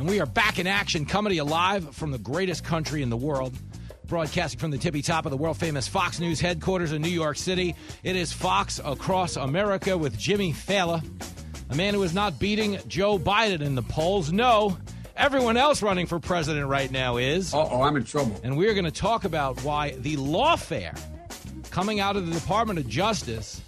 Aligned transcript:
And 0.00 0.08
we 0.08 0.18
are 0.18 0.24
back 0.24 0.58
in 0.58 0.66
action, 0.66 1.04
coming 1.04 1.28
to 1.28 1.36
you 1.36 1.44
live 1.44 1.94
from 1.94 2.10
the 2.10 2.18
greatest 2.18 2.64
country 2.64 3.02
in 3.02 3.10
the 3.10 3.18
world. 3.18 3.54
Broadcasting 4.06 4.58
from 4.58 4.70
the 4.70 4.78
tippy 4.78 5.02
top 5.02 5.26
of 5.26 5.30
the 5.30 5.36
world 5.36 5.58
famous 5.58 5.86
Fox 5.88 6.18
News 6.18 6.40
headquarters 6.40 6.92
in 6.92 7.02
New 7.02 7.10
York 7.10 7.36
City. 7.36 7.76
It 8.02 8.16
is 8.16 8.32
Fox 8.32 8.80
Across 8.82 9.36
America 9.36 9.98
with 9.98 10.18
Jimmy 10.18 10.54
Failla, 10.54 11.04
a 11.68 11.76
man 11.76 11.92
who 11.92 12.02
is 12.02 12.14
not 12.14 12.38
beating 12.38 12.78
Joe 12.88 13.18
Biden 13.18 13.60
in 13.60 13.74
the 13.74 13.82
polls. 13.82 14.32
No, 14.32 14.78
everyone 15.16 15.58
else 15.58 15.82
running 15.82 16.06
for 16.06 16.18
president 16.18 16.66
right 16.66 16.90
now 16.90 17.18
is. 17.18 17.52
Uh 17.52 17.68
oh, 17.70 17.82
I'm 17.82 17.94
in 17.96 18.04
trouble. 18.04 18.40
And 18.42 18.56
we're 18.56 18.72
going 18.72 18.86
to 18.86 18.90
talk 18.90 19.24
about 19.24 19.62
why 19.64 19.90
the 19.90 20.16
lawfare 20.16 20.98
coming 21.70 22.00
out 22.00 22.16
of 22.16 22.26
the 22.26 22.32
Department 22.32 22.78
of 22.78 22.88
Justice 22.88 23.60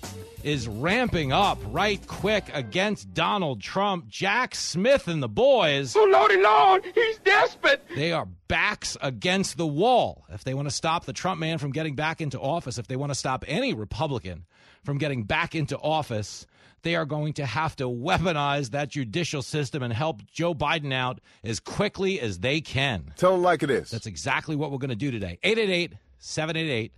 is 0.43 0.67
ramping 0.67 1.33
up 1.33 1.59
right 1.67 2.05
quick 2.07 2.51
against 2.53 3.15
Donald 3.15 3.61
Trump. 3.61 4.09
Jack 4.09 4.55
Smith 4.55 5.09
and 5.09 5.23
the 5.23 5.29
boys. 5.29 5.95
Oh, 5.97 6.05
Lordy 6.05 6.41
Lord, 6.41 6.85
he's 6.95 7.19
desperate. 7.19 7.83
They 7.95 8.13
are 8.13 8.27
backs 8.49 8.97
against 9.01 9.57
the 9.57 9.67
wall. 9.67 10.25
If 10.31 10.45
they 10.45 10.55
want 10.55 10.69
to 10.69 10.75
stop 10.75 11.05
the 11.05 11.13
Trump 11.13 11.41
man 11.41 11.59
from 11.59 11.73
getting 11.73 11.95
back 11.95 12.21
into 12.21 12.41
office, 12.41 12.79
if 12.79 12.87
they 12.89 12.97
want 12.97 13.11
to 13.11 13.15
stop 13.15 13.45
any 13.47 13.75
Republican 13.75 14.45
from 14.85 14.99
getting 14.99 15.25
back 15.25 15.55
into 15.55 15.79
office, 15.79 16.47
they 16.83 16.97
are 16.97 17.05
going 17.05 17.33
to 17.35 17.47
have 17.47 17.77
to 17.77 17.85
weaponize 17.85 18.71
that 18.71 18.89
judicial 18.89 19.43
system 19.43 19.83
and 19.83 19.93
help 19.93 20.21
Joe 20.27 20.55
Biden 20.55 20.93
out 20.93 21.21
as 21.45 21.61
quickly 21.61 22.21
as 22.21 22.41
they 22.41 22.61
can. 22.61 23.13
Tell 23.17 23.33
them 23.33 23.43
like 23.43 23.63
it 23.63 23.71
is. 23.71 23.91
That's 23.91 24.07
exactly 24.07 24.57
what 24.57 24.73
we're 24.73 24.79
going 24.79 24.91
to 24.91 24.97
do 24.97 25.11
today. 25.11 25.39
888 25.43 25.93
788 26.19 26.93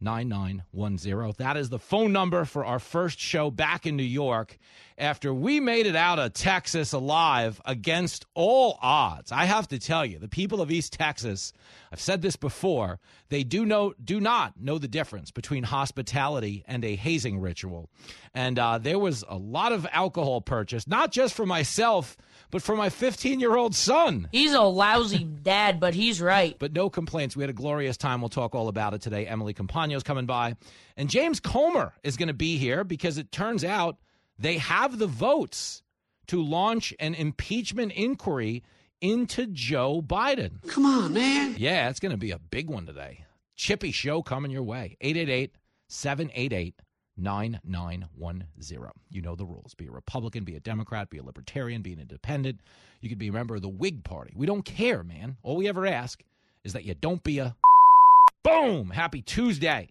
9910. 0.00 1.34
That 1.38 1.56
is 1.56 1.68
the 1.68 1.78
phone 1.78 2.12
number 2.12 2.44
for 2.44 2.64
our 2.64 2.78
first 2.78 3.18
show 3.18 3.50
back 3.50 3.86
in 3.86 3.96
New 3.96 4.02
York 4.02 4.58
after 4.96 5.32
we 5.32 5.60
made 5.60 5.86
it 5.86 5.96
out 5.96 6.18
of 6.18 6.32
Texas 6.32 6.92
alive 6.92 7.60
against 7.64 8.26
all 8.34 8.78
odds. 8.82 9.32
I 9.32 9.46
have 9.46 9.68
to 9.68 9.78
tell 9.78 10.04
you, 10.04 10.18
the 10.18 10.28
people 10.28 10.60
of 10.60 10.70
East 10.70 10.92
Texas, 10.92 11.52
I've 11.92 12.00
said 12.00 12.22
this 12.22 12.36
before, 12.36 13.00
they 13.28 13.42
do 13.42 13.64
know 13.64 13.94
do 14.02 14.20
not 14.20 14.60
know 14.60 14.78
the 14.78 14.88
difference 14.88 15.30
between 15.30 15.64
hospitality 15.64 16.64
and 16.66 16.84
a 16.84 16.96
hazing 16.96 17.40
ritual. 17.40 17.88
And 18.34 18.58
uh, 18.58 18.78
there 18.78 18.98
was 18.98 19.24
a 19.28 19.36
lot 19.36 19.72
of 19.72 19.86
alcohol 19.92 20.40
purchased, 20.40 20.88
not 20.88 21.12
just 21.12 21.34
for 21.34 21.46
myself, 21.46 22.16
but 22.50 22.62
for 22.62 22.76
my 22.76 22.88
15 22.88 23.40
year 23.40 23.56
old 23.56 23.74
son. 23.74 24.28
He's 24.32 24.52
a 24.52 24.62
lousy 24.62 25.24
dad, 25.24 25.80
but 25.80 25.94
he's 25.94 26.20
right. 26.20 26.56
But 26.58 26.72
no 26.72 26.90
complaints. 26.90 27.36
We 27.36 27.42
had 27.42 27.50
a 27.50 27.54
glorious 27.54 27.96
time. 27.96 28.20
We'll 28.20 28.28
talk 28.28 28.54
all 28.54 28.68
about 28.68 28.94
it 28.94 29.00
today. 29.00 29.26
Emily 29.26 29.54
Compagno's 29.54 30.02
coming 30.02 30.26
by. 30.26 30.56
And 30.96 31.08
James 31.08 31.40
Comer 31.40 31.94
is 32.02 32.16
going 32.16 32.28
to 32.28 32.34
be 32.34 32.56
here 32.56 32.84
because 32.84 33.18
it 33.18 33.32
turns 33.32 33.64
out 33.64 33.98
they 34.38 34.58
have 34.58 34.98
the 34.98 35.06
votes 35.06 35.82
to 36.28 36.42
launch 36.42 36.94
an 37.00 37.14
impeachment 37.14 37.92
inquiry 37.92 38.62
into 39.00 39.46
Joe 39.46 40.02
Biden. 40.02 40.66
Come 40.68 40.86
on, 40.86 41.12
man. 41.12 41.56
Yeah, 41.58 41.88
it's 41.88 42.00
going 42.00 42.12
to 42.12 42.18
be 42.18 42.30
a 42.30 42.38
big 42.38 42.68
one 42.68 42.86
today. 42.86 43.24
Chippy 43.56 43.92
show 43.92 44.22
coming 44.22 44.50
your 44.50 44.62
way. 44.62 44.96
888 45.00 45.54
788 45.88 46.74
9910. 47.20 48.92
You 49.10 49.22
know 49.22 49.34
the 49.34 49.44
rules. 49.44 49.74
Be 49.74 49.86
a 49.86 49.90
Republican, 49.90 50.44
be 50.44 50.56
a 50.56 50.60
Democrat, 50.60 51.10
be 51.10 51.18
a 51.18 51.22
Libertarian, 51.22 51.82
be 51.82 51.92
an 51.92 52.00
independent. 52.00 52.60
You 53.00 53.08
could 53.08 53.18
be 53.18 53.28
a 53.28 53.32
member 53.32 53.54
of 53.54 53.62
the 53.62 53.68
Whig 53.68 54.04
Party. 54.04 54.32
We 54.34 54.46
don't 54.46 54.64
care, 54.64 55.02
man. 55.02 55.36
All 55.42 55.56
we 55.56 55.68
ever 55.68 55.86
ask 55.86 56.22
is 56.64 56.72
that 56.72 56.84
you 56.84 56.94
don't 56.94 57.22
be 57.22 57.38
a. 57.38 57.56
Boom! 58.42 58.90
Happy 58.90 59.20
Tuesday. 59.22 59.88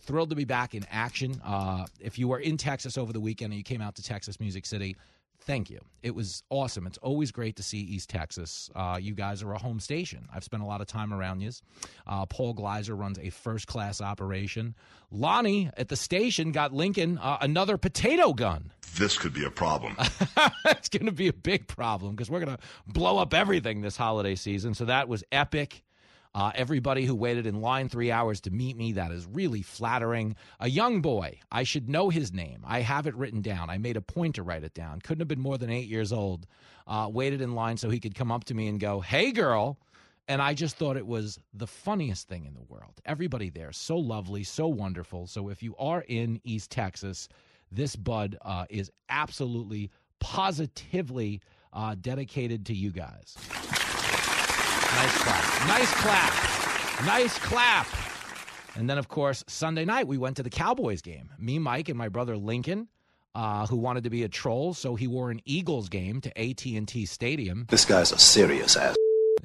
Thrilled 0.00 0.30
to 0.30 0.36
be 0.36 0.44
back 0.44 0.74
in 0.74 0.84
action. 0.90 1.40
Uh, 1.42 1.86
if 1.98 2.18
you 2.18 2.28
were 2.28 2.38
in 2.38 2.58
Texas 2.58 2.98
over 2.98 3.12
the 3.12 3.20
weekend 3.20 3.52
and 3.52 3.58
you 3.58 3.64
came 3.64 3.80
out 3.80 3.94
to 3.96 4.02
Texas 4.02 4.38
Music 4.38 4.66
City, 4.66 4.96
thank 5.44 5.70
you. 5.70 5.80
It 6.02 6.14
was 6.14 6.42
awesome. 6.50 6.86
It's 6.86 6.98
always 6.98 7.30
great 7.30 7.56
to 7.56 7.62
see 7.62 7.78
East 7.78 8.10
Texas. 8.10 8.70
Uh, 8.74 8.98
you 9.00 9.14
guys 9.14 9.42
are 9.42 9.52
a 9.52 9.58
home 9.58 9.80
station. 9.80 10.28
I've 10.32 10.44
spent 10.44 10.62
a 10.62 10.66
lot 10.66 10.80
of 10.80 10.86
time 10.86 11.12
around 11.12 11.40
you. 11.40 11.50
Uh, 12.06 12.26
Paul 12.26 12.54
Gleiser 12.54 12.94
runs 12.94 13.18
a 13.18 13.30
first 13.30 13.66
class 13.66 14.00
operation. 14.00 14.74
Lonnie 15.10 15.70
at 15.76 15.88
the 15.88 15.96
station 15.96 16.52
got 16.52 16.72
Lincoln 16.72 17.18
uh, 17.18 17.38
another 17.40 17.78
potato 17.78 18.32
gun. 18.32 18.72
This 18.96 19.18
could 19.18 19.32
be 19.32 19.44
a 19.44 19.50
problem. 19.50 19.96
it's 20.66 20.88
going 20.88 21.06
to 21.06 21.12
be 21.12 21.28
a 21.28 21.32
big 21.32 21.66
problem 21.66 22.12
because 22.14 22.30
we're 22.30 22.44
going 22.44 22.56
to 22.56 22.62
blow 22.86 23.18
up 23.18 23.34
everything 23.34 23.80
this 23.80 23.96
holiday 23.96 24.34
season. 24.34 24.74
So 24.74 24.84
that 24.84 25.08
was 25.08 25.24
epic. 25.32 25.84
Uh, 26.34 26.50
everybody 26.56 27.04
who 27.04 27.14
waited 27.14 27.46
in 27.46 27.60
line 27.60 27.88
three 27.88 28.10
hours 28.10 28.40
to 28.40 28.50
meet 28.50 28.76
me, 28.76 28.92
that 28.92 29.12
is 29.12 29.26
really 29.26 29.62
flattering. 29.62 30.34
A 30.58 30.68
young 30.68 31.00
boy, 31.00 31.38
I 31.52 31.62
should 31.62 31.88
know 31.88 32.10
his 32.10 32.32
name. 32.32 32.64
I 32.66 32.80
have 32.80 33.06
it 33.06 33.14
written 33.14 33.40
down. 33.40 33.70
I 33.70 33.78
made 33.78 33.96
a 33.96 34.00
point 34.00 34.34
to 34.34 34.42
write 34.42 34.64
it 34.64 34.74
down. 34.74 35.00
Couldn't 35.00 35.20
have 35.20 35.28
been 35.28 35.40
more 35.40 35.58
than 35.58 35.70
eight 35.70 35.88
years 35.88 36.12
old. 36.12 36.46
Uh, 36.86 37.08
waited 37.10 37.40
in 37.40 37.54
line 37.54 37.76
so 37.76 37.88
he 37.88 38.00
could 38.00 38.14
come 38.14 38.32
up 38.32 38.44
to 38.44 38.54
me 38.54 38.66
and 38.68 38.80
go, 38.80 39.00
Hey, 39.00 39.30
girl. 39.30 39.78
And 40.26 40.40
I 40.40 40.54
just 40.54 40.76
thought 40.76 40.96
it 40.96 41.06
was 41.06 41.38
the 41.52 41.66
funniest 41.66 42.28
thing 42.28 42.46
in 42.46 42.54
the 42.54 42.62
world. 42.62 43.00
Everybody 43.04 43.50
there, 43.50 43.72
so 43.72 43.96
lovely, 43.96 44.42
so 44.42 44.66
wonderful. 44.66 45.26
So 45.26 45.50
if 45.50 45.62
you 45.62 45.76
are 45.78 46.02
in 46.08 46.40
East 46.44 46.70
Texas, 46.70 47.28
this 47.70 47.94
bud 47.94 48.38
uh, 48.42 48.64
is 48.70 48.90
absolutely, 49.10 49.90
positively 50.20 51.42
uh, 51.74 51.94
dedicated 52.00 52.64
to 52.66 52.74
you 52.74 52.90
guys. 52.90 53.36
Nice 54.94 55.22
clap. 55.22 55.68
Nice 55.68 55.92
clap. 55.94 57.06
Nice 57.06 57.38
clap. 57.38 57.86
And 58.76 58.88
then, 58.88 58.98
of 58.98 59.08
course, 59.08 59.44
Sunday 59.46 59.84
night 59.84 60.06
we 60.06 60.18
went 60.18 60.36
to 60.36 60.42
the 60.42 60.50
Cowboys 60.50 61.02
game. 61.02 61.30
Me, 61.38 61.58
Mike, 61.58 61.88
and 61.88 61.98
my 61.98 62.08
brother 62.08 62.36
Lincoln, 62.36 62.88
uh, 63.34 63.66
who 63.66 63.76
wanted 63.76 64.04
to 64.04 64.10
be 64.10 64.22
a 64.22 64.28
troll, 64.28 64.72
so 64.74 64.94
he 64.94 65.06
wore 65.06 65.30
an 65.30 65.40
Eagles 65.44 65.88
game 65.88 66.20
to 66.20 66.30
AT 66.38 66.64
and 66.66 66.86
T 66.86 67.06
Stadium. 67.06 67.66
This 67.68 67.84
guy's 67.84 68.12
a 68.12 68.18
serious 68.18 68.76
ass. 68.76 68.96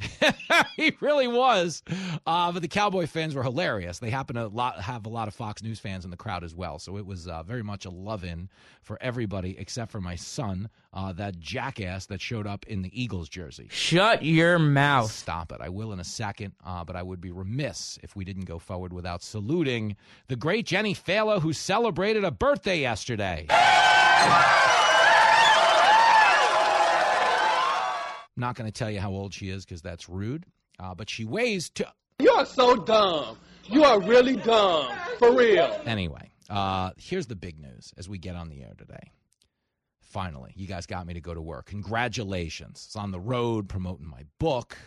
he 0.76 0.96
really 1.00 1.28
was. 1.28 1.84
Uh, 2.26 2.52
but 2.52 2.62
the 2.62 2.68
Cowboy 2.68 3.08
fans 3.08 3.36
were 3.36 3.44
hilarious. 3.44 4.00
They 4.00 4.10
happen 4.10 4.36
to 4.36 4.48
lot, 4.48 4.82
have 4.82 5.06
a 5.06 5.10
lot 5.10 5.28
of 5.28 5.34
Fox 5.34 5.64
News 5.64 5.80
fans 5.80 6.06
in 6.06 6.12
the 6.12 6.18
crowd 6.18 6.44
as 6.44 6.56
well. 6.56 6.80
So 6.80 6.98
it 6.98 7.06
was 7.06 7.28
uh, 7.28 7.44
very 7.44 7.64
much 7.64 7.86
a 7.86 7.90
love 7.90 8.24
in 8.24 8.50
for 8.82 8.98
everybody 9.02 9.56
except 9.58 9.92
for 9.92 10.02
my 10.02 10.16
son, 10.16 10.70
uh, 10.94 11.14
that 11.14 11.40
jackass 11.40 12.08
that 12.08 12.22
showed 12.22 12.48
up 12.48 12.66
in 12.68 12.82
the 12.82 13.02
Eagles 13.02 13.30
jersey. 13.30 13.68
Shut 13.70 14.24
your 14.24 14.58
mouth. 14.58 15.12
Stop 15.12 15.52
it. 15.52 15.60
I 15.62 15.70
will 15.70 15.94
in 15.94 16.00
a 16.00 16.04
second, 16.04 16.54
uh, 16.66 16.84
but 16.84 16.96
I 16.96 17.04
would 17.04 17.22
be 17.22 17.32
remiss 17.32 18.00
if 18.02 18.16
we 18.16 18.26
didn't 18.26 18.46
go 18.46 18.60
forward 18.60 18.94
without 18.94 19.22
saluting 19.22 19.96
the 20.28 20.36
great 20.36 20.66
Jenny 20.66 20.96
Failla, 20.96 21.42
who 21.42 21.54
celebrated 21.54 22.24
a 22.24 22.32
birthday 22.32 22.80
yesterday. 22.80 23.46
Not 28.40 28.56
going 28.56 28.72
to 28.72 28.78
tell 28.78 28.90
you 28.90 29.00
how 29.00 29.12
old 29.12 29.34
she 29.34 29.50
is 29.50 29.66
because 29.66 29.82
that's 29.82 30.08
rude. 30.08 30.46
Uh, 30.80 30.96
but 30.96 31.10
she 31.10 31.26
weighs 31.26 31.70
to. 31.72 31.92
You 32.20 32.32
are 32.32 32.46
so 32.46 32.76
dumb. 32.76 33.38
You 33.66 33.84
are 33.84 34.00
really 34.00 34.38
dumb. 34.38 34.92
For 35.20 35.36
real. 35.36 35.80
Anyway, 35.86 36.32
uh, 36.50 36.92
here's 36.98 37.28
the 37.28 37.36
big 37.36 37.60
news 37.60 37.94
as 37.98 38.08
we 38.08 38.18
get 38.18 38.36
on 38.36 38.50
the 38.50 38.62
air 38.62 38.74
today. 38.78 39.12
Finally, 40.02 40.54
you 40.56 40.66
guys 40.66 40.86
got 40.86 41.06
me 41.06 41.14
to 41.14 41.22
go 41.22 41.34
to 41.34 41.42
work. 41.42 41.68
Congratulations. 41.68 42.84
It's 42.88 42.96
on 42.96 43.12
the 43.12 43.20
road 43.20 43.70
promoting 43.70 44.08
my 44.08 44.24
book. 44.40 44.78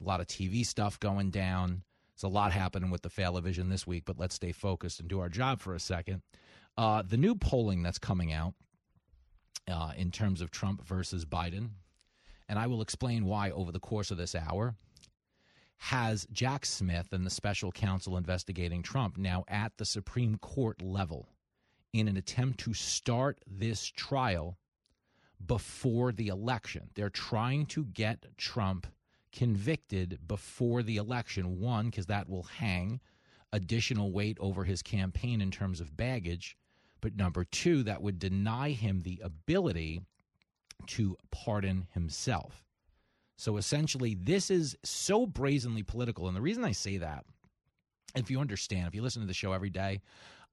A 0.00 0.04
lot 0.04 0.20
of 0.20 0.26
TV 0.26 0.66
stuff 0.66 1.00
going 1.00 1.30
down. 1.30 1.82
There's 2.14 2.30
a 2.30 2.34
lot 2.34 2.52
happening 2.52 2.90
with 2.90 3.02
the 3.02 3.08
Failavision 3.08 3.70
this 3.70 3.86
week, 3.86 4.02
but 4.04 4.18
let's 4.18 4.34
stay 4.34 4.52
focused 4.52 5.00
and 5.00 5.08
do 5.08 5.20
our 5.20 5.28
job 5.28 5.60
for 5.60 5.74
a 5.74 5.80
second. 5.80 6.22
Uh, 6.76 7.02
the 7.02 7.16
new 7.16 7.34
polling 7.34 7.82
that's 7.82 7.98
coming 7.98 8.32
out 8.32 8.54
uh, 9.68 9.92
in 9.96 10.10
terms 10.10 10.40
of 10.40 10.50
Trump 10.50 10.84
versus 10.84 11.24
Biden, 11.24 11.70
and 12.48 12.58
I 12.58 12.66
will 12.66 12.82
explain 12.82 13.24
why 13.24 13.50
over 13.50 13.72
the 13.72 13.80
course 13.80 14.10
of 14.10 14.16
this 14.16 14.34
hour, 14.34 14.74
has 15.78 16.26
Jack 16.32 16.64
Smith 16.64 17.12
and 17.12 17.26
the 17.26 17.30
special 17.30 17.70
counsel 17.70 18.16
investigating 18.16 18.82
Trump 18.82 19.18
now 19.18 19.44
at 19.48 19.76
the 19.76 19.84
Supreme 19.84 20.38
Court 20.38 20.80
level 20.80 21.28
in 21.92 22.08
an 22.08 22.16
attempt 22.16 22.60
to 22.60 22.74
start 22.74 23.38
this 23.46 23.84
trial 23.86 24.58
before 25.44 26.12
the 26.12 26.28
election. 26.28 26.88
They're 26.94 27.10
trying 27.10 27.66
to 27.66 27.84
get 27.84 28.26
Trump 28.36 28.86
convicted 29.32 30.20
before 30.26 30.82
the 30.82 30.96
election. 30.96 31.60
One, 31.60 31.86
because 31.86 32.06
that 32.06 32.28
will 32.28 32.44
hang 32.44 33.00
additional 33.52 34.10
weight 34.10 34.38
over 34.40 34.64
his 34.64 34.82
campaign 34.82 35.40
in 35.40 35.50
terms 35.50 35.80
of 35.80 35.96
baggage. 35.96 36.56
But 37.00 37.16
number 37.16 37.44
two, 37.44 37.82
that 37.82 38.02
would 38.02 38.18
deny 38.18 38.70
him 38.70 39.02
the 39.02 39.20
ability 39.22 40.02
to 40.86 41.16
pardon 41.30 41.86
himself. 41.92 42.64
So 43.36 43.56
essentially, 43.56 44.14
this 44.14 44.50
is 44.50 44.76
so 44.84 45.26
brazenly 45.26 45.82
political. 45.82 46.28
And 46.28 46.36
the 46.36 46.40
reason 46.40 46.64
I 46.64 46.72
say 46.72 46.98
that, 46.98 47.24
if 48.14 48.30
you 48.30 48.40
understand, 48.40 48.86
if 48.86 48.94
you 48.94 49.02
listen 49.02 49.22
to 49.22 49.26
the 49.26 49.34
show 49.34 49.52
every 49.52 49.70
day, 49.70 50.00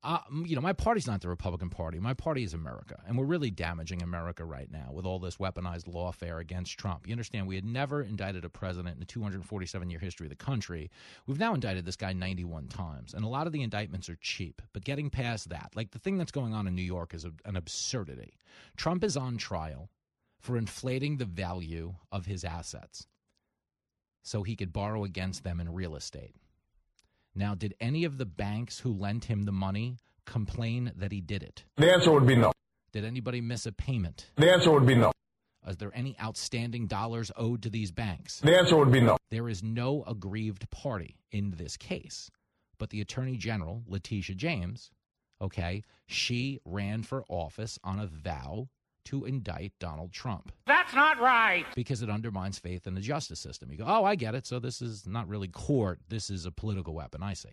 uh, 0.03 0.17
you 0.43 0.55
know, 0.55 0.61
my 0.61 0.73
party's 0.73 1.05
not 1.05 1.21
the 1.21 1.29
Republican 1.29 1.69
Party. 1.69 1.99
My 1.99 2.15
party 2.15 2.43
is 2.43 2.55
America. 2.55 2.99
And 3.05 3.15
we're 3.15 3.25
really 3.25 3.51
damaging 3.51 4.01
America 4.01 4.43
right 4.43 4.69
now 4.71 4.89
with 4.91 5.05
all 5.05 5.19
this 5.19 5.37
weaponized 5.37 5.85
lawfare 5.85 6.39
against 6.39 6.77
Trump. 6.79 7.05
You 7.05 7.13
understand, 7.13 7.45
we 7.45 7.53
had 7.53 7.65
never 7.65 8.01
indicted 8.01 8.43
a 8.43 8.49
president 8.49 8.95
in 8.95 8.99
the 8.99 9.05
247 9.05 9.89
year 9.91 9.99
history 9.99 10.25
of 10.25 10.31
the 10.31 10.35
country. 10.35 10.89
We've 11.27 11.37
now 11.37 11.53
indicted 11.53 11.85
this 11.85 11.95
guy 11.95 12.13
91 12.13 12.67
times. 12.69 13.13
And 13.13 13.23
a 13.23 13.27
lot 13.27 13.45
of 13.45 13.53
the 13.53 13.61
indictments 13.61 14.09
are 14.09 14.17
cheap. 14.21 14.63
But 14.73 14.83
getting 14.83 15.11
past 15.11 15.49
that, 15.49 15.71
like 15.75 15.91
the 15.91 15.99
thing 15.99 16.17
that's 16.17 16.31
going 16.31 16.55
on 16.55 16.65
in 16.65 16.73
New 16.73 16.81
York 16.81 17.13
is 17.13 17.23
a, 17.23 17.31
an 17.45 17.55
absurdity. 17.55 18.39
Trump 18.77 19.03
is 19.03 19.15
on 19.15 19.37
trial 19.37 19.87
for 20.41 20.57
inflating 20.57 21.17
the 21.17 21.25
value 21.25 21.93
of 22.11 22.25
his 22.25 22.43
assets 22.43 23.07
so 24.23 24.43
he 24.43 24.55
could 24.55 24.73
borrow 24.73 25.03
against 25.03 25.43
them 25.43 25.59
in 25.59 25.73
real 25.73 25.95
estate. 25.95 26.35
Now, 27.33 27.55
did 27.55 27.75
any 27.79 28.03
of 28.03 28.17
the 28.17 28.25
banks 28.25 28.79
who 28.79 28.91
lent 28.91 29.25
him 29.25 29.43
the 29.43 29.51
money 29.51 29.97
complain 30.25 30.91
that 30.95 31.11
he 31.11 31.21
did 31.21 31.43
it? 31.43 31.63
The 31.77 31.91
answer 31.91 32.11
would 32.11 32.27
be 32.27 32.35
no. 32.35 32.51
Did 32.91 33.05
anybody 33.05 33.39
miss 33.39 33.65
a 33.65 33.71
payment? 33.71 34.31
The 34.35 34.51
answer 34.51 34.71
would 34.71 34.85
be 34.85 34.95
no. 34.95 35.11
Is 35.67 35.77
there 35.77 35.91
any 35.93 36.15
outstanding 36.21 36.87
dollars 36.87 37.31
owed 37.37 37.61
to 37.63 37.69
these 37.69 37.91
banks? 37.91 38.39
The 38.39 38.57
answer 38.57 38.75
would 38.75 38.91
be 38.91 38.99
no. 38.99 39.17
There 39.29 39.47
is 39.47 39.63
no 39.63 40.03
aggrieved 40.07 40.69
party 40.71 41.17
in 41.31 41.51
this 41.51 41.77
case. 41.77 42.29
But 42.79 42.89
the 42.89 42.99
Attorney 42.99 43.37
General, 43.37 43.83
Letitia 43.87 44.35
James, 44.35 44.89
okay, 45.39 45.83
she 46.07 46.59
ran 46.65 47.03
for 47.03 47.23
office 47.29 47.77
on 47.83 47.99
a 47.99 48.07
vow 48.07 48.69
to 49.05 49.25
indict 49.25 49.73
Donald 49.79 50.11
Trump. 50.11 50.51
That's 50.67 50.93
not 50.93 51.19
right. 51.19 51.65
Because 51.75 52.01
it 52.01 52.09
undermines 52.09 52.59
faith 52.59 52.87
in 52.87 52.95
the 52.95 53.01
justice 53.01 53.39
system. 53.39 53.71
You 53.71 53.77
go, 53.77 53.85
oh, 53.87 54.03
I 54.03 54.15
get 54.15 54.35
it. 54.35 54.45
So 54.45 54.59
this 54.59 54.81
is 54.81 55.07
not 55.07 55.27
really 55.27 55.47
court. 55.47 55.99
This 56.09 56.29
is 56.29 56.45
a 56.45 56.51
political 56.51 56.93
weapon, 56.93 57.23
I 57.23 57.33
see. 57.33 57.49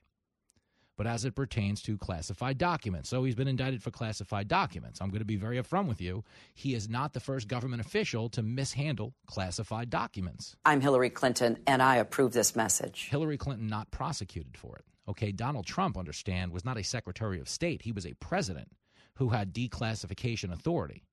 But 0.97 1.07
as 1.07 1.25
it 1.25 1.37
pertains 1.37 1.81
to 1.83 1.97
classified 1.97 2.59
documents, 2.59 3.09
so 3.09 3.23
he's 3.23 3.37
been 3.37 3.47
indicted 3.47 3.85
for 3.85 3.93
classified 3.93 4.49
documents. 4.49 5.01
I'm 5.01 5.11
going 5.11 5.21
to 5.21 5.25
be 5.25 5.37
very 5.37 5.57
upfront 5.57 5.87
with 5.87 6.01
you. 6.01 6.25
He 6.55 6.75
is 6.75 6.89
not 6.89 7.13
the 7.13 7.21
first 7.21 7.47
government 7.47 7.81
official 7.81 8.29
to 8.31 8.43
mishandle 8.43 9.15
classified 9.27 9.91
documents. 9.91 10.57
I'm 10.65 10.81
Hillary 10.81 11.11
Clinton, 11.11 11.59
and 11.69 11.83
I 11.83 11.97
approve 11.97 12.33
this 12.33 12.57
message. 12.57 13.07
Hillary 13.11 13.39
Clinton 13.39 13.69
not 13.69 13.93
prosecuted 13.93 14.57
for 14.57 14.75
it. 14.75 14.85
Okay, 15.09 15.31
Donald 15.31 15.67
Trump, 15.67 15.97
understand, 15.97 16.51
was 16.51 16.65
not 16.65 16.77
a 16.77 16.83
Secretary 16.83 17.39
of 17.39 17.49
State. 17.49 17.83
He 17.83 17.93
was 17.93 18.05
a 18.05 18.15
president 18.15 18.73
who 19.15 19.29
had 19.29 19.55
declassification 19.55 20.53
authority. 20.53 21.05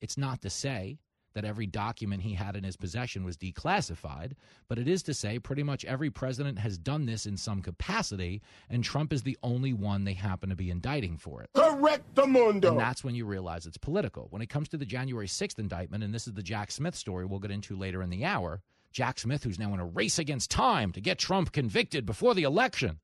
It's 0.00 0.18
not 0.18 0.40
to 0.42 0.50
say 0.50 0.98
that 1.34 1.44
every 1.44 1.66
document 1.66 2.22
he 2.22 2.34
had 2.34 2.56
in 2.56 2.64
his 2.64 2.76
possession 2.76 3.24
was 3.24 3.36
declassified, 3.36 4.32
but 4.68 4.78
it 4.78 4.88
is 4.88 5.02
to 5.04 5.14
say 5.14 5.38
pretty 5.38 5.62
much 5.62 5.84
every 5.84 6.10
president 6.10 6.58
has 6.58 6.76
done 6.76 7.06
this 7.06 7.26
in 7.26 7.36
some 7.36 7.62
capacity, 7.62 8.42
and 8.68 8.82
Trump 8.82 9.12
is 9.12 9.22
the 9.22 9.38
only 9.42 9.72
one 9.72 10.04
they 10.04 10.12
happen 10.12 10.48
to 10.48 10.56
be 10.56 10.70
indicting 10.70 11.16
for 11.16 11.42
it. 11.42 11.50
Correct 11.54 12.14
the 12.14 12.26
mundo. 12.26 12.70
And 12.70 12.80
that's 12.80 13.04
when 13.04 13.14
you 13.14 13.26
realize 13.26 13.66
it's 13.66 13.78
political. 13.78 14.26
When 14.30 14.42
it 14.42 14.48
comes 14.48 14.68
to 14.70 14.76
the 14.76 14.86
January 14.86 15.28
6th 15.28 15.58
indictment, 15.58 16.02
and 16.02 16.12
this 16.12 16.26
is 16.26 16.34
the 16.34 16.42
Jack 16.42 16.70
Smith 16.72 16.96
story 16.96 17.24
we'll 17.26 17.38
get 17.38 17.50
into 17.52 17.76
later 17.76 18.02
in 18.02 18.10
the 18.10 18.24
hour, 18.24 18.60
Jack 18.92 19.20
Smith, 19.20 19.44
who's 19.44 19.58
now 19.58 19.72
in 19.72 19.78
a 19.78 19.86
race 19.86 20.18
against 20.18 20.50
time 20.50 20.90
to 20.92 21.00
get 21.00 21.18
Trump 21.18 21.52
convicted 21.52 22.04
before 22.04 22.34
the 22.34 22.42
election. 22.42 22.98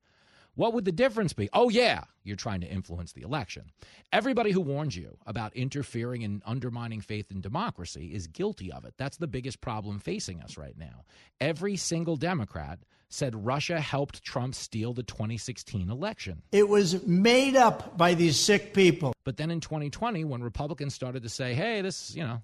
What 0.57 0.73
would 0.73 0.85
the 0.85 0.91
difference 0.91 1.33
be? 1.33 1.49
Oh, 1.53 1.69
yeah, 1.69 2.05
you're 2.23 2.35
trying 2.35 2.61
to 2.61 2.67
influence 2.67 3.13
the 3.13 3.21
election. 3.21 3.71
Everybody 4.11 4.51
who 4.51 4.59
warns 4.59 4.95
you 4.95 5.19
about 5.27 5.55
interfering 5.55 6.23
and 6.23 6.41
undermining 6.47 6.99
faith 6.99 7.29
in 7.29 7.41
democracy 7.41 8.07
is 8.07 8.25
guilty 8.25 8.71
of 8.71 8.83
it. 8.83 8.95
That's 8.97 9.17
the 9.17 9.27
biggest 9.27 9.61
problem 9.61 9.99
facing 9.99 10.41
us 10.41 10.57
right 10.57 10.75
now. 10.75 11.05
Every 11.39 11.77
single 11.77 12.15
Democrat 12.15 12.79
said 13.07 13.45
Russia 13.45 13.79
helped 13.79 14.23
Trump 14.23 14.55
steal 14.55 14.93
the 14.93 15.03
2016 15.03 15.91
election. 15.91 16.41
It 16.51 16.67
was 16.67 17.05
made 17.05 17.55
up 17.55 17.95
by 17.95 18.15
these 18.15 18.39
sick 18.39 18.73
people. 18.73 19.13
But 19.25 19.37
then 19.37 19.51
in 19.51 19.61
2020, 19.61 20.25
when 20.25 20.41
Republicans 20.41 20.95
started 20.95 21.21
to 21.21 21.29
say, 21.29 21.53
hey, 21.53 21.81
this, 21.81 22.15
you 22.15 22.23
know, 22.23 22.41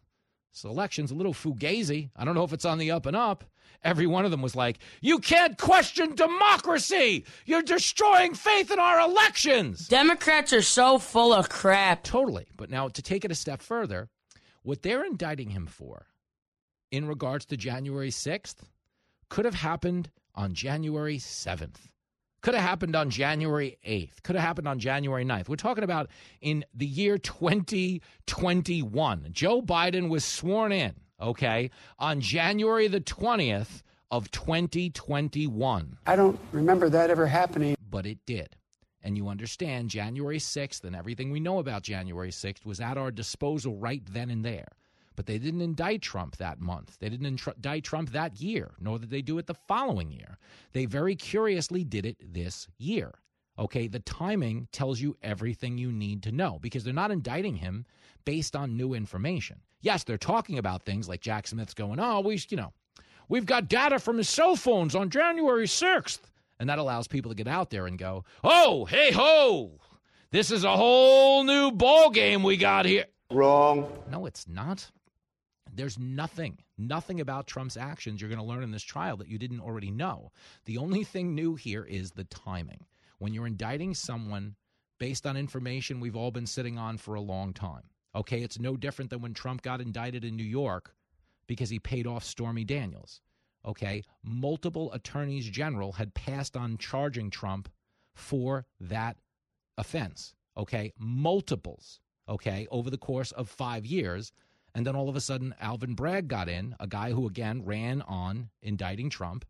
this 0.54 0.64
election's 0.64 1.12
a 1.12 1.16
little 1.16 1.34
fugazi, 1.34 2.10
I 2.16 2.26
don't 2.26 2.36
know 2.36 2.44
if 2.44 2.54
it's 2.54 2.66
on 2.66 2.78
the 2.78 2.92
up 2.92 3.06
and 3.08 3.16
up, 3.16 3.44
every 3.84 4.06
one 4.06 4.24
of 4.24 4.32
them 4.32 4.42
was 4.42 4.56
like, 4.56 4.78
You 5.02 5.20
can't 5.20 5.58
question 5.58 6.16
democracy. 6.16 7.26
You're 7.46 7.64
destroying 7.64 8.36
faith 8.36 8.72
in 8.72 8.80
our 8.80 9.00
elections. 9.00 9.88
Democrats 9.88 10.54
are 10.54 10.62
so 10.62 11.00
full 11.00 11.34
of 11.34 11.50
crap. 11.50 12.04
Totally. 12.04 12.48
But 12.56 12.70
now 12.70 12.88
to 12.88 13.02
take 13.02 13.26
it 13.26 13.32
a 13.32 13.36
step 13.36 13.62
further, 13.62 14.10
what 14.62 14.84
they're 14.84 15.04
indicting 15.04 15.50
him 15.50 15.66
for 15.66 16.08
in 16.92 17.08
regards 17.08 17.46
to 17.48 17.58
January 17.58 18.12
6th 18.12 18.58
could 19.30 19.46
have 19.46 19.56
happened 19.56 20.12
on 20.36 20.54
January 20.54 21.18
7th. 21.18 21.78
Could 22.44 22.54
have 22.56 22.64
happened 22.64 22.96
on 22.98 23.10
January 23.10 23.78
8th. 23.88 24.22
Could 24.22 24.36
have 24.36 24.44
happened 24.44 24.68
on 24.68 24.78
January 24.78 25.24
9th. 25.24 25.48
We're 25.48 25.56
talking 25.56 25.86
about 25.86 26.10
in 26.42 26.66
the 26.74 26.86
year 26.86 27.18
2021. 27.18 29.30
Joe 29.32 29.62
Biden 29.62 30.10
was 30.10 30.26
sworn 30.26 30.74
in, 30.74 30.94
okay, 31.22 31.72
on 31.98 32.20
January 32.20 32.90
the 32.90 33.00
20th 33.00 33.82
of 34.12 34.30
2021. 34.32 35.98
I 36.06 36.18
don't 36.18 36.38
remember 36.52 36.90
that 36.90 37.10
ever 37.10 37.28
happening. 37.28 37.78
But 37.90 38.06
it 38.06 38.18
did. 38.26 38.58
And 39.02 39.16
you 39.16 39.30
understand 39.30 39.90
January 39.90 40.40
6th 40.40 40.84
and 40.84 40.98
everything 40.98 41.32
we 41.32 41.40
know 41.40 41.60
about 41.60 41.84
January 41.84 42.32
6th 42.32 42.66
was 42.66 42.82
at 42.82 42.98
our 42.98 43.10
disposal 43.10 43.78
right 43.78 44.04
then 44.12 44.30
and 44.30 44.44
there. 44.44 44.68
But 45.16 45.26
they 45.26 45.38
didn't 45.38 45.62
indict 45.62 46.02
Trump 46.02 46.38
that 46.38 46.60
month. 46.60 46.98
They 47.00 47.10
didn't 47.10 47.26
indict 47.26 47.84
Trump 47.84 48.12
that 48.12 48.42
year, 48.42 48.72
nor 48.80 49.00
did 49.00 49.10
they 49.10 49.22
do 49.22 49.38
it 49.38 49.48
the 49.48 49.54
following 49.54 50.12
year. 50.12 50.38
They 50.72 50.86
very 50.86 51.16
curiously 51.16 51.84
did 51.84 52.06
it 52.06 52.18
this 52.34 52.68
year. 52.78 53.14
Okay, 53.60 53.88
the 53.88 54.00
timing 54.00 54.68
tells 54.72 55.00
you 55.00 55.16
everything 55.22 55.78
you 55.78 55.92
need 55.92 56.24
to 56.24 56.32
know 56.32 56.58
because 56.60 56.84
they're 56.84 56.94
not 56.94 57.12
indicting 57.12 57.56
him 57.58 57.86
based 58.26 58.56
on 58.56 58.76
new 58.76 58.94
information. 58.94 59.60
Yes, 59.82 60.04
they're 60.04 60.18
talking 60.18 60.58
about 60.58 60.84
things 60.84 61.08
like 61.08 61.22
Jack 61.22 61.46
Smith's 61.46 61.74
going, 61.74 62.00
oh, 62.00 62.22
we, 62.22 62.42
you 62.50 62.58
know, 62.58 62.74
we've 63.30 63.46
got 63.46 63.68
data 63.68 64.00
from 64.00 64.18
his 64.18 64.30
cell 64.30 64.56
phones 64.56 64.96
on 64.96 65.10
January 65.10 65.68
6th. 65.68 66.22
And 66.60 66.70
that 66.70 66.80
allows 66.80 67.08
people 67.08 67.30
to 67.30 67.36
get 67.36 67.48
out 67.48 67.70
there 67.70 67.86
and 67.86 67.98
go, 67.98 68.24
oh, 68.44 68.86
hey 68.86 69.12
ho, 69.12 69.80
this 70.32 70.50
is 70.50 70.64
a 70.64 70.76
whole 70.76 71.44
new 71.44 71.72
ball 71.72 72.10
game 72.10 72.42
we 72.42 72.58
got 72.58 72.86
here. 72.86 73.06
Wrong. 73.30 73.92
No, 74.10 74.26
it's 74.26 74.48
not. 74.48 74.90
There's 75.76 75.98
nothing, 75.98 76.60
nothing 76.78 77.20
about 77.20 77.48
Trump's 77.48 77.78
actions 77.78 78.22
you're 78.22 78.30
going 78.30 78.40
to 78.40 78.46
learn 78.46 78.64
in 78.64 78.72
this 78.72 78.84
trial 78.84 79.18
that 79.18 79.28
you 79.28 79.40
didn't 79.40 79.62
already 79.62 79.92
know. 79.92 80.32
The 80.66 80.78
only 80.78 81.04
thing 81.04 81.34
new 81.34 81.56
here 81.56 81.84
is 81.84 82.12
the 82.12 82.26
timing. 82.26 82.86
When 83.18 83.34
you're 83.34 83.48
indicting 83.48 83.94
someone 83.96 84.56
based 85.00 85.26
on 85.26 85.36
information 85.36 86.00
we've 86.00 86.16
all 86.16 86.32
been 86.32 86.46
sitting 86.46 86.78
on 86.78 86.98
for 86.98 87.16
a 87.16 87.22
long 87.22 87.54
time, 87.54 87.84
okay, 88.16 88.42
it's 88.42 88.60
no 88.60 88.78
different 88.78 89.10
than 89.10 89.22
when 89.22 89.34
Trump 89.34 89.62
got 89.62 89.82
indicted 89.82 90.24
in 90.24 90.36
New 90.36 90.44
York 90.44 90.94
because 91.48 91.70
he 91.70 91.80
paid 91.80 92.06
off 92.06 92.24
Stormy 92.24 92.64
Daniels. 92.64 93.22
Okay, 93.66 94.04
multiple 94.24 94.92
attorneys 94.92 95.50
general 95.50 95.94
had 95.94 96.14
passed 96.14 96.58
on 96.58 96.78
charging 96.78 97.30
Trump 97.30 97.70
for 98.14 98.66
that 98.80 99.18
offense. 99.78 100.36
Okay, 100.58 100.94
multiples. 101.00 102.00
Okay, 102.28 102.68
over 102.72 102.90
the 102.90 102.98
course 102.98 103.32
of 103.32 103.50
five 103.50 103.86
years. 103.86 104.32
And 104.76 104.86
then 104.86 104.96
all 104.96 105.10
of 105.10 105.16
a 105.16 105.22
sudden, 105.22 105.54
Alvin 105.60 105.94
Bragg 105.94 106.28
got 106.28 106.50
in, 106.50 106.76
a 106.80 106.88
guy 106.88 107.12
who 107.12 107.28
again 107.28 107.64
ran 107.64 108.02
on 108.02 108.50
indicting 108.62 109.10
Trump 109.10 109.46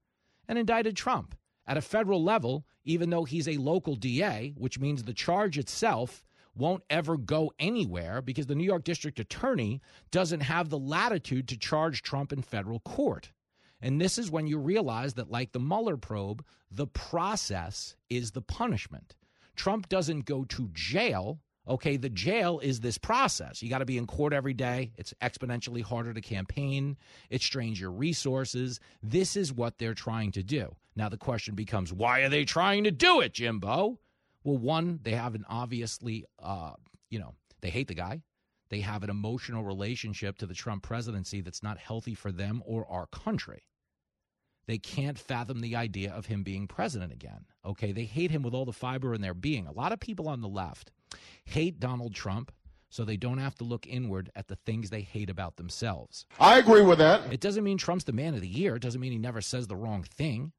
and 0.48 0.58
indicted 0.58 0.98
Trump 0.98 1.36
at 1.66 1.78
a 1.78 1.82
federal 1.82 2.22
level, 2.22 2.66
even 2.84 3.10
though 3.10 3.24
he's 3.24 3.48
a 3.48 3.58
local 3.58 3.96
DA, 3.96 4.54
which 4.58 4.80
means 4.80 5.04
the 5.04 5.14
charge 5.14 5.58
itself 5.58 6.24
won't 6.56 6.84
ever 6.90 7.18
go 7.18 7.52
anywhere 7.58 8.22
because 8.22 8.48
the 8.48 8.56
New 8.56 8.66
York 8.66 8.84
District 8.84 9.20
Attorney 9.20 9.82
doesn't 10.12 10.42
have 10.42 10.70
the 10.70 10.78
latitude 10.78 11.48
to 11.48 11.58
charge 11.58 12.02
Trump 12.02 12.32
in 12.32 12.42
federal 12.42 12.80
court. 12.82 13.32
And 13.82 14.00
this 14.00 14.18
is 14.18 14.32
when 14.32 14.48
you 14.48 14.58
realize 14.58 15.16
that, 15.16 15.32
like 15.32 15.52
the 15.52 15.60
Mueller 15.60 15.98
probe, 15.98 16.46
the 16.70 16.88
process 16.88 17.96
is 18.10 18.32
the 18.32 18.42
punishment. 18.42 19.16
Trump 19.56 19.90
doesn't 19.90 20.26
go 20.26 20.46
to 20.46 20.70
jail 20.74 21.40
Okay, 21.68 21.96
the 21.96 22.10
jail 22.10 22.60
is 22.60 22.82
this 22.82 22.98
process. 22.98 23.62
You 23.62 23.70
got 23.70 23.78
to 23.80 23.86
be 23.86 23.98
in 23.98 24.06
court 24.06 24.34
every 24.34 24.54
day. 24.54 24.92
It's 24.98 25.14
exponentially 25.22 25.82
harder 25.82 26.14
to 26.14 26.20
campaign. 26.20 26.98
It 27.30 27.42
strains 27.42 27.80
your 27.80 27.92
resources. 27.92 28.82
This 29.02 29.38
is 29.38 29.54
what 29.54 29.78
they're 29.78 29.94
trying 29.94 30.34
to 30.34 30.44
do. 30.44 30.76
Now, 30.96 31.08
the 31.08 31.18
question 31.18 31.56
becomes 31.56 31.94
why 31.94 32.22
are 32.22 32.30
they 32.30 32.44
trying 32.44 32.84
to 32.84 32.92
do 32.92 33.22
it, 33.22 33.34
Jimbo? 33.34 34.00
Well, 34.44 34.58
one, 34.58 35.00
they 35.04 35.12
have 35.12 35.36
an 35.36 35.46
obviously, 35.48 36.26
uh, 36.42 36.74
you 37.10 37.20
know, 37.20 37.34
they 37.62 37.70
hate 37.70 37.88
the 37.88 37.94
guy. 37.94 38.22
They 38.70 38.82
have 38.82 39.04
an 39.04 39.10
emotional 39.10 39.64
relationship 39.64 40.38
to 40.40 40.46
the 40.46 40.54
Trump 40.54 40.84
presidency 40.84 41.40
that's 41.42 41.64
not 41.64 41.78
healthy 41.78 42.14
for 42.14 42.32
them 42.32 42.62
or 42.66 42.86
our 42.90 43.08
country. 43.08 43.64
They 44.66 44.78
can't 44.78 45.20
fathom 45.20 45.60
the 45.60 45.76
idea 45.76 46.12
of 46.12 46.26
him 46.26 46.44
being 46.44 46.68
president 46.68 47.12
again. 47.12 47.46
Okay, 47.66 47.92
they 47.92 48.06
hate 48.06 48.32
him 48.32 48.44
with 48.44 48.54
all 48.54 48.66
the 48.66 48.72
fiber 48.72 49.14
in 49.14 49.22
their 49.22 49.34
being. 49.34 49.68
A 49.68 49.72
lot 49.72 49.92
of 49.92 50.00
people 50.00 50.30
on 50.30 50.42
the 50.42 50.48
left 50.48 50.92
hate 51.46 51.80
Donald 51.80 52.14
Trump 52.14 52.52
so 52.90 53.04
they 53.04 53.18
don't 53.18 53.40
have 53.40 53.56
to 53.56 53.64
look 53.64 53.88
inward 53.88 54.30
at 54.36 54.48
the 54.48 54.56
things 54.56 54.90
they 54.90 55.02
hate 55.02 55.30
about 55.30 55.56
themselves. 55.56 56.26
I 56.40 56.60
agree 56.60 56.84
with 56.84 57.00
that. 57.00 57.34
It 57.34 57.40
doesn't 57.40 57.64
mean 57.64 57.80
Trump's 57.80 58.04
the 58.04 58.14
man 58.14 58.36
of 58.36 58.42
the 58.42 58.48
year. 58.48 58.76
It 58.76 58.84
doesn't 58.84 59.02
mean 59.02 59.12
he 59.12 59.18
never 59.18 59.42
says 59.42 59.66
the 59.68 59.76
wrong 59.76 60.04
thing. 60.04 60.52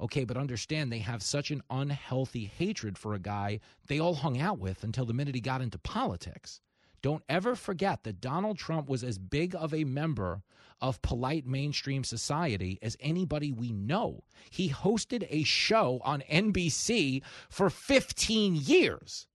Okay, 0.00 0.24
but 0.24 0.36
understand 0.36 0.92
they 0.92 0.98
have 0.98 1.22
such 1.22 1.50
an 1.50 1.62
unhealthy 1.70 2.44
hatred 2.44 2.98
for 2.98 3.14
a 3.14 3.18
guy 3.18 3.60
they 3.86 3.98
all 3.98 4.14
hung 4.14 4.38
out 4.38 4.58
with 4.58 4.84
until 4.84 5.06
the 5.06 5.14
minute 5.14 5.34
he 5.34 5.40
got 5.40 5.62
into 5.62 5.78
politics. 5.78 6.60
Don't 7.00 7.22
ever 7.28 7.54
forget 7.54 8.04
that 8.04 8.20
Donald 8.20 8.58
Trump 8.58 8.88
was 8.88 9.04
as 9.04 9.18
big 9.18 9.54
of 9.54 9.72
a 9.72 9.84
member 9.84 10.42
of 10.80 11.02
polite 11.02 11.46
mainstream 11.46 12.04
society 12.04 12.78
as 12.82 12.96
anybody 13.00 13.52
we 13.52 13.72
know. 13.72 14.22
He 14.50 14.70
hosted 14.70 15.26
a 15.30 15.44
show 15.44 16.00
on 16.04 16.22
NBC 16.30 17.22
for 17.48 17.70
15 17.70 18.54
years. 18.56 19.27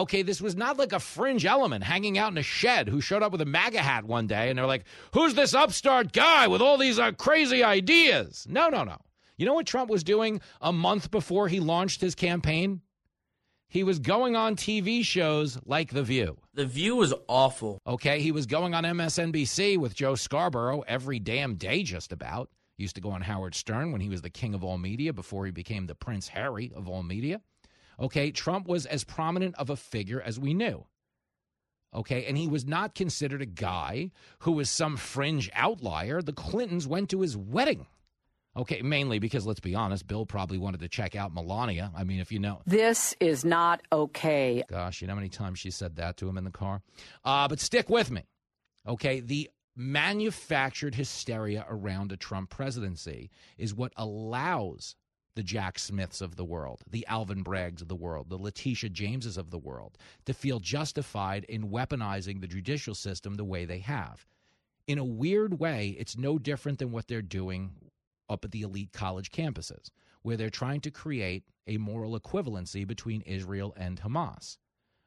Okay, 0.00 0.22
this 0.22 0.40
was 0.40 0.56
not 0.56 0.78
like 0.78 0.94
a 0.94 0.98
fringe 0.98 1.44
element 1.44 1.84
hanging 1.84 2.16
out 2.16 2.32
in 2.32 2.38
a 2.38 2.42
shed 2.42 2.88
who 2.88 3.02
showed 3.02 3.22
up 3.22 3.32
with 3.32 3.42
a 3.42 3.44
MAGA 3.44 3.80
hat 3.82 4.04
one 4.06 4.26
day 4.26 4.48
and 4.48 4.58
they're 4.58 4.64
like, 4.64 4.84
who's 5.12 5.34
this 5.34 5.52
upstart 5.52 6.14
guy 6.14 6.48
with 6.48 6.62
all 6.62 6.78
these 6.78 6.98
uh, 6.98 7.12
crazy 7.12 7.62
ideas? 7.62 8.46
No, 8.48 8.70
no, 8.70 8.82
no. 8.82 8.96
You 9.36 9.44
know 9.44 9.52
what 9.52 9.66
Trump 9.66 9.90
was 9.90 10.02
doing 10.02 10.40
a 10.62 10.72
month 10.72 11.10
before 11.10 11.48
he 11.48 11.60
launched 11.60 12.00
his 12.00 12.14
campaign? 12.14 12.80
He 13.68 13.84
was 13.84 13.98
going 13.98 14.36
on 14.36 14.56
TV 14.56 15.04
shows 15.04 15.58
like 15.66 15.90
The 15.90 16.02
View. 16.02 16.38
The 16.54 16.64
View 16.64 16.96
was 16.96 17.12
awful. 17.28 17.78
Okay, 17.86 18.22
he 18.22 18.32
was 18.32 18.46
going 18.46 18.74
on 18.74 18.84
MSNBC 18.84 19.76
with 19.76 19.94
Joe 19.94 20.14
Scarborough 20.14 20.82
every 20.88 21.18
damn 21.18 21.56
day, 21.56 21.82
just 21.82 22.10
about. 22.10 22.48
Used 22.78 22.94
to 22.94 23.02
go 23.02 23.10
on 23.10 23.20
Howard 23.20 23.54
Stern 23.54 23.92
when 23.92 24.00
he 24.00 24.08
was 24.08 24.22
the 24.22 24.30
king 24.30 24.54
of 24.54 24.64
all 24.64 24.78
media 24.78 25.12
before 25.12 25.44
he 25.44 25.52
became 25.52 25.86
the 25.86 25.94
Prince 25.94 26.28
Harry 26.28 26.72
of 26.74 26.88
all 26.88 27.02
media. 27.02 27.42
Okay, 28.00 28.30
Trump 28.30 28.66
was 28.66 28.86
as 28.86 29.04
prominent 29.04 29.54
of 29.56 29.70
a 29.70 29.76
figure 29.76 30.20
as 30.20 30.40
we 30.40 30.54
knew. 30.54 30.86
Okay, 31.92 32.24
and 32.26 32.38
he 32.38 32.46
was 32.46 32.64
not 32.64 32.94
considered 32.94 33.42
a 33.42 33.46
guy 33.46 34.12
who 34.40 34.52
was 34.52 34.70
some 34.70 34.96
fringe 34.96 35.50
outlier. 35.54 36.22
The 36.22 36.32
Clintons 36.32 36.86
went 36.86 37.10
to 37.10 37.20
his 37.20 37.36
wedding. 37.36 37.86
Okay, 38.56 38.82
mainly 38.82 39.18
because 39.18 39.46
let's 39.46 39.60
be 39.60 39.74
honest, 39.74 40.06
Bill 40.06 40.26
probably 40.26 40.58
wanted 40.58 40.80
to 40.80 40.88
check 40.88 41.14
out 41.14 41.32
Melania. 41.32 41.92
I 41.94 42.04
mean, 42.04 42.20
if 42.20 42.32
you 42.32 42.38
know. 42.38 42.62
This 42.66 43.14
is 43.20 43.44
not 43.44 43.82
okay. 43.92 44.64
Gosh, 44.68 45.00
you 45.00 45.06
know 45.06 45.14
how 45.14 45.20
many 45.20 45.28
times 45.28 45.58
she 45.58 45.70
said 45.70 45.96
that 45.96 46.16
to 46.18 46.28
him 46.28 46.38
in 46.38 46.44
the 46.44 46.50
car? 46.50 46.82
Uh, 47.24 47.48
but 47.48 47.60
stick 47.60 47.88
with 47.88 48.10
me. 48.10 48.22
Okay, 48.86 49.20
the 49.20 49.50
manufactured 49.76 50.94
hysteria 50.94 51.64
around 51.68 52.12
a 52.12 52.16
Trump 52.16 52.50
presidency 52.50 53.30
is 53.56 53.74
what 53.74 53.92
allows 53.96 54.96
the 55.36 55.42
Jack 55.42 55.78
Smiths 55.78 56.20
of 56.20 56.36
the 56.36 56.44
world, 56.44 56.82
the 56.90 57.06
Alvin 57.06 57.44
Braggs 57.44 57.82
of 57.82 57.88
the 57.88 57.94
world, 57.94 58.28
the 58.28 58.36
Letitia 58.36 58.90
Jameses 58.90 59.38
of 59.38 59.50
the 59.50 59.58
world 59.58 59.96
to 60.26 60.34
feel 60.34 60.60
justified 60.60 61.44
in 61.44 61.70
weaponizing 61.70 62.40
the 62.40 62.46
judicial 62.46 62.94
system 62.94 63.34
the 63.34 63.44
way 63.44 63.64
they 63.64 63.78
have. 63.78 64.26
In 64.86 64.98
a 64.98 65.04
weird 65.04 65.60
way, 65.60 65.96
it's 65.98 66.18
no 66.18 66.38
different 66.38 66.78
than 66.78 66.90
what 66.90 67.06
they're 67.06 67.22
doing 67.22 67.72
up 68.28 68.44
at 68.44 68.50
the 68.50 68.62
elite 68.62 68.92
college 68.92 69.30
campuses, 69.30 69.90
where 70.22 70.36
they're 70.36 70.50
trying 70.50 70.80
to 70.80 70.90
create 70.90 71.44
a 71.66 71.78
moral 71.78 72.18
equivalency 72.18 72.86
between 72.86 73.22
Israel 73.22 73.74
and 73.76 74.00
Hamas. 74.00 74.58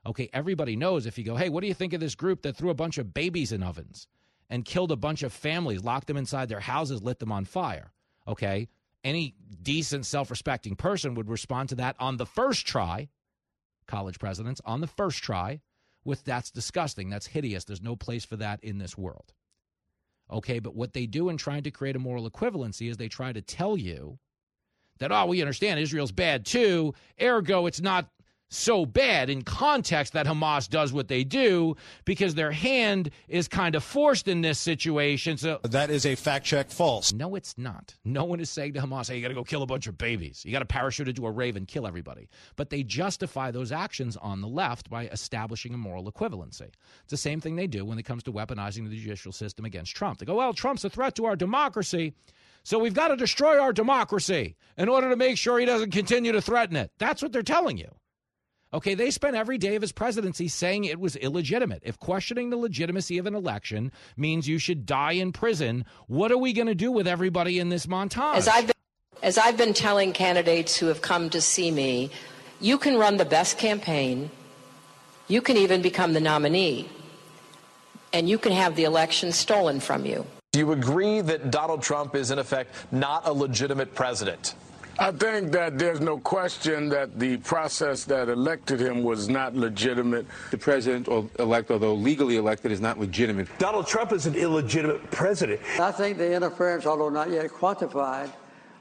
Okay, 0.05 0.29
everybody 0.33 0.75
knows 0.75 1.05
if 1.05 1.17
you 1.17 1.23
go, 1.23 1.35
hey, 1.35 1.49
what 1.49 1.61
do 1.61 1.67
you 1.67 1.73
think 1.73 1.93
of 1.93 1.99
this 1.99 2.15
group 2.15 2.41
that 2.41 2.55
threw 2.55 2.69
a 2.69 2.75
bunch 2.75 2.97
of 2.97 3.13
babies 3.13 3.51
in 3.51 3.63
ovens 3.63 4.07
and 4.49 4.65
killed 4.65 4.91
a 4.91 4.97
bunch 4.97 5.23
of 5.23 5.31
families, 5.31 5.83
locked 5.83 6.07
them 6.07 6.17
inside 6.17 6.49
their 6.49 6.59
houses, 6.59 7.01
lit 7.01 7.19
them 7.19 7.31
on 7.31 7.45
fire? 7.45 7.91
Okay, 8.27 8.67
any 9.03 9.35
decent, 9.61 10.05
self 10.05 10.29
respecting 10.29 10.75
person 10.75 11.15
would 11.15 11.29
respond 11.29 11.69
to 11.69 11.75
that 11.75 11.95
on 11.99 12.17
the 12.17 12.25
first 12.25 12.65
try, 12.65 13.09
college 13.87 14.19
presidents, 14.19 14.61
on 14.65 14.81
the 14.81 14.87
first 14.87 15.23
try, 15.23 15.61
with 16.05 16.23
that's 16.23 16.51
disgusting, 16.51 17.09
that's 17.09 17.27
hideous, 17.27 17.63
there's 17.63 17.81
no 17.81 17.95
place 17.95 18.25
for 18.25 18.35
that 18.37 18.63
in 18.63 18.77
this 18.77 18.97
world. 18.97 19.33
Okay, 20.31 20.59
but 20.59 20.75
what 20.75 20.93
they 20.93 21.05
do 21.05 21.29
in 21.29 21.37
trying 21.37 21.63
to 21.63 21.71
create 21.71 21.95
a 21.95 21.99
moral 21.99 22.29
equivalency 22.29 22.89
is 22.89 22.97
they 22.97 23.07
try 23.09 23.31
to 23.31 23.41
tell 23.41 23.77
you 23.77 24.19
that, 24.99 25.11
oh, 25.11 25.25
we 25.25 25.41
understand 25.41 25.79
Israel's 25.79 26.11
bad 26.11 26.45
too, 26.45 26.93
ergo, 27.21 27.65
it's 27.65 27.81
not 27.81 28.09
so 28.49 28.85
bad 28.85 29.29
in 29.29 29.41
context 29.41 30.13
that 30.13 30.25
Hamas 30.25 30.69
does 30.69 30.93
what 30.93 31.07
they 31.07 31.23
do 31.23 31.75
because 32.05 32.35
their 32.35 32.51
hand 32.51 33.09
is 33.27 33.47
kind 33.47 33.75
of 33.75 33.83
forced 33.83 34.27
in 34.27 34.41
this 34.41 34.59
situation. 34.59 35.37
So 35.37 35.59
that 35.63 35.89
is 35.89 36.05
a 36.05 36.15
fact 36.15 36.45
check 36.45 36.69
false. 36.69 37.13
No, 37.13 37.35
it's 37.35 37.57
not. 37.57 37.95
No 38.05 38.25
one 38.25 38.39
is 38.39 38.49
saying 38.49 38.73
to 38.73 38.81
Hamas, 38.81 39.09
hey, 39.09 39.15
you 39.15 39.21
got 39.21 39.29
to 39.29 39.33
go 39.33 39.43
kill 39.43 39.63
a 39.63 39.67
bunch 39.67 39.87
of 39.87 39.97
babies. 39.97 40.43
You 40.45 40.51
got 40.51 40.59
to 40.59 40.65
parachute 40.65 41.07
into 41.07 41.25
a 41.25 41.31
rave 41.31 41.55
and 41.55 41.67
kill 41.67 41.87
everybody. 41.87 42.29
But 42.55 42.69
they 42.69 42.83
justify 42.83 43.51
those 43.51 43.71
actions 43.71 44.17
on 44.17 44.41
the 44.41 44.47
left 44.47 44.89
by 44.89 45.07
establishing 45.07 45.73
a 45.73 45.77
moral 45.77 46.11
equivalency. 46.11 46.69
It's 47.01 47.11
the 47.11 47.17
same 47.17 47.41
thing 47.41 47.55
they 47.55 47.67
do 47.67 47.85
when 47.85 47.97
it 47.97 48.03
comes 48.03 48.23
to 48.23 48.31
weaponizing 48.31 48.87
the 48.87 48.95
judicial 48.95 49.31
system 49.31 49.65
against 49.65 49.95
Trump. 49.95 50.19
They 50.19 50.25
go, 50.25 50.35
well, 50.35 50.53
Trump's 50.53 50.85
a 50.85 50.89
threat 50.89 51.15
to 51.15 51.25
our 51.25 51.35
democracy. 51.35 52.13
So 52.63 52.79
we've 52.79 52.93
got 52.93 53.09
to 53.09 53.17
destroy 53.17 53.59
our 53.59 53.73
democracy 53.73 54.55
in 54.77 54.87
order 54.87 55.09
to 55.09 55.15
make 55.15 55.37
sure 55.37 55.59
he 55.59 55.65
doesn't 55.65 55.91
continue 55.91 56.31
to 56.31 56.41
threaten 56.41 56.77
it. 56.77 56.91
That's 56.97 57.21
what 57.21 57.33
they're 57.33 57.41
telling 57.41 57.77
you. 57.77 57.93
Okay, 58.73 58.95
they 58.95 59.11
spent 59.11 59.35
every 59.35 59.59
day 59.59 59.75
of 59.75 59.83
his 59.83 59.91
presidency 59.91 60.47
saying 60.47 60.85
it 60.85 60.99
was 60.99 61.15
illegitimate. 61.17 61.83
If 61.85 61.99
questioning 61.99 62.49
the 62.49 62.57
legitimacy 62.57 63.19
of 63.19 63.27
an 63.27 63.35
election 63.35 63.91
means 64.17 64.47
you 64.47 64.57
should 64.57 64.87
die 64.87 65.11
in 65.11 65.31
prison, 65.31 65.85
what 66.07 66.31
are 66.31 66.39
we 66.39 66.53
going 66.53 66.67
to 66.67 66.73
do 66.73 66.91
with 66.91 67.07
everybody 67.07 67.59
in 67.59 67.69
this 67.69 67.85
montage? 67.85 68.35
As 68.35 68.47
I've 68.47 68.65
been, 68.65 68.73
as 69.21 69.37
I've 69.37 69.57
been 69.57 69.75
telling 69.75 70.11
candidates 70.11 70.75
who 70.75 70.87
have 70.87 71.03
come 71.03 71.29
to 71.29 71.39
see 71.39 71.69
me, 71.69 72.09
you 72.59 72.79
can 72.79 72.97
run 72.97 73.17
the 73.17 73.25
best 73.25 73.59
campaign, 73.59 74.31
you 75.27 75.41
can 75.41 75.55
even 75.57 75.83
become 75.83 76.13
the 76.13 76.19
nominee, 76.19 76.89
and 78.11 78.27
you 78.27 78.39
can 78.39 78.53
have 78.53 78.75
the 78.75 78.85
election 78.85 79.31
stolen 79.31 79.79
from 79.81 80.03
you. 80.03 80.25
Do 80.51 80.59
you 80.59 80.71
agree 80.71 81.21
that 81.21 81.51
Donald 81.51 81.83
Trump 81.83 82.15
is, 82.15 82.31
in 82.31 82.39
effect, 82.39 82.73
not 82.91 83.27
a 83.27 83.33
legitimate 83.33 83.93
president? 83.93 84.55
I 84.99 85.11
think 85.11 85.51
that 85.53 85.79
there's 85.79 85.99
no 85.99 86.19
question 86.19 86.87
that 86.89 87.17
the 87.19 87.37
process 87.37 88.03
that 88.05 88.29
elected 88.29 88.79
him 88.79 89.03
was 89.03 89.27
not 89.27 89.55
legitimate. 89.55 90.27
The 90.51 90.57
president 90.57 91.07
elect, 91.39 91.71
although 91.71 91.95
legally 91.95 92.37
elected, 92.37 92.71
is 92.71 92.79
not 92.79 92.99
legitimate. 92.99 93.47
Donald 93.57 93.87
Trump 93.87 94.11
is 94.11 94.27
an 94.27 94.35
illegitimate 94.35 95.09
president. 95.09 95.61
I 95.79 95.91
think 95.91 96.19
the 96.19 96.31
interference, 96.31 96.85
although 96.85 97.09
not 97.09 97.31
yet 97.31 97.49
quantified, 97.49 98.31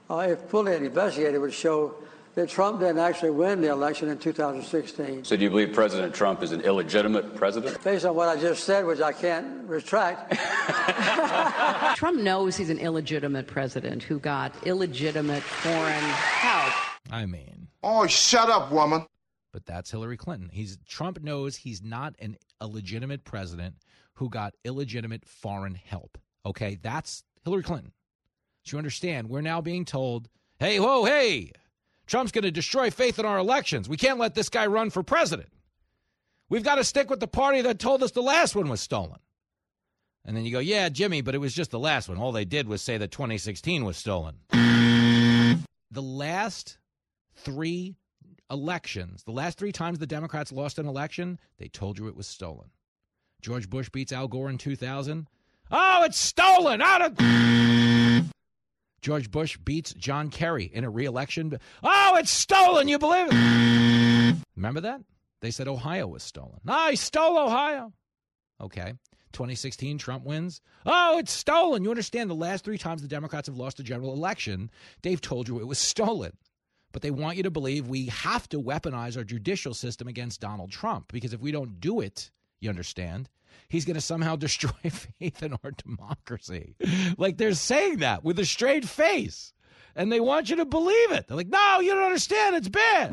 uh, 0.09 0.27
if 0.29 0.39
fully 0.41 0.75
investigated, 0.75 1.41
would 1.41 1.53
show 1.53 1.95
that 2.35 2.49
Trump 2.49 2.79
didn't 2.79 2.97
actually 2.97 3.29
win 3.29 3.61
the 3.61 3.69
election 3.69 4.09
in 4.09 4.17
2016. 4.17 5.23
So 5.23 5.37
do 5.37 5.43
you 5.43 5.49
believe 5.49 5.73
President 5.73 6.13
Trump 6.13 6.41
is 6.41 6.51
an 6.51 6.61
illegitimate 6.61 7.35
president? 7.35 7.83
Based 7.83 8.05
on 8.05 8.15
what 8.15 8.29
I 8.29 8.39
just 8.39 8.63
said, 8.63 8.85
which 8.85 9.01
I 9.01 9.13
can't 9.13 9.67
retract. 9.67 10.33
Trump 11.97 12.19
knows 12.19 12.57
he's 12.57 12.69
an 12.69 12.79
illegitimate 12.79 13.47
president 13.47 14.03
who 14.03 14.19
got 14.19 14.55
illegitimate 14.65 15.43
foreign 15.43 16.03
help. 16.03 16.73
I 17.11 17.25
mean. 17.25 17.67
Oh, 17.83 18.07
shut 18.07 18.49
up, 18.49 18.71
woman. 18.71 19.05
But 19.51 19.65
that's 19.65 19.91
Hillary 19.91 20.17
Clinton. 20.17 20.49
He's 20.51 20.79
Trump 20.87 21.21
knows 21.21 21.55
he's 21.55 21.83
not 21.83 22.15
an, 22.19 22.37
a 22.59 22.65
legitimate 22.67 23.23
president 23.23 23.75
who 24.15 24.29
got 24.29 24.55
illegitimate 24.63 25.25
foreign 25.25 25.75
help. 25.75 26.17
Okay, 26.45 26.79
that's 26.81 27.23
Hillary 27.43 27.63
Clinton. 27.63 27.91
So 28.63 28.75
you 28.75 28.77
understand, 28.79 29.29
we're 29.29 29.41
now 29.41 29.61
being 29.61 29.85
told, 29.85 30.29
hey, 30.57 30.79
whoa, 30.79 31.03
hey, 31.05 31.51
Trump's 32.05 32.31
going 32.31 32.43
to 32.43 32.51
destroy 32.51 32.91
faith 32.91 33.19
in 33.19 33.25
our 33.25 33.37
elections. 33.37 33.87
We 33.87 33.97
can't 33.97 34.19
let 34.19 34.35
this 34.35 34.49
guy 34.49 34.65
run 34.67 34.89
for 34.89 35.03
president. 35.03 35.49
We've 36.49 36.63
got 36.63 36.75
to 36.75 36.83
stick 36.83 37.09
with 37.09 37.19
the 37.19 37.27
party 37.27 37.61
that 37.61 37.79
told 37.79 38.03
us 38.03 38.11
the 38.11 38.21
last 38.21 38.55
one 38.55 38.69
was 38.69 38.81
stolen. 38.81 39.19
And 40.25 40.37
then 40.37 40.45
you 40.45 40.51
go, 40.51 40.59
yeah, 40.59 40.89
Jimmy, 40.89 41.21
but 41.21 41.35
it 41.35 41.39
was 41.39 41.53
just 41.53 41.71
the 41.71 41.79
last 41.79 42.07
one. 42.07 42.17
All 42.17 42.31
they 42.31 42.45
did 42.45 42.67
was 42.67 42.81
say 42.81 42.97
that 42.97 43.11
2016 43.11 43.83
was 43.83 43.97
stolen. 43.97 44.35
the 44.51 46.01
last 46.01 46.77
three 47.35 47.95
elections, 48.49 49.23
the 49.23 49.31
last 49.31 49.57
three 49.57 49.71
times 49.71 49.99
the 49.99 50.07
Democrats 50.07 50.51
lost 50.51 50.79
an 50.79 50.85
election, 50.87 51.39
they 51.57 51.67
told 51.67 51.97
you 51.97 52.07
it 52.07 52.15
was 52.15 52.27
stolen. 52.27 52.69
George 53.41 53.69
Bush 53.69 53.89
beats 53.89 54.13
Al 54.13 54.27
Gore 54.27 54.49
in 54.49 54.57
2000. 54.57 55.27
Oh, 55.71 56.03
it's 56.05 56.17
stolen 56.17 56.81
out 56.81 57.01
of. 57.01 57.17
George 59.03 59.29
Bush 59.29 59.57
beats 59.57 59.93
John 59.93 60.29
Kerry 60.29 60.63
in 60.63 60.85
a 60.85 60.89
reelection. 60.89 61.59
Oh, 61.83 62.15
it's 62.17 62.31
stolen. 62.31 62.87
You 62.87 62.97
believe 62.97 63.27
it? 63.29 64.37
Remember 64.55 64.79
that? 64.79 65.01
They 65.41 65.51
said 65.51 65.67
Ohio 65.67 66.07
was 66.07 66.23
stolen. 66.23 66.61
Ah, 66.65 66.87
he 66.89 66.95
stole 66.95 67.37
Ohio. 67.37 67.91
Okay. 68.61 68.93
2016, 69.33 69.97
Trump 69.97 70.23
wins. 70.23 70.61
Oh, 70.85 71.17
it's 71.17 71.33
stolen. 71.33 71.83
You 71.83 71.89
understand 71.89 72.29
the 72.29 72.35
last 72.35 72.63
three 72.63 72.77
times 72.77 73.01
the 73.01 73.09
Democrats 73.09 73.47
have 73.47 73.57
lost 73.57 73.79
a 73.81 73.83
general 73.83 74.13
election, 74.13 74.71
they've 75.01 75.19
told 75.19 75.49
you 75.49 75.59
it 75.59 75.67
was 75.67 75.79
stolen. 75.79 76.37
But 76.93 77.01
they 77.01 77.11
want 77.11 77.35
you 77.35 77.43
to 77.43 77.51
believe 77.51 77.87
we 77.87 78.05
have 78.05 78.47
to 78.49 78.61
weaponize 78.61 79.17
our 79.17 79.25
judicial 79.25 79.73
system 79.73 80.07
against 80.07 80.39
Donald 80.39 80.71
Trump 80.71 81.11
because 81.11 81.33
if 81.33 81.41
we 81.41 81.51
don't 81.51 81.81
do 81.81 81.99
it, 81.99 82.31
you 82.63 82.69
understand, 82.69 83.29
he's 83.69 83.85
going 83.85 83.95
to 83.95 84.01
somehow 84.01 84.35
destroy 84.37 84.71
faith 84.89 85.43
in 85.43 85.53
our 85.63 85.71
democracy. 85.71 86.75
like 87.17 87.37
they're 87.37 87.53
saying 87.53 87.97
that 87.97 88.23
with 88.23 88.39
a 88.39 88.45
straight 88.45 88.85
face. 88.85 89.53
And 89.95 90.11
they 90.11 90.19
want 90.19 90.49
you 90.49 90.55
to 90.55 90.65
believe 90.65 91.11
it. 91.11 91.27
They're 91.27 91.37
like, 91.37 91.49
no, 91.49 91.79
you 91.79 91.93
don't 91.93 92.03
understand. 92.03 92.55
It's 92.55 92.67
bad. 92.67 93.11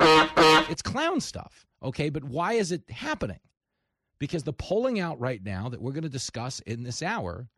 it's 0.70 0.80
clown 0.80 1.20
stuff. 1.20 1.66
Okay, 1.82 2.08
but 2.08 2.24
why 2.24 2.54
is 2.54 2.72
it 2.72 2.88
happening? 2.88 3.40
because 4.20 4.44
the 4.44 4.52
polling 4.52 5.00
out 5.00 5.18
right 5.18 5.42
now 5.42 5.68
that 5.68 5.82
we're 5.82 5.92
going 5.92 6.04
to 6.04 6.08
discuss 6.08 6.60
in 6.60 6.84
this 6.84 7.02
hour 7.02 7.48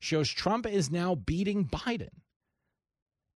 shows 0.00 0.28
Trump 0.28 0.66
is 0.66 0.90
now 0.90 1.14
beating 1.14 1.66
Biden 1.66 2.08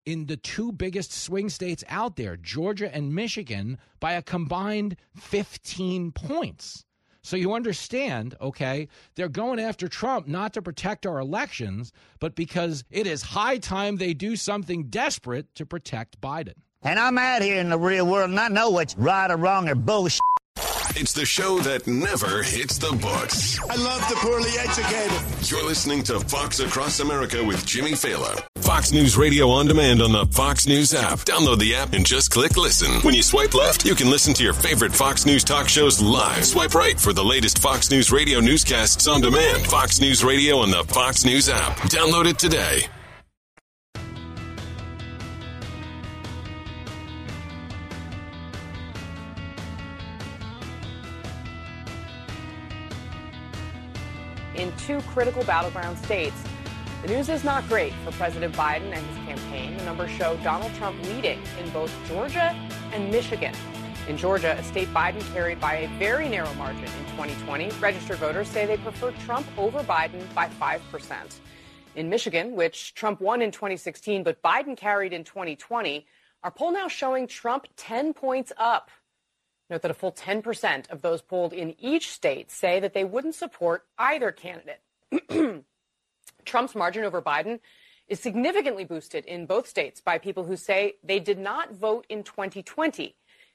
in 0.05 0.27
the 0.27 0.37
two 0.37 0.73
biggest 0.73 1.13
swing 1.13 1.51
states 1.51 1.85
out 1.89 2.17
there, 2.17 2.37
Georgia 2.37 2.93
and 2.93 3.15
Michigan, 3.15 3.79
by 4.01 4.13
a 4.15 4.23
combined 4.23 4.97
15 5.15 6.11
points. 6.13 6.85
So 7.23 7.37
you 7.37 7.53
understand, 7.55 8.35
okay, 8.41 8.89
they're 9.15 9.29
going 9.29 9.61
after 9.61 9.89
Trump 9.89 10.27
not 10.27 10.55
to 10.55 10.63
protect 10.63 11.07
our 11.07 11.19
elections, 11.19 11.93
but 12.19 12.35
because 12.35 12.85
it 12.91 13.07
is 13.07 13.23
high 13.23 13.59
time 13.59 13.97
they 13.97 14.15
do 14.15 14.37
something 14.37 14.85
desperate 14.85 15.55
to 15.57 15.67
protect 15.67 16.21
Biden. 16.21 16.55
And 16.83 16.99
I'm 16.99 17.19
out 17.19 17.43
here 17.43 17.61
in 17.61 17.69
the 17.69 17.79
real 17.79 18.07
world 18.07 18.31
and 18.31 18.41
I 18.41 18.49
know 18.49 18.71
what's 18.71 18.97
right 18.97 19.31
or 19.31 19.37
wrong 19.37 19.69
or 19.69 19.75
bullshit. 19.75 20.21
It's 20.97 21.13
the 21.13 21.25
show 21.25 21.59
that 21.61 21.87
never 21.87 22.43
hits 22.43 22.79
the 22.79 22.91
books. 22.97 23.59
I 23.63 23.77
love 23.77 24.07
the 24.09 24.17
poorly 24.17 24.51
educated. 24.59 25.51
You're 25.51 25.65
listening 25.65 26.03
to 26.05 26.21
Fox 26.21 26.61
Across 26.61 27.01
America 27.01 27.43
with 27.45 27.65
Jimmy 27.65 27.93
Failla. 27.93 28.43
Fox 28.59 28.93
News 28.93 29.17
Radio 29.17 29.49
on 29.51 29.67
demand 29.67 30.03
on 30.03 30.13
the 30.13 30.27
Fox 30.27 30.67
News 30.67 30.93
app. 30.93 31.21
Download 31.21 31.59
the 31.59 31.75
app 31.75 31.93
and 31.93 32.05
just 32.05 32.31
click 32.31 32.57
listen. 32.57 33.01
When 33.03 33.15
you 33.15 33.23
swipe 33.23 33.55
left, 33.55 33.85
you 33.87 33.95
can 33.95 34.11
listen 34.11 34.35
to 34.35 34.45
your 34.45 34.53
favorite 34.53 34.93
Fox 34.93 35.25
News 35.25 35.45
talk 35.45 35.69
shows 35.69 36.01
live. 36.03 36.45
Swipe 36.45 36.75
right 36.75 36.99
for 36.99 37.13
the 37.13 37.25
latest 37.25 37.61
Fox 37.61 37.91
News 37.91 38.11
Radio 38.13 38.41
newscasts 38.41 39.07
on 39.07 39.21
demand. 39.21 39.67
Fox 39.67 40.01
News 40.01 40.25
Radio 40.25 40.59
on 40.59 40.71
the 40.71 40.85
Fox 40.85 41.25
News 41.25 41.49
app. 41.49 41.77
Download 41.89 42.27
it 42.27 42.39
today. 42.39 42.83
Two 54.87 55.01
critical 55.03 55.45
battleground 55.45 55.99
states. 55.99 56.37
The 57.03 57.09
news 57.09 57.29
is 57.29 57.45
not 57.45 57.67
great 57.69 57.93
for 58.05 58.13
President 58.13 58.55
Biden 58.55 58.93
and 58.93 59.07
his 59.07 59.17
campaign. 59.27 59.77
The 59.77 59.85
numbers 59.85 60.11
show 60.11 60.37
Donald 60.39 60.75
Trump 60.75 61.03
leading 61.05 61.41
in 61.59 61.71
both 61.71 61.93
Georgia 62.07 62.55
and 62.93 63.11
Michigan. 63.11 63.55
In 64.09 64.17
Georgia, 64.17 64.57
a 64.59 64.63
state 64.63 64.89
Biden 64.89 65.23
carried 65.33 65.61
by 65.61 65.77
a 65.77 65.89
very 65.99 66.29
narrow 66.29 66.53
margin 66.55 66.85
in 66.85 67.05
2020, 67.17 67.71
registered 67.81 68.17
voters 68.19 68.49
say 68.49 68.67
they 68.67 68.77
prefer 68.77 69.13
Trump 69.25 69.47
over 69.57 69.83
Biden 69.85 70.23
by 70.35 70.49
5%. 70.49 71.15
In 71.97 72.09
Michigan, 72.09 72.55
which 72.55 72.95
Trump 72.95 73.21
won 73.21 73.43
in 73.43 73.51
2016 73.51 74.23
but 74.23 74.43
Biden 74.43 74.77
carried 74.77 75.13
in 75.13 75.25
2020, 75.25 76.07
our 76.43 76.51
poll 76.51 76.73
now 76.73 76.89
showing 76.89 77.27
Trump 77.27 77.67
10 77.77 78.15
points 78.15 78.53
up. 78.57 78.91
Note 79.71 79.83
that 79.83 79.91
a 79.91 79.95
full 79.95 80.11
10% 80.11 80.91
of 80.91 81.01
those 81.01 81.23
polled 81.23 81.53
in 81.53 81.77
each 81.79 82.11
state 82.11 82.51
say 82.51 82.81
that 82.81 82.93
they 82.93 83.05
wouldn't 83.05 83.37
support 83.37 83.87
either 83.97 84.33
candidate. 84.33 84.81
Trump's 86.45 86.75
margin 86.75 87.05
over 87.05 87.23
Biden 87.23 87.61
is 88.09 88.19
significantly 88.19 88.85
boosted 88.85 89.25
in 89.27 89.47
both 89.47 89.69
states 89.69 90.01
by 90.01 90.19
people 90.19 90.45
who 90.45 90.57
say 90.57 90.95
they 91.05 91.21
did 91.21 91.39
not 91.39 91.73
vote 91.73 92.05
in 92.09 92.25
2020. 92.25 93.15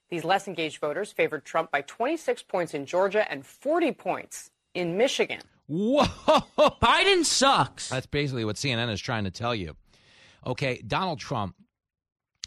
These 0.09 0.23
less 0.23 0.47
engaged 0.47 0.79
voters 0.79 1.11
favored 1.11 1.43
Trump 1.43 1.71
by 1.71 1.81
26 1.81 2.43
points 2.43 2.73
in 2.73 2.85
Georgia 2.85 3.29
and 3.29 3.45
40 3.45 3.91
points 3.91 4.51
in 4.73 4.95
Michigan. 4.97 5.41
Whoa! 5.67 6.05
Biden 6.81 7.25
sucks. 7.25 7.89
That's 7.89 8.05
basically 8.05 8.45
what 8.45 8.55
CNN 8.55 8.89
is 8.91 9.01
trying 9.01 9.25
to 9.25 9.31
tell 9.31 9.53
you. 9.53 9.75
Okay, 10.45 10.81
Donald 10.87 11.19
Trump 11.19 11.55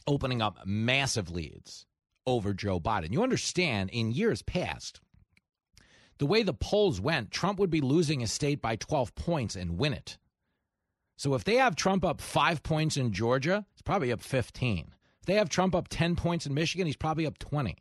opening 0.07 0.41
up 0.41 0.61
massive 0.65 1.31
leads 1.31 1.85
over 2.29 2.53
Joe 2.53 2.79
Biden. 2.79 3.11
You 3.11 3.23
understand, 3.23 3.89
in 3.91 4.13
years 4.13 4.43
past, 4.43 5.01
the 6.19 6.27
way 6.27 6.43
the 6.43 6.53
polls 6.53 7.01
went, 7.01 7.31
Trump 7.31 7.59
would 7.59 7.71
be 7.71 7.81
losing 7.81 8.23
a 8.23 8.27
state 8.27 8.61
by 8.61 8.77
12 8.77 9.15
points 9.15 9.57
and 9.57 9.79
win 9.79 9.95
it. 9.95 10.19
So 11.17 11.35
if 11.35 11.45
they 11.45 11.55
have 11.55 11.75
Trump 11.75 12.05
up 12.05 12.21
five 12.21 12.63
points 12.63 12.97
in 12.99 13.13
Georgia, 13.13 13.65
it's 13.73 13.83
probably 13.83 14.13
up 14.13 14.21
15. 14.21 14.93
If 15.21 15.27
they 15.27 15.35
have 15.35 15.49
Trump 15.49 15.75
up 15.75 15.89
10 15.89 16.17
points 16.17 16.45
in 16.45 16.53
Michigan, 16.53 16.87
he's 16.87 16.97
probably 16.97 17.27
up 17.27 17.39
20. 17.39 17.77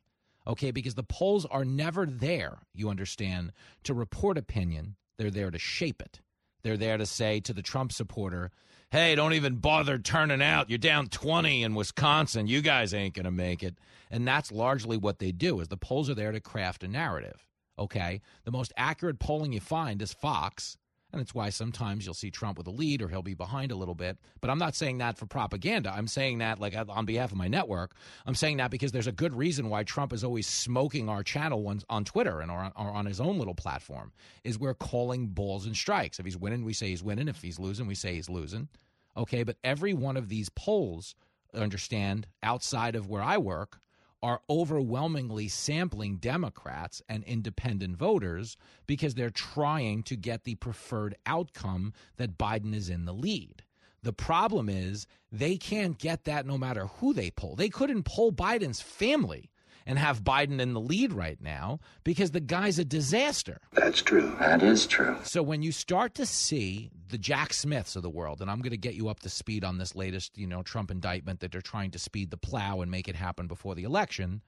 Okay, 0.48 0.72
because 0.72 0.96
the 0.96 1.04
polls 1.04 1.46
are 1.46 1.66
never 1.66 2.06
there, 2.06 2.60
you 2.74 2.90
understand, 2.90 3.52
to 3.84 3.94
report 3.94 4.38
opinion. 4.38 4.96
They're 5.18 5.30
there 5.30 5.52
to 5.52 5.60
shape 5.60 6.02
it. 6.02 6.22
They're 6.64 6.78
there 6.78 6.98
to 6.98 7.06
say 7.06 7.42
to 7.42 7.54
the 7.54 7.62
Trump 7.62 7.92
supporter, 7.92 8.52
hey, 8.92 9.16
don't 9.16 9.34
even 9.34 9.56
bother 9.56 9.98
turning 9.98 10.42
out. 10.42 10.70
You're 10.70 10.78
down 10.78 11.08
20 11.08 11.64
in 11.64 11.76
Wisconsin. 11.76 12.48
You 12.48 12.62
guys 12.62 12.94
ain't 12.94 13.14
going 13.14 13.26
to 13.26 13.32
make 13.32 13.64
it. 13.64 13.76
And 14.10 14.28
that's 14.28 14.52
largely 14.52 14.98
what 14.98 15.20
they 15.20 15.32
do 15.32 15.60
is 15.60 15.68
the 15.68 15.78
polls 15.78 16.10
are 16.10 16.16
there 16.16 16.32
to 16.32 16.40
craft 16.40 16.84
a 16.84 16.88
narrative. 16.88 17.46
Okay? 17.78 18.22
The 18.46 18.52
most 18.52 18.72
accurate 18.78 19.20
polling 19.20 19.54
you 19.54 19.60
find 19.60 20.02
is 20.02 20.14
Fox, 20.14 20.78
and 21.18 21.26
it's 21.26 21.34
why 21.34 21.50
sometimes 21.50 22.06
you'll 22.06 22.14
see 22.14 22.32
Trump 22.32 22.58
with 22.58 22.68
a 22.68 22.72
lead 22.72 23.02
or 23.02 23.10
he'll 23.10 23.22
be 23.22 23.34
behind 23.34 23.72
a 23.72 23.76
little 23.76 23.96
bit. 23.96 24.18
But 24.40 24.50
I'm 24.50 24.60
not 24.60 24.76
saying 24.76 25.00
that 25.00 25.18
for 25.18 25.26
propaganda. 25.26 25.92
I'm 25.94 26.08
saying 26.08 26.38
that 26.40 26.60
like 26.60 26.76
on 26.76 27.06
behalf 27.06 27.32
of 27.32 27.38
my 27.38 27.48
network. 27.48 27.96
I'm 28.26 28.36
saying 28.36 28.58
that 28.58 28.72
because 28.72 28.92
there's 28.92 29.08
a 29.08 29.12
good 29.12 29.34
reason 29.34 29.70
why 29.70 29.84
Trump 29.84 30.14
is 30.14 30.24
always 30.24 30.48
smoking 30.48 31.10
our 31.10 31.24
channel 31.24 31.68
on, 31.68 31.82
on 31.90 32.06
Twitter 32.06 32.40
and 32.40 32.52
or 32.52 32.60
on, 32.60 32.72
or 32.76 32.92
on 32.92 33.06
his 33.06 33.20
own 33.20 33.38
little 33.38 33.56
platform 33.56 34.12
is 34.44 34.60
we're 34.60 34.74
calling 34.74 35.28
balls 35.28 35.66
and 35.66 35.76
strikes. 35.76 36.20
If 36.20 36.26
he's 36.26 36.38
winning, 36.38 36.64
we 36.64 36.74
say 36.74 36.90
he's 36.90 37.04
winning. 37.04 37.28
If 37.28 37.42
he's 37.42 37.60
losing, 37.60 37.88
we 37.88 37.96
say 37.96 38.14
he's 38.14 38.30
losing. 38.30 38.70
Okay, 39.16 39.44
but 39.44 39.58
every 39.64 39.94
one 39.94 40.16
of 40.16 40.30
these 40.30 40.50
polls, 40.50 41.16
understand, 41.54 42.28
outside 42.44 42.96
of 42.96 43.10
where 43.10 43.24
I 43.24 43.38
work, 43.38 43.80
are 44.24 44.42
overwhelmingly 44.50 45.48
sampling 45.48 46.18
Democrats 46.18 47.02
and 47.08 47.24
independent 47.24 47.98
voters 47.98 48.58
because 48.86 49.16
they're 49.16 49.30
trying 49.30 50.04
to 50.04 50.16
get 50.16 50.44
the 50.44 50.56
preferred 50.56 51.16
outcome 51.26 51.94
that 52.18 52.38
Biden 52.38 52.74
is 52.74 52.90
in 52.90 53.06
the 53.06 53.14
lead. 53.14 53.64
The 54.04 54.14
problem 54.14 54.70
is 54.70 55.08
they 55.32 55.58
can't 55.58 55.98
get 55.98 56.24
that 56.26 56.46
no 56.46 56.58
matter 56.58 56.88
who 56.88 57.14
they 57.14 57.32
poll. 57.32 57.56
They 57.56 57.70
couldn't 57.70 58.04
poll 58.04 58.32
Biden's 58.32 58.82
family 58.82 59.50
and 59.88 59.98
have 59.98 60.22
Biden 60.22 60.60
in 60.60 60.74
the 60.74 60.82
lead 60.82 61.14
right 61.14 61.42
now 61.42 61.80
because 62.04 62.32
the 62.32 62.42
guy's 62.42 62.78
a 62.78 62.84
disaster. 62.84 63.62
That's 63.72 64.02
true. 64.02 64.36
That 64.38 64.62
is 64.62 64.86
true. 64.86 65.16
So 65.24 65.42
when 65.42 65.64
you 65.64 65.72
start 65.72 66.14
to 66.16 66.26
see 66.26 66.92
the 67.08 67.18
Jack 67.18 67.54
Smiths 67.54 67.96
of 67.96 68.04
the 68.04 68.10
world, 68.10 68.42
and 68.42 68.52
I'm 68.52 68.60
going 68.60 68.72
to 68.72 68.78
get 68.78 68.96
you 68.96 69.08
up 69.08 69.22
to 69.22 69.30
speed 69.30 69.64
on 69.64 69.78
this 69.78 69.96
latest, 69.96 70.38
you 70.38 70.46
know, 70.46 70.62
Trump 70.62 70.92
indictment 70.92 71.40
that 71.40 71.54
they're 71.54 71.62
trying 71.62 71.92
to 71.92 72.00
speed 72.00 72.32
the 72.32 72.38
plow 72.38 72.82
and 72.82 72.92
make 72.92 73.08
it 73.08 73.16
happen 73.16 73.48
before 73.48 73.76
the 73.76 73.86
election, 73.86 74.42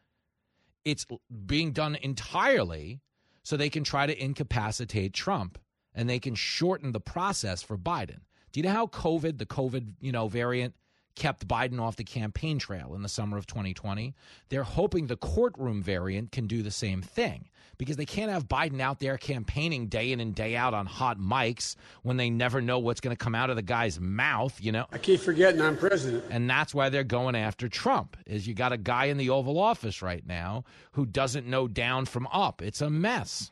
it's 0.83 1.05
being 1.45 1.71
done 1.71 1.95
entirely 2.01 2.99
so 3.43 3.55
they 3.55 3.69
can 3.69 3.85
try 3.85 4.05
to 4.05 4.23
incapacitate 4.23 5.13
Trump 5.13 5.57
and 5.95 6.09
they 6.09 6.19
can 6.19 6.35
shorten 6.35 6.91
the 6.91 6.99
process 6.99 7.63
for 7.63 7.77
Biden. 7.77 8.19
Do 8.51 8.59
you 8.59 8.63
know 8.63 8.73
how 8.73 8.87
COVID, 8.87 9.37
the 9.37 9.45
COVID, 9.45 9.93
you 10.01 10.11
know, 10.11 10.27
variant 10.27 10.75
kept 11.19 11.47
Biden 11.47 11.79
off 11.79 11.97
the 11.97 12.03
campaign 12.03 12.57
trail 12.57 12.95
in 12.95 13.03
the 13.03 13.09
summer 13.09 13.37
of 13.37 13.45
2020. 13.45 14.15
They're 14.47 14.63
hoping 14.63 15.05
the 15.05 15.17
courtroom 15.17 15.83
variant 15.83 16.31
can 16.31 16.47
do 16.47 16.63
the 16.63 16.71
same 16.71 17.01
thing 17.01 17.49
because 17.77 17.97
they 17.97 18.05
can't 18.05 18.31
have 18.31 18.47
Biden 18.47 18.79
out 18.79 18.99
there 18.99 19.17
campaigning 19.17 19.87
day 19.87 20.11
in 20.11 20.21
and 20.21 20.33
day 20.33 20.55
out 20.55 20.73
on 20.73 20.85
hot 20.85 21.19
mics 21.19 21.75
when 22.03 22.17
they 22.17 22.29
never 22.29 22.61
know 22.61 22.79
what's 22.79 23.01
going 23.01 23.15
to 23.15 23.21
come 23.21 23.35
out 23.35 23.49
of 23.49 23.57
the 23.57 23.61
guy's 23.61 23.99
mouth, 23.99 24.57
you 24.61 24.71
know. 24.71 24.85
I 24.91 24.97
keep 24.97 25.19
forgetting 25.19 25.61
I'm 25.61 25.77
president. 25.77 26.23
And 26.29 26.49
that's 26.49 26.73
why 26.73 26.89
they're 26.89 27.03
going 27.03 27.35
after 27.35 27.67
Trump. 27.67 28.17
Is 28.25 28.47
you 28.47 28.53
got 28.53 28.71
a 28.71 28.77
guy 28.77 29.05
in 29.05 29.17
the 29.17 29.29
Oval 29.29 29.59
Office 29.59 30.01
right 30.01 30.25
now 30.25 30.63
who 30.93 31.05
doesn't 31.05 31.45
know 31.45 31.67
down 31.67 32.05
from 32.05 32.27
up. 32.27 32.61
It's 32.61 32.81
a 32.81 32.89
mess. 32.89 33.51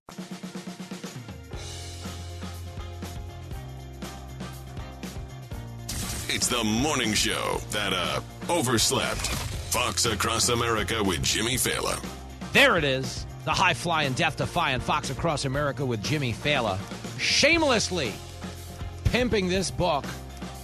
It's 6.33 6.47
the 6.47 6.63
morning 6.63 7.13
show 7.13 7.59
that 7.71 7.91
uh 7.93 8.21
overslept. 8.49 9.51
Fox 9.71 10.05
Across 10.05 10.49
America 10.49 11.01
with 11.01 11.23
Jimmy 11.23 11.55
Failla. 11.55 11.97
There 12.51 12.75
it 12.77 12.83
is. 12.83 13.25
The 13.45 13.51
high 13.51 13.73
flying, 13.73 14.11
death 14.13 14.35
defying 14.35 14.81
Fox 14.81 15.09
Across 15.09 15.45
America 15.45 15.85
with 15.85 16.03
Jimmy 16.03 16.33
Failla. 16.33 16.77
Shamelessly 17.17 18.11
pimping 19.05 19.47
this 19.47 19.71
book 19.71 20.03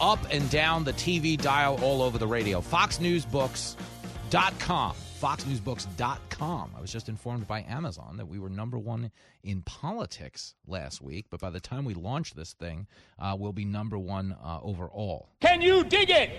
up 0.01 0.19
and 0.29 0.49
down 0.49 0.83
the 0.83 0.91
TV 0.93 1.41
dial 1.41 1.79
all 1.81 2.01
over 2.01 2.17
the 2.17 2.27
radio. 2.27 2.60
FoxNewsBooks.com. 2.60 4.95
FoxNewsBooks.com. 5.21 6.71
I 6.77 6.82
was 6.82 6.91
just 6.91 7.10
informed 7.10 7.47
by 7.47 7.65
Amazon 7.67 8.17
that 8.17 8.27
we 8.27 8.38
were 8.38 8.49
number 8.49 8.77
one 8.77 9.12
in 9.43 9.63
politics 9.63 10.53
last 10.67 11.01
week, 11.01 11.25
but 11.32 11.39
by 11.39 11.49
the 11.49 11.60
time 11.60 11.86
we 11.86 11.95
launch 11.95 12.36
this 12.36 12.53
thing, 12.53 12.86
uh, 13.17 13.36
we'll 13.38 13.51
be 13.51 13.65
number 13.65 13.97
one 13.97 14.36
uh, 14.43 14.60
overall. 14.62 15.30
Can 15.41 15.62
you 15.62 15.84
dig 15.84 16.12
it? 16.12 16.30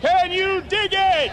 Can 0.00 0.32
you 0.32 0.62
dig 0.62 0.92
it? 0.92 1.32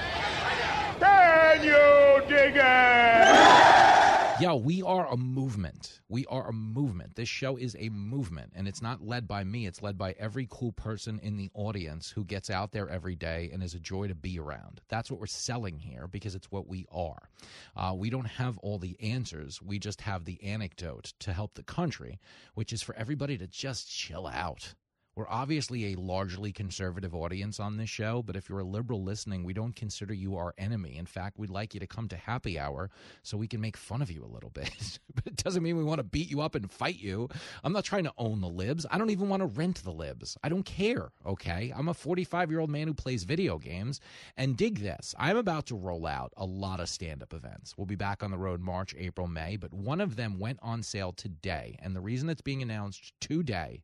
Can 0.99 1.63
you 1.63 2.27
dig 2.27 2.55
it? 2.57 4.00
Yo, 4.41 4.55
we 4.55 4.81
are 4.81 5.05
a 5.05 5.17
movement. 5.17 6.01
We 6.09 6.25
are 6.25 6.49
a 6.49 6.51
movement. 6.51 7.15
This 7.15 7.29
show 7.29 7.57
is 7.57 7.75
a 7.77 7.89
movement, 7.89 8.51
and 8.55 8.67
it's 8.67 8.81
not 8.81 9.05
led 9.05 9.27
by 9.27 9.43
me. 9.43 9.67
It's 9.67 9.83
led 9.83 9.99
by 9.99 10.15
every 10.17 10.47
cool 10.49 10.71
person 10.71 11.19
in 11.21 11.37
the 11.37 11.51
audience 11.53 12.09
who 12.09 12.25
gets 12.25 12.49
out 12.49 12.71
there 12.71 12.89
every 12.89 13.15
day 13.15 13.51
and 13.53 13.61
is 13.61 13.75
a 13.75 13.79
joy 13.79 14.07
to 14.07 14.15
be 14.15 14.39
around. 14.39 14.81
That's 14.89 15.11
what 15.11 15.19
we're 15.19 15.27
selling 15.27 15.77
here 15.77 16.07
because 16.07 16.33
it's 16.33 16.51
what 16.51 16.67
we 16.67 16.87
are. 16.91 17.29
Uh, 17.77 17.93
we 17.95 18.09
don't 18.09 18.25
have 18.25 18.57
all 18.63 18.79
the 18.79 18.97
answers. 18.99 19.61
We 19.61 19.77
just 19.77 20.01
have 20.01 20.25
the 20.25 20.43
anecdote 20.43 21.13
to 21.19 21.33
help 21.33 21.53
the 21.53 21.61
country, 21.61 22.19
which 22.55 22.73
is 22.73 22.81
for 22.81 22.95
everybody 22.95 23.37
to 23.37 23.45
just 23.45 23.91
chill 23.91 24.25
out. 24.25 24.73
We're 25.21 25.27
obviously 25.29 25.93
a 25.93 25.99
largely 25.99 26.51
conservative 26.51 27.13
audience 27.13 27.59
on 27.59 27.77
this 27.77 27.91
show, 27.91 28.23
but 28.23 28.35
if 28.35 28.49
you're 28.49 28.57
a 28.57 28.63
liberal 28.63 29.03
listening, 29.03 29.43
we 29.43 29.53
don't 29.53 29.75
consider 29.75 30.15
you 30.15 30.35
our 30.35 30.55
enemy. 30.57 30.97
In 30.97 31.05
fact, 31.05 31.37
we'd 31.37 31.51
like 31.51 31.75
you 31.75 31.79
to 31.79 31.85
come 31.85 32.07
to 32.07 32.17
happy 32.17 32.57
hour 32.57 32.89
so 33.21 33.37
we 33.37 33.47
can 33.47 33.61
make 33.61 33.77
fun 33.77 34.01
of 34.01 34.09
you 34.09 34.25
a 34.25 34.33
little 34.33 34.49
bit. 34.49 34.97
but 35.13 35.27
it 35.27 35.35
doesn't 35.35 35.61
mean 35.61 35.77
we 35.77 35.83
want 35.83 35.99
to 35.99 36.03
beat 36.03 36.31
you 36.31 36.41
up 36.41 36.55
and 36.55 36.71
fight 36.71 36.97
you. 36.97 37.29
I'm 37.63 37.71
not 37.71 37.83
trying 37.83 38.05
to 38.05 38.13
own 38.17 38.41
the 38.41 38.49
libs. 38.49 38.87
I 38.89 38.97
don't 38.97 39.11
even 39.11 39.29
want 39.29 39.41
to 39.41 39.45
rent 39.45 39.83
the 39.83 39.91
libs. 39.91 40.39
I 40.43 40.49
don't 40.49 40.65
care, 40.65 41.11
okay? 41.23 41.71
I'm 41.75 41.89
a 41.89 41.93
45 41.93 42.49
year 42.49 42.59
old 42.59 42.71
man 42.71 42.87
who 42.87 42.95
plays 42.95 43.23
video 43.23 43.59
games. 43.59 44.01
And 44.37 44.57
dig 44.57 44.79
this 44.79 45.13
I'm 45.19 45.37
about 45.37 45.67
to 45.67 45.75
roll 45.75 46.07
out 46.07 46.33
a 46.35 46.45
lot 46.47 46.79
of 46.79 46.89
stand 46.89 47.21
up 47.21 47.35
events. 47.35 47.77
We'll 47.77 47.85
be 47.85 47.95
back 47.95 48.23
on 48.23 48.31
the 48.31 48.39
road 48.39 48.59
March, 48.59 48.95
April, 48.97 49.27
May, 49.27 49.55
but 49.55 49.71
one 49.71 50.01
of 50.01 50.15
them 50.15 50.39
went 50.39 50.57
on 50.63 50.81
sale 50.81 51.13
today. 51.13 51.77
And 51.77 51.95
the 51.95 52.01
reason 52.01 52.27
it's 52.27 52.41
being 52.41 52.63
announced 52.63 53.13
today 53.21 53.83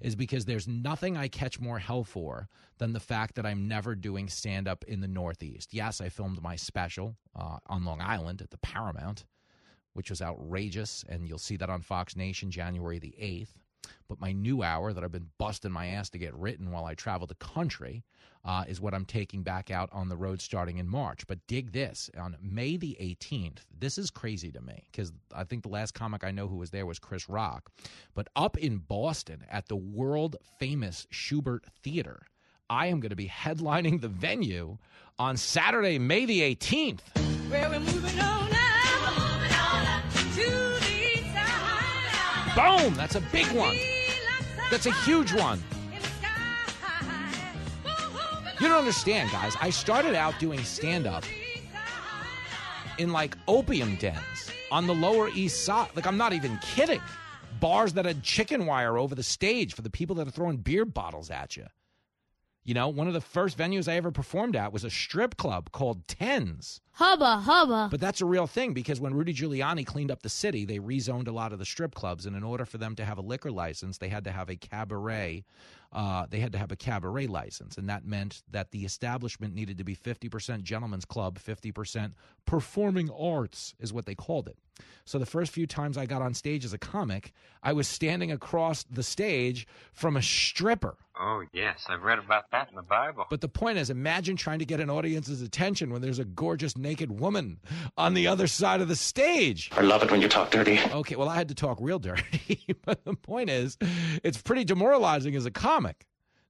is 0.00 0.14
because 0.14 0.44
there's 0.44 0.68
nothing 0.68 1.16
I 1.16 1.28
catch 1.28 1.60
more 1.60 1.78
hell 1.78 2.04
for 2.04 2.48
than 2.78 2.92
the 2.92 3.00
fact 3.00 3.34
that 3.36 3.46
I'm 3.46 3.66
never 3.66 3.94
doing 3.94 4.28
stand 4.28 4.68
up 4.68 4.84
in 4.84 5.00
the 5.00 5.08
Northeast. 5.08 5.72
Yes, 5.72 6.00
I 6.00 6.08
filmed 6.08 6.42
my 6.42 6.56
special 6.56 7.16
uh, 7.34 7.58
on 7.66 7.84
Long 7.84 8.00
Island 8.00 8.42
at 8.42 8.50
the 8.50 8.58
Paramount, 8.58 9.24
which 9.94 10.10
was 10.10 10.20
outrageous, 10.20 11.04
and 11.08 11.26
you'll 11.26 11.38
see 11.38 11.56
that 11.56 11.70
on 11.70 11.80
Fox 11.80 12.16
Nation 12.16 12.50
January 12.50 12.98
the 12.98 13.14
8th. 13.20 13.54
But 14.08 14.20
my 14.20 14.32
new 14.32 14.62
hour 14.62 14.92
that 14.92 15.02
I've 15.02 15.12
been 15.12 15.30
busting 15.38 15.72
my 15.72 15.88
ass 15.88 16.10
to 16.10 16.18
get 16.18 16.34
written 16.34 16.70
while 16.70 16.84
I 16.84 16.94
travel 16.94 17.26
the 17.26 17.34
country 17.36 18.04
uh, 18.44 18.64
is 18.68 18.80
what 18.80 18.94
I'm 18.94 19.04
taking 19.04 19.42
back 19.42 19.70
out 19.70 19.88
on 19.92 20.08
the 20.08 20.16
road 20.16 20.40
starting 20.40 20.78
in 20.78 20.88
March. 20.88 21.26
But 21.26 21.46
dig 21.48 21.72
this 21.72 22.08
on 22.16 22.36
May 22.40 22.76
the 22.76 22.96
18th. 23.00 23.58
This 23.76 23.98
is 23.98 24.10
crazy 24.10 24.52
to 24.52 24.60
me 24.60 24.84
because 24.90 25.12
I 25.34 25.44
think 25.44 25.64
the 25.64 25.68
last 25.68 25.94
comic 25.94 26.22
I 26.24 26.30
know 26.30 26.46
who 26.46 26.56
was 26.56 26.70
there 26.70 26.86
was 26.86 26.98
Chris 26.98 27.28
Rock. 27.28 27.70
But 28.14 28.28
up 28.36 28.56
in 28.56 28.78
Boston 28.78 29.44
at 29.50 29.68
the 29.68 29.76
world 29.76 30.36
famous 30.58 31.06
Shubert 31.12 31.64
Theater, 31.82 32.22
I 32.70 32.86
am 32.86 33.00
going 33.00 33.10
to 33.10 33.16
be 33.16 33.28
headlining 33.28 34.00
the 34.00 34.08
venue 34.08 34.78
on 35.18 35.36
Saturday, 35.36 35.98
May 35.98 36.24
the 36.24 36.40
18th. 36.40 37.00
Boom! 42.56 42.94
That's 42.94 43.16
a 43.16 43.20
big 43.20 43.46
one. 43.52 43.76
That's 44.70 44.86
a 44.86 44.92
huge 45.04 45.34
one. 45.34 45.62
You 48.58 48.68
don't 48.68 48.78
understand, 48.78 49.30
guys. 49.30 49.54
I 49.60 49.68
started 49.68 50.14
out 50.14 50.38
doing 50.40 50.64
stand 50.64 51.06
up 51.06 51.24
in 52.96 53.12
like 53.12 53.36
opium 53.46 53.96
dens 53.96 54.50
on 54.72 54.86
the 54.86 54.94
Lower 54.94 55.28
East 55.28 55.66
Side. 55.66 55.90
Like, 55.94 56.06
I'm 56.06 56.16
not 56.16 56.32
even 56.32 56.58
kidding. 56.62 57.02
Bars 57.60 57.92
that 57.92 58.06
had 58.06 58.22
chicken 58.22 58.64
wire 58.64 58.96
over 58.96 59.14
the 59.14 59.22
stage 59.22 59.74
for 59.74 59.82
the 59.82 59.90
people 59.90 60.16
that 60.16 60.26
are 60.26 60.30
throwing 60.30 60.56
beer 60.56 60.86
bottles 60.86 61.30
at 61.30 61.58
you. 61.58 61.66
You 62.66 62.74
know, 62.74 62.88
one 62.88 63.06
of 63.06 63.14
the 63.14 63.20
first 63.20 63.56
venues 63.56 63.86
I 63.86 63.94
ever 63.94 64.10
performed 64.10 64.56
at 64.56 64.72
was 64.72 64.82
a 64.82 64.90
strip 64.90 65.36
club 65.36 65.70
called 65.70 66.08
Tens. 66.08 66.80
Hubba, 66.94 67.38
hubba. 67.38 67.86
But 67.92 68.00
that's 68.00 68.20
a 68.20 68.26
real 68.26 68.48
thing 68.48 68.72
because 68.72 69.00
when 69.00 69.14
Rudy 69.14 69.32
Giuliani 69.32 69.86
cleaned 69.86 70.10
up 70.10 70.22
the 70.22 70.28
city, 70.28 70.64
they 70.64 70.80
rezoned 70.80 71.28
a 71.28 71.32
lot 71.32 71.52
of 71.52 71.60
the 71.60 71.64
strip 71.64 71.94
clubs. 71.94 72.26
And 72.26 72.34
in 72.34 72.42
order 72.42 72.64
for 72.64 72.78
them 72.78 72.96
to 72.96 73.04
have 73.04 73.18
a 73.18 73.22
liquor 73.22 73.52
license, 73.52 73.98
they 73.98 74.08
had 74.08 74.24
to 74.24 74.32
have 74.32 74.50
a 74.50 74.56
cabaret. 74.56 75.44
Uh, 75.92 76.26
they 76.28 76.40
had 76.40 76.52
to 76.52 76.58
have 76.58 76.72
a 76.72 76.76
cabaret 76.76 77.26
license. 77.26 77.76
And 77.78 77.88
that 77.88 78.04
meant 78.04 78.42
that 78.50 78.70
the 78.70 78.84
establishment 78.84 79.54
needed 79.54 79.78
to 79.78 79.84
be 79.84 79.96
50% 79.96 80.62
gentlemen's 80.62 81.04
club, 81.04 81.38
50% 81.38 82.12
performing 82.44 83.10
arts, 83.10 83.74
is 83.80 83.92
what 83.92 84.06
they 84.06 84.14
called 84.14 84.48
it. 84.48 84.56
So 85.04 85.18
the 85.18 85.26
first 85.26 85.52
few 85.52 85.66
times 85.66 85.96
I 85.96 86.06
got 86.06 86.20
on 86.20 86.34
stage 86.34 86.64
as 86.64 86.72
a 86.72 86.78
comic, 86.78 87.32
I 87.62 87.72
was 87.72 87.86
standing 87.88 88.32
across 88.32 88.84
the 88.84 89.02
stage 89.02 89.66
from 89.92 90.16
a 90.16 90.22
stripper. 90.22 90.96
Oh, 91.18 91.44
yes. 91.52 91.84
I've 91.88 92.02
read 92.02 92.18
about 92.18 92.50
that 92.50 92.68
in 92.68 92.76
the 92.76 92.82
Bible. 92.82 93.24
But 93.30 93.40
the 93.40 93.48
point 93.48 93.78
is, 93.78 93.88
imagine 93.88 94.36
trying 94.36 94.58
to 94.58 94.66
get 94.66 94.80
an 94.80 94.90
audience's 94.90 95.40
attention 95.40 95.90
when 95.90 96.02
there's 96.02 96.18
a 96.18 96.24
gorgeous 96.24 96.76
naked 96.76 97.20
woman 97.20 97.58
on 97.96 98.12
the 98.12 98.26
other 98.26 98.46
side 98.46 98.82
of 98.82 98.88
the 98.88 98.96
stage. 98.96 99.70
I 99.74 99.80
love 99.80 100.02
it 100.02 100.10
when 100.10 100.20
you 100.20 100.28
talk 100.28 100.50
dirty. 100.50 100.78
Okay, 100.78 101.16
well, 101.16 101.28
I 101.28 101.36
had 101.36 101.48
to 101.48 101.54
talk 101.54 101.78
real 101.80 101.98
dirty. 101.98 102.76
but 102.84 103.04
the 103.04 103.14
point 103.14 103.48
is, 103.48 103.78
it's 104.22 104.42
pretty 104.42 104.64
demoralizing 104.64 105.34
as 105.36 105.46
a 105.46 105.50
comic. 105.50 105.75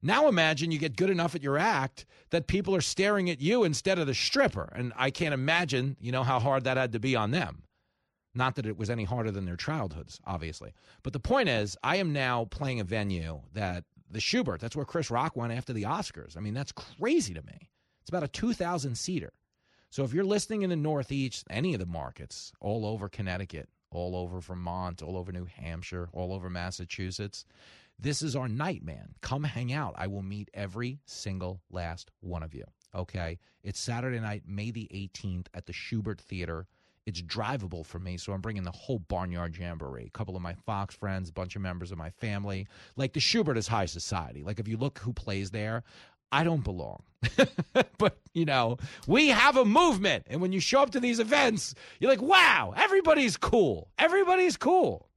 Now 0.02 0.28
imagine 0.28 0.70
you 0.70 0.78
get 0.78 0.96
good 0.96 1.10
enough 1.10 1.34
at 1.34 1.42
your 1.42 1.58
act 1.58 2.06
that 2.30 2.46
people 2.46 2.76
are 2.76 2.80
staring 2.80 3.30
at 3.30 3.40
you 3.40 3.64
instead 3.64 3.98
of 3.98 4.06
the 4.06 4.14
stripper. 4.14 4.72
And 4.74 4.92
I 4.96 5.10
can't 5.10 5.34
imagine, 5.34 5.96
you 6.00 6.12
know, 6.12 6.22
how 6.22 6.38
hard 6.38 6.64
that 6.64 6.76
had 6.76 6.92
to 6.92 7.00
be 7.00 7.16
on 7.16 7.30
them. 7.30 7.64
Not 8.34 8.54
that 8.56 8.66
it 8.66 8.76
was 8.76 8.90
any 8.90 9.04
harder 9.04 9.30
than 9.30 9.46
their 9.46 9.56
childhoods, 9.56 10.20
obviously. 10.26 10.74
But 11.02 11.12
the 11.14 11.20
point 11.20 11.48
is, 11.48 11.76
I 11.82 11.96
am 11.96 12.12
now 12.12 12.44
playing 12.44 12.80
a 12.80 12.84
venue 12.84 13.40
that 13.54 13.84
the 14.10 14.18
Shubert, 14.20 14.60
that's 14.60 14.76
where 14.76 14.84
Chris 14.84 15.10
Rock 15.10 15.34
went 15.34 15.52
after 15.52 15.72
the 15.72 15.84
Oscars. 15.84 16.36
I 16.36 16.40
mean, 16.40 16.54
that's 16.54 16.72
crazy 16.72 17.34
to 17.34 17.42
me. 17.42 17.70
It's 18.02 18.10
about 18.10 18.22
a 18.22 18.28
2,000 18.28 18.94
seater. 18.96 19.32
So 19.90 20.04
if 20.04 20.12
you're 20.12 20.24
listening 20.24 20.62
in 20.62 20.70
the 20.70 20.76
Northeast, 20.76 21.46
any 21.50 21.72
of 21.72 21.80
the 21.80 21.86
markets, 21.86 22.52
all 22.60 22.84
over 22.84 23.08
Connecticut, 23.08 23.68
all 23.90 24.14
over 24.14 24.40
Vermont, 24.40 25.02
all 25.02 25.16
over 25.16 25.32
New 25.32 25.46
Hampshire, 25.46 26.10
all 26.12 26.32
over 26.32 26.50
Massachusetts, 26.50 27.44
this 27.98 28.22
is 28.22 28.36
our 28.36 28.48
night, 28.48 28.82
man. 28.82 29.14
Come 29.20 29.44
hang 29.44 29.72
out. 29.72 29.94
I 29.96 30.06
will 30.06 30.22
meet 30.22 30.50
every 30.54 31.00
single 31.06 31.60
last 31.70 32.10
one 32.20 32.42
of 32.42 32.54
you. 32.54 32.64
Okay. 32.94 33.38
It's 33.62 33.80
Saturday 33.80 34.20
night, 34.20 34.42
May 34.46 34.70
the 34.70 34.88
18th 34.92 35.46
at 35.54 35.66
the 35.66 35.72
Shubert 35.72 36.20
Theater. 36.20 36.66
It's 37.06 37.22
drivable 37.22 37.86
for 37.86 38.00
me, 38.00 38.16
so 38.16 38.32
I'm 38.32 38.40
bringing 38.40 38.64
the 38.64 38.72
whole 38.72 38.98
Barnyard 38.98 39.56
Jamboree. 39.56 40.06
A 40.06 40.18
couple 40.18 40.34
of 40.34 40.42
my 40.42 40.54
Fox 40.54 40.94
friends, 40.94 41.28
a 41.28 41.32
bunch 41.32 41.54
of 41.54 41.62
members 41.62 41.92
of 41.92 41.98
my 41.98 42.10
family. 42.10 42.66
Like 42.96 43.12
the 43.12 43.20
Shubert 43.20 43.56
is 43.56 43.68
high 43.68 43.86
society. 43.86 44.42
Like 44.42 44.58
if 44.58 44.66
you 44.66 44.76
look 44.76 44.98
who 44.98 45.12
plays 45.12 45.50
there, 45.52 45.84
I 46.32 46.42
don't 46.42 46.64
belong. 46.64 47.04
but, 47.98 48.18
you 48.34 48.44
know, 48.44 48.78
we 49.06 49.28
have 49.28 49.56
a 49.56 49.64
movement. 49.64 50.26
And 50.28 50.40
when 50.40 50.52
you 50.52 50.58
show 50.58 50.80
up 50.82 50.90
to 50.90 51.00
these 51.00 51.20
events, 51.20 51.74
you're 52.00 52.10
like, 52.10 52.22
wow, 52.22 52.74
everybody's 52.76 53.36
cool. 53.36 53.88
Everybody's 53.98 54.56
cool. 54.56 55.08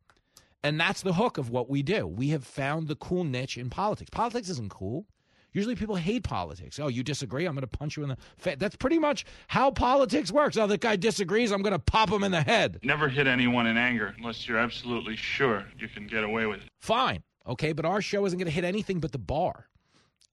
And 0.64 0.80
that's 0.80 1.02
the 1.02 1.14
hook 1.14 1.38
of 1.38 1.50
what 1.50 1.70
we 1.70 1.82
do. 1.84 2.06
We 2.06 2.30
have 2.30 2.44
found 2.44 2.88
the 2.88 2.96
cool 2.96 3.24
niche 3.24 3.58
in 3.58 3.70
politics. 3.70 4.10
Politics 4.12 4.50
isn't 4.50 4.70
cool. 4.70 5.06
Usually 5.52 5.76
people 5.76 5.96
hate 5.96 6.24
politics. 6.24 6.80
Oh, 6.80 6.90
you 6.90 7.02
disagree? 7.02 7.46
I'm 7.46 7.56
going 7.56 7.62
to 7.62 7.68
punch 7.68 7.98
you 7.98 8.04
in 8.04 8.10
the 8.10 8.18
face. 8.38 8.58
That's 8.60 8.76
pretty 8.76 9.00
much 9.00 9.26
how 9.48 9.72
politics 9.72 10.32
works. 10.32 10.58
Oh, 10.58 10.68
the 10.68 10.78
guy 10.78 10.96
disagrees. 10.96 11.52
I'm 11.52 11.64
going 11.64 11.74
to 11.74 11.80
pop 11.80 12.12
him 12.12 12.24
in 12.24 12.32
the 12.32 12.42
head. 12.42 12.80
Never 12.84 13.10
hit 13.10 13.26
anyone 13.26 13.66
in 13.66 13.76
anger 13.76 14.14
unless 14.18 14.48
you're 14.48 14.60
absolutely 14.60 15.16
sure 15.16 15.66
you 15.78 15.88
can 15.88 16.06
get 16.06 16.24
away 16.24 16.46
with 16.46 16.60
it. 16.60 16.70
Fine. 16.80 17.24
Okay, 17.48 17.72
but 17.72 17.86
our 17.86 18.02
show 18.02 18.26
isn't 18.26 18.38
going 18.38 18.46
to 18.46 18.54
hit 18.54 18.64
anything 18.64 19.00
but 19.00 19.12
the 19.12 19.18
bar. 19.18 19.66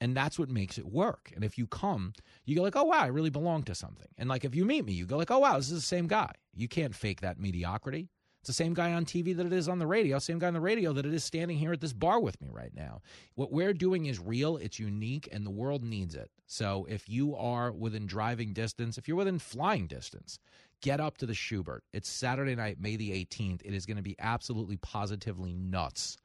And 0.01 0.15
that's 0.15 0.39
what 0.39 0.51
makes 0.51 0.77
it 0.77 0.85
work. 0.85 1.33
And 1.35 1.43
if 1.43 1.57
you 1.57 1.67
come, 1.67 2.13
you 2.45 2.55
go 2.55 2.63
like, 2.63 2.77
oh 2.77 2.85
wow, 2.85 3.01
I 3.01 3.07
really 3.07 3.31
belong 3.31 3.63
to 3.65 3.75
something. 3.75 4.09
And 4.19 4.29
like 4.29 4.45
if 4.45 4.55
you 4.55 4.67
meet 4.67 4.85
me, 4.85 4.93
you 4.93 5.07
go 5.07 5.17
like, 5.17 5.31
oh 5.31 5.39
wow, 5.39 5.57
this 5.57 5.71
is 5.71 5.81
the 5.81 5.87
same 5.87 6.07
guy. 6.07 6.33
You 6.55 6.69
can't 6.69 6.95
fake 6.95 7.23
that 7.23 7.41
mediocrity. 7.41 8.11
It's 8.47 8.57
the 8.57 8.65
same 8.65 8.75
guy 8.75 8.93
on 8.93 9.05
TV 9.05 9.37
that 9.37 9.45
it 9.45 9.53
is 9.53 9.69
on 9.69 9.81
the 9.81 9.89
radio, 9.89 10.21
same 10.21 10.39
guy 10.39 10.47
on 10.47 10.55
the 10.55 10.61
radio 10.61 10.93
that 10.93 11.05
it 11.05 11.13
is 11.13 11.25
standing 11.25 11.59
here 11.59 11.73
at 11.73 11.81
this 11.81 11.93
bar 11.93 12.21
with 12.21 12.41
me 12.41 12.49
right 12.49 12.71
now. 12.77 13.01
What 13.35 13.51
we're 13.51 13.73
doing 13.73 14.07
is 14.07 14.21
real, 14.21 14.57
it's 14.57 14.79
unique, 14.79 15.29
and 15.33 15.45
the 15.45 15.51
world 15.51 15.83
needs 15.83 16.15
it. 16.15 16.31
So 16.47 16.87
if 16.89 17.09
you 17.09 17.35
are 17.35 17.73
within 17.73 18.07
driving 18.07 18.53
distance, 18.53 18.99
if 18.99 19.09
you're 19.09 19.17
within 19.17 19.41
flying 19.41 19.89
distance, 19.89 20.39
get 20.81 21.01
up 21.01 21.19
to 21.19 21.27
the 21.27 21.33
Shubert. 21.33 21.81
It's 21.93 22.09
Saturday 22.09 22.55
night, 22.55 22.81
May 22.81 22.95
the 22.95 23.11
18th. 23.11 23.63
It 23.65 23.75
is 23.75 23.85
going 23.85 23.97
to 23.97 24.03
be 24.05 24.15
absolutely 24.21 24.77
positively 24.77 25.53
nuts. 25.53 26.17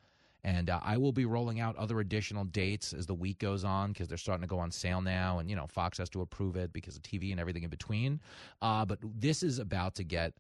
And 0.44 0.70
uh, 0.70 0.80
I 0.84 0.98
will 0.98 1.14
be 1.14 1.26
rolling 1.26 1.60
out 1.60 1.76
other 1.76 2.00
additional 2.02 2.44
dates 2.44 2.94
as 2.94 3.08
the 3.08 3.16
week 3.16 3.40
goes 3.40 3.64
on 3.64 3.94
because 3.94 4.08
they're 4.08 4.18
starting 4.20 4.42
to 4.42 4.48
go 4.48 4.60
on 4.60 4.70
sale 4.70 5.02
now. 5.02 5.40
And, 5.40 5.50
you 5.50 5.56
know, 5.56 5.66
Fox 5.66 5.98
has 5.98 6.10
to 6.12 6.22
approve 6.22 6.56
it 6.56 6.72
because 6.72 6.96
of 6.96 7.02
TV 7.02 7.32
and 7.32 7.40
everything 7.40 7.64
in 7.64 7.72
between. 7.72 8.20
Uh, 8.62 8.86
but 8.86 9.00
this 9.02 9.42
is 9.42 9.58
about 9.58 9.96
to 9.96 10.04
get 10.04 10.34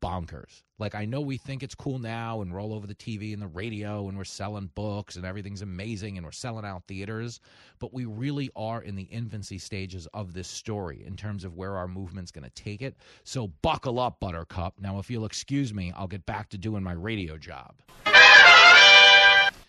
bonkers. 0.00 0.62
Like 0.78 0.94
I 0.94 1.04
know 1.04 1.20
we 1.20 1.36
think 1.36 1.62
it's 1.62 1.74
cool 1.74 1.98
now 1.98 2.40
and 2.40 2.54
roll 2.54 2.72
over 2.72 2.86
the 2.86 2.94
TV 2.94 3.32
and 3.32 3.42
the 3.42 3.46
radio 3.46 4.08
and 4.08 4.16
we're 4.16 4.24
selling 4.24 4.70
books 4.74 5.16
and 5.16 5.24
everything's 5.24 5.62
amazing 5.62 6.16
and 6.16 6.24
we're 6.24 6.32
selling 6.32 6.64
out 6.64 6.84
theaters, 6.86 7.40
but 7.78 7.92
we 7.92 8.04
really 8.04 8.50
are 8.56 8.82
in 8.82 8.94
the 8.94 9.04
infancy 9.04 9.58
stages 9.58 10.06
of 10.14 10.32
this 10.32 10.48
story 10.48 11.04
in 11.06 11.16
terms 11.16 11.44
of 11.44 11.54
where 11.54 11.76
our 11.76 11.88
movement's 11.88 12.30
going 12.30 12.44
to 12.44 12.50
take 12.50 12.82
it. 12.82 12.96
So 13.24 13.48
buckle 13.62 13.98
up, 13.98 14.20
Buttercup. 14.20 14.74
Now, 14.80 14.98
if 14.98 15.10
you'll 15.10 15.24
excuse 15.24 15.72
me, 15.72 15.92
I'll 15.96 16.06
get 16.06 16.26
back 16.26 16.48
to 16.50 16.58
doing 16.58 16.82
my 16.82 16.92
radio 16.92 17.36
job. 17.36 17.74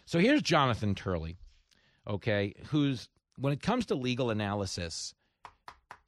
So 0.05 0.19
here's 0.19 0.41
Jonathan 0.41 0.95
Turley, 0.95 1.37
okay, 2.07 2.53
who's 2.67 3.09
when 3.37 3.51
it 3.51 3.61
comes 3.61 3.85
to 3.87 3.95
legal 3.95 4.29
analysis, 4.29 5.13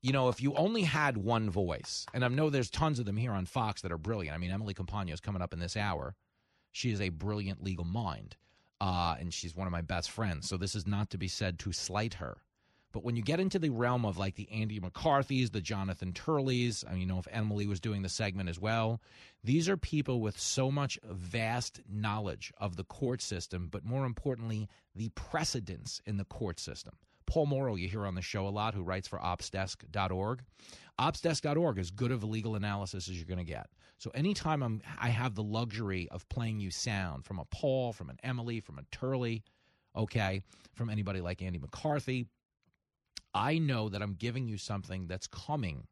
you 0.02 0.14
know, 0.14 0.30
if 0.30 0.42
you 0.42 0.54
only 0.56 0.84
had 0.84 1.18
one 1.18 1.50
voice, 1.50 2.06
and 2.14 2.24
I 2.24 2.28
know 2.30 2.50
there's 2.50 2.70
tons 2.70 3.00
of 3.00 3.06
them 3.06 3.18
here 3.18 3.34
on 3.34 3.46
Fox 3.46 3.82
that 3.82 3.92
are 3.92 3.98
brilliant. 3.98 4.36
I 4.36 4.40
mean, 4.40 4.52
Emily 4.52 4.74
Compagno 4.74 5.14
is 5.14 5.20
coming 5.20 5.42
up 5.42 5.54
in 5.54 5.60
this 5.60 5.76
hour. 5.76 6.16
She 6.72 6.92
is 6.92 7.02
a 7.02 7.10
brilliant 7.10 7.64
legal 7.64 7.86
mind, 7.86 8.38
uh, 8.80 9.16
and 9.20 9.34
she's 9.34 9.56
one 9.56 9.68
of 9.68 9.72
my 9.72 9.82
best 9.82 10.10
friends. 10.12 10.48
So 10.48 10.56
this 10.56 10.76
is 10.76 10.88
not 10.88 11.10
to 11.10 11.18
be 11.18 11.28
said 11.28 11.60
to 11.60 11.74
slight 11.74 12.16
her. 12.16 12.38
But 12.92 13.04
when 13.04 13.16
you 13.16 13.22
get 13.22 13.40
into 13.40 13.60
the 13.60 13.70
realm 13.70 14.04
of 14.04 14.18
like 14.18 14.36
the 14.36 14.50
Andy 14.50 14.80
McCarthy's, 14.80 15.52
the 15.52 15.62
Jonathan 15.62 16.12
Turleys, 16.12 16.84
I 16.88 16.94
mean, 16.94 17.02
you 17.02 17.06
know, 17.06 17.20
if 17.20 17.28
Emily 17.30 17.68
was 17.68 17.80
doing 17.80 18.02
the 18.02 18.10
segment 18.10 18.50
as 18.50 18.60
well, 18.60 19.00
these 19.44 19.70
are 19.70 19.78
people 19.78 20.22
with 20.22 20.40
so 20.40 20.72
much 20.72 20.98
vast 21.04 21.82
knowledge 21.88 22.52
of 22.58 22.78
the 22.78 22.84
court 22.84 23.22
system, 23.22 23.68
but 23.70 23.86
more 23.86 24.06
importantly, 24.06 24.68
the 24.96 25.10
precedents 25.10 26.02
in 26.06 26.18
the 26.18 26.26
court 26.26 26.60
system. 26.60 26.96
Paul 27.30 27.46
Mauro, 27.46 27.76
you 27.76 27.88
hear 27.88 28.06
on 28.06 28.15
the 28.15 28.22
show 28.22 28.48
a 28.48 28.50
lot, 28.50 28.74
who 28.74 28.82
writes 28.82 29.08
for 29.08 29.20
opsdesk.org. 29.20 30.42
Opsdesk.org 31.00 31.78
is 31.78 31.92
good 31.92 32.12
of 32.12 32.24
legal 32.24 32.56
analysis 32.56 33.08
as 33.08 33.15
you're 33.15 33.26
going 33.26 33.38
to 33.38 33.44
get. 33.44 33.68
So 34.00 34.10
anytime 34.13 34.63
I'm, 34.63 34.82
I 35.00 35.10
have 35.10 35.36
the 35.36 35.44
luxury 35.44 36.08
of 36.10 36.28
playing 36.30 36.60
you 36.60 36.72
sound 36.72 37.26
from 37.26 37.39
a 37.39 37.46
Paul, 37.46 37.94
from 37.94 38.10
an 38.10 38.18
Emily, 38.24 38.60
from 38.60 38.80
a 38.80 38.84
Turley, 38.92 39.44
okay, 39.96 40.42
from 40.74 40.89
anybody 40.89 41.22
like 41.22 41.42
Andy 41.42 41.60
McCarthy, 41.60 42.26
I 43.34 43.60
know 43.60 43.89
that 43.89 44.02
I'm 44.02 44.13
giving 44.13 44.48
you 44.48 44.58
something 44.58 45.08
that's 45.08 45.28
coming 45.28 45.86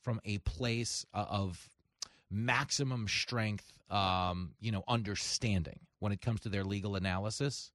from 0.00 0.20
a 0.24 0.38
place 0.38 1.04
of 1.12 1.68
maximum 2.30 3.06
strength, 3.06 3.70
um, 3.90 4.52
you 4.60 4.72
know, 4.72 4.82
understanding 4.88 5.80
when 5.98 6.12
it 6.12 6.20
comes 6.22 6.40
to 6.40 6.48
their 6.48 6.64
legal 6.64 6.96
analysis. 6.96 7.70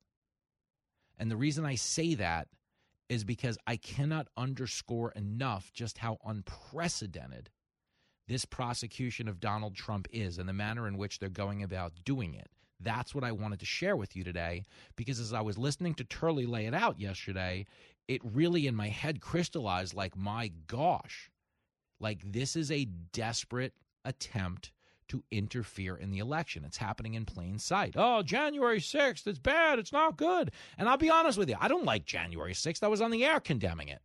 And 1.20 1.30
the 1.30 1.38
reason 1.38 1.66
I 1.66 1.76
say 1.76 2.16
that 2.16 2.48
is 3.10 3.24
because 3.24 3.58
I 3.68 3.78
cannot 3.78 4.28
underscore 4.36 5.12
enough 5.12 5.72
just 5.74 5.98
how 6.00 6.18
unprecedented 6.26 7.50
this 8.28 8.46
prosecution 8.46 9.28
of 9.28 9.40
Donald 9.40 9.76
Trump 9.76 10.08
is 10.12 10.40
and 10.40 10.50
the 10.50 10.54
manner 10.54 10.88
in 10.88 10.98
which 10.98 11.20
they're 11.20 11.30
going 11.30 11.62
about 11.62 11.94
doing 12.04 12.34
it. 12.34 12.50
That's 12.80 13.16
what 13.16 13.24
I 13.24 13.32
wanted 13.32 13.60
to 13.60 13.66
share 13.66 13.96
with 13.96 14.16
you 14.16 14.24
today 14.24 14.66
because 14.96 15.20
as 15.20 15.34
I 15.34 15.42
was 15.42 15.58
listening 15.58 15.94
to 15.96 16.04
Turley 16.04 16.46
lay 16.46 16.66
it 16.66 16.74
out 16.74 17.00
yesterday, 17.00 17.66
it 18.08 18.22
really 18.24 18.68
in 18.68 18.76
my 18.76 18.90
head 18.90 19.22
crystallized 19.22 19.94
like, 19.94 20.18
my 20.18 20.52
gosh, 20.68 21.30
like 22.00 22.20
this 22.26 22.56
is 22.56 22.72
a 22.72 22.86
desperate 22.86 23.74
attempt 24.04 24.72
to 25.10 25.24
interfere 25.32 25.96
in 25.96 26.12
the 26.12 26.20
election. 26.20 26.64
It's 26.66 26.78
happening 26.78 27.14
in 27.14 27.26
plain 27.26 27.60
sight. 27.60 27.94
Oh, 27.96 28.24
January 28.24 28.80
6th, 28.80 29.28
it's 29.28 29.40
bad, 29.40 29.80
it's 29.80 29.94
not 29.94 30.18
good. 30.18 30.52
And 30.78 30.90
I'll 30.90 30.98
be 30.98 31.10
honest 31.10 31.38
with 31.38 31.50
you, 31.50 31.56
I 31.60 31.68
don't 31.68 31.86
like 31.86 32.06
January 32.06 32.54
6th. 32.54 32.84
I 32.84 32.88
was 32.88 33.02
on 33.02 33.12
the 33.12 33.26
air 33.26 33.40
condemning 33.40 33.90
it. 33.90 34.02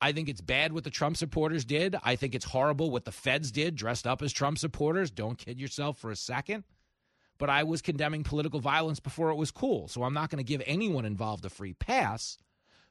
I 0.00 0.10
think 0.10 0.28
it's 0.28 0.40
bad 0.40 0.72
what 0.72 0.82
the 0.82 0.90
Trump 0.90 1.16
supporters 1.16 1.64
did. 1.64 1.94
I 2.02 2.16
think 2.16 2.34
it's 2.34 2.44
horrible 2.44 2.90
what 2.90 3.04
the 3.04 3.12
feds 3.12 3.52
did, 3.52 3.76
dressed 3.76 4.06
up 4.06 4.20
as 4.20 4.32
Trump 4.32 4.58
supporters. 4.58 5.12
Don't 5.12 5.38
kid 5.38 5.60
yourself 5.60 5.96
for 5.96 6.10
a 6.10 6.16
second. 6.16 6.64
But 7.38 7.50
I 7.50 7.62
was 7.62 7.82
condemning 7.82 8.24
political 8.24 8.58
violence 8.58 8.98
before 8.98 9.30
it 9.30 9.36
was 9.36 9.52
cool. 9.52 9.86
So 9.86 10.02
I'm 10.02 10.14
not 10.14 10.28
going 10.28 10.38
to 10.38 10.48
give 10.48 10.62
anyone 10.66 11.04
involved 11.04 11.44
a 11.44 11.50
free 11.50 11.74
pass. 11.74 12.36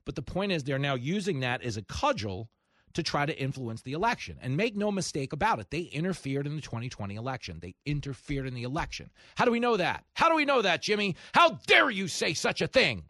But 0.06 0.16
the 0.16 0.22
point 0.22 0.54
is, 0.54 0.64
they're 0.64 0.80
now 0.80 0.96
using 0.96 1.42
that 1.42 1.62
as 1.62 1.76
a 1.76 1.84
cudgel 1.84 2.50
to 2.94 3.04
try 3.04 3.26
to 3.26 3.38
influence 3.38 3.82
the 3.82 3.94
election. 3.94 4.38
And 4.42 4.58
make 4.58 4.76
no 4.76 4.92
mistake 4.92 5.34
about 5.34 5.60
it, 5.60 5.70
they 5.70 5.82
interfered 5.82 6.48
in 6.48 6.56
the 6.56 6.62
2020 6.62 7.16
election. 7.16 7.60
They 7.62 7.76
interfered 7.86 8.48
in 8.48 8.54
the 8.54 8.64
election. 8.64 9.10
How 9.36 9.46
do 9.46 9.52
we 9.52 9.60
know 9.60 9.78
that? 9.78 10.06
How 10.14 10.30
do 10.30 10.36
we 10.36 10.46
know 10.46 10.62
that, 10.62 10.82
Jimmy? 10.82 11.16
How 11.34 11.60
dare 11.68 11.90
you 11.90 12.08
say 12.08 12.34
such 12.34 12.62
a 12.62 12.68
thing? 12.68 13.04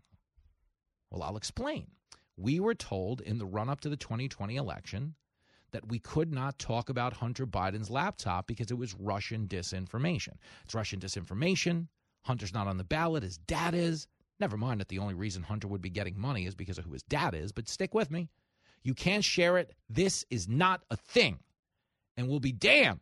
Well, 1.09 1.23
I'll 1.23 1.37
explain. 1.37 1.87
We 2.37 2.59
were 2.59 2.75
told 2.75 3.21
in 3.21 3.37
the 3.37 3.45
run 3.45 3.69
up 3.69 3.81
to 3.81 3.89
the 3.89 3.97
2020 3.97 4.55
election 4.55 5.15
that 5.71 5.87
we 5.87 5.99
could 5.99 6.31
not 6.33 6.59
talk 6.59 6.89
about 6.89 7.13
Hunter 7.13 7.45
Biden's 7.45 7.89
laptop 7.89 8.47
because 8.47 8.71
it 8.71 8.77
was 8.77 8.93
Russian 8.95 9.47
disinformation. 9.47 10.33
It's 10.65 10.73
Russian 10.73 10.99
disinformation. 10.99 11.87
Hunter's 12.23 12.53
not 12.53 12.67
on 12.67 12.77
the 12.77 12.83
ballot. 12.83 13.23
His 13.23 13.37
dad 13.37 13.73
is. 13.73 14.07
Never 14.39 14.57
mind 14.57 14.79
that 14.79 14.87
the 14.87 14.99
only 14.99 15.13
reason 15.13 15.43
Hunter 15.43 15.67
would 15.67 15.81
be 15.81 15.89
getting 15.89 16.19
money 16.19 16.45
is 16.45 16.55
because 16.55 16.77
of 16.79 16.85
who 16.85 16.93
his 16.93 17.03
dad 17.03 17.35
is, 17.35 17.51
but 17.51 17.69
stick 17.69 17.93
with 17.93 18.09
me. 18.09 18.27
You 18.83 18.93
can't 18.93 19.23
share 19.23 19.57
it. 19.57 19.73
This 19.89 20.25
is 20.29 20.47
not 20.47 20.81
a 20.89 20.95
thing. 20.95 21.39
And 22.17 22.27
we'll 22.27 22.39
be 22.39 22.51
damned 22.51 22.99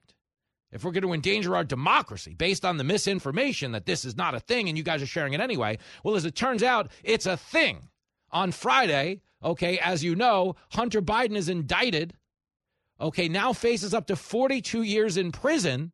if 0.72 0.84
we're 0.84 0.92
going 0.92 1.04
to 1.04 1.13
endanger 1.13 1.56
our 1.56 1.63
democracy 1.63 2.34
based 2.34 2.63
on 2.63 2.78
the 2.78 2.84
misinformation 2.84 3.72
that 3.72 3.86
this 3.86 4.06
is 4.06 4.15
not 4.15 4.36
a 4.36 4.39
thing 4.39 4.70
and 4.70 4.78
you 4.78 4.84
guys 4.84 5.02
are 5.02 5.08
sharing 5.08 5.34
it 5.34 5.42
anyway. 5.42 5.78
Well, 6.04 6.15
as 6.15 6.26
it 6.26 6.36
turns 6.36 6.63
out, 6.63 6.92
it's 7.04 7.26
a 7.26 7.38
thing. 7.38 7.89
On 8.32 8.52
Friday, 8.52 9.22
okay, 9.44 9.80
as 9.80 10.04
you 10.04 10.15
know, 10.15 10.56
Hunter 10.72 11.02
Biden 11.02 11.36
is 11.36 11.50
indicted, 11.50 12.13
okay, 13.02 13.28
now 13.28 13.54
faces 13.54 13.94
up 13.94 14.06
to 14.08 14.15
42 14.15 14.84
years 14.84 15.18
in 15.18 15.32
prison 15.32 15.92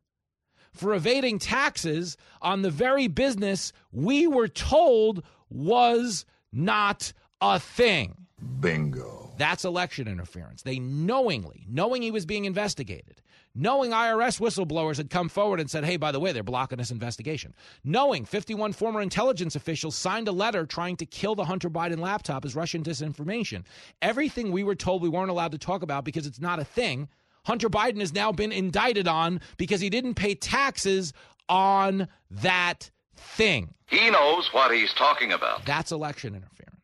for 0.72 0.94
evading 0.94 1.38
taxes 1.38 2.18
on 2.42 2.60
the 2.60 2.70
very 2.70 3.08
business 3.08 3.72
we 3.90 4.26
were 4.26 4.48
told 4.48 5.22
was 5.48 6.26
not 6.52 7.14
a 7.40 7.58
thing. 7.58 8.26
Bingo. 8.60 9.25
That's 9.38 9.64
election 9.64 10.08
interference. 10.08 10.62
They 10.62 10.78
knowingly, 10.78 11.66
knowing 11.68 12.02
he 12.02 12.10
was 12.10 12.26
being 12.26 12.44
investigated, 12.44 13.22
knowing 13.54 13.90
IRS 13.90 14.40
whistleblowers 14.40 14.96
had 14.96 15.10
come 15.10 15.28
forward 15.28 15.60
and 15.60 15.70
said, 15.70 15.84
hey, 15.84 15.96
by 15.96 16.12
the 16.12 16.20
way, 16.20 16.32
they're 16.32 16.42
blocking 16.42 16.78
this 16.78 16.90
investigation, 16.90 17.54
knowing 17.84 18.24
51 18.24 18.72
former 18.72 19.00
intelligence 19.00 19.56
officials 19.56 19.96
signed 19.96 20.28
a 20.28 20.32
letter 20.32 20.66
trying 20.66 20.96
to 20.96 21.06
kill 21.06 21.34
the 21.34 21.44
Hunter 21.44 21.70
Biden 21.70 21.98
laptop 21.98 22.44
as 22.44 22.54
Russian 22.54 22.82
disinformation. 22.82 23.64
Everything 24.02 24.52
we 24.52 24.64
were 24.64 24.74
told 24.74 25.02
we 25.02 25.08
weren't 25.08 25.30
allowed 25.30 25.52
to 25.52 25.58
talk 25.58 25.82
about 25.82 26.04
because 26.04 26.26
it's 26.26 26.40
not 26.40 26.58
a 26.58 26.64
thing, 26.64 27.08
Hunter 27.46 27.70
Biden 27.70 28.00
has 28.00 28.12
now 28.12 28.32
been 28.32 28.50
indicted 28.50 29.06
on 29.06 29.40
because 29.56 29.80
he 29.80 29.88
didn't 29.88 30.14
pay 30.14 30.34
taxes 30.34 31.12
on 31.48 32.08
that 32.28 32.90
thing. 33.16 33.72
He 33.86 34.10
knows 34.10 34.52
what 34.52 34.74
he's 34.74 34.92
talking 34.92 35.32
about. 35.32 35.64
That's 35.64 35.92
election 35.92 36.34
interference. 36.34 36.75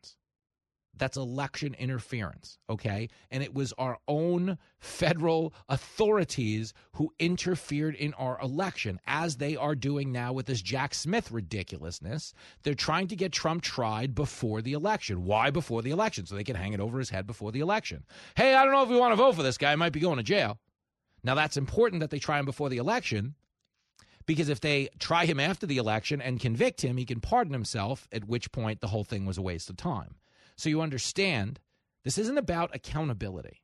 That's 1.03 1.17
election 1.17 1.75
interference, 1.77 2.59
okay? 2.69 3.09
And 3.29 3.43
it 3.43 3.53
was 3.53 3.73
our 3.73 3.97
own 4.07 4.57
federal 4.79 5.53
authorities 5.67 6.73
who 6.93 7.11
interfered 7.19 7.95
in 7.95 8.13
our 8.13 8.39
election, 8.41 9.01
as 9.05 9.35
they 9.35 9.57
are 9.57 9.75
doing 9.75 10.13
now 10.13 10.31
with 10.31 10.45
this 10.45 10.61
Jack 10.61 10.93
Smith 10.93 11.29
ridiculousness. 11.29 12.33
They're 12.61 12.73
trying 12.73 13.07
to 13.07 13.17
get 13.17 13.33
Trump 13.33 13.63
tried 13.63 14.15
before 14.15 14.61
the 14.61 14.71
election. 14.71 15.25
Why 15.25 15.49
before 15.49 15.81
the 15.81 15.91
election? 15.91 16.25
So 16.25 16.35
they 16.35 16.43
can 16.45 16.55
hang 16.55 16.71
it 16.71 16.79
over 16.79 16.99
his 16.99 17.09
head 17.09 17.27
before 17.27 17.51
the 17.51 17.59
election. 17.59 18.05
Hey, 18.37 18.55
I 18.55 18.63
don't 18.63 18.71
know 18.71 18.83
if 18.83 18.87
we 18.87 18.95
want 18.95 19.11
to 19.11 19.17
vote 19.17 19.35
for 19.35 19.43
this 19.43 19.57
guy. 19.57 19.71
He 19.71 19.75
might 19.75 19.91
be 19.91 19.99
going 19.99 20.19
to 20.19 20.23
jail. 20.23 20.57
Now, 21.21 21.35
that's 21.35 21.57
important 21.57 21.99
that 21.99 22.11
they 22.11 22.19
try 22.19 22.39
him 22.39 22.45
before 22.45 22.69
the 22.69 22.77
election 22.77 23.35
because 24.25 24.47
if 24.47 24.61
they 24.61 24.87
try 24.99 25.25
him 25.25 25.41
after 25.41 25.65
the 25.65 25.79
election 25.79 26.21
and 26.21 26.39
convict 26.39 26.79
him, 26.79 26.95
he 26.95 27.03
can 27.03 27.19
pardon 27.19 27.51
himself, 27.51 28.07
at 28.13 28.23
which 28.23 28.53
point 28.53 28.79
the 28.79 28.87
whole 28.87 29.03
thing 29.03 29.25
was 29.25 29.37
a 29.37 29.41
waste 29.41 29.69
of 29.69 29.75
time. 29.75 30.15
So 30.55 30.69
you 30.69 30.81
understand 30.81 31.59
this 32.03 32.17
isn't 32.17 32.37
about 32.37 32.75
accountability. 32.75 33.61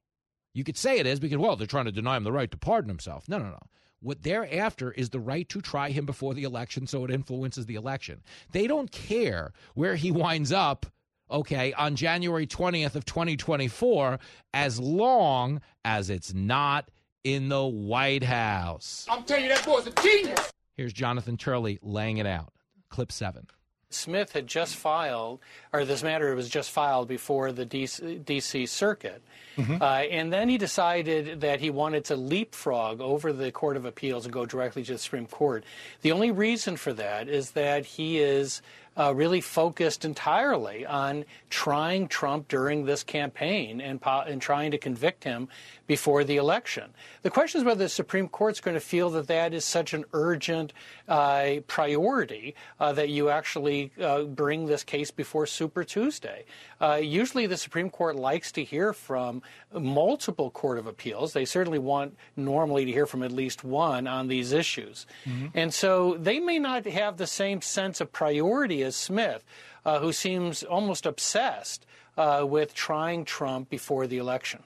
You 0.54 0.64
could 0.64 0.78
say 0.78 1.00
it 1.00 1.06
is 1.06 1.20
because, 1.20 1.38
well, 1.38 1.56
they're 1.56 1.68
trying 1.68 1.86
to 1.86 1.92
deny 1.92 2.18
him 2.18 2.24
the 2.24 2.32
right 2.32 2.50
to 2.52 2.58
pardon 2.58 2.90
himself. 2.90 3.28
No, 3.28 3.38
no, 3.38 3.46
no. 3.46 3.60
What 4.02 4.24
they're 4.24 4.52
after 4.54 4.92
is 4.92 5.10
the 5.10 5.20
right 5.20 5.48
to 5.50 5.62
try 5.62 5.90
him 5.90 6.06
before 6.06 6.34
the 6.34 6.44
election 6.44 6.88
so 6.88 7.04
it 7.04 7.12
influences 7.12 7.66
the 7.66 7.76
election. 7.76 8.22
They 8.52 8.66
don't 8.66 8.92
care 8.92 9.52
where 9.76 9.96
he 9.96 10.10
winds 10.10 10.52
up, 10.54 10.86
okay, 11.30 11.74
on 11.74 11.96
January 11.96 12.48
20th 12.48 12.96
of 12.96 13.04
2024 13.06 14.20
as 14.54 14.80
long 14.80 15.62
as 15.84 16.10
it's 16.10 16.34
not 16.34 16.90
in 17.26 17.50
the 17.50 17.66
White 17.66 18.24
House. 18.24 19.06
I'm 19.10 19.24
telling 19.24 19.44
you, 19.44 19.50
that 19.50 19.66
boy's 19.66 19.88
a 19.88 19.92
genius. 20.02 20.52
Here's 20.76 20.94
Jonathan 20.94 21.36
Turley 21.36 21.78
laying 21.82 22.18
it 22.18 22.26
out. 22.26 22.54
Clip 22.90 23.12
seven. 23.12 23.48
Smith 23.92 24.34
had 24.34 24.46
just 24.46 24.76
filed, 24.76 25.40
or 25.74 25.84
this 25.84 26.04
matter 26.04 26.34
was 26.36 26.48
just 26.48 26.70
filed 26.70 27.08
before 27.08 27.52
the 27.52 27.66
DC, 27.66 28.24
DC 28.24 28.70
Circuit. 28.70 29.22
Mm-hmm. 29.58 29.82
Uh, 29.82 29.86
and 29.86 30.32
then 30.32 30.48
he 30.48 30.58
decided 30.60 31.42
that 31.42 31.60
he 31.60 31.72
wanted 31.72 32.06
to 32.06 32.16
leapfrog 32.16 33.02
over 33.02 33.34
the 33.34 33.52
Court 33.52 33.76
of 33.78 33.86
Appeals 33.86 34.26
and 34.26 34.34
go 34.34 34.46
directly 34.46 34.84
to 34.84 34.94
the 34.94 34.98
Supreme 35.00 35.26
Court. 35.26 35.64
The 36.02 36.12
only 36.12 36.30
reason 36.30 36.78
for 36.78 36.94
that 36.94 37.28
is 37.28 37.52
that 37.52 37.86
he 37.86 38.20
is 38.20 38.62
uh, 38.96 39.14
really 39.16 39.42
focused 39.42 40.06
entirely 40.06 40.86
on 40.86 41.26
trying 41.50 42.08
Trump 42.08 42.48
during 42.48 42.86
this 42.86 43.04
campaign 43.04 43.82
and, 43.82 44.00
and 44.06 44.42
trying 44.42 44.72
to 44.72 44.78
convict 44.78 45.24
him 45.24 45.48
before 45.90 46.24
the 46.24 46.38
election. 46.38 46.94
The 47.24 47.32
question 47.32 47.60
is 47.60 47.66
whether 47.66 47.86
the 47.86 47.90
Supreme 47.90 48.28
Court's 48.28 48.62
going 48.62 48.76
to 48.76 48.80
feel 48.80 49.10
that 49.10 49.26
that 49.28 49.56
is 49.56 49.66
such 49.66 49.92
an 49.96 50.06
urgent 50.14 50.72
uh, 51.08 51.62
priority 51.66 52.54
uh, 52.80 52.94
that 52.94 53.10
you 53.10 53.30
actually 53.30 53.92
uh, 54.00 54.22
bring 54.26 54.68
this 54.68 54.84
case 54.84 55.10
before 55.10 55.48
Super 55.48 55.84
Tuesday. 55.84 56.46
Uh, 56.80 57.00
usually, 57.02 57.48
the 57.48 57.58
Supreme 57.58 57.90
Court 57.90 58.16
likes 58.16 58.52
to 58.52 58.64
hear 58.64 58.94
from 58.94 59.42
multiple 59.74 60.52
court 60.52 60.78
of 60.78 60.86
appeals. 60.86 61.34
They 61.34 61.44
certainly 61.44 61.80
want 61.80 62.16
normally 62.38 62.86
to 62.86 62.92
hear 62.92 63.08
from 63.08 63.24
at 63.24 63.32
least 63.32 63.64
one 63.64 64.06
on 64.06 64.28
these 64.28 64.52
issues, 64.52 65.08
mm-hmm. 65.26 65.48
and 65.56 65.74
so 65.74 66.18
they 66.20 66.40
may 66.40 66.60
not 66.60 66.86
have 66.86 67.18
the 67.18 67.26
same 67.26 67.64
sense 67.64 68.00
of 68.00 68.14
priority 68.14 68.84
as 68.84 68.96
Smith, 68.96 69.44
uh, 69.86 69.98
who 70.00 70.14
seems 70.14 70.62
almost 70.62 71.08
obsessed 71.08 71.88
uh, 72.16 72.46
with 72.48 72.76
trying 72.76 73.26
Trump 73.26 73.72
before 73.72 74.06
the 74.06 74.20
election. 74.20 74.62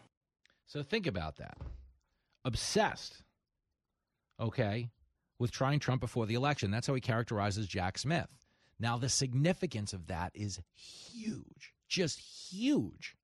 So 0.73 0.81
think 0.81 1.05
about 1.05 1.35
that. 1.35 1.55
Obsessed, 2.45 3.21
okay, 4.39 4.89
with 5.37 5.51
trying 5.51 5.77
Trump 5.77 6.01
before 6.01 6.25
the 6.25 6.33
election. 6.33 6.71
That's 6.71 6.87
how 6.87 6.95
he 6.95 6.99
characterizes 6.99 7.67
Jack 7.67 7.99
Smith. 7.99 8.27
Now, 8.79 8.97
the 8.97 9.07
significance 9.07 9.93
of 9.93 10.07
that 10.07 10.31
is 10.33 10.59
huge, 10.75 11.75
just 11.87 12.19
huge. 12.19 13.15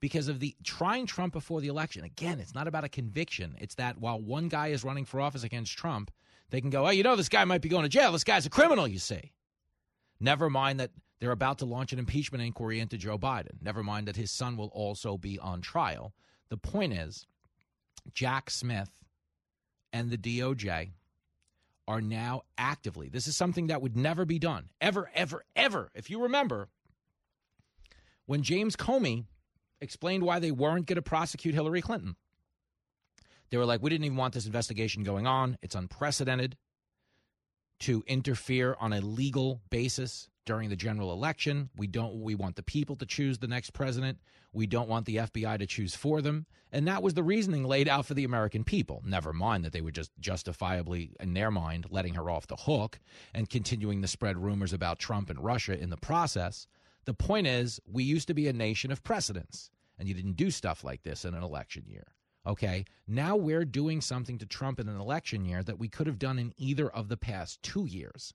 Because 0.00 0.28
of 0.28 0.40
the 0.40 0.56
trying 0.64 1.04
Trump 1.04 1.34
before 1.34 1.60
the 1.60 1.68
election. 1.68 2.04
Again, 2.04 2.40
it's 2.40 2.54
not 2.54 2.66
about 2.66 2.84
a 2.84 2.88
conviction. 2.88 3.54
It's 3.60 3.74
that 3.74 3.98
while 3.98 4.18
one 4.18 4.48
guy 4.48 4.68
is 4.68 4.82
running 4.82 5.04
for 5.04 5.20
office 5.20 5.44
against 5.44 5.76
Trump, 5.76 6.10
they 6.48 6.62
can 6.62 6.70
go, 6.70 6.86
oh, 6.86 6.90
you 6.90 7.02
know, 7.02 7.16
this 7.16 7.28
guy 7.28 7.44
might 7.44 7.60
be 7.60 7.68
going 7.68 7.82
to 7.82 7.90
jail. 7.90 8.12
This 8.12 8.24
guy's 8.24 8.46
a 8.46 8.50
criminal, 8.50 8.88
you 8.88 8.98
see. 8.98 9.34
Never 10.20 10.48
mind 10.48 10.80
that 10.80 10.92
they're 11.20 11.32
about 11.32 11.58
to 11.58 11.66
launch 11.66 11.92
an 11.92 11.98
impeachment 11.98 12.42
inquiry 12.42 12.80
into 12.80 12.96
Joe 12.96 13.18
Biden. 13.18 13.60
Never 13.60 13.82
mind 13.82 14.08
that 14.08 14.16
his 14.16 14.30
son 14.30 14.56
will 14.56 14.68
also 14.68 15.18
be 15.18 15.38
on 15.38 15.60
trial. 15.60 16.14
The 16.50 16.56
point 16.56 16.92
is, 16.92 17.26
Jack 18.12 18.50
Smith 18.50 18.90
and 19.92 20.10
the 20.10 20.18
DOJ 20.18 20.90
are 21.88 22.00
now 22.00 22.42
actively, 22.58 23.08
this 23.08 23.26
is 23.26 23.36
something 23.36 23.68
that 23.68 23.80
would 23.82 23.96
never 23.96 24.24
be 24.24 24.38
done, 24.38 24.68
ever, 24.80 25.10
ever, 25.14 25.44
ever. 25.56 25.90
If 25.94 26.10
you 26.10 26.22
remember, 26.22 26.68
when 28.26 28.42
James 28.42 28.76
Comey 28.76 29.24
explained 29.80 30.22
why 30.22 30.38
they 30.38 30.52
weren't 30.52 30.86
going 30.86 30.96
to 30.96 31.02
prosecute 31.02 31.54
Hillary 31.54 31.80
Clinton, 31.82 32.16
they 33.50 33.56
were 33.56 33.64
like, 33.64 33.82
we 33.82 33.90
didn't 33.90 34.04
even 34.04 34.16
want 34.16 34.34
this 34.34 34.46
investigation 34.46 35.02
going 35.02 35.26
on. 35.26 35.58
It's 35.62 35.74
unprecedented 35.74 36.56
to 37.80 38.04
interfere 38.06 38.76
on 38.80 38.92
a 38.92 39.00
legal 39.00 39.60
basis 39.70 40.28
during 40.46 40.68
the 40.68 40.76
general 40.76 41.12
election. 41.12 41.70
We 41.76 41.86
don't 41.86 42.22
we 42.22 42.34
want 42.34 42.56
the 42.56 42.62
people 42.62 42.96
to 42.96 43.06
choose 43.06 43.38
the 43.38 43.46
next 43.46 43.70
president. 43.70 44.18
We 44.52 44.66
don't 44.66 44.88
want 44.88 45.06
the 45.06 45.16
FBI 45.16 45.58
to 45.58 45.66
choose 45.66 45.94
for 45.94 46.20
them. 46.20 46.46
And 46.72 46.86
that 46.88 47.02
was 47.02 47.14
the 47.14 47.22
reasoning 47.22 47.64
laid 47.64 47.88
out 47.88 48.06
for 48.06 48.14
the 48.14 48.24
American 48.24 48.64
people. 48.64 49.02
Never 49.04 49.32
mind 49.32 49.64
that 49.64 49.72
they 49.72 49.80
were 49.80 49.90
just 49.90 50.10
justifiably 50.18 51.12
in 51.20 51.34
their 51.34 51.50
mind 51.50 51.86
letting 51.90 52.14
her 52.14 52.30
off 52.30 52.46
the 52.46 52.56
hook 52.56 52.98
and 53.34 53.48
continuing 53.48 54.02
to 54.02 54.08
spread 54.08 54.38
rumors 54.38 54.72
about 54.72 54.98
Trump 54.98 55.30
and 55.30 55.42
Russia 55.42 55.78
in 55.78 55.90
the 55.90 55.96
process. 55.96 56.66
The 57.04 57.14
point 57.14 57.46
is, 57.46 57.80
we 57.86 58.04
used 58.04 58.28
to 58.28 58.34
be 58.34 58.48
a 58.48 58.52
nation 58.52 58.92
of 58.92 59.02
precedents, 59.02 59.70
and 59.98 60.08
you 60.08 60.14
didn't 60.14 60.36
do 60.36 60.50
stuff 60.50 60.84
like 60.84 61.02
this 61.02 61.24
in 61.24 61.34
an 61.34 61.42
election 61.42 61.84
year. 61.86 62.06
Okay. 62.50 62.84
Now 63.06 63.36
we're 63.36 63.64
doing 63.64 64.00
something 64.00 64.36
to 64.38 64.44
Trump 64.44 64.80
in 64.80 64.88
an 64.88 64.98
election 64.98 65.44
year 65.44 65.62
that 65.62 65.78
we 65.78 65.88
could 65.88 66.08
have 66.08 66.18
done 66.18 66.36
in 66.36 66.52
either 66.56 66.90
of 66.90 67.08
the 67.08 67.16
past 67.16 67.62
two 67.62 67.86
years. 67.86 68.34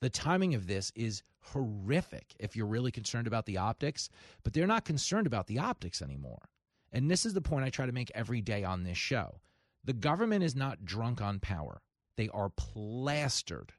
The 0.00 0.10
timing 0.10 0.56
of 0.56 0.66
this 0.66 0.90
is 0.96 1.22
horrific 1.38 2.34
if 2.40 2.56
you're 2.56 2.66
really 2.66 2.90
concerned 2.90 3.28
about 3.28 3.46
the 3.46 3.58
optics, 3.58 4.08
but 4.42 4.52
they're 4.52 4.66
not 4.66 4.84
concerned 4.84 5.28
about 5.28 5.46
the 5.46 5.60
optics 5.60 6.02
anymore. 6.02 6.48
And 6.90 7.08
this 7.08 7.24
is 7.24 7.32
the 7.32 7.40
point 7.40 7.64
I 7.64 7.70
try 7.70 7.86
to 7.86 7.92
make 7.92 8.10
every 8.12 8.40
day 8.40 8.64
on 8.64 8.82
this 8.82 8.98
show. 8.98 9.40
The 9.84 9.92
government 9.92 10.42
is 10.42 10.56
not 10.56 10.84
drunk 10.84 11.22
on 11.22 11.38
power, 11.38 11.80
they 12.16 12.28
are 12.30 12.50
plastered 12.50 13.72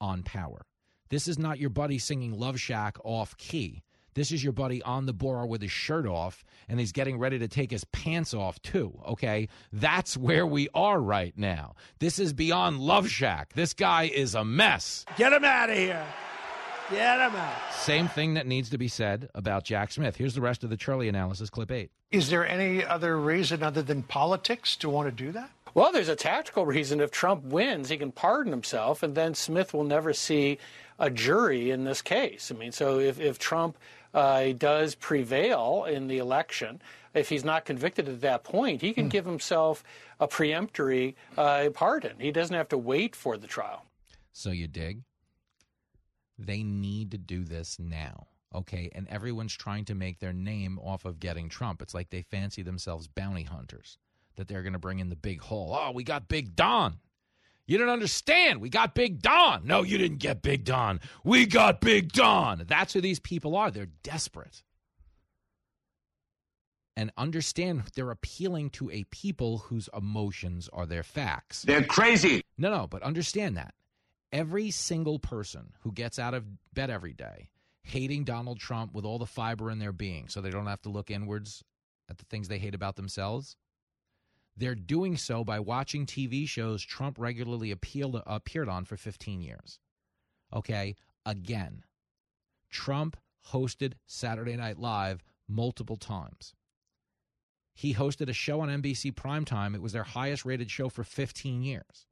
on 0.00 0.22
power. 0.22 0.66
This 1.08 1.26
is 1.26 1.36
not 1.36 1.58
your 1.58 1.70
buddy 1.70 1.98
singing 1.98 2.38
Love 2.38 2.60
Shack 2.60 2.96
off 3.02 3.36
key. 3.38 3.82
This 4.14 4.32
is 4.32 4.42
your 4.42 4.52
buddy 4.52 4.82
on 4.82 5.06
the 5.06 5.12
bar 5.12 5.46
with 5.46 5.60
his 5.62 5.70
shirt 5.70 6.06
off, 6.06 6.44
and 6.68 6.80
he's 6.80 6.92
getting 6.92 7.18
ready 7.18 7.38
to 7.40 7.48
take 7.48 7.70
his 7.70 7.84
pants 7.84 8.32
off, 8.32 8.60
too. 8.62 8.98
Okay. 9.08 9.48
That's 9.72 10.16
where 10.16 10.46
we 10.46 10.68
are 10.74 11.00
right 11.00 11.34
now. 11.36 11.74
This 11.98 12.18
is 12.18 12.32
beyond 12.32 12.78
Love 12.78 13.08
Shack. 13.08 13.52
This 13.54 13.74
guy 13.74 14.04
is 14.04 14.34
a 14.34 14.44
mess. 14.44 15.04
Get 15.16 15.32
him 15.32 15.44
out 15.44 15.70
of 15.70 15.76
here. 15.76 16.06
Get 16.90 17.18
him 17.18 17.34
out. 17.34 17.74
Same 17.74 18.08
thing 18.08 18.34
that 18.34 18.46
needs 18.46 18.70
to 18.70 18.78
be 18.78 18.88
said 18.88 19.30
about 19.34 19.64
Jack 19.64 19.90
Smith. 19.90 20.16
Here's 20.16 20.34
the 20.34 20.42
rest 20.42 20.64
of 20.64 20.70
the 20.70 20.76
Turley 20.76 21.08
analysis, 21.08 21.48
clip 21.48 21.70
eight. 21.70 21.90
Is 22.12 22.28
there 22.28 22.46
any 22.46 22.84
other 22.84 23.18
reason 23.18 23.62
other 23.62 23.82
than 23.82 24.02
politics 24.02 24.76
to 24.76 24.90
want 24.90 25.08
to 25.08 25.24
do 25.24 25.32
that? 25.32 25.50
Well, 25.72 25.90
there's 25.90 26.10
a 26.10 26.14
tactical 26.14 26.66
reason. 26.66 27.00
If 27.00 27.10
Trump 27.10 27.42
wins, 27.42 27.88
he 27.88 27.96
can 27.96 28.12
pardon 28.12 28.52
himself, 28.52 29.02
and 29.02 29.14
then 29.14 29.34
Smith 29.34 29.74
will 29.74 29.82
never 29.82 30.12
see 30.12 30.58
a 30.98 31.10
jury 31.10 31.70
in 31.70 31.84
this 31.84 32.02
case. 32.02 32.52
I 32.54 32.58
mean, 32.58 32.70
so 32.70 33.00
if, 33.00 33.18
if 33.18 33.38
Trump 33.38 33.76
uh, 34.14 34.52
does 34.52 34.94
prevail 34.94 35.86
in 35.90 36.06
the 36.06 36.18
election, 36.18 36.80
if 37.12 37.28
he's 37.28 37.44
not 37.44 37.64
convicted 37.64 38.08
at 38.08 38.20
that 38.22 38.44
point, 38.44 38.80
he 38.80 38.92
can 38.92 39.06
mm. 39.06 39.10
give 39.10 39.26
himself 39.26 39.84
a 40.20 40.28
preemptory 40.28 41.14
uh, 41.36 41.68
pardon. 41.74 42.18
He 42.18 42.32
doesn't 42.32 42.54
have 42.54 42.68
to 42.68 42.78
wait 42.78 43.14
for 43.14 43.36
the 43.36 43.46
trial. 43.46 43.84
So 44.32 44.50
you 44.50 44.66
dig? 44.66 45.02
They 46.38 46.62
need 46.62 47.10
to 47.12 47.18
do 47.18 47.44
this 47.44 47.78
now. 47.78 48.26
Okay. 48.54 48.90
And 48.94 49.08
everyone's 49.08 49.54
trying 49.54 49.84
to 49.86 49.94
make 49.94 50.18
their 50.18 50.32
name 50.32 50.78
off 50.78 51.04
of 51.04 51.20
getting 51.20 51.48
Trump. 51.48 51.82
It's 51.82 51.94
like 51.94 52.10
they 52.10 52.22
fancy 52.22 52.62
themselves 52.62 53.06
bounty 53.08 53.44
hunters, 53.44 53.98
that 54.36 54.48
they're 54.48 54.62
going 54.62 54.72
to 54.72 54.78
bring 54.78 55.00
in 55.00 55.08
the 55.08 55.16
big 55.16 55.40
haul. 55.40 55.76
Oh, 55.78 55.92
we 55.92 56.04
got 56.04 56.28
Big 56.28 56.56
Don. 56.56 56.98
You 57.66 57.78
don't 57.78 57.88
understand. 57.88 58.60
We 58.60 58.68
got 58.68 58.94
Big 58.94 59.22
Don. 59.22 59.66
No, 59.66 59.82
you 59.82 59.96
didn't 59.96 60.18
get 60.18 60.42
Big 60.42 60.64
Don. 60.64 61.00
We 61.24 61.46
got 61.46 61.80
Big 61.80 62.12
Don. 62.12 62.64
That's 62.66 62.92
who 62.92 63.00
these 63.00 63.20
people 63.20 63.56
are. 63.56 63.70
They're 63.70 63.88
desperate. 64.02 64.62
And 66.96 67.10
understand 67.16 67.84
they're 67.94 68.10
appealing 68.10 68.70
to 68.70 68.90
a 68.90 69.04
people 69.04 69.58
whose 69.58 69.88
emotions 69.96 70.68
are 70.72 70.86
their 70.86 71.02
facts. 71.02 71.62
They're 71.62 71.82
crazy. 71.82 72.42
No, 72.56 72.70
no, 72.70 72.86
but 72.86 73.02
understand 73.02 73.56
that. 73.56 73.74
Every 74.30 74.70
single 74.70 75.18
person 75.18 75.72
who 75.80 75.92
gets 75.92 76.18
out 76.18 76.34
of 76.34 76.44
bed 76.72 76.90
every 76.90 77.12
day 77.14 77.48
hating 77.82 78.24
Donald 78.24 78.58
Trump 78.58 78.94
with 78.94 79.04
all 79.04 79.18
the 79.18 79.26
fiber 79.26 79.70
in 79.70 79.78
their 79.78 79.92
being 79.92 80.28
so 80.28 80.40
they 80.40 80.50
don't 80.50 80.66
have 80.66 80.82
to 80.82 80.88
look 80.88 81.10
inwards 81.10 81.62
at 82.08 82.18
the 82.18 82.24
things 82.26 82.48
they 82.48 82.58
hate 82.58 82.74
about 82.74 82.96
themselves 82.96 83.56
they're 84.56 84.74
doing 84.74 85.16
so 85.16 85.44
by 85.44 85.60
watching 85.60 86.06
TV 86.06 86.48
shows 86.48 86.82
Trump 86.82 87.16
regularly 87.18 87.70
appealed, 87.70 88.22
appeared 88.26 88.68
on 88.68 88.84
for 88.84 88.96
15 88.96 89.40
years. 89.40 89.78
Okay, 90.52 90.94
again, 91.26 91.84
Trump 92.70 93.16
hosted 93.52 93.94
Saturday 94.06 94.56
Night 94.56 94.78
Live 94.78 95.24
multiple 95.48 95.96
times. 95.96 96.54
He 97.74 97.94
hosted 97.94 98.28
a 98.28 98.32
show 98.32 98.60
on 98.60 98.68
NBC 98.68 99.12
Primetime. 99.12 99.74
It 99.74 99.82
was 99.82 99.92
their 99.92 100.04
highest 100.04 100.44
rated 100.44 100.70
show 100.70 100.88
for 100.88 101.02
15 101.02 101.62
years. 101.62 102.06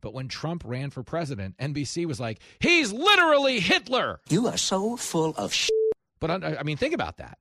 But 0.00 0.12
when 0.12 0.28
Trump 0.28 0.64
ran 0.66 0.90
for 0.90 1.02
president, 1.02 1.56
NBC 1.58 2.06
was 2.06 2.18
like, 2.18 2.40
he's 2.58 2.92
literally 2.92 3.60
Hitler. 3.60 4.20
You 4.28 4.48
are 4.48 4.56
so 4.56 4.96
full 4.96 5.30
of 5.36 5.54
shit. 5.54 5.70
But 6.18 6.44
I 6.44 6.62
mean, 6.64 6.76
think 6.76 6.92
about 6.92 7.18
that. 7.18 7.38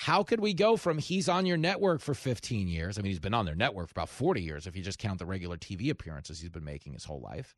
How 0.00 0.22
could 0.22 0.40
we 0.40 0.54
go 0.54 0.78
from 0.78 0.96
he's 0.96 1.28
on 1.28 1.44
your 1.44 1.58
network 1.58 2.00
for 2.00 2.14
15 2.14 2.68
years? 2.68 2.96
I 2.96 3.02
mean, 3.02 3.10
he's 3.10 3.20
been 3.20 3.34
on 3.34 3.44
their 3.44 3.54
network 3.54 3.88
for 3.88 3.92
about 3.92 4.08
40 4.08 4.40
years 4.40 4.66
if 4.66 4.74
you 4.74 4.82
just 4.82 4.98
count 4.98 5.18
the 5.18 5.26
regular 5.26 5.58
TV 5.58 5.90
appearances 5.90 6.40
he's 6.40 6.48
been 6.48 6.64
making 6.64 6.94
his 6.94 7.04
whole 7.04 7.20
life. 7.20 7.54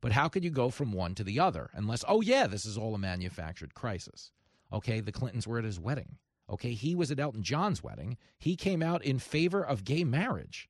But 0.00 0.12
how 0.12 0.28
could 0.28 0.44
you 0.44 0.50
go 0.50 0.70
from 0.70 0.92
one 0.92 1.16
to 1.16 1.24
the 1.24 1.40
other 1.40 1.70
unless, 1.74 2.04
oh, 2.06 2.20
yeah, 2.20 2.46
this 2.46 2.66
is 2.66 2.78
all 2.78 2.94
a 2.94 2.98
manufactured 2.98 3.74
crisis? 3.74 4.30
Okay, 4.72 5.00
the 5.00 5.10
Clintons 5.10 5.48
were 5.48 5.58
at 5.58 5.64
his 5.64 5.80
wedding. 5.80 6.18
Okay, 6.48 6.72
he 6.74 6.94
was 6.94 7.10
at 7.10 7.18
Elton 7.18 7.42
John's 7.42 7.82
wedding. 7.82 8.16
He 8.38 8.54
came 8.54 8.80
out 8.80 9.04
in 9.04 9.18
favor 9.18 9.66
of 9.66 9.82
gay 9.82 10.04
marriage 10.04 10.68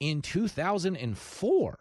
in 0.00 0.22
2004 0.22 1.78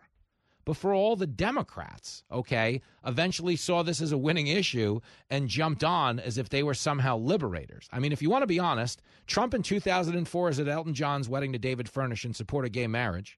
before 0.65 0.93
all 0.93 1.15
the 1.15 1.27
Democrats, 1.27 2.23
okay, 2.31 2.81
eventually 3.05 3.55
saw 3.55 3.83
this 3.83 4.01
as 4.01 4.11
a 4.11 4.17
winning 4.17 4.47
issue 4.47 4.99
and 5.29 5.49
jumped 5.49 5.83
on 5.83 6.19
as 6.19 6.37
if 6.37 6.49
they 6.49 6.63
were 6.63 6.73
somehow 6.73 7.17
liberators. 7.17 7.87
I 7.91 7.99
mean, 7.99 8.11
if 8.11 8.21
you 8.21 8.29
want 8.29 8.43
to 8.43 8.47
be 8.47 8.59
honest, 8.59 9.01
Trump 9.27 9.53
in 9.53 9.63
2004 9.63 10.49
is 10.49 10.59
at 10.59 10.67
Elton 10.67 10.93
John's 10.93 11.29
wedding 11.29 11.53
to 11.53 11.59
David 11.59 11.89
Furnish 11.89 12.25
in 12.25 12.33
support 12.33 12.65
of 12.65 12.71
gay 12.71 12.87
marriage. 12.87 13.37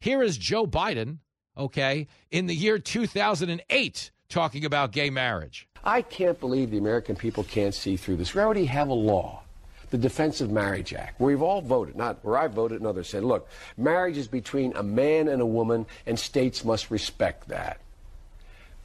Here 0.00 0.22
is 0.22 0.36
Joe 0.36 0.66
Biden, 0.66 1.18
okay, 1.56 2.06
in 2.30 2.46
the 2.46 2.54
year 2.54 2.78
2008 2.78 4.10
talking 4.28 4.64
about 4.64 4.92
gay 4.92 5.10
marriage. 5.10 5.68
I 5.84 6.02
can't 6.02 6.38
believe 6.40 6.70
the 6.70 6.78
American 6.78 7.14
people 7.14 7.44
can't 7.44 7.74
see 7.74 7.96
through 7.96 8.16
this. 8.16 8.34
We 8.34 8.40
already 8.40 8.64
have 8.64 8.88
a 8.88 8.94
law 8.94 9.43
the 9.94 9.98
Defense 9.98 10.40
of 10.40 10.50
Marriage 10.50 10.92
Act, 10.92 11.20
where 11.20 11.28
we've 11.28 11.40
all 11.40 11.60
voted, 11.60 11.94
not 11.94 12.18
where 12.24 12.36
I 12.36 12.48
voted 12.48 12.78
and 12.78 12.86
others 12.88 13.08
said, 13.08 13.22
look, 13.22 13.48
marriage 13.76 14.16
is 14.16 14.26
between 14.26 14.74
a 14.74 14.82
man 14.82 15.28
and 15.28 15.40
a 15.40 15.46
woman, 15.46 15.86
and 16.04 16.18
states 16.18 16.64
must 16.64 16.90
respect 16.90 17.46
that. 17.46 17.80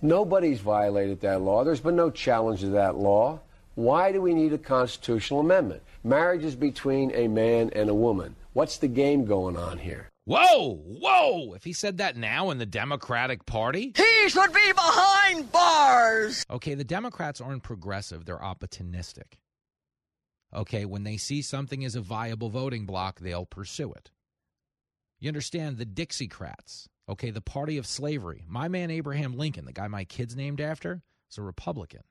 Nobody's 0.03 0.59
violated 0.59 1.21
that 1.21 1.41
law. 1.41 1.63
There's 1.63 1.79
been 1.79 1.95
no 1.95 2.11
challenge 2.11 2.59
to 2.59 2.69
that 2.69 2.95
law. 2.95 3.39
Why 3.73 4.11
do 4.11 4.21
we 4.21 4.35
need 4.35 4.53
a 4.53 4.59
constitutional 4.59 5.39
amendment? 5.39 5.81
Marriage 6.03 6.43
is 6.43 6.53
between 6.53 7.09
a 7.15 7.27
man 7.27 7.71
and 7.73 7.89
a 7.89 7.95
woman. 7.95 8.35
What's 8.53 8.77
the 8.77 8.87
game 8.87 9.25
going 9.25 9.57
on 9.57 9.79
here? 9.79 10.09
Whoa, 10.25 10.75
whoa! 10.75 11.55
If 11.55 11.63
he 11.63 11.73
said 11.73 11.97
that 11.97 12.17
now 12.17 12.51
in 12.51 12.59
the 12.59 12.67
Democratic 12.67 13.47
Party, 13.47 13.93
he 13.97 14.29
should 14.29 14.53
be 14.53 14.73
behind 14.73 15.51
bars. 15.51 16.45
Okay, 16.51 16.75
the 16.75 16.83
Democrats 16.83 17.41
aren't 17.41 17.63
progressive, 17.63 18.25
they're 18.25 18.37
opportunistic. 18.37 19.39
Okay, 20.53 20.85
when 20.85 21.03
they 21.03 21.17
see 21.17 21.41
something 21.41 21.85
as 21.85 21.95
a 21.95 22.01
viable 22.01 22.49
voting 22.49 22.85
bloc, 22.85 23.19
they'll 23.19 23.45
pursue 23.45 23.91
it. 23.93 24.09
You 25.19 25.27
understand 25.27 25.77
the 25.77 25.85
Dixiecrats, 25.85 26.87
okay, 27.07 27.29
the 27.29 27.41
party 27.41 27.77
of 27.77 27.85
slavery. 27.85 28.45
My 28.47 28.67
man 28.67 28.89
Abraham 28.89 29.37
Lincoln, 29.37 29.65
the 29.65 29.73
guy 29.73 29.87
my 29.87 30.05
kid's 30.05 30.35
named 30.35 30.61
after, 30.61 31.03
is 31.29 31.37
a 31.37 31.41
Republican. 31.41 32.01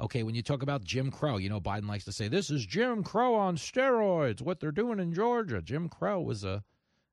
Okay, 0.00 0.22
when 0.22 0.34
you 0.34 0.42
talk 0.42 0.62
about 0.62 0.84
Jim 0.84 1.10
Crow, 1.10 1.36
you 1.36 1.50
know, 1.50 1.60
Biden 1.60 1.88
likes 1.88 2.04
to 2.06 2.12
say, 2.12 2.28
this 2.28 2.50
is 2.50 2.64
Jim 2.64 3.04
Crow 3.04 3.34
on 3.34 3.56
steroids, 3.56 4.40
what 4.40 4.58
they're 4.58 4.72
doing 4.72 4.98
in 4.98 5.12
Georgia. 5.12 5.60
Jim 5.60 5.88
Crow 5.88 6.20
was 6.20 6.44
a, 6.44 6.64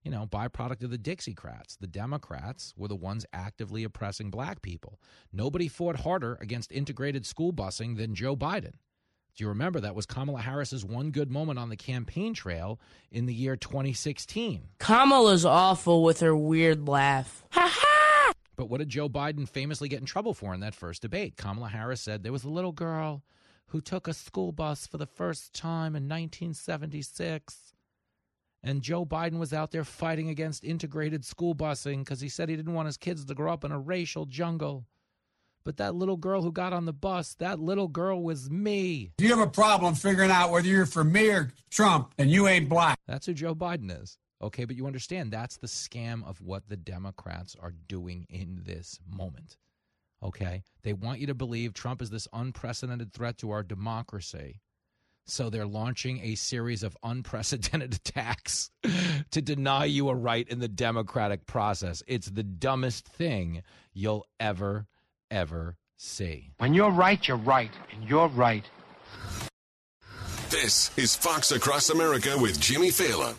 you 0.04 0.10
know, 0.10 0.26
byproduct 0.26 0.84
of 0.84 0.90
the 0.90 0.98
Dixiecrats. 0.98 1.78
The 1.80 1.88
Democrats 1.88 2.74
were 2.78 2.88
the 2.88 2.96
ones 2.96 3.26
actively 3.34 3.84
oppressing 3.84 4.30
black 4.30 4.62
people. 4.62 5.02
Nobody 5.34 5.68
fought 5.68 5.98
harder 5.98 6.38
against 6.40 6.72
integrated 6.72 7.26
school 7.26 7.52
busing 7.52 7.98
than 7.98 8.16
Joe 8.16 8.36
Biden. 8.36 8.76
Do 9.36 9.44
you 9.44 9.50
remember 9.50 9.80
that 9.80 9.96
was 9.96 10.06
Kamala 10.06 10.42
Harris's 10.42 10.84
one 10.84 11.12
good 11.12 11.32
moment 11.32 11.60
on 11.60 11.70
the 11.70 11.78
campaign 11.78 12.34
trail 12.34 12.80
in 13.12 13.26
the 13.26 13.34
year 13.34 13.56
2016? 13.56 14.62
Kamala's 14.80 15.46
awful 15.46 16.04
with 16.04 16.20
her 16.20 16.36
weird 16.36 16.88
laugh. 16.88 17.46
Ha 17.52 17.70
ha! 17.72 18.34
But 18.56 18.70
what 18.70 18.80
did 18.80 18.90
Joe 18.90 19.08
Biden 19.08 19.48
famously 19.48 19.88
get 19.88 20.02
in 20.02 20.06
trouble 20.06 20.34
for 20.34 20.54
in 20.54 20.60
that 20.60 20.76
first 20.76 21.02
debate? 21.02 21.38
Kamala 21.38 21.70
Harris 21.70 22.02
said 22.02 22.24
there 22.24 22.34
was 22.34 22.44
a 22.44 22.50
little 22.50 22.74
girl 22.74 23.24
who 23.68 23.80
took 23.80 24.08
a 24.08 24.14
school 24.14 24.52
bus 24.52 24.86
for 24.86 24.98
the 24.98 25.06
first 25.06 25.54
time 25.54 25.96
in 25.96 26.10
1976. 26.10 27.74
And 28.62 28.82
Joe 28.82 29.06
Biden 29.06 29.40
was 29.40 29.54
out 29.54 29.72
there 29.72 29.86
fighting 29.86 30.28
against 30.28 30.66
integrated 30.66 31.24
school 31.24 31.56
busing 31.56 32.00
because 32.00 32.20
he 32.20 32.28
said 32.28 32.50
he 32.50 32.58
didn't 32.58 32.74
want 32.74 32.88
his 32.88 32.98
kids 32.98 33.24
to 33.24 33.34
grow 33.34 33.54
up 33.54 33.64
in 33.64 33.72
a 33.72 33.80
racial 33.80 34.26
jungle. 34.26 34.86
But 35.64 35.78
that 35.78 35.96
little 35.96 36.18
girl 36.18 36.42
who 36.42 36.52
got 36.52 36.74
on 36.74 36.86
the 36.86 36.94
bus, 36.94 37.36
that 37.36 37.60
little 37.60 37.88
girl 37.88 38.22
was 38.24 38.50
me. 38.50 39.12
Do 39.18 39.26
you 39.26 39.36
have 39.36 39.48
a 39.48 39.52
problem 39.52 39.94
figuring 39.96 40.32
out 40.32 40.52
whether 40.52 40.68
you're 40.68 40.86
for 40.86 41.04
me 41.04 41.30
or 41.30 41.52
Trump 41.70 42.14
and 42.18 42.30
you 42.32 42.48
ain't 42.48 42.70
black. 42.70 43.00
That's 43.08 43.26
who 43.26 43.34
Joe 43.34 43.56
Biden 43.56 44.02
is. 44.02 44.18
Okay, 44.42 44.66
but 44.66 44.76
you 44.76 44.88
understand 44.88 45.32
that's 45.32 45.58
the 45.58 45.68
scam 45.68 46.26
of 46.28 46.42
what 46.42 46.70
the 46.70 46.78
Democrats 46.78 47.56
are 47.60 47.74
doing 47.88 48.26
in 48.30 48.62
this 48.66 49.00
moment. 49.06 49.58
Okay? 50.24 50.64
They 50.84 50.94
want 50.94 51.20
you 51.20 51.28
to 51.28 51.34
believe 51.34 51.74
Trump 51.74 52.02
is 52.02 52.10
this 52.10 52.28
unprecedented 52.34 53.14
threat 53.14 53.38
to 53.40 53.52
our 53.52 53.64
democracy. 53.64 54.62
So 55.26 55.50
they're 55.50 55.68
launching 55.68 56.22
a 56.22 56.36
series 56.36 56.84
of 56.84 56.98
unprecedented 57.04 57.94
attacks 58.08 58.72
to 59.32 59.42
deny 59.42 59.86
you 59.86 60.10
a 60.10 60.16
right 60.16 60.48
in 60.48 60.60
the 60.60 60.68
democratic 60.68 61.46
process. 61.46 62.02
It's 62.08 62.30
the 62.30 62.44
dumbest 62.44 63.08
thing 63.08 63.62
you'll 63.94 64.26
ever 64.40 64.88
ever 65.32 65.78
see. 65.98 66.52
When 66.58 66.74
you're 66.74 66.92
right, 66.92 67.26
you're 67.28 67.38
right, 67.38 67.72
and 67.94 68.08
you're 68.08 68.28
right. 68.30 68.64
This 70.50 70.92
is 70.98 71.16
Fox 71.16 71.52
Across 71.52 71.92
America 71.92 72.36
with 72.38 72.60
Jimmy 72.60 72.90
Failla. 72.90 73.36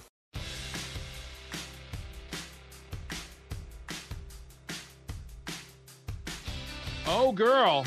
Oh, 7.07 7.32
girl. 7.32 7.84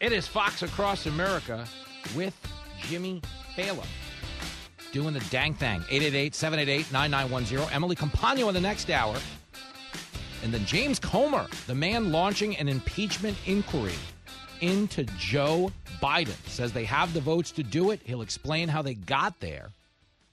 It 0.00 0.12
is 0.12 0.28
Fox 0.28 0.62
Across 0.62 1.06
America 1.06 1.66
with 2.14 2.34
Jimmy 2.82 3.20
Failla. 3.56 3.84
Doing 4.92 5.14
the 5.14 5.24
dang 5.30 5.54
thing. 5.54 5.80
888 5.90 6.34
788 6.36 6.92
9910. 6.92 7.74
Emily 7.74 7.96
Compagno 7.96 8.46
in 8.46 8.54
the 8.54 8.60
next 8.60 8.90
hour. 8.90 9.16
And 10.44 10.52
then 10.52 10.66
James 10.66 10.98
Comer, 10.98 11.46
the 11.66 11.74
man 11.74 12.12
launching 12.12 12.54
an 12.58 12.68
impeachment 12.68 13.34
inquiry 13.46 13.94
into 14.60 15.04
Joe 15.18 15.72
Biden, 16.02 16.36
says 16.46 16.70
they 16.70 16.84
have 16.84 17.14
the 17.14 17.20
votes 17.22 17.50
to 17.52 17.62
do 17.62 17.92
it. 17.92 18.00
He'll 18.04 18.20
explain 18.20 18.68
how 18.68 18.82
they 18.82 18.92
got 18.92 19.40
there 19.40 19.70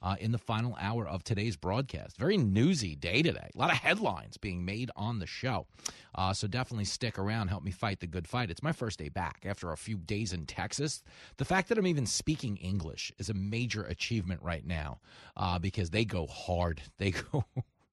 uh, 0.02 0.16
in 0.20 0.30
the 0.30 0.38
final 0.38 0.76
hour 0.78 1.08
of 1.08 1.24
today's 1.24 1.56
broadcast. 1.56 2.18
Very 2.18 2.36
newsy 2.36 2.94
day 2.94 3.22
today. 3.22 3.50
A 3.54 3.58
lot 3.58 3.70
of 3.70 3.78
headlines 3.78 4.36
being 4.36 4.66
made 4.66 4.90
on 4.96 5.18
the 5.18 5.26
show. 5.26 5.66
Uh, 6.14 6.34
so 6.34 6.46
definitely 6.46 6.84
stick 6.84 7.18
around. 7.18 7.48
Help 7.48 7.64
me 7.64 7.70
fight 7.70 8.00
the 8.00 8.06
good 8.06 8.28
fight. 8.28 8.50
It's 8.50 8.62
my 8.62 8.72
first 8.72 8.98
day 8.98 9.08
back 9.08 9.44
after 9.46 9.72
a 9.72 9.78
few 9.78 9.96
days 9.96 10.34
in 10.34 10.44
Texas. 10.44 11.02
The 11.38 11.46
fact 11.46 11.70
that 11.70 11.78
I'm 11.78 11.86
even 11.86 12.04
speaking 12.04 12.58
English 12.58 13.12
is 13.18 13.30
a 13.30 13.34
major 13.34 13.84
achievement 13.84 14.42
right 14.42 14.66
now 14.66 15.00
uh, 15.38 15.58
because 15.58 15.88
they 15.88 16.04
go 16.04 16.26
hard. 16.26 16.82
They 16.98 17.10
go 17.32 17.44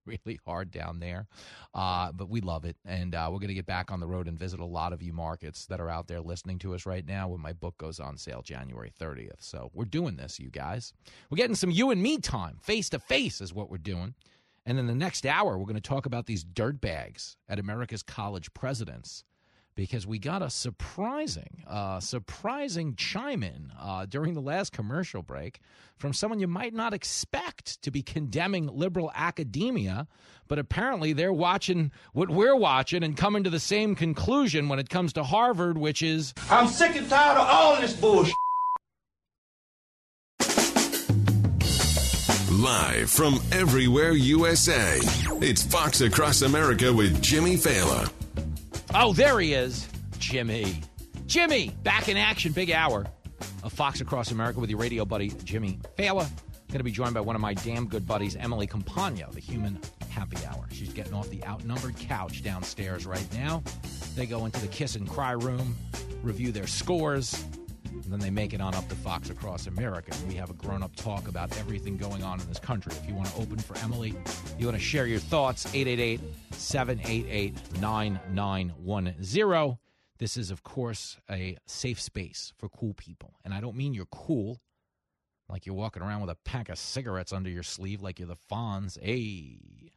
really 0.09 0.39
hard 0.45 0.71
down 0.71 0.99
there. 0.99 1.27
Uh, 1.73 2.11
but 2.11 2.29
we 2.29 2.41
love 2.41 2.65
it. 2.65 2.75
And 2.85 3.15
uh, 3.15 3.29
we're 3.31 3.39
going 3.39 3.49
to 3.49 3.53
get 3.53 3.65
back 3.65 3.91
on 3.91 3.99
the 3.99 4.07
road 4.07 4.27
and 4.27 4.37
visit 4.37 4.59
a 4.59 4.65
lot 4.65 4.93
of 4.93 5.01
you 5.01 5.13
markets 5.13 5.65
that 5.67 5.79
are 5.79 5.89
out 5.89 6.07
there 6.07 6.21
listening 6.21 6.59
to 6.59 6.73
us 6.73 6.85
right 6.85 7.05
now 7.05 7.27
when 7.29 7.41
my 7.41 7.53
book 7.53 7.77
goes 7.77 7.99
on 7.99 8.17
sale 8.17 8.41
January 8.41 8.91
30th. 8.99 9.39
So 9.39 9.69
we're 9.73 9.85
doing 9.85 10.15
this, 10.15 10.39
you 10.39 10.49
guys. 10.49 10.93
We're 11.29 11.37
getting 11.37 11.55
some 11.55 11.71
you 11.71 11.91
and 11.91 12.01
me 12.01 12.17
time. 12.17 12.59
Face 12.61 12.89
to 12.89 12.99
face 12.99 13.41
is 13.41 13.53
what 13.53 13.69
we're 13.69 13.77
doing. 13.77 14.15
And 14.65 14.77
in 14.77 14.87
the 14.87 14.95
next 14.95 15.25
hour, 15.25 15.57
we're 15.57 15.65
going 15.65 15.75
to 15.75 15.81
talk 15.81 16.05
about 16.05 16.25
these 16.25 16.43
dirtbags 16.43 17.37
at 17.47 17.59
America's 17.59 18.03
college 18.03 18.53
presidents 18.53 19.23
because 19.75 20.05
we 20.05 20.19
got 20.19 20.41
a 20.41 20.49
surprising, 20.49 21.63
uh, 21.67 21.99
surprising 21.99 22.95
chime 22.95 23.43
in 23.43 23.71
uh, 23.79 24.05
during 24.05 24.33
the 24.33 24.41
last 24.41 24.73
commercial 24.73 25.21
break 25.21 25.59
from 25.97 26.13
someone 26.13 26.39
you 26.39 26.47
might 26.47 26.73
not 26.73 26.93
expect 26.93 27.81
to 27.81 27.91
be 27.91 28.01
condemning 28.01 28.67
liberal 28.67 29.11
academia, 29.15 30.07
but 30.47 30.59
apparently 30.59 31.13
they're 31.13 31.33
watching 31.33 31.91
what 32.13 32.29
we're 32.29 32.55
watching 32.55 33.03
and 33.03 33.15
coming 33.15 33.43
to 33.43 33.49
the 33.49 33.59
same 33.59 33.95
conclusion 33.95 34.67
when 34.69 34.79
it 34.79 34.89
comes 34.89 35.13
to 35.13 35.23
Harvard, 35.23 35.77
which 35.77 36.01
is 36.01 36.33
I'm 36.49 36.67
sick 36.67 36.95
and 36.95 37.09
tired 37.09 37.37
of 37.37 37.47
all 37.47 37.79
this 37.79 37.93
bullshit. 37.93 38.33
Live 42.51 43.09
from 43.09 43.39
everywhere 43.53 44.11
USA, 44.11 44.97
it's 45.41 45.63
Fox 45.63 46.01
Across 46.01 46.41
America 46.41 46.91
with 46.91 47.21
Jimmy 47.21 47.55
Failla. 47.55 48.11
Oh, 48.93 49.13
there 49.13 49.39
he 49.39 49.53
is, 49.53 49.87
Jimmy. 50.17 50.81
Jimmy, 51.27 51.69
back 51.83 52.09
in 52.09 52.17
action, 52.17 52.51
big 52.51 52.71
hour 52.71 53.05
of 53.63 53.71
Fox 53.71 54.01
Across 54.01 54.31
America 54.31 54.59
with 54.59 54.69
your 54.69 54.79
radio 54.79 55.05
buddy, 55.05 55.29
Jimmy 55.43 55.79
Failla. 55.95 56.27
Going 56.69 56.79
to 56.79 56.83
be 56.83 56.91
joined 56.91 57.13
by 57.13 57.21
one 57.21 57.35
of 57.35 57.41
my 57.41 57.53
damn 57.53 57.87
good 57.87 58.07
buddies, 58.07 58.35
Emily 58.35 58.65
Compagno, 58.65 59.31
the 59.31 59.39
human 59.39 59.79
happy 60.09 60.37
hour. 60.47 60.67
She's 60.71 60.91
getting 60.91 61.13
off 61.13 61.29
the 61.29 61.43
outnumbered 61.45 61.97
couch 61.97 62.43
downstairs 62.43 63.05
right 63.05 63.27
now. 63.33 63.63
They 64.15 64.25
go 64.25 64.45
into 64.45 64.59
the 64.59 64.67
kiss 64.67 64.95
and 64.95 65.07
cry 65.07 65.31
room, 65.31 65.75
review 66.23 66.51
their 66.51 66.67
scores, 66.67 67.45
and 68.09 68.13
then 68.19 68.25
they 68.25 68.31
make 68.31 68.55
it 68.55 68.59
on 68.59 68.73
up 68.73 68.89
to 68.89 68.95
Fox 68.95 69.29
Across 69.29 69.67
America. 69.67 70.11
We 70.27 70.33
have 70.33 70.49
a 70.49 70.53
grown 70.53 70.81
up 70.81 70.95
talk 70.95 71.27
about 71.27 71.55
everything 71.59 71.95
going 71.95 72.23
on 72.23 72.41
in 72.41 72.47
this 72.47 72.57
country. 72.57 72.91
If 72.93 73.07
you 73.07 73.13
want 73.13 73.29
to 73.29 73.35
open 73.35 73.59
for 73.59 73.77
Emily, 73.77 74.15
you 74.57 74.65
want 74.65 74.75
to 74.75 74.83
share 74.83 75.05
your 75.05 75.19
thoughts, 75.19 75.67
888 75.67 76.19
788 76.49 77.53
9910. 77.79 79.77
This 80.17 80.37
is, 80.37 80.49
of 80.49 80.63
course, 80.63 81.19
a 81.29 81.55
safe 81.67 82.01
space 82.01 82.51
for 82.57 82.67
cool 82.67 82.95
people. 82.95 83.35
And 83.45 83.53
I 83.53 83.61
don't 83.61 83.75
mean 83.75 83.93
you're 83.93 84.07
cool, 84.07 84.59
like 85.47 85.67
you're 85.67 85.75
walking 85.75 86.01
around 86.01 86.21
with 86.21 86.31
a 86.31 86.37
pack 86.45 86.69
of 86.69 86.79
cigarettes 86.79 87.31
under 87.31 87.51
your 87.51 87.61
sleeve, 87.61 88.01
like 88.01 88.17
you're 88.17 88.27
the 88.27 88.37
Fonz. 88.51 88.97
Hey, 88.99 89.91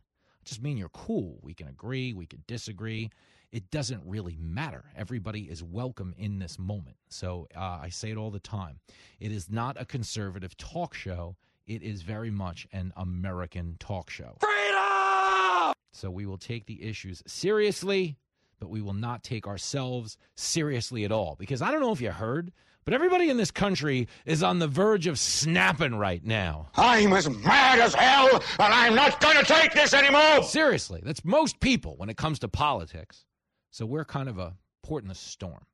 just 0.44 0.62
mean 0.62 0.76
you're 0.76 0.88
cool. 0.90 1.38
We 1.42 1.54
can 1.54 1.68
agree, 1.68 2.12
we 2.12 2.26
can 2.26 2.42
disagree 2.46 3.10
it 3.52 3.70
doesn't 3.70 4.02
really 4.06 4.36
matter. 4.40 4.84
Everybody 4.96 5.42
is 5.42 5.62
welcome 5.62 6.14
in 6.16 6.38
this 6.38 6.58
moment. 6.58 6.96
So 7.10 7.46
uh, 7.54 7.80
I 7.82 7.90
say 7.90 8.10
it 8.10 8.16
all 8.16 8.30
the 8.30 8.40
time. 8.40 8.80
It 9.20 9.30
is 9.30 9.50
not 9.50 9.78
a 9.78 9.84
conservative 9.84 10.56
talk 10.56 10.94
show. 10.94 11.36
It 11.66 11.82
is 11.82 12.00
very 12.00 12.30
much 12.30 12.66
an 12.72 12.92
American 12.96 13.76
talk 13.78 14.08
show. 14.08 14.38
Freedom! 14.40 15.74
So 15.92 16.10
we 16.10 16.24
will 16.24 16.38
take 16.38 16.64
the 16.64 16.82
issues 16.82 17.22
seriously, 17.26 18.16
but 18.62 18.70
we 18.70 18.80
will 18.80 18.94
not 18.94 19.24
take 19.24 19.48
ourselves 19.48 20.16
seriously 20.36 21.04
at 21.04 21.10
all. 21.10 21.34
Because 21.36 21.60
I 21.60 21.72
don't 21.72 21.80
know 21.80 21.90
if 21.90 22.00
you 22.00 22.12
heard, 22.12 22.52
but 22.84 22.94
everybody 22.94 23.28
in 23.28 23.36
this 23.36 23.50
country 23.50 24.06
is 24.24 24.44
on 24.44 24.60
the 24.60 24.68
verge 24.68 25.08
of 25.08 25.18
snapping 25.18 25.96
right 25.96 26.24
now. 26.24 26.68
I'm 26.76 27.12
as 27.12 27.28
mad 27.28 27.80
as 27.80 27.92
hell, 27.92 28.32
and 28.32 28.72
I'm 28.72 28.94
not 28.94 29.20
going 29.20 29.36
to 29.36 29.44
take 29.44 29.74
this 29.74 29.92
anymore. 29.92 30.44
Seriously, 30.44 31.00
that's 31.02 31.24
most 31.24 31.58
people 31.58 31.96
when 31.96 32.08
it 32.08 32.16
comes 32.16 32.38
to 32.38 32.48
politics. 32.48 33.24
So 33.72 33.84
we're 33.84 34.04
kind 34.04 34.28
of 34.28 34.38
a 34.38 34.54
port 34.84 35.02
in 35.02 35.08
the 35.08 35.16
storm 35.16 35.66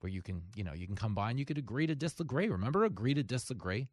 where 0.00 0.12
you 0.12 0.20
can, 0.20 0.42
you 0.54 0.64
know, 0.64 0.74
you 0.74 0.86
can 0.86 0.96
come 0.96 1.14
by 1.14 1.30
and 1.30 1.38
you 1.38 1.46
could 1.46 1.56
agree 1.56 1.86
to 1.86 1.94
disagree. 1.94 2.50
Remember, 2.50 2.84
agree 2.84 3.14
to 3.14 3.22
disagree? 3.22 3.88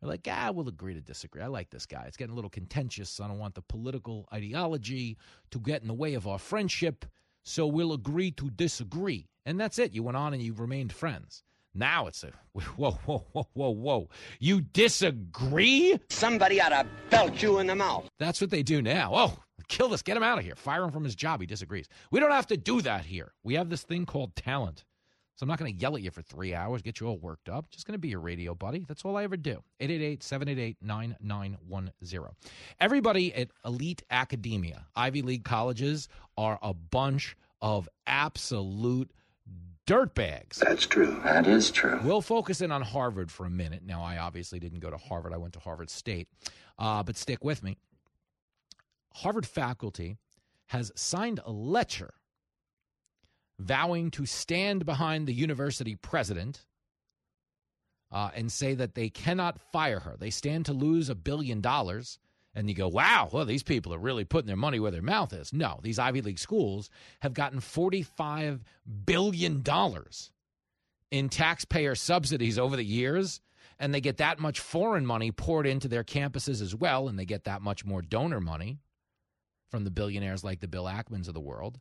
They're 0.00 0.08
like, 0.08 0.26
ah, 0.30 0.50
we'll 0.52 0.68
agree 0.68 0.94
to 0.94 1.00
disagree. 1.00 1.42
I 1.42 1.46
like 1.46 1.70
this 1.70 1.86
guy. 1.86 2.04
It's 2.06 2.16
getting 2.16 2.32
a 2.32 2.36
little 2.36 2.50
contentious. 2.50 3.20
I 3.20 3.28
don't 3.28 3.38
want 3.38 3.54
the 3.56 3.62
political 3.62 4.28
ideology 4.32 5.16
to 5.50 5.60
get 5.60 5.82
in 5.82 5.88
the 5.88 5.94
way 5.94 6.14
of 6.14 6.26
our 6.26 6.38
friendship. 6.40 7.06
So 7.44 7.66
we'll 7.66 7.92
agree 7.92 8.30
to 8.32 8.50
disagree. 8.50 9.26
And 9.44 9.58
that's 9.58 9.78
it. 9.78 9.92
You 9.92 10.02
went 10.02 10.16
on 10.16 10.34
and 10.34 10.42
you 10.42 10.54
remained 10.54 10.92
friends. 10.92 11.42
Now 11.74 12.06
it's 12.06 12.22
a 12.22 12.32
whoa, 12.76 12.92
whoa, 12.92 13.24
whoa, 13.32 13.48
whoa, 13.54 13.70
whoa. 13.70 14.08
You 14.38 14.60
disagree? 14.60 15.98
Somebody 16.10 16.60
ought 16.60 16.68
to 16.70 16.86
belt 17.10 17.42
you 17.42 17.58
in 17.58 17.66
the 17.66 17.74
mouth. 17.74 18.08
That's 18.18 18.40
what 18.40 18.50
they 18.50 18.62
do 18.62 18.82
now. 18.82 19.12
Oh, 19.14 19.38
kill 19.68 19.88
this. 19.88 20.02
Get 20.02 20.16
him 20.16 20.22
out 20.22 20.38
of 20.38 20.44
here. 20.44 20.54
Fire 20.54 20.84
him 20.84 20.90
from 20.92 21.04
his 21.04 21.14
job. 21.14 21.40
He 21.40 21.46
disagrees. 21.46 21.88
We 22.10 22.20
don't 22.20 22.30
have 22.30 22.46
to 22.48 22.56
do 22.56 22.82
that 22.82 23.06
here. 23.06 23.32
We 23.42 23.54
have 23.54 23.70
this 23.70 23.82
thing 23.82 24.06
called 24.06 24.36
talent. 24.36 24.84
So 25.36 25.44
I'm 25.44 25.48
not 25.48 25.58
going 25.58 25.74
to 25.74 25.80
yell 25.80 25.96
at 25.96 26.02
you 26.02 26.10
for 26.10 26.22
three 26.22 26.54
hours, 26.54 26.82
get 26.82 27.00
you 27.00 27.06
all 27.06 27.18
worked 27.18 27.48
up. 27.48 27.70
Just 27.70 27.86
going 27.86 27.94
to 27.94 27.98
be 27.98 28.08
your 28.08 28.20
radio 28.20 28.54
buddy. 28.54 28.84
That's 28.86 29.04
all 29.04 29.16
I 29.16 29.24
ever 29.24 29.36
do. 29.36 29.62
888 29.80 30.22
788 30.22 30.76
9910. 30.82 32.22
Everybody 32.80 33.34
at 33.34 33.48
elite 33.64 34.02
academia, 34.10 34.86
Ivy 34.94 35.22
League 35.22 35.44
colleges, 35.44 36.08
are 36.36 36.58
a 36.62 36.74
bunch 36.74 37.36
of 37.62 37.88
absolute 38.06 39.10
dirtbags. 39.86 40.56
That's 40.56 40.86
true. 40.86 41.20
That 41.24 41.46
is 41.46 41.70
true. 41.70 42.00
We'll 42.04 42.20
focus 42.20 42.60
in 42.60 42.70
on 42.70 42.82
Harvard 42.82 43.30
for 43.30 43.46
a 43.46 43.50
minute. 43.50 43.82
Now, 43.84 44.02
I 44.02 44.18
obviously 44.18 44.60
didn't 44.60 44.80
go 44.80 44.90
to 44.90 44.96
Harvard, 44.96 45.32
I 45.32 45.38
went 45.38 45.54
to 45.54 45.60
Harvard 45.60 45.90
State. 45.90 46.28
Uh, 46.78 47.02
but 47.02 47.16
stick 47.16 47.44
with 47.44 47.62
me. 47.62 47.76
Harvard 49.14 49.46
faculty 49.46 50.16
has 50.66 50.92
signed 50.94 51.40
a 51.44 51.52
letter 51.52 52.14
vowing 53.62 54.10
to 54.12 54.26
stand 54.26 54.84
behind 54.84 55.26
the 55.26 55.32
university 55.32 55.96
president 55.96 56.64
uh, 58.12 58.30
and 58.34 58.52
say 58.52 58.74
that 58.74 58.94
they 58.94 59.08
cannot 59.08 59.60
fire 59.72 60.00
her. 60.00 60.16
They 60.18 60.30
stand 60.30 60.66
to 60.66 60.72
lose 60.72 61.08
a 61.08 61.14
billion 61.14 61.60
dollars. 61.60 62.18
And 62.54 62.68
you 62.68 62.74
go, 62.74 62.88
wow, 62.88 63.30
well, 63.32 63.46
these 63.46 63.62
people 63.62 63.94
are 63.94 63.98
really 63.98 64.24
putting 64.24 64.46
their 64.46 64.56
money 64.56 64.78
where 64.78 64.90
their 64.90 65.00
mouth 65.00 65.32
is. 65.32 65.54
No, 65.54 65.80
these 65.82 65.98
Ivy 65.98 66.20
League 66.20 66.38
schools 66.38 66.90
have 67.20 67.32
gotten 67.32 67.60
$45 67.60 68.60
billion 69.06 69.64
in 71.10 71.28
taxpayer 71.30 71.94
subsidies 71.94 72.58
over 72.58 72.76
the 72.76 72.84
years. 72.84 73.40
And 73.78 73.94
they 73.94 74.02
get 74.02 74.18
that 74.18 74.38
much 74.38 74.60
foreign 74.60 75.06
money 75.06 75.32
poured 75.32 75.66
into 75.66 75.88
their 75.88 76.04
campuses 76.04 76.60
as 76.60 76.74
well. 76.74 77.08
And 77.08 77.18
they 77.18 77.24
get 77.24 77.44
that 77.44 77.62
much 77.62 77.86
more 77.86 78.02
donor 78.02 78.40
money 78.40 78.78
from 79.70 79.84
the 79.84 79.90
billionaires 79.90 80.44
like 80.44 80.60
the 80.60 80.68
Bill 80.68 80.84
Ackmans 80.84 81.28
of 81.28 81.34
the 81.34 81.40
world 81.40 81.80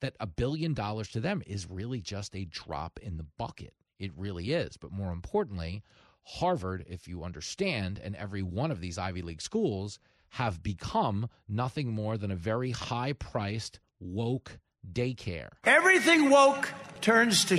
that 0.00 0.16
a 0.20 0.26
billion 0.26 0.74
dollars 0.74 1.08
to 1.10 1.20
them 1.20 1.42
is 1.46 1.70
really 1.70 2.00
just 2.00 2.34
a 2.34 2.44
drop 2.44 2.98
in 3.02 3.16
the 3.16 3.26
bucket. 3.38 3.74
It 3.98 4.12
really 4.16 4.52
is. 4.52 4.76
But 4.76 4.92
more 4.92 5.12
importantly, 5.12 5.82
Harvard, 6.24 6.84
if 6.88 7.08
you 7.08 7.24
understand, 7.24 8.00
and 8.02 8.14
every 8.16 8.42
one 8.42 8.70
of 8.70 8.80
these 8.80 8.98
Ivy 8.98 9.22
League 9.22 9.42
schools 9.42 9.98
have 10.30 10.62
become 10.62 11.28
nothing 11.48 11.88
more 11.88 12.18
than 12.18 12.30
a 12.30 12.36
very 12.36 12.70
high 12.70 13.14
priced 13.14 13.80
woke 13.98 14.58
daycare. 14.92 15.50
Everything 15.64 16.30
woke 16.30 16.72
turns 17.00 17.44
to 17.46 17.58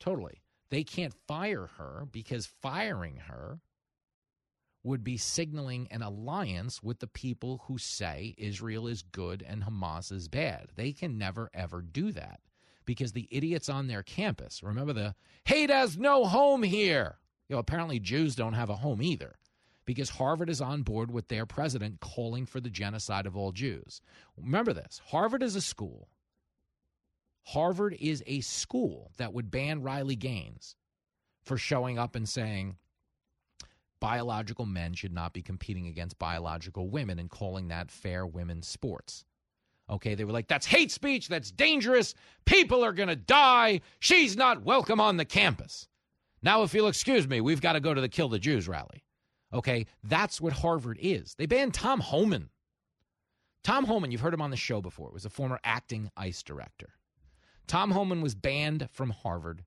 Totally. 0.00 0.42
They 0.70 0.82
can't 0.82 1.14
fire 1.26 1.68
her 1.78 2.06
because 2.10 2.46
firing 2.46 3.16
her 3.28 3.60
would 4.86 5.02
be 5.02 5.16
signaling 5.16 5.88
an 5.90 6.00
alliance 6.00 6.80
with 6.80 7.00
the 7.00 7.08
people 7.08 7.64
who 7.66 7.76
say 7.76 8.34
Israel 8.38 8.86
is 8.86 9.02
good 9.02 9.44
and 9.46 9.64
Hamas 9.64 10.12
is 10.12 10.28
bad. 10.28 10.68
They 10.76 10.92
can 10.92 11.18
never, 11.18 11.50
ever 11.52 11.82
do 11.82 12.12
that 12.12 12.40
because 12.84 13.12
the 13.12 13.28
idiots 13.32 13.68
on 13.68 13.88
their 13.88 14.04
campus 14.04 14.62
remember 14.62 14.92
the 14.92 15.14
hate 15.44 15.70
has 15.70 15.98
no 15.98 16.24
home 16.24 16.62
here. 16.62 17.18
You 17.48 17.56
know, 17.56 17.60
apparently 17.60 17.98
Jews 17.98 18.36
don't 18.36 18.54
have 18.54 18.70
a 18.70 18.76
home 18.76 19.02
either 19.02 19.34
because 19.86 20.10
Harvard 20.10 20.48
is 20.48 20.60
on 20.60 20.82
board 20.82 21.10
with 21.10 21.26
their 21.26 21.46
president 21.46 22.00
calling 22.00 22.46
for 22.46 22.60
the 22.60 22.70
genocide 22.70 23.26
of 23.26 23.36
all 23.36 23.50
Jews. 23.50 24.00
Remember 24.36 24.72
this 24.72 25.00
Harvard 25.06 25.42
is 25.42 25.56
a 25.56 25.60
school. 25.60 26.08
Harvard 27.42 27.96
is 28.00 28.22
a 28.26 28.40
school 28.40 29.10
that 29.18 29.32
would 29.32 29.50
ban 29.50 29.82
Riley 29.82 30.16
Gaines 30.16 30.76
for 31.44 31.56
showing 31.56 31.98
up 31.98 32.16
and 32.16 32.28
saying, 32.28 32.76
biological 34.06 34.66
men 34.66 34.94
should 34.94 35.12
not 35.12 35.32
be 35.32 35.42
competing 35.42 35.88
against 35.88 36.16
biological 36.16 36.88
women 36.88 37.18
and 37.18 37.28
calling 37.28 37.66
that 37.66 37.90
fair 37.90 38.24
women's 38.24 38.68
sports. 38.68 39.24
Okay, 39.90 40.14
they 40.14 40.22
were 40.22 40.30
like, 40.30 40.46
that's 40.46 40.64
hate 40.64 40.92
speech, 40.92 41.26
that's 41.26 41.50
dangerous, 41.50 42.14
people 42.44 42.84
are 42.84 42.92
to 42.92 43.16
die, 43.16 43.80
she's 43.98 44.36
not 44.36 44.62
welcome 44.62 45.00
on 45.00 45.16
the 45.16 45.24
campus. 45.24 45.88
Now, 46.40 46.62
if 46.62 46.72
you'll 46.72 46.86
excuse 46.86 47.26
me, 47.26 47.40
we've 47.40 47.60
got 47.60 47.72
to 47.72 47.80
go 47.80 47.94
to 47.94 48.00
the 48.00 48.08
Kill 48.08 48.28
the 48.28 48.38
Jews 48.38 48.68
rally. 48.68 49.02
Okay, 49.52 49.86
that's 50.04 50.40
what 50.40 50.52
Harvard 50.52 50.98
is. 51.02 51.34
They 51.36 51.46
banned 51.46 51.74
Tom 51.74 51.98
Homan. 51.98 52.50
Tom 53.64 53.86
Homan, 53.86 54.12
you've 54.12 54.20
heard 54.20 54.34
him 54.34 54.40
on 54.40 54.50
the 54.50 54.56
show 54.56 54.80
before, 54.80 55.10
was 55.10 55.24
a 55.24 55.30
former 55.30 55.58
acting 55.64 56.12
ICE 56.16 56.44
director. 56.44 56.90
Tom 57.66 57.90
Homan 57.90 58.22
was 58.22 58.36
banned 58.36 58.88
from 58.92 59.10
Harvard 59.10 59.64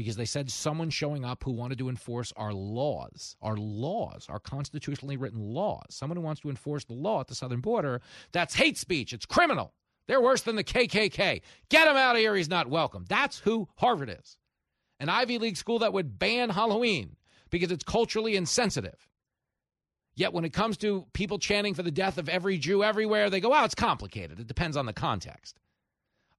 because 0.00 0.16
they 0.16 0.24
said 0.24 0.50
someone 0.50 0.88
showing 0.88 1.26
up 1.26 1.44
who 1.44 1.52
wanted 1.52 1.76
to 1.76 1.90
enforce 1.90 2.32
our 2.34 2.54
laws, 2.54 3.36
our 3.42 3.58
laws, 3.58 4.24
our 4.30 4.38
constitutionally 4.38 5.18
written 5.18 5.40
laws, 5.40 5.84
someone 5.90 6.16
who 6.16 6.22
wants 6.22 6.40
to 6.40 6.48
enforce 6.48 6.86
the 6.86 6.94
law 6.94 7.20
at 7.20 7.28
the 7.28 7.34
southern 7.34 7.60
border, 7.60 8.00
that's 8.32 8.54
hate 8.54 8.78
speech. 8.78 9.12
It's 9.12 9.26
criminal. 9.26 9.74
They're 10.06 10.22
worse 10.22 10.40
than 10.40 10.56
the 10.56 10.64
KKK. 10.64 11.42
Get 11.68 11.86
him 11.86 11.98
out 11.98 12.16
of 12.16 12.20
here. 12.20 12.34
He's 12.34 12.48
not 12.48 12.70
welcome. 12.70 13.04
That's 13.10 13.40
who 13.40 13.68
Harvard 13.76 14.08
is. 14.08 14.38
An 15.00 15.10
Ivy 15.10 15.36
League 15.36 15.58
school 15.58 15.80
that 15.80 15.92
would 15.92 16.18
ban 16.18 16.48
Halloween 16.48 17.16
because 17.50 17.70
it's 17.70 17.84
culturally 17.84 18.36
insensitive. 18.36 19.06
Yet 20.16 20.32
when 20.32 20.46
it 20.46 20.54
comes 20.54 20.78
to 20.78 21.04
people 21.12 21.38
chanting 21.38 21.74
for 21.74 21.82
the 21.82 21.90
death 21.90 22.16
of 22.16 22.30
every 22.30 22.56
Jew 22.56 22.82
everywhere, 22.82 23.28
they 23.28 23.40
go, 23.40 23.52
oh, 23.52 23.64
it's 23.64 23.74
complicated. 23.74 24.40
It 24.40 24.46
depends 24.46 24.78
on 24.78 24.86
the 24.86 24.94
context. 24.94 25.60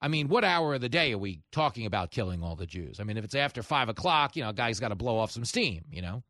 I 0.02 0.08
mean, 0.08 0.30
what 0.30 0.43
hour 0.43 0.74
of 0.74 0.82
the 0.82 0.89
day 0.89 1.14
are 1.14 1.18
we 1.18 1.41
talking 1.52 1.86
about 1.86 2.12
killing 2.12 2.41
all 2.43 2.56
the 2.56 2.66
Jews? 2.66 2.99
I 2.99 3.04
mean, 3.04 3.18
if 3.18 3.24
it's 3.24 3.36
after 3.36 3.62
five 3.62 3.88
o'clock, 3.88 4.36
you 4.36 4.43
know, 4.43 4.49
a 4.49 4.54
guy's 4.54 4.80
got 4.80 4.89
to 4.89 4.95
blow 4.95 5.18
off 5.18 5.32
some 5.32 5.45
steam, 5.45 5.86
you 5.91 6.02
know? 6.02 6.24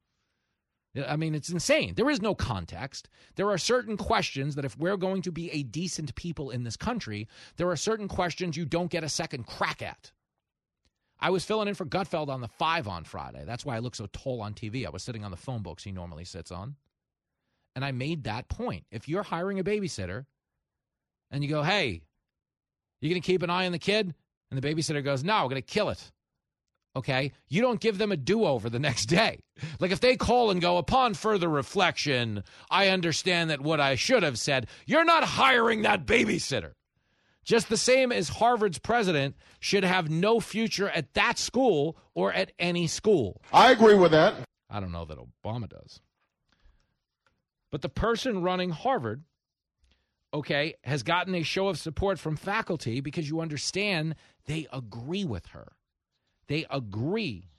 I 1.08 1.16
mean, 1.16 1.36
it's 1.36 1.50
insane. 1.50 1.94
There 1.96 2.10
is 2.10 2.22
no 2.22 2.36
context. 2.36 3.08
There 3.36 3.50
are 3.50 3.58
certain 3.58 3.96
questions 3.96 4.56
that 4.56 4.66
if 4.66 4.78
we're 4.78 4.98
going 4.98 5.22
to 5.22 5.32
be 5.32 5.50
a 5.52 5.64
decent 5.64 6.14
people 6.16 6.50
in 6.50 6.66
this 6.66 6.76
country, 6.76 7.30
there 7.56 7.70
are 7.70 7.78
certain 7.78 8.10
questions 8.10 8.58
you 8.58 8.66
don't 8.66 8.92
get 8.92 9.06
a 9.06 9.10
second 9.10 9.48
crack 9.48 9.82
at. 9.82 10.12
I 11.18 11.30
was 11.30 11.46
filling 11.46 11.70
in 11.70 11.76
for 11.76 11.86
Gutfeld 11.86 12.28
on 12.28 12.42
the 12.42 12.50
five 12.50 12.90
on 12.90 13.06
Friday. 13.06 13.44
That's 13.46 13.64
why 13.64 13.78
I 13.78 13.80
look 13.80 13.96
so 13.96 14.08
tall 14.12 14.42
on 14.42 14.54
TV. 14.54 14.86
I 14.86 14.90
was 14.90 15.04
sitting 15.04 15.24
on 15.24 15.32
the 15.32 15.38
phone 15.38 15.62
books 15.62 15.84
he 15.84 15.94
normally 15.94 16.26
sits 16.26 16.52
on. 16.52 16.76
And 17.74 17.86
I 17.86 17.92
made 17.94 18.26
that 18.26 18.50
point. 18.50 18.86
If 18.92 19.08
you're 19.08 19.24
hiring 19.24 19.60
a 19.60 19.64
babysitter 19.64 20.26
and 21.30 21.42
you 21.42 21.50
go, 21.50 21.64
hey, 21.64 22.02
you 23.02 23.10
going 23.10 23.22
to 23.22 23.26
keep 23.26 23.44
an 23.44 23.50
eye 23.50 23.66
on 23.66 23.72
the 23.72 23.80
kid? 23.80 24.14
And 24.50 24.62
the 24.62 24.68
babysitter 24.68 25.04
goes, 25.04 25.24
No, 25.24 25.44
we're 25.44 25.50
going 25.50 25.56
to 25.56 25.62
kill 25.62 25.90
it. 25.90 26.12
Okay. 26.96 27.32
You 27.48 27.62
don't 27.62 27.80
give 27.80 27.98
them 27.98 28.12
a 28.12 28.18
do 28.18 28.46
over 28.46 28.70
the 28.70 28.80
next 28.80 29.06
day. 29.06 29.44
Like 29.80 29.92
if 29.92 30.02
they 30.02 30.16
call 30.16 30.52
and 30.52 30.62
go, 30.62 30.78
Upon 30.78 31.14
further 31.14 31.50
reflection, 31.50 32.44
I 32.70 32.90
understand 32.90 33.50
that 33.50 33.62
what 33.62 33.80
I 33.80 33.96
should 33.96 34.24
have 34.24 34.38
said, 34.38 34.68
you're 34.86 35.06
not 35.06 35.24
hiring 35.24 35.84
that 35.84 36.06
babysitter. 36.06 36.72
Just 37.44 37.70
the 37.70 37.78
same 37.78 38.12
as 38.12 38.30
Harvard's 38.30 38.78
president 38.78 39.36
should 39.60 39.84
have 39.84 40.12
no 40.12 40.40
future 40.40 40.90
at 40.90 41.14
that 41.16 41.40
school 41.40 41.98
or 42.14 42.32
at 42.32 42.52
any 42.60 42.86
school. 42.86 43.42
I 43.52 43.72
agree 43.72 43.96
with 43.96 44.12
that. 44.12 44.36
I 44.70 44.80
don't 44.80 44.92
know 44.92 45.06
that 45.06 45.18
Obama 45.18 45.68
does. 45.68 46.02
But 47.72 47.82
the 47.82 47.90
person 47.90 48.44
running 48.44 48.70
Harvard 48.70 49.24
okay, 50.34 50.76
has 50.84 51.04
gotten 51.04 51.36
a 51.36 51.44
show 51.44 51.68
of 51.68 51.78
support 51.78 52.20
from 52.20 52.36
faculty 52.36 53.02
because 53.02 53.30
you 53.30 53.42
understand 53.42 54.16
they 54.46 54.68
agree 54.72 55.26
with 55.26 55.48
her. 55.48 55.74
They 56.48 56.66
agree 56.70 57.50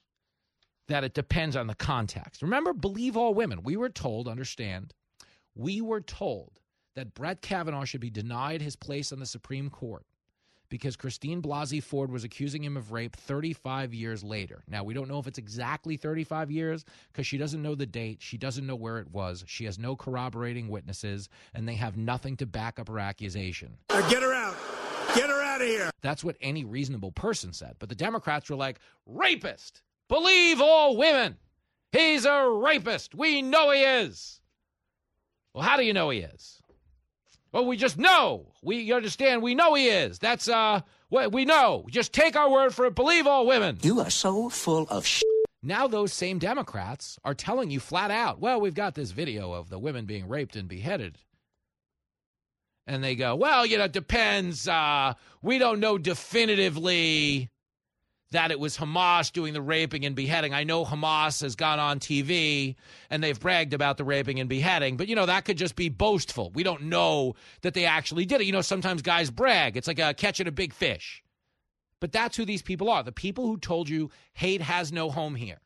that 0.88 1.04
it 1.04 1.14
depends 1.14 1.56
on 1.56 1.66
the 1.66 1.74
context. 1.74 2.42
Remember, 2.42 2.72
believe 2.72 3.16
all 3.16 3.34
women. 3.34 3.62
We 3.62 3.76
were 3.76 3.88
told, 3.88 4.28
understand, 4.28 4.92
we 5.54 5.80
were 5.80 6.00
told 6.00 6.60
that 6.94 7.14
Brett 7.14 7.40
Kavanaugh 7.40 7.84
should 7.84 8.00
be 8.00 8.10
denied 8.10 8.60
his 8.60 8.76
place 8.76 9.12
on 9.12 9.18
the 9.18 9.26
Supreme 9.26 9.70
Court 9.70 10.04
because 10.72 10.96
Christine 10.96 11.42
Blasey 11.42 11.82
Ford 11.82 12.10
was 12.10 12.24
accusing 12.24 12.64
him 12.64 12.78
of 12.78 12.92
rape 12.92 13.14
35 13.14 13.92
years 13.92 14.24
later. 14.24 14.62
Now, 14.66 14.82
we 14.82 14.94
don't 14.94 15.06
know 15.06 15.18
if 15.18 15.26
it's 15.26 15.36
exactly 15.36 15.98
35 15.98 16.50
years 16.50 16.86
because 17.12 17.26
she 17.26 17.36
doesn't 17.36 17.60
know 17.60 17.74
the 17.74 17.84
date. 17.84 18.22
She 18.22 18.38
doesn't 18.38 18.66
know 18.66 18.74
where 18.74 18.98
it 18.98 19.10
was. 19.10 19.44
She 19.46 19.66
has 19.66 19.78
no 19.78 19.94
corroborating 19.94 20.70
witnesses, 20.70 21.28
and 21.52 21.68
they 21.68 21.74
have 21.74 21.98
nothing 21.98 22.38
to 22.38 22.46
back 22.46 22.78
up 22.78 22.88
her 22.88 22.98
accusation. 22.98 23.76
Get 23.90 24.22
her 24.22 24.32
out. 24.32 24.56
Get 25.14 25.28
her 25.28 25.42
out 25.42 25.60
of 25.60 25.66
here. 25.66 25.90
That's 26.00 26.24
what 26.24 26.36
any 26.40 26.64
reasonable 26.64 27.12
person 27.12 27.52
said. 27.52 27.76
But 27.78 27.90
the 27.90 27.94
Democrats 27.94 28.48
were 28.48 28.56
like, 28.56 28.78
rapist. 29.04 29.82
Believe 30.08 30.62
all 30.62 30.96
women. 30.96 31.36
He's 31.92 32.24
a 32.24 32.48
rapist. 32.48 33.14
We 33.14 33.42
know 33.42 33.72
he 33.72 33.82
is. 33.82 34.40
Well, 35.52 35.64
how 35.64 35.76
do 35.76 35.82
you 35.82 35.92
know 35.92 36.08
he 36.08 36.20
is? 36.20 36.61
Well, 37.52 37.66
we 37.66 37.76
just 37.76 37.98
know. 37.98 38.52
We 38.62 38.92
understand. 38.92 39.42
We 39.42 39.54
know 39.54 39.74
he 39.74 39.88
is. 39.88 40.18
That's 40.18 40.48
uh, 40.48 40.80
what 41.10 41.32
we 41.32 41.44
know. 41.44 41.84
Just 41.90 42.12
take 42.14 42.34
our 42.34 42.50
word 42.50 42.74
for 42.74 42.86
it. 42.86 42.94
Believe 42.94 43.26
all 43.26 43.46
women. 43.46 43.78
You 43.82 44.00
are 44.00 44.10
so 44.10 44.48
full 44.48 44.86
of 44.88 45.06
sh. 45.06 45.22
Now 45.62 45.86
those 45.86 46.12
same 46.12 46.38
Democrats 46.38 47.18
are 47.24 47.34
telling 47.34 47.70
you 47.70 47.78
flat 47.78 48.10
out, 48.10 48.40
well, 48.40 48.60
we've 48.60 48.74
got 48.74 48.94
this 48.94 49.12
video 49.12 49.52
of 49.52 49.68
the 49.68 49.78
women 49.78 50.06
being 50.06 50.26
raped 50.26 50.56
and 50.56 50.66
beheaded. 50.68 51.18
and 52.86 53.02
they 53.04 53.14
go, 53.14 53.36
well, 53.36 53.64
you 53.64 53.78
know, 53.78 53.84
it 53.84 53.92
depends. 53.92 54.66
Uh, 54.66 55.14
we 55.40 55.58
don't 55.58 55.78
know 55.78 55.98
definitively 55.98 57.48
that 58.32 58.50
it 58.50 58.60
was 58.60 58.76
Hamas 58.76 59.32
doing 59.32 59.54
the 59.54 59.62
raping 59.62 60.04
and 60.04 60.14
beheading. 60.14 60.52
I 60.52 60.64
know 60.64 60.84
Hamas 60.84 61.40
has 61.42 61.56
gone 61.56 61.78
on 61.78 62.00
TV 62.00 62.74
and 63.08 63.22
they've 63.22 63.38
bragged 63.38 63.72
about 63.72 63.96
the 63.96 64.04
raping 64.04 64.40
and 64.40 64.48
beheading, 64.48 64.96
but 64.96 65.08
you 65.08 65.14
know, 65.14 65.26
that 65.26 65.44
could 65.44 65.56
just 65.56 65.76
be 65.76 65.88
boastful. 65.88 66.50
We 66.50 66.62
don't 66.62 66.84
know 66.84 67.34
that 67.62 67.74
they 67.74 67.86
actually 67.86 68.26
did 68.26 68.40
it. 68.40 68.44
You 68.44 68.52
know, 68.52 68.60
sometimes 68.60 69.02
guys 69.02 69.30
brag. 69.30 69.76
It's 69.76 69.88
like 69.88 69.98
a 69.98 70.14
catching 70.14 70.48
a 70.48 70.52
big 70.52 70.72
fish. 70.72 71.22
But 72.00 72.12
that's 72.12 72.36
who 72.36 72.44
these 72.44 72.62
people 72.62 72.90
are 72.90 73.02
the 73.02 73.12
people 73.12 73.46
who 73.46 73.58
told 73.58 73.88
you 73.88 74.10
hate 74.34 74.60
has 74.60 74.92
no 74.92 75.10
home 75.10 75.36
here. 75.36 75.60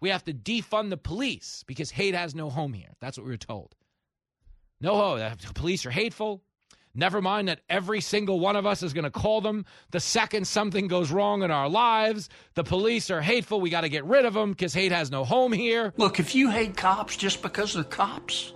We 0.00 0.10
have 0.10 0.24
to 0.24 0.34
defund 0.34 0.90
the 0.90 0.96
police 0.96 1.64
because 1.66 1.90
hate 1.90 2.14
has 2.14 2.34
no 2.34 2.50
home 2.50 2.72
here. 2.72 2.90
That's 3.00 3.16
what 3.16 3.24
we 3.24 3.32
were 3.32 3.36
told. 3.36 3.74
No, 4.80 4.96
ho, 4.96 5.16
the 5.16 5.54
police 5.54 5.86
are 5.86 5.90
hateful. 5.90 6.42
Never 6.96 7.20
mind 7.20 7.48
that 7.48 7.60
every 7.68 8.00
single 8.00 8.40
one 8.40 8.56
of 8.56 8.64
us 8.64 8.82
is 8.82 8.94
going 8.94 9.04
to 9.04 9.10
call 9.10 9.42
them 9.42 9.66
the 9.90 10.00
second 10.00 10.46
something 10.46 10.88
goes 10.88 11.10
wrong 11.10 11.42
in 11.42 11.50
our 11.50 11.68
lives. 11.68 12.30
The 12.54 12.64
police 12.64 13.10
are 13.10 13.20
hateful. 13.20 13.60
We 13.60 13.68
got 13.68 13.82
to 13.82 13.90
get 13.90 14.06
rid 14.06 14.24
of 14.24 14.32
them 14.32 14.52
because 14.52 14.72
hate 14.72 14.92
has 14.92 15.10
no 15.10 15.22
home 15.22 15.52
here. 15.52 15.92
Look, 15.98 16.18
if 16.18 16.34
you 16.34 16.48
hate 16.48 16.74
cops 16.74 17.14
just 17.18 17.42
because 17.42 17.74
they're 17.74 17.84
cops, 17.84 18.54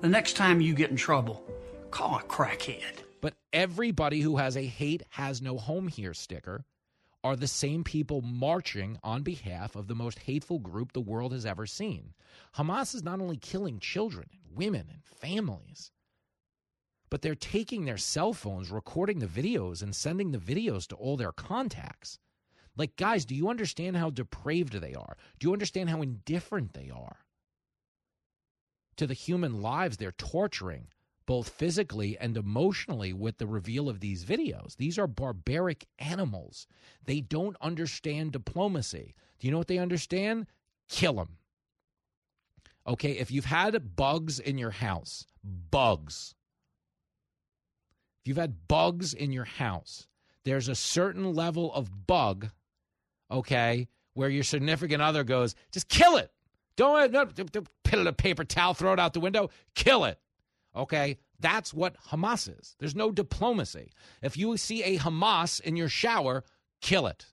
the 0.00 0.08
next 0.08 0.36
time 0.36 0.60
you 0.60 0.72
get 0.72 0.90
in 0.90 0.96
trouble, 0.96 1.44
call 1.90 2.16
a 2.16 2.22
crackhead. 2.22 3.02
But 3.20 3.34
everybody 3.52 4.20
who 4.20 4.36
has 4.36 4.56
a 4.56 4.64
hate 4.64 5.02
has 5.10 5.42
no 5.42 5.58
home 5.58 5.88
here 5.88 6.14
sticker 6.14 6.64
are 7.24 7.34
the 7.34 7.48
same 7.48 7.82
people 7.82 8.22
marching 8.22 8.98
on 9.02 9.22
behalf 9.22 9.74
of 9.74 9.88
the 9.88 9.96
most 9.96 10.20
hateful 10.20 10.60
group 10.60 10.92
the 10.92 11.00
world 11.00 11.32
has 11.32 11.44
ever 11.44 11.66
seen. 11.66 12.14
Hamas 12.56 12.94
is 12.94 13.02
not 13.02 13.20
only 13.20 13.36
killing 13.36 13.80
children 13.80 14.28
and 14.32 14.56
women 14.56 14.86
and 14.90 15.04
families, 15.04 15.90
but 17.10 17.22
they're 17.22 17.34
taking 17.34 17.84
their 17.84 17.98
cell 17.98 18.32
phones, 18.32 18.70
recording 18.70 19.18
the 19.18 19.26
videos, 19.26 19.82
and 19.82 19.94
sending 19.94 20.30
the 20.30 20.38
videos 20.38 20.86
to 20.86 20.94
all 20.94 21.16
their 21.16 21.32
contacts. 21.32 22.18
Like, 22.76 22.96
guys, 22.96 23.24
do 23.24 23.34
you 23.34 23.50
understand 23.50 23.96
how 23.96 24.10
depraved 24.10 24.74
they 24.74 24.94
are? 24.94 25.16
Do 25.38 25.48
you 25.48 25.52
understand 25.52 25.90
how 25.90 26.02
indifferent 26.02 26.72
they 26.72 26.90
are 26.94 27.18
to 28.96 29.06
the 29.06 29.14
human 29.14 29.60
lives 29.60 29.96
they're 29.96 30.12
torturing, 30.12 30.86
both 31.26 31.48
physically 31.48 32.16
and 32.18 32.36
emotionally, 32.36 33.12
with 33.12 33.38
the 33.38 33.46
reveal 33.46 33.88
of 33.88 34.00
these 34.00 34.24
videos? 34.24 34.76
These 34.76 34.98
are 34.98 35.08
barbaric 35.08 35.86
animals. 35.98 36.66
They 37.04 37.20
don't 37.20 37.56
understand 37.60 38.32
diplomacy. 38.32 39.14
Do 39.38 39.46
you 39.46 39.50
know 39.50 39.58
what 39.58 39.68
they 39.68 39.78
understand? 39.78 40.46
Kill 40.88 41.14
them. 41.14 41.38
Okay, 42.86 43.12
if 43.12 43.30
you've 43.30 43.44
had 43.44 43.96
bugs 43.96 44.38
in 44.38 44.58
your 44.58 44.70
house, 44.70 45.26
bugs, 45.44 46.34
you've 48.30 48.36
had 48.36 48.68
bugs 48.68 49.12
in 49.12 49.32
your 49.32 49.44
house, 49.44 50.06
there's 50.44 50.68
a 50.68 50.74
certain 50.76 51.34
level 51.34 51.74
of 51.74 52.06
bug, 52.06 52.48
okay, 53.28 53.88
where 54.14 54.28
your 54.28 54.44
significant 54.44 55.02
other 55.02 55.24
goes, 55.24 55.56
just 55.72 55.88
kill 55.88 56.16
it. 56.16 56.30
Don't, 56.76 57.16
uh, 57.16 57.24
don't, 57.24 57.50
don't 57.50 57.68
put 57.82 57.98
it 57.98 58.02
in 58.02 58.06
a 58.06 58.12
paper 58.12 58.44
towel, 58.44 58.72
throw 58.72 58.92
it 58.92 59.00
out 59.00 59.14
the 59.14 59.20
window, 59.20 59.50
kill 59.74 60.04
it. 60.04 60.20
Okay, 60.76 61.18
that's 61.40 61.74
what 61.74 61.96
Hamas 62.10 62.48
is. 62.56 62.76
There's 62.78 62.94
no 62.94 63.10
diplomacy. 63.10 63.90
If 64.22 64.36
you 64.36 64.56
see 64.56 64.84
a 64.84 64.98
Hamas 64.98 65.60
in 65.60 65.74
your 65.74 65.88
shower, 65.88 66.44
kill 66.80 67.08
it. 67.08 67.26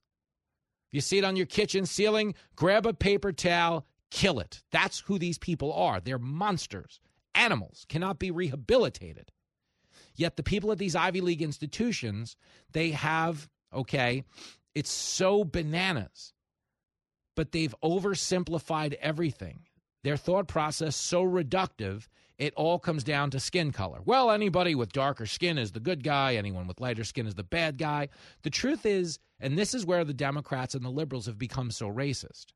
If 0.87 0.95
you 0.95 1.01
see 1.01 1.19
it 1.19 1.23
on 1.23 1.35
your 1.35 1.45
kitchen 1.45 1.85
ceiling, 1.85 2.33
grab 2.55 2.87
a 2.87 2.93
paper 2.93 3.31
towel, 3.31 3.85
kill 4.09 4.39
it. 4.39 4.63
That's 4.71 5.01
who 5.01 5.19
these 5.19 5.37
people 5.37 5.71
are. 5.73 5.99
They're 5.99 6.17
monsters. 6.17 6.99
Animals 7.35 7.85
cannot 7.87 8.17
be 8.17 8.31
rehabilitated. 8.31 9.31
Yet 10.17 10.35
the 10.35 10.43
people 10.43 10.71
at 10.71 10.79
these 10.79 10.95
Ivy 10.95 11.21
League 11.21 11.43
institutions, 11.43 12.35
they 12.73 12.91
have, 12.91 13.47
okay, 13.73 14.23
it's 14.75 14.91
so 14.91 15.45
bananas, 15.45 16.33
but 17.35 17.51
they've 17.51 17.75
oversimplified 17.83 18.95
everything. 18.95 19.61
Their 20.03 20.17
thought 20.17 20.47
process 20.47 20.95
so 20.95 21.23
reductive, 21.23 22.07
it 22.39 22.53
all 22.55 22.79
comes 22.79 23.03
down 23.03 23.29
to 23.31 23.39
skin 23.39 23.71
color. 23.71 23.99
Well, 24.05 24.31
anybody 24.31 24.73
with 24.73 24.91
darker 24.91 25.27
skin 25.27 25.57
is 25.57 25.71
the 25.71 25.79
good 25.79 26.03
guy, 26.03 26.35
anyone 26.35 26.67
with 26.67 26.81
lighter 26.81 27.03
skin 27.03 27.27
is 27.27 27.35
the 27.35 27.43
bad 27.43 27.77
guy. 27.77 28.09
The 28.41 28.49
truth 28.49 28.85
is, 28.85 29.19
and 29.39 29.57
this 29.57 29.75
is 29.75 29.85
where 29.85 30.03
the 30.03 30.13
Democrats 30.13 30.73
and 30.73 30.83
the 30.83 30.89
liberals 30.89 31.27
have 31.27 31.37
become 31.37 31.69
so 31.69 31.87
racist. 31.87 32.47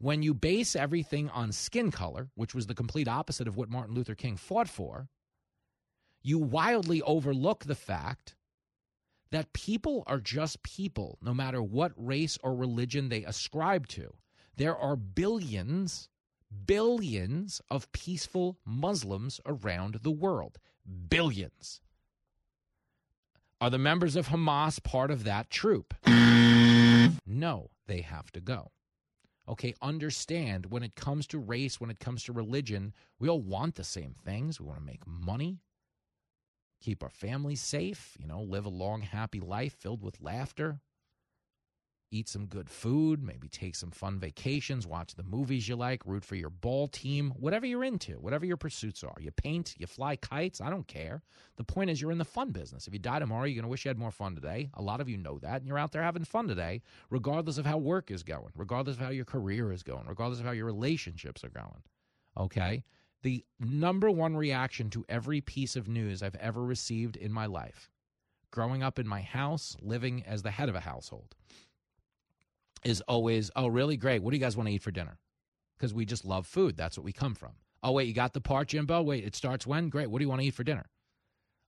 When 0.00 0.22
you 0.22 0.32
base 0.32 0.76
everything 0.76 1.28
on 1.30 1.50
skin 1.50 1.90
color, 1.90 2.28
which 2.36 2.54
was 2.54 2.68
the 2.68 2.74
complete 2.74 3.08
opposite 3.08 3.48
of 3.48 3.56
what 3.56 3.68
Martin 3.68 3.96
Luther 3.96 4.14
King 4.14 4.36
fought 4.36 4.68
for, 4.68 5.08
you 6.22 6.38
wildly 6.38 7.02
overlook 7.02 7.64
the 7.64 7.74
fact 7.74 8.34
that 9.30 9.52
people 9.52 10.04
are 10.06 10.20
just 10.20 10.62
people, 10.62 11.18
no 11.22 11.34
matter 11.34 11.62
what 11.62 11.92
race 11.96 12.38
or 12.42 12.54
religion 12.54 13.08
they 13.08 13.24
ascribe 13.24 13.86
to. 13.88 14.14
There 14.56 14.76
are 14.76 14.96
billions, 14.96 16.08
billions 16.66 17.60
of 17.70 17.92
peaceful 17.92 18.58
Muslims 18.64 19.40
around 19.46 20.00
the 20.02 20.10
world. 20.10 20.58
Billions. 21.10 21.80
Are 23.60 23.70
the 23.70 23.78
members 23.78 24.16
of 24.16 24.28
Hamas 24.28 24.82
part 24.82 25.10
of 25.10 25.24
that 25.24 25.50
troop? 25.50 25.94
No, 27.26 27.70
they 27.86 28.00
have 28.00 28.32
to 28.32 28.40
go. 28.40 28.70
Okay, 29.48 29.74
understand 29.82 30.66
when 30.66 30.82
it 30.82 30.94
comes 30.94 31.26
to 31.28 31.38
race, 31.38 31.80
when 31.80 31.90
it 31.90 31.98
comes 32.00 32.22
to 32.24 32.32
religion, 32.32 32.92
we 33.18 33.28
all 33.28 33.40
want 33.40 33.74
the 33.74 33.84
same 33.84 34.14
things. 34.24 34.60
We 34.60 34.66
want 34.66 34.78
to 34.78 34.84
make 34.84 35.06
money, 35.06 35.58
keep 36.80 37.02
our 37.02 37.10
families 37.10 37.60
safe, 37.60 38.16
you 38.18 38.26
know, 38.26 38.42
live 38.42 38.66
a 38.66 38.70
long, 38.70 39.02
happy 39.02 39.40
life 39.40 39.74
filled 39.74 40.02
with 40.02 40.20
laughter, 40.20 40.80
eat 42.10 42.28
some 42.28 42.46
good 42.46 42.70
food, 42.70 43.22
maybe 43.22 43.48
take 43.48 43.74
some 43.74 43.90
fun 43.90 44.18
vacations, 44.18 44.86
watch 44.86 45.14
the 45.14 45.22
movies 45.22 45.68
you 45.68 45.76
like, 45.76 46.06
root 46.06 46.24
for 46.24 46.36
your 46.36 46.50
ball 46.50 46.88
team, 46.88 47.32
whatever 47.36 47.66
you're 47.66 47.84
into, 47.84 48.12
whatever 48.14 48.46
your 48.46 48.56
pursuits 48.56 49.04
are. 49.04 49.16
You 49.20 49.30
paint, 49.30 49.74
you 49.78 49.86
fly 49.86 50.16
kites, 50.16 50.60
I 50.60 50.70
don't 50.70 50.86
care. 50.86 51.22
The 51.56 51.64
point 51.64 51.90
is, 51.90 52.00
you're 52.00 52.12
in 52.12 52.18
the 52.18 52.24
fun 52.24 52.50
business. 52.50 52.86
If 52.86 52.92
you 52.92 52.98
die 52.98 53.18
tomorrow, 53.18 53.44
you're 53.44 53.56
going 53.56 53.64
to 53.64 53.68
wish 53.68 53.84
you 53.84 53.90
had 53.90 53.98
more 53.98 54.10
fun 54.10 54.34
today. 54.34 54.70
A 54.74 54.82
lot 54.82 55.00
of 55.00 55.08
you 55.08 55.18
know 55.18 55.38
that, 55.40 55.56
and 55.56 55.66
you're 55.66 55.78
out 55.78 55.92
there 55.92 56.02
having 56.02 56.24
fun 56.24 56.48
today, 56.48 56.82
regardless 57.10 57.58
of 57.58 57.66
how 57.66 57.76
work 57.78 58.10
is 58.10 58.22
going, 58.22 58.52
regardless 58.56 58.96
of 58.96 59.02
how 59.02 59.10
your 59.10 59.24
career 59.24 59.72
is 59.72 59.82
going, 59.82 60.06
regardless 60.06 60.40
of 60.40 60.46
how 60.46 60.52
your 60.52 60.66
relationships 60.66 61.44
are 61.44 61.50
going. 61.50 61.82
Okay? 62.38 62.84
The 63.22 63.44
number 63.58 64.10
one 64.10 64.36
reaction 64.36 64.90
to 64.90 65.04
every 65.08 65.40
piece 65.40 65.76
of 65.76 65.88
news 65.88 66.22
I've 66.22 66.36
ever 66.36 66.62
received 66.62 67.16
in 67.16 67.32
my 67.32 67.46
life, 67.46 67.90
growing 68.50 68.82
up 68.82 68.98
in 68.98 69.08
my 69.08 69.20
house, 69.20 69.76
living 69.80 70.24
as 70.26 70.42
the 70.42 70.50
head 70.50 70.68
of 70.68 70.74
a 70.74 70.80
household, 70.80 71.34
is 72.84 73.00
always, 73.02 73.50
oh, 73.56 73.66
really 73.66 73.96
great. 73.96 74.22
What 74.22 74.30
do 74.30 74.36
you 74.36 74.42
guys 74.42 74.56
want 74.56 74.68
to 74.68 74.74
eat 74.74 74.82
for 74.82 74.92
dinner? 74.92 75.18
Because 75.76 75.92
we 75.92 76.04
just 76.04 76.24
love 76.24 76.46
food. 76.46 76.76
That's 76.76 76.96
what 76.96 77.04
we 77.04 77.12
come 77.12 77.34
from. 77.34 77.52
Oh, 77.82 77.92
wait, 77.92 78.08
you 78.08 78.14
got 78.14 78.32
the 78.32 78.40
part, 78.40 78.68
Jimbo? 78.68 79.02
Wait, 79.02 79.24
it 79.24 79.36
starts 79.36 79.66
when? 79.66 79.88
Great. 79.88 80.10
What 80.10 80.18
do 80.18 80.24
you 80.24 80.28
want 80.28 80.40
to 80.40 80.46
eat 80.46 80.54
for 80.54 80.64
dinner? 80.64 80.86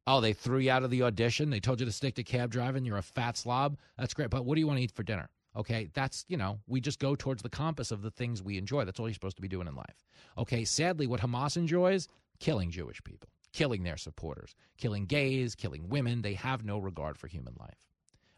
Oh, 0.07 0.21
they 0.21 0.33
threw 0.33 0.59
you 0.59 0.71
out 0.71 0.83
of 0.83 0.91
the 0.91 1.03
audition. 1.03 1.51
They 1.51 1.61
told 1.61 1.79
you 1.79 1.87
to 1.87 1.93
stick 1.93 2.15
to 2.17 2.25
cab 2.25 2.51
driving. 2.51 2.85
You're 2.85 2.97
a 2.97 3.03
fat 3.03 3.37
slob. 3.37 3.77
That's 3.97 4.15
great. 4.15 4.31
But 4.31 4.45
what 4.45 4.55
do 4.55 4.61
you 4.61 4.67
want 4.67 4.79
to 4.79 4.85
eat 4.85 4.93
for 4.93 5.03
dinner? 5.03 5.29
Okay, 5.57 5.91
that's, 5.95 6.25
you 6.29 6.37
know, 6.37 6.61
we 6.69 6.81
just 6.81 7.01
go 7.01 7.17
towards 7.17 7.43
the 7.43 7.49
compass 7.49 7.91
of 7.91 8.03
the 8.03 8.11
things 8.11 8.43
we 8.43 8.57
enjoy. 8.57 8.85
That's 8.85 9.01
all 9.01 9.09
you're 9.09 9.15
supposed 9.15 9.37
to 9.37 9.43
be 9.43 9.49
doing 9.49 9.67
in 9.67 9.75
life. 9.75 10.05
Okay, 10.39 10.65
sadly, 10.65 11.07
what 11.07 11.21
Hamas 11.21 11.57
enjoys 11.57 12.07
killing 12.39 12.71
Jewish 12.71 13.03
people, 13.03 13.29
killing 13.53 13.83
their 13.83 13.97
supporters, 13.97 14.55
killing 14.79 15.07
gays, 15.07 15.57
killing 15.57 15.89
women. 15.89 16.23
They 16.23 16.35
have 16.35 16.65
no 16.65 16.79
regard 16.79 17.19
for 17.19 17.27
human 17.27 17.55
life. 17.59 17.89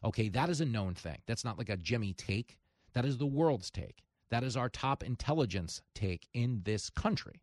Okay, 0.04 0.28
that 0.30 0.48
is 0.48 0.60
a 0.60 0.66
known 0.66 0.94
thing. 0.94 1.18
That's 1.26 1.44
not 1.44 1.58
like 1.58 1.68
a 1.68 1.76
Jimmy 1.76 2.14
take. 2.14 2.58
That 2.94 3.04
is 3.04 3.18
the 3.18 3.26
world's 3.26 3.70
take. 3.70 4.02
That 4.30 4.42
is 4.42 4.56
our 4.56 4.68
top 4.70 5.02
intelligence 5.02 5.82
take 5.94 6.26
in 6.32 6.62
this 6.64 6.88
country. 6.88 7.42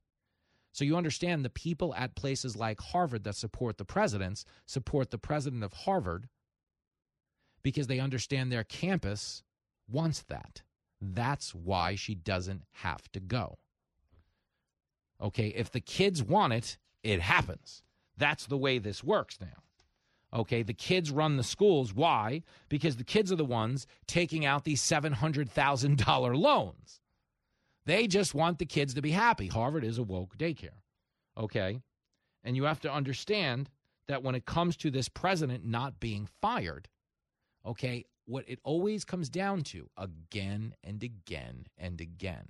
So 0.71 0.83
you 0.83 0.97
understand 0.97 1.45
the 1.45 1.49
people 1.49 1.93
at 1.95 2.15
places 2.15 2.55
like 2.55 2.79
Harvard 2.79 3.23
that 3.23 3.35
support 3.35 3.77
the 3.77 3.85
presidents 3.85 4.45
support 4.65 5.11
the 5.11 5.17
president 5.17 5.63
of 5.63 5.73
Harvard 5.73 6.27
because 7.63 7.87
they 7.87 7.99
understand 7.99 8.51
their 8.51 8.63
campus 8.63 9.43
wants 9.89 10.23
that. 10.23 10.61
That's 11.01 11.55
why 11.55 11.95
she 11.95 12.15
doesn't 12.15 12.63
have 12.71 13.09
to 13.13 13.19
go. 13.19 13.57
Okay, 15.21 15.47
if 15.47 15.71
the 15.71 15.81
kids 15.81 16.23
want 16.23 16.53
it, 16.53 16.77
it 17.03 17.21
happens. 17.21 17.83
That's 18.17 18.45
the 18.45 18.57
way 18.57 18.79
this 18.79 19.03
works 19.03 19.37
now. 19.41 19.63
Okay, 20.31 20.61
the 20.61 20.73
kids 20.73 21.09
run 21.09 21.37
the 21.37 21.43
schools. 21.43 21.93
Why? 21.93 22.43
Because 22.67 22.97
the 22.97 23.03
kids 23.03 23.31
are 23.31 23.37
the 23.37 23.45
ones 23.45 23.87
taking 24.07 24.45
out 24.45 24.63
these 24.63 24.81
$700,000 24.81 26.35
loans. 26.37 27.01
They 27.85 28.05
just 28.05 28.35
want 28.35 28.59
the 28.59 28.65
kids 28.65 28.93
to 28.93 29.01
be 29.01 29.11
happy. 29.11 29.47
Harvard 29.47 29.83
is 29.83 29.97
a 29.97 30.03
woke 30.03 30.37
daycare. 30.37 30.81
Okay? 31.35 31.81
And 32.43 32.55
you 32.55 32.65
have 32.65 32.79
to 32.81 32.93
understand 32.93 33.69
that 34.07 34.21
when 34.21 34.35
it 34.35 34.45
comes 34.45 34.77
to 34.77 34.91
this 34.91 35.09
president 35.09 35.65
not 35.65 35.99
being 35.99 36.27
fired, 36.41 36.87
okay, 37.65 38.05
what 38.29 38.47
it 38.47 38.59
always 38.63 39.03
comes 39.03 39.27
down 39.27 39.63
to 39.63 39.89
again 39.97 40.75
and 40.83 41.03
again 41.03 41.65
and 41.79 41.99
again 41.99 42.45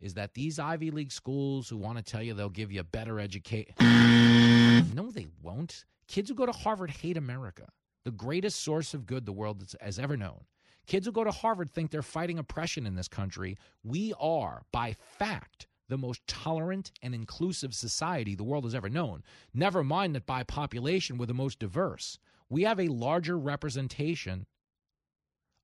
is 0.00 0.14
that 0.14 0.34
these 0.34 0.58
Ivy 0.58 0.92
League 0.92 1.10
schools 1.10 1.68
who 1.68 1.76
want 1.76 1.98
to 1.98 2.04
tell 2.04 2.22
you 2.22 2.32
they'll 2.32 2.48
give 2.48 2.70
you 2.70 2.80
a 2.80 2.84
better 2.84 3.18
education. 3.18 3.74
no, 4.94 5.10
they 5.10 5.26
won't. 5.42 5.84
Kids 6.06 6.28
who 6.28 6.34
go 6.34 6.46
to 6.46 6.52
Harvard 6.52 6.90
hate 6.90 7.16
America, 7.16 7.66
the 8.04 8.12
greatest 8.12 8.62
source 8.62 8.94
of 8.94 9.06
good 9.06 9.26
the 9.26 9.32
world 9.32 9.74
has 9.80 9.98
ever 9.98 10.16
known. 10.16 10.44
Kids 10.86 11.06
who 11.06 11.12
go 11.12 11.24
to 11.24 11.32
Harvard 11.32 11.70
think 11.70 11.90
they're 11.90 12.02
fighting 12.02 12.38
oppression 12.38 12.86
in 12.86 12.94
this 12.94 13.08
country. 13.08 13.56
We 13.82 14.12
are, 14.20 14.62
by 14.70 14.94
fact, 15.18 15.66
the 15.88 15.98
most 15.98 16.24
tolerant 16.28 16.92
and 17.02 17.14
inclusive 17.14 17.74
society 17.74 18.36
the 18.36 18.44
world 18.44 18.64
has 18.64 18.74
ever 18.76 18.88
known. 18.88 19.24
Never 19.52 19.82
mind 19.82 20.14
that 20.14 20.26
by 20.26 20.44
population, 20.44 21.18
we're 21.18 21.26
the 21.26 21.34
most 21.34 21.58
diverse. 21.58 22.18
We 22.48 22.62
have 22.62 22.78
a 22.78 22.88
larger 22.88 23.36
representation 23.36 24.46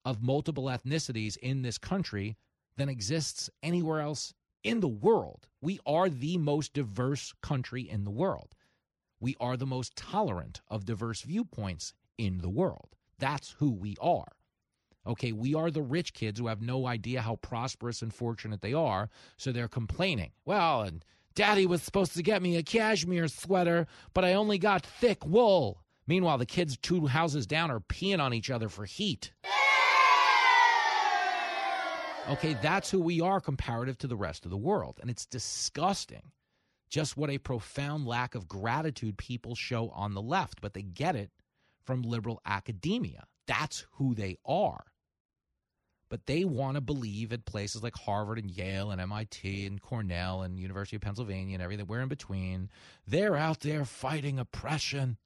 of 0.04 0.22
multiple 0.22 0.64
ethnicities 0.64 1.36
in 1.36 1.62
this 1.62 1.78
country 1.78 2.36
than 2.76 2.88
exists 2.88 3.50
anywhere 3.62 4.00
else 4.00 4.34
in 4.64 4.80
the 4.80 4.88
world. 4.88 5.48
We 5.60 5.80
are 5.86 6.08
the 6.08 6.38
most 6.38 6.72
diverse 6.72 7.32
country 7.42 7.88
in 7.88 8.04
the 8.04 8.10
world. 8.10 8.54
We 9.20 9.36
are 9.40 9.56
the 9.56 9.66
most 9.66 9.96
tolerant 9.96 10.60
of 10.68 10.84
diverse 10.84 11.22
viewpoints 11.22 11.94
in 12.18 12.38
the 12.38 12.48
world. 12.48 12.96
That's 13.18 13.54
who 13.58 13.70
we 13.70 13.96
are. 14.00 14.32
Okay, 15.06 15.32
we 15.32 15.54
are 15.54 15.70
the 15.70 15.82
rich 15.82 16.14
kids 16.14 16.38
who 16.38 16.46
have 16.46 16.62
no 16.62 16.86
idea 16.86 17.22
how 17.22 17.36
prosperous 17.36 18.02
and 18.02 18.14
fortunate 18.14 18.60
they 18.60 18.72
are, 18.72 19.10
so 19.36 19.50
they're 19.50 19.68
complaining. 19.68 20.30
Well, 20.44 20.82
and 20.82 21.04
daddy 21.34 21.66
was 21.66 21.82
supposed 21.82 22.14
to 22.14 22.22
get 22.22 22.42
me 22.42 22.56
a 22.56 22.62
cashmere 22.62 23.28
sweater, 23.28 23.86
but 24.14 24.24
I 24.24 24.34
only 24.34 24.58
got 24.58 24.86
thick 24.86 25.26
wool. 25.26 25.82
Meanwhile, 26.06 26.38
the 26.38 26.46
kids 26.46 26.76
two 26.76 27.06
houses 27.06 27.46
down 27.46 27.70
are 27.70 27.80
peeing 27.80 28.20
on 28.20 28.34
each 28.34 28.50
other 28.50 28.68
for 28.68 28.84
heat. 28.84 29.32
Okay, 32.28 32.54
that's 32.62 32.90
who 32.90 33.00
we 33.00 33.20
are 33.20 33.40
comparative 33.40 33.98
to 33.98 34.06
the 34.06 34.16
rest 34.16 34.44
of 34.44 34.50
the 34.50 34.56
world. 34.56 34.98
And 35.00 35.10
it's 35.10 35.26
disgusting 35.26 36.30
just 36.88 37.16
what 37.16 37.30
a 37.30 37.38
profound 37.38 38.06
lack 38.06 38.34
of 38.34 38.46
gratitude 38.46 39.16
people 39.16 39.54
show 39.54 39.88
on 39.90 40.14
the 40.14 40.22
left, 40.22 40.60
but 40.60 40.74
they 40.74 40.82
get 40.82 41.16
it 41.16 41.30
from 41.84 42.02
liberal 42.02 42.40
academia. 42.44 43.24
That's 43.46 43.86
who 43.92 44.14
they 44.14 44.36
are. 44.46 44.84
But 46.10 46.26
they 46.26 46.44
want 46.44 46.74
to 46.74 46.82
believe 46.82 47.32
at 47.32 47.46
places 47.46 47.82
like 47.82 47.96
Harvard 47.96 48.38
and 48.38 48.50
Yale 48.50 48.90
and 48.90 49.00
MIT 49.00 49.66
and 49.66 49.80
Cornell 49.80 50.42
and 50.42 50.60
University 50.60 50.96
of 50.96 51.02
Pennsylvania 51.02 51.54
and 51.54 51.62
everything, 51.62 51.86
we're 51.86 52.02
in 52.02 52.08
between. 52.08 52.68
They're 53.06 53.36
out 53.36 53.60
there 53.60 53.86
fighting 53.86 54.38
oppression. 54.38 55.16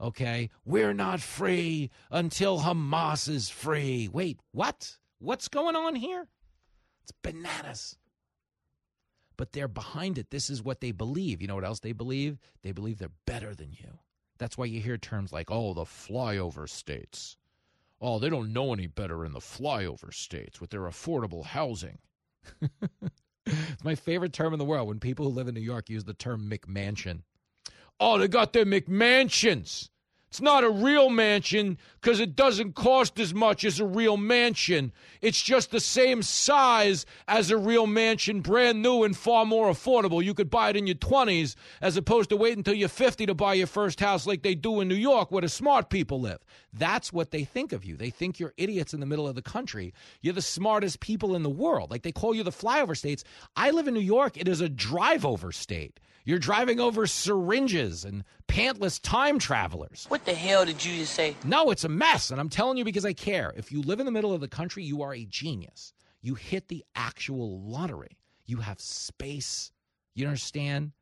Okay, 0.00 0.50
we're 0.64 0.94
not 0.94 1.20
free 1.20 1.90
until 2.10 2.60
Hamas 2.60 3.28
is 3.28 3.50
free. 3.50 4.08
Wait, 4.10 4.40
what? 4.50 4.96
What's 5.22 5.46
going 5.46 5.76
on 5.76 5.94
here? 5.94 6.26
It's 7.04 7.12
bananas. 7.22 7.96
But 9.36 9.52
they're 9.52 9.68
behind 9.68 10.18
it. 10.18 10.30
This 10.30 10.50
is 10.50 10.64
what 10.64 10.80
they 10.80 10.90
believe. 10.90 11.40
You 11.40 11.46
know 11.46 11.54
what 11.54 11.64
else 11.64 11.78
they 11.78 11.92
believe? 11.92 12.38
They 12.62 12.72
believe 12.72 12.98
they're 12.98 13.08
better 13.24 13.54
than 13.54 13.72
you. 13.72 14.00
That's 14.38 14.58
why 14.58 14.64
you 14.64 14.80
hear 14.80 14.98
terms 14.98 15.32
like, 15.32 15.48
oh, 15.48 15.74
the 15.74 15.84
flyover 15.84 16.68
states. 16.68 17.36
Oh, 18.00 18.18
they 18.18 18.30
don't 18.30 18.52
know 18.52 18.72
any 18.72 18.88
better 18.88 19.24
in 19.24 19.32
the 19.32 19.38
flyover 19.38 20.12
states 20.12 20.60
with 20.60 20.70
their 20.70 20.82
affordable 20.82 21.44
housing. 21.44 21.98
it's 23.46 23.84
my 23.84 23.94
favorite 23.94 24.32
term 24.32 24.52
in 24.52 24.58
the 24.58 24.64
world 24.64 24.88
when 24.88 24.98
people 24.98 25.26
who 25.26 25.32
live 25.32 25.46
in 25.46 25.54
New 25.54 25.60
York 25.60 25.88
use 25.88 26.02
the 26.02 26.14
term 26.14 26.50
McMansion. 26.50 27.20
Oh, 28.00 28.18
they 28.18 28.26
got 28.26 28.52
their 28.52 28.66
McMansions. 28.66 29.88
It's 30.32 30.40
not 30.40 30.64
a 30.64 30.70
real 30.70 31.10
mansion 31.10 31.76
because 32.00 32.18
it 32.18 32.34
doesn't 32.34 32.74
cost 32.74 33.20
as 33.20 33.34
much 33.34 33.66
as 33.66 33.78
a 33.78 33.84
real 33.84 34.16
mansion. 34.16 34.90
It's 35.20 35.42
just 35.42 35.70
the 35.70 35.78
same 35.78 36.22
size 36.22 37.04
as 37.28 37.50
a 37.50 37.58
real 37.58 37.86
mansion, 37.86 38.40
brand 38.40 38.80
new 38.80 39.02
and 39.02 39.14
far 39.14 39.44
more 39.44 39.70
affordable. 39.70 40.24
You 40.24 40.32
could 40.32 40.48
buy 40.48 40.70
it 40.70 40.76
in 40.76 40.86
your 40.86 40.96
20s 40.96 41.54
as 41.82 41.98
opposed 41.98 42.30
to 42.30 42.38
wait 42.38 42.56
until 42.56 42.72
you're 42.72 42.88
50 42.88 43.26
to 43.26 43.34
buy 43.34 43.52
your 43.52 43.66
first 43.66 44.00
house 44.00 44.26
like 44.26 44.40
they 44.40 44.54
do 44.54 44.80
in 44.80 44.88
New 44.88 44.94
York 44.94 45.30
where 45.30 45.42
the 45.42 45.50
smart 45.50 45.90
people 45.90 46.18
live. 46.18 46.38
That's 46.72 47.12
what 47.12 47.30
they 47.30 47.44
think 47.44 47.74
of 47.74 47.84
you. 47.84 47.98
They 47.98 48.08
think 48.08 48.40
you're 48.40 48.54
idiots 48.56 48.94
in 48.94 49.00
the 49.00 49.06
middle 49.06 49.28
of 49.28 49.34
the 49.34 49.42
country. 49.42 49.92
You're 50.22 50.32
the 50.32 50.40
smartest 50.40 51.00
people 51.00 51.36
in 51.36 51.42
the 51.42 51.50
world. 51.50 51.90
Like 51.90 52.04
they 52.04 52.10
call 52.10 52.34
you 52.34 52.42
the 52.42 52.50
flyover 52.50 52.96
states. 52.96 53.22
I 53.54 53.70
live 53.70 53.86
in 53.86 53.92
New 53.92 54.00
York. 54.00 54.38
It 54.38 54.48
is 54.48 54.62
a 54.62 54.70
drive 54.70 55.26
over 55.26 55.52
state. 55.52 56.00
You're 56.24 56.38
driving 56.38 56.78
over 56.78 57.06
syringes 57.06 58.04
and 58.04 58.24
pantless 58.46 59.00
time 59.02 59.38
travelers. 59.38 60.06
What 60.08 60.24
the 60.24 60.34
hell 60.34 60.64
did 60.64 60.84
you 60.84 60.98
just 60.98 61.14
say? 61.14 61.36
No, 61.44 61.70
it's 61.70 61.84
a 61.84 61.88
mess. 61.88 62.30
And 62.30 62.40
I'm 62.40 62.48
telling 62.48 62.78
you 62.78 62.84
because 62.84 63.04
I 63.04 63.12
care. 63.12 63.52
If 63.56 63.72
you 63.72 63.82
live 63.82 63.98
in 63.98 64.06
the 64.06 64.12
middle 64.12 64.32
of 64.32 64.40
the 64.40 64.48
country, 64.48 64.84
you 64.84 65.02
are 65.02 65.14
a 65.14 65.24
genius. 65.24 65.92
You 66.20 66.34
hit 66.34 66.68
the 66.68 66.84
actual 66.94 67.60
lottery. 67.60 68.18
You 68.46 68.58
have 68.58 68.80
space. 68.80 69.72
You 70.14 70.26
understand? 70.26 70.92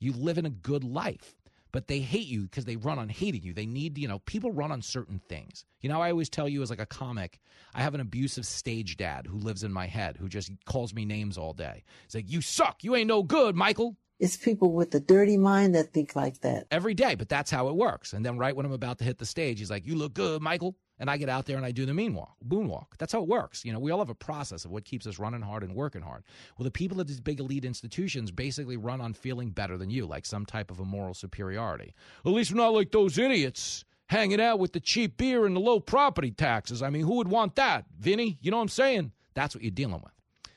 You 0.00 0.12
live 0.12 0.38
in 0.38 0.46
a 0.46 0.50
good 0.50 0.82
life. 0.82 1.36
But 1.70 1.88
they 1.88 1.98
hate 1.98 2.26
you 2.26 2.42
because 2.42 2.64
they 2.64 2.76
run 2.76 3.00
on 3.00 3.08
hating 3.08 3.42
you. 3.42 3.52
They 3.52 3.66
need, 3.66 3.98
you 3.98 4.06
know, 4.06 4.20
people 4.20 4.52
run 4.52 4.70
on 4.70 4.80
certain 4.80 5.20
things. 5.28 5.64
You 5.80 5.88
know, 5.88 6.00
I 6.00 6.10
always 6.10 6.28
tell 6.28 6.48
you 6.48 6.62
as 6.62 6.70
like 6.70 6.80
a 6.80 6.86
comic, 6.86 7.40
I 7.74 7.82
have 7.82 7.94
an 7.94 8.00
abusive 8.00 8.46
stage 8.46 8.96
dad 8.96 9.26
who 9.26 9.38
lives 9.38 9.64
in 9.64 9.72
my 9.72 9.86
head 9.86 10.16
who 10.16 10.28
just 10.28 10.52
calls 10.66 10.94
me 10.94 11.04
names 11.04 11.36
all 11.36 11.52
day. 11.52 11.82
He's 12.04 12.14
like, 12.14 12.30
You 12.30 12.40
suck. 12.40 12.84
You 12.84 12.94
ain't 12.94 13.08
no 13.08 13.24
good, 13.24 13.56
Michael. 13.56 13.96
It's 14.20 14.36
people 14.36 14.72
with 14.72 14.94
a 14.94 15.00
dirty 15.00 15.36
mind 15.36 15.74
that 15.74 15.92
think 15.92 16.14
like 16.14 16.40
that. 16.40 16.66
Every 16.70 16.94
day, 16.94 17.14
but 17.14 17.28
that's 17.28 17.50
how 17.50 17.68
it 17.68 17.74
works. 17.74 18.12
And 18.12 18.24
then 18.24 18.38
right 18.38 18.54
when 18.54 18.64
I'm 18.64 18.72
about 18.72 18.98
to 18.98 19.04
hit 19.04 19.18
the 19.18 19.26
stage, 19.26 19.58
he's 19.58 19.70
like, 19.70 19.86
You 19.86 19.96
look 19.96 20.14
good, 20.14 20.40
Michael. 20.40 20.76
And 20.98 21.10
I 21.10 21.16
get 21.16 21.28
out 21.28 21.46
there 21.46 21.56
and 21.56 21.66
I 21.66 21.72
do 21.72 21.86
the 21.86 21.92
mean 21.92 22.14
moonwalk, 22.14 22.34
moonwalk. 22.46 22.86
That's 22.98 23.12
how 23.12 23.20
it 23.20 23.28
works. 23.28 23.64
You 23.64 23.72
know, 23.72 23.80
we 23.80 23.90
all 23.90 23.98
have 23.98 24.10
a 24.10 24.14
process 24.14 24.64
of 24.64 24.70
what 24.70 24.84
keeps 24.84 25.08
us 25.08 25.18
running 25.18 25.42
hard 25.42 25.64
and 25.64 25.74
working 25.74 26.02
hard. 26.02 26.22
Well, 26.56 26.64
the 26.64 26.70
people 26.70 27.00
at 27.00 27.08
these 27.08 27.20
big 27.20 27.40
elite 27.40 27.64
institutions 27.64 28.30
basically 28.30 28.76
run 28.76 29.00
on 29.00 29.12
feeling 29.12 29.50
better 29.50 29.76
than 29.76 29.90
you, 29.90 30.06
like 30.06 30.24
some 30.24 30.46
type 30.46 30.70
of 30.70 30.78
a 30.78 30.84
moral 30.84 31.12
superiority. 31.12 31.94
At 32.24 32.30
least 32.30 32.52
we're 32.52 32.58
not 32.58 32.74
like 32.74 32.92
those 32.92 33.18
idiots 33.18 33.84
hanging 34.06 34.40
out 34.40 34.60
with 34.60 34.72
the 34.72 34.80
cheap 34.80 35.16
beer 35.16 35.46
and 35.46 35.56
the 35.56 35.60
low 35.60 35.80
property 35.80 36.30
taxes. 36.30 36.80
I 36.82 36.90
mean, 36.90 37.02
who 37.02 37.16
would 37.16 37.28
want 37.28 37.56
that? 37.56 37.86
Vinny, 37.98 38.38
you 38.40 38.52
know 38.52 38.58
what 38.58 38.62
I'm 38.62 38.68
saying? 38.68 39.12
That's 39.34 39.54
what 39.54 39.64
you're 39.64 39.72
dealing 39.72 40.00
with. 40.00 40.13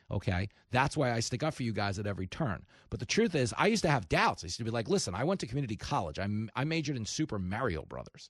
Okay. 0.10 0.49
That's 0.72 0.95
why 0.95 1.12
I 1.12 1.20
stick 1.20 1.43
up 1.43 1.53
for 1.53 1.64
you 1.64 1.74
guys 1.74 1.99
at 1.99 2.08
every 2.08 2.28
turn. 2.28 2.66
But 2.89 2.99
the 2.99 3.05
truth 3.05 3.36
is, 3.36 3.53
I 3.58 3.68
used 3.68 3.84
to 3.84 3.89
have 3.89 4.10
doubts. 4.10 4.43
I 4.43 4.47
used 4.47 4.58
to 4.58 4.64
be 4.64 4.72
like, 4.72 4.89
listen, 4.89 5.14
I 5.14 5.24
went 5.24 5.39
to 5.41 5.47
community 5.47 5.76
college. 5.76 6.20
I, 6.20 6.28
I 6.55 6.64
majored 6.64 6.97
in 6.97 7.05
Super 7.05 7.39
Mario 7.39 7.84
Brothers. 7.84 8.30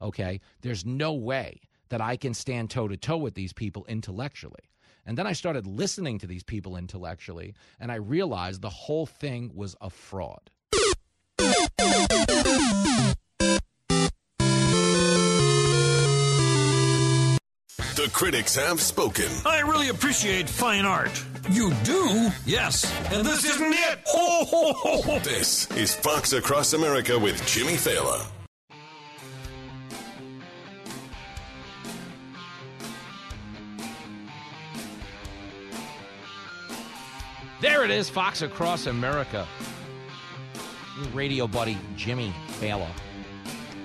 Okay. 0.00 0.40
There's 0.62 0.86
no 0.86 1.14
way 1.14 1.60
that 1.88 2.00
I 2.00 2.16
can 2.16 2.34
stand 2.34 2.70
toe 2.70 2.88
to 2.88 2.96
toe 2.96 3.16
with 3.16 3.34
these 3.34 3.52
people 3.52 3.84
intellectually. 3.88 4.70
And 5.06 5.16
then 5.16 5.26
I 5.26 5.32
started 5.32 5.66
listening 5.66 6.18
to 6.18 6.26
these 6.26 6.42
people 6.42 6.76
intellectually, 6.76 7.54
and 7.80 7.90
I 7.90 7.94
realized 7.94 8.60
the 8.60 8.68
whole 8.68 9.06
thing 9.06 9.50
was 9.54 9.74
a 9.80 9.88
fraud. 9.88 10.50
The 17.98 18.08
critics 18.10 18.54
have 18.54 18.80
spoken. 18.80 19.26
I 19.44 19.58
really 19.58 19.88
appreciate 19.88 20.48
fine 20.48 20.84
art. 20.84 21.10
You 21.50 21.74
do? 21.82 22.30
Yes. 22.46 22.88
And 23.12 23.26
this 23.26 23.44
isn't 23.44 23.72
it. 23.72 23.98
Ho, 24.06 24.44
ho, 24.44 24.72
ho, 24.72 25.02
ho. 25.02 25.18
This 25.18 25.68
is 25.72 25.96
Fox 25.96 26.32
Across 26.32 26.74
America 26.74 27.18
with 27.18 27.44
Jimmy 27.44 27.72
Failla. 27.72 28.24
There 37.60 37.84
it 37.84 37.90
is, 37.90 38.08
Fox 38.08 38.42
Across 38.42 38.86
America. 38.86 39.44
Your 41.00 41.08
radio 41.08 41.48
buddy 41.48 41.76
Jimmy 41.96 42.32
Failla 42.60 42.90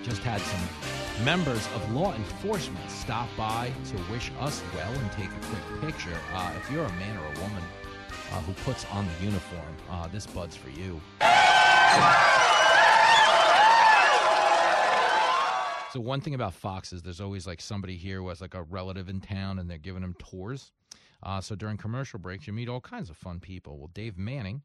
just 0.03 0.21
had 0.21 0.39
some 0.39 0.82
members 1.21 1.67
of 1.75 1.91
law 1.91 2.13
enforcement 2.15 2.89
stop 2.89 3.29
by 3.37 3.71
to 3.85 3.97
wish 4.11 4.31
us 4.39 4.63
well 4.75 4.91
and 4.91 5.11
take 5.11 5.29
a 5.29 5.45
quick 5.47 5.81
picture. 5.81 6.17
Uh, 6.33 6.51
if 6.57 6.71
you're 6.71 6.85
a 6.85 6.93
man 6.93 7.17
or 7.17 7.25
a 7.25 7.39
woman 7.41 7.63
uh, 8.31 8.41
who 8.41 8.53
puts 8.63 8.85
on 8.85 9.07
the 9.07 9.25
uniform, 9.25 9.75
uh, 9.89 10.07
this 10.07 10.25
bud's 10.25 10.55
for 10.55 10.69
you. 10.69 10.99
So 15.91 15.99
one 15.99 16.21
thing 16.21 16.33
about 16.33 16.55
Fox 16.55 16.91
is 16.91 17.03
there's 17.03 17.21
always 17.21 17.45
like 17.45 17.61
somebody 17.61 17.95
here 17.95 18.17
who 18.17 18.29
has 18.29 18.41
like 18.41 18.55
a 18.55 18.63
relative 18.63 19.09
in 19.09 19.21
town 19.21 19.59
and 19.59 19.69
they're 19.69 19.77
giving 19.77 20.01
them 20.01 20.15
tours. 20.17 20.71
Uh, 21.21 21.39
so 21.39 21.53
during 21.55 21.77
commercial 21.77 22.17
breaks, 22.17 22.47
you 22.47 22.53
meet 22.53 22.67
all 22.67 22.81
kinds 22.81 23.11
of 23.11 23.15
fun 23.15 23.39
people. 23.39 23.77
Well, 23.77 23.91
Dave 23.93 24.17
Manning, 24.17 24.63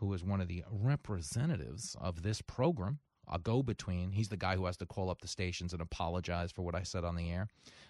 who 0.00 0.12
is 0.12 0.24
one 0.24 0.40
of 0.40 0.48
the 0.48 0.64
representatives 0.68 1.96
of 2.00 2.22
this 2.22 2.42
program, 2.42 2.98
a 3.30 3.38
go 3.38 3.62
between. 3.62 4.12
He's 4.12 4.28
the 4.28 4.36
guy 4.36 4.56
who 4.56 4.66
has 4.66 4.76
to 4.78 4.86
call 4.86 5.10
up 5.10 5.20
the 5.20 5.28
stations 5.28 5.72
and 5.72 5.82
apologize 5.82 6.52
for 6.52 6.62
what 6.62 6.74
I 6.74 6.82
said 6.82 7.04
on 7.04 7.16
the 7.16 7.30
air. 7.30 7.48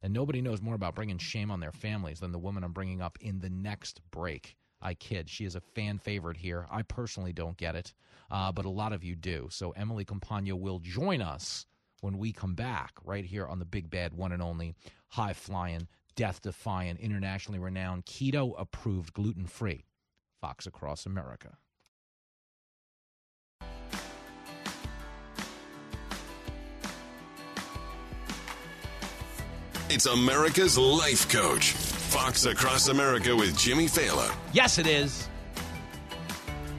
And 0.03 0.13
nobody 0.13 0.41
knows 0.41 0.61
more 0.61 0.75
about 0.75 0.95
bringing 0.95 1.17
shame 1.17 1.49
on 1.49 1.61
their 1.61 1.71
families 1.71 2.19
than 2.19 2.33
the 2.33 2.37
woman 2.37 2.63
I'm 2.63 2.73
bringing 2.73 3.01
up 3.01 3.17
in 3.21 3.39
the 3.39 3.49
next 3.49 4.01
break. 4.11 4.57
I 4.81 4.93
kid. 4.95 5.29
She 5.29 5.45
is 5.45 5.55
a 5.55 5.61
fan 5.61 5.97
favorite 5.97 6.35
here. 6.35 6.67
I 6.69 6.81
personally 6.81 7.31
don't 7.31 7.55
get 7.55 7.75
it, 7.75 7.93
uh, 8.29 8.51
but 8.51 8.65
a 8.65 8.69
lot 8.69 8.91
of 8.91 9.01
you 9.01 9.15
do. 9.15 9.47
So 9.49 9.71
Emily 9.71 10.03
Compagno 10.03 10.59
will 10.59 10.79
join 10.79 11.21
us 11.21 11.65
when 12.01 12.17
we 12.17 12.33
come 12.33 12.53
back 12.53 12.91
right 13.05 13.23
here 13.23 13.47
on 13.47 13.59
the 13.59 13.65
big 13.65 13.89
bad 13.89 14.13
one 14.13 14.33
and 14.33 14.41
only 14.41 14.75
high 15.07 15.31
flying, 15.31 15.87
death 16.17 16.41
defying, 16.41 16.97
internationally 16.97 17.59
renowned, 17.59 18.05
keto 18.05 18.53
approved, 18.57 19.13
gluten 19.13 19.47
free 19.47 19.85
Fox 20.41 20.67
Across 20.67 21.05
America. 21.05 21.57
It's 29.93 30.07
America's 30.07 30.75
Life 30.75 31.29
Coach. 31.29 31.73
Fox 31.73 32.45
Across 32.45 32.87
America 32.87 33.35
with 33.35 33.55
Jimmy 33.55 33.85
Failla. 33.85 34.33
Yes, 34.51 34.79
it 34.79 34.87
is. 34.87 35.29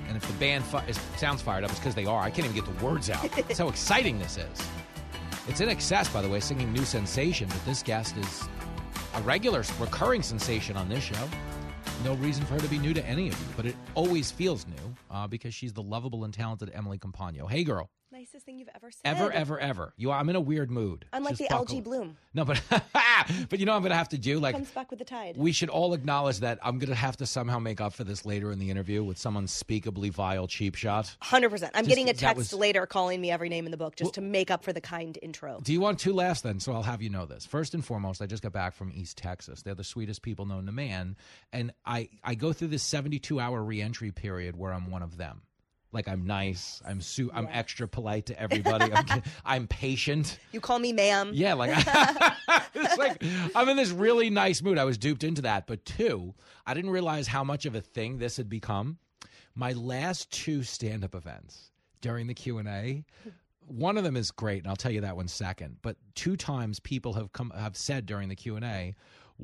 And 0.09 0.17
if 0.17 0.27
the 0.27 0.33
band 0.33 0.65
fi- 0.65 0.85
is, 0.87 0.99
sounds 1.17 1.41
fired 1.41 1.63
up, 1.63 1.71
it's 1.71 1.79
because 1.79 1.95
they 1.95 2.07
are. 2.07 2.21
I 2.21 2.29
can't 2.29 2.49
even 2.49 2.57
get 2.57 2.65
the 2.65 2.85
words 2.85 3.11
out. 3.11 3.23
That's 3.37 3.61
how 3.61 3.69
exciting 3.69 4.19
this 4.19 4.37
is. 4.37 4.69
It's 5.47 5.61
INXS, 5.61 6.13
by 6.13 6.23
the 6.23 6.29
way, 6.29 6.41
singing 6.41 6.73
New 6.73 6.85
Sensation, 6.85 7.47
but 7.47 7.65
this 7.65 7.85
guest 7.85 8.17
is 8.17 8.49
a 9.15 9.23
regular, 9.23 9.63
recurring 9.79 10.25
sensation 10.25 10.77
on 10.77 10.89
this 10.89 11.05
show. 11.05 11.29
No 12.03 12.15
reason 12.15 12.45
for 12.45 12.55
her 12.55 12.61
to 12.61 12.69
be 12.69 12.79
new 12.79 12.95
to 12.95 13.07
any 13.07 13.29
of 13.29 13.39
you, 13.39 13.47
but 13.57 13.65
it 13.65 13.77
always 13.95 14.33
feels 14.33 14.67
new 14.67 14.95
uh, 15.13 15.29
because 15.29 15.55
she's 15.55 15.73
the 15.73 15.83
lovable 15.83 16.25
and 16.25 16.35
talented 16.35 16.73
Emily 16.75 16.99
Compagno. 16.99 17.49
Hey, 17.49 17.63
girl. 17.63 17.91
Nicest 18.25 18.47
thing 18.47 18.59
you've 18.59 18.71
ever 18.75 18.91
said. 18.91 19.01
Ever, 19.05 19.31
ever, 19.31 19.59
ever. 19.59 19.93
You, 19.99 20.11
I'm 20.11 20.31
in 20.31 20.37
a 20.37 20.41
weird 20.41 20.71
mood. 20.71 21.05
Unlike 21.13 21.33
Just 21.33 21.39
the 21.41 21.45
buckle. 21.51 21.59
algae 21.59 21.81
bloom. 21.83 22.17
No, 22.33 22.47
but 22.47 22.63
but 23.51 23.59
you 23.61 23.67
know 23.67 23.73
what 23.73 23.77
I'm 23.77 23.83
going 23.83 23.91
to 23.91 23.97
have 23.97 24.09
to 24.11 24.19
do 24.19 24.41
like 24.41 24.55
Comes 24.55 24.71
back 24.71 24.89
with 24.89 24.99
the 24.99 25.05
tide. 25.05 25.37
we 25.37 25.53
should 25.53 25.69
all 25.69 25.93
acknowledge 25.93 26.41
that 26.41 26.59
I'm 26.63 26.79
going 26.79 26.89
to 26.89 26.95
have 26.95 27.19
to 27.19 27.27
somehow 27.27 27.59
make 27.59 27.83
up 27.83 27.93
for 27.93 28.03
this 28.03 28.25
later 28.25 28.51
in 28.51 28.59
the 28.59 28.71
interview 28.71 29.05
with 29.05 29.19
some 29.19 29.37
unspeakably 29.37 30.09
vile 30.09 30.47
cheap 30.47 30.75
shot. 30.75 31.15
Hundred 31.21 31.51
percent. 31.51 31.73
I'm 31.75 31.85
Just- 31.85 31.91
getting 31.91 32.09
a 32.09 32.15
text 32.15 32.37
was- 32.39 32.53
later 32.55 32.87
calling 32.87 33.21
me 33.21 33.31
every 33.31 33.51
name 33.51 33.67
in 33.67 33.71
the 33.73 33.77
book 33.77 33.95
just 33.95 34.15
to 34.15 34.23
make 34.23 34.51
up 34.51 34.65
for 34.65 34.73
the 34.73 34.81
kind 34.81 35.19
intro. 35.21 35.61
Do 35.63 35.75
you 35.75 35.83
want 35.83 35.99
two 35.99 36.15
laughs 36.15 36.41
then? 36.41 36.61
So 36.61 36.73
I'll 36.73 36.83
have 36.83 37.03
you 37.03 37.11
know 37.11 37.27
this. 37.27 37.45
First 37.45 37.75
and 37.75 37.85
foremost, 37.85 38.23
I 38.23 38.27
just 38.27 38.43
got 38.43 38.53
back 38.53 38.75
from 38.75 38.91
East 38.95 39.19
Texas. 39.19 39.61
They're 39.61 39.75
the 39.75 39.85
sweetest 39.85 40.23
people 40.23 40.47
known 40.47 40.65
to 40.65 40.73
man, 40.73 41.17
and 41.53 41.73
I 41.85 42.09
I 42.23 42.37
go 42.37 42.55
through 42.55 42.69
this 42.69 42.83
72 42.85 43.39
hour 43.39 43.63
reentry 43.63 44.13
period 44.13 44.57
where 44.57 44.73
I'm 44.73 44.91
one 44.91 45.03
of 45.03 45.19
them. 45.19 45.43
Like 45.95 46.09
I'm 46.09 46.27
nice, 46.27 46.83
I'm 46.85 47.01
su- 47.01 47.31
I'm 47.33 47.49
extra 47.51 47.87
polite 47.87 48.27
to 48.27 48.39
everybody. 48.41 48.93
I'm, 48.93 49.23
I'm 49.45 49.67
patient. 49.69 50.39
You 50.53 50.61
call 50.61 50.79
me 50.81 50.93
ma'am. 50.93 51.31
Yeah, 51.33 51.55
like 51.55 51.71
it's 52.75 52.99
like 52.99 53.23
I'm 53.55 53.69
in 53.69 53.77
this 53.77 53.91
really 53.91 54.29
nice 54.29 54.61
mood. 54.61 54.77
I 54.77 54.85
was 54.85 54.99
duped 54.99 55.23
into 55.23 55.43
that, 55.43 55.67
but 55.69 55.85
two, 55.85 56.35
I 56.67 56.75
didn't 56.75 56.91
realize 56.91 57.29
how 57.29 57.45
much 57.45 57.65
of 57.65 57.75
a 57.77 57.81
thing 57.81 58.19
this 58.19 58.37
had 58.37 58.49
become. 58.49 58.99
My 59.55 59.73
last 59.73 60.33
two 60.33 60.65
stand-up 60.65 61.15
events 61.15 61.71
during 62.01 62.27
the 62.27 62.35
Q 62.35 62.59
and 62.59 62.67
A, 62.67 63.05
one 63.69 63.97
of 63.97 64.03
them 64.03 64.17
is 64.17 64.33
great, 64.33 64.59
and 64.59 64.67
I'll 64.67 64.77
tell 64.77 64.91
you 64.91 65.03
that 65.03 65.17
one 65.17 65.29
second. 65.29 65.77
But 65.81 65.97
two 66.17 66.37
times 66.37 66.81
people 66.81 67.13
have 67.15 67.33
come 67.33 67.53
have 67.57 67.77
said 67.77 68.05
during 68.05 68.29
the 68.29 68.35
Q 68.37 68.57
and 68.57 68.65
A. 68.65 68.95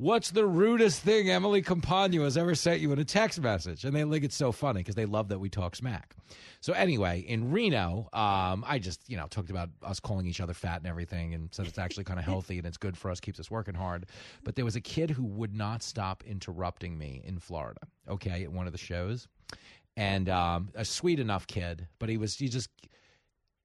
What's 0.01 0.31
the 0.31 0.47
rudest 0.47 1.03
thing 1.03 1.29
Emily 1.29 1.61
Compagno 1.61 2.23
has 2.23 2.35
ever 2.35 2.55
sent 2.55 2.81
you 2.81 2.91
in 2.91 2.97
a 2.97 3.05
text 3.05 3.39
message? 3.39 3.83
And 3.85 3.95
they 3.95 4.03
think 4.03 4.23
it's 4.23 4.35
so 4.35 4.51
funny 4.51 4.79
because 4.79 4.95
they 4.95 5.05
love 5.05 5.27
that 5.27 5.37
we 5.37 5.47
talk 5.47 5.75
smack. 5.75 6.15
So 6.59 6.73
anyway, 6.73 7.19
in 7.19 7.51
Reno, 7.51 8.09
um, 8.11 8.65
I 8.67 8.79
just 8.81 9.07
you 9.07 9.15
know 9.15 9.27
talked 9.27 9.51
about 9.51 9.69
us 9.83 9.99
calling 9.99 10.25
each 10.25 10.41
other 10.41 10.55
fat 10.55 10.79
and 10.79 10.87
everything, 10.87 11.35
and 11.35 11.53
said 11.53 11.67
it's 11.67 11.77
actually 11.77 12.05
kind 12.05 12.17
of 12.17 12.25
healthy 12.25 12.57
and 12.57 12.65
it's 12.65 12.77
good 12.77 12.97
for 12.97 13.11
us, 13.11 13.19
keeps 13.19 13.39
us 13.39 13.51
working 13.51 13.75
hard. 13.75 14.07
But 14.43 14.55
there 14.55 14.65
was 14.65 14.75
a 14.75 14.81
kid 14.81 15.11
who 15.11 15.23
would 15.23 15.53
not 15.53 15.83
stop 15.83 16.23
interrupting 16.25 16.97
me 16.97 17.21
in 17.23 17.37
Florida. 17.37 17.81
Okay, 18.09 18.43
at 18.43 18.51
one 18.51 18.65
of 18.65 18.71
the 18.71 18.79
shows, 18.79 19.27
and 19.97 20.29
um, 20.29 20.69
a 20.73 20.83
sweet 20.83 21.19
enough 21.19 21.45
kid, 21.45 21.87
but 21.99 22.09
he 22.09 22.17
was 22.17 22.35
he 22.35 22.47
just 22.47 22.71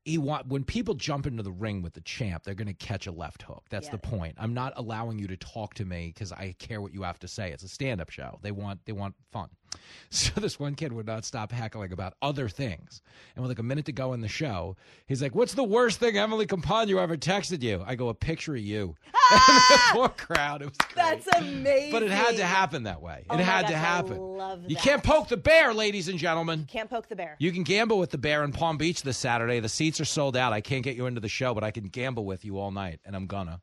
he 0.06 0.18
want 0.18 0.46
when 0.46 0.62
people 0.62 0.94
jump 0.94 1.26
into 1.26 1.42
the 1.42 1.50
ring 1.50 1.82
with 1.82 1.92
the 1.92 2.00
champ, 2.02 2.44
they're 2.44 2.54
going 2.54 2.68
to 2.68 2.74
catch 2.74 3.08
a 3.08 3.12
left 3.12 3.42
hook. 3.42 3.64
That's 3.70 3.88
the 3.88 3.98
point. 3.98 4.36
I'm 4.38 4.54
not 4.54 4.72
allowing 4.76 5.18
you 5.18 5.26
to 5.26 5.36
talk 5.36 5.74
to 5.74 5.84
me 5.84 6.12
because 6.14 6.30
I 6.30 6.54
care 6.60 6.80
what 6.80 6.94
you 6.94 7.02
have 7.02 7.18
to 7.18 7.28
say. 7.28 7.50
It's 7.50 7.64
a 7.64 7.68
stand-up 7.68 8.10
show. 8.10 8.38
They 8.40 8.52
want 8.52 8.78
they 8.86 8.92
want 8.92 9.16
fun. 9.32 9.48
So 10.08 10.40
this 10.40 10.58
one 10.58 10.76
kid 10.76 10.92
would 10.92 11.06
not 11.06 11.24
stop 11.24 11.50
heckling 11.50 11.92
about 11.92 12.14
other 12.22 12.48
things. 12.48 13.02
And 13.34 13.42
with 13.42 13.50
like 13.50 13.58
a 13.58 13.62
minute 13.64 13.86
to 13.86 13.92
go 13.92 14.12
in 14.12 14.20
the 14.20 14.28
show, 14.28 14.76
he's 15.06 15.20
like, 15.20 15.34
"What's 15.34 15.54
the 15.54 15.64
worst 15.64 15.98
thing 15.98 16.16
Emily 16.16 16.46
Compagno 16.46 16.98
ever 17.00 17.16
texted 17.16 17.60
you?" 17.62 17.82
I 17.84 17.96
go, 17.96 18.08
"A 18.08 18.14
picture 18.14 18.54
of 18.54 18.60
you." 18.62 18.94
and 19.30 19.40
the 19.40 19.44
ah! 19.50 19.90
poor 19.92 20.08
crowd. 20.08 20.62
It 20.62 20.66
was 20.66 20.76
great. 20.78 20.94
That's 20.94 21.26
amazing. 21.36 21.90
But 21.90 22.02
it 22.04 22.10
had 22.12 22.36
to 22.36 22.46
happen 22.46 22.84
that 22.84 23.02
way. 23.02 23.20
It 23.20 23.26
Oh 23.30 23.36
my 23.36 23.42
had 23.42 23.62
gosh, 23.62 23.70
to 23.72 23.76
I 23.76 23.80
happen. 23.80 24.18
love 24.18 24.62
You 24.68 24.76
can't 24.76 25.02
poke 25.02 25.28
the 25.28 25.36
bear, 25.36 25.74
ladies 25.74 26.08
and 26.08 26.18
gentlemen. 26.18 26.60
You 26.60 26.66
Can't 26.66 26.88
poke 26.88 27.08
the 27.08 27.16
bear. 27.16 27.36
You 27.40 27.50
can 27.52 27.64
gamble 27.64 27.98
with 27.98 28.10
the 28.10 28.18
bear 28.18 28.44
in 28.44 28.52
Palm 28.52 28.76
Beach 28.78 29.02
this 29.02 29.18
Saturday. 29.18 29.58
The 29.60 29.68
seats 29.68 30.00
are 30.00 30.04
sold 30.06 30.36
out. 30.36 30.52
I 30.52 30.60
can't 30.60 30.84
get 30.84 30.96
you 30.96 31.06
into 31.06 31.20
the 31.20 31.28
show, 31.28 31.52
but 31.52 31.64
I 31.64 31.72
can 31.72 31.88
gamble 31.88 32.24
with 32.24 32.44
you 32.44 32.58
all 32.58 32.70
night, 32.70 33.00
and 33.04 33.16
I'm 33.16 33.26
gonna. 33.26 33.60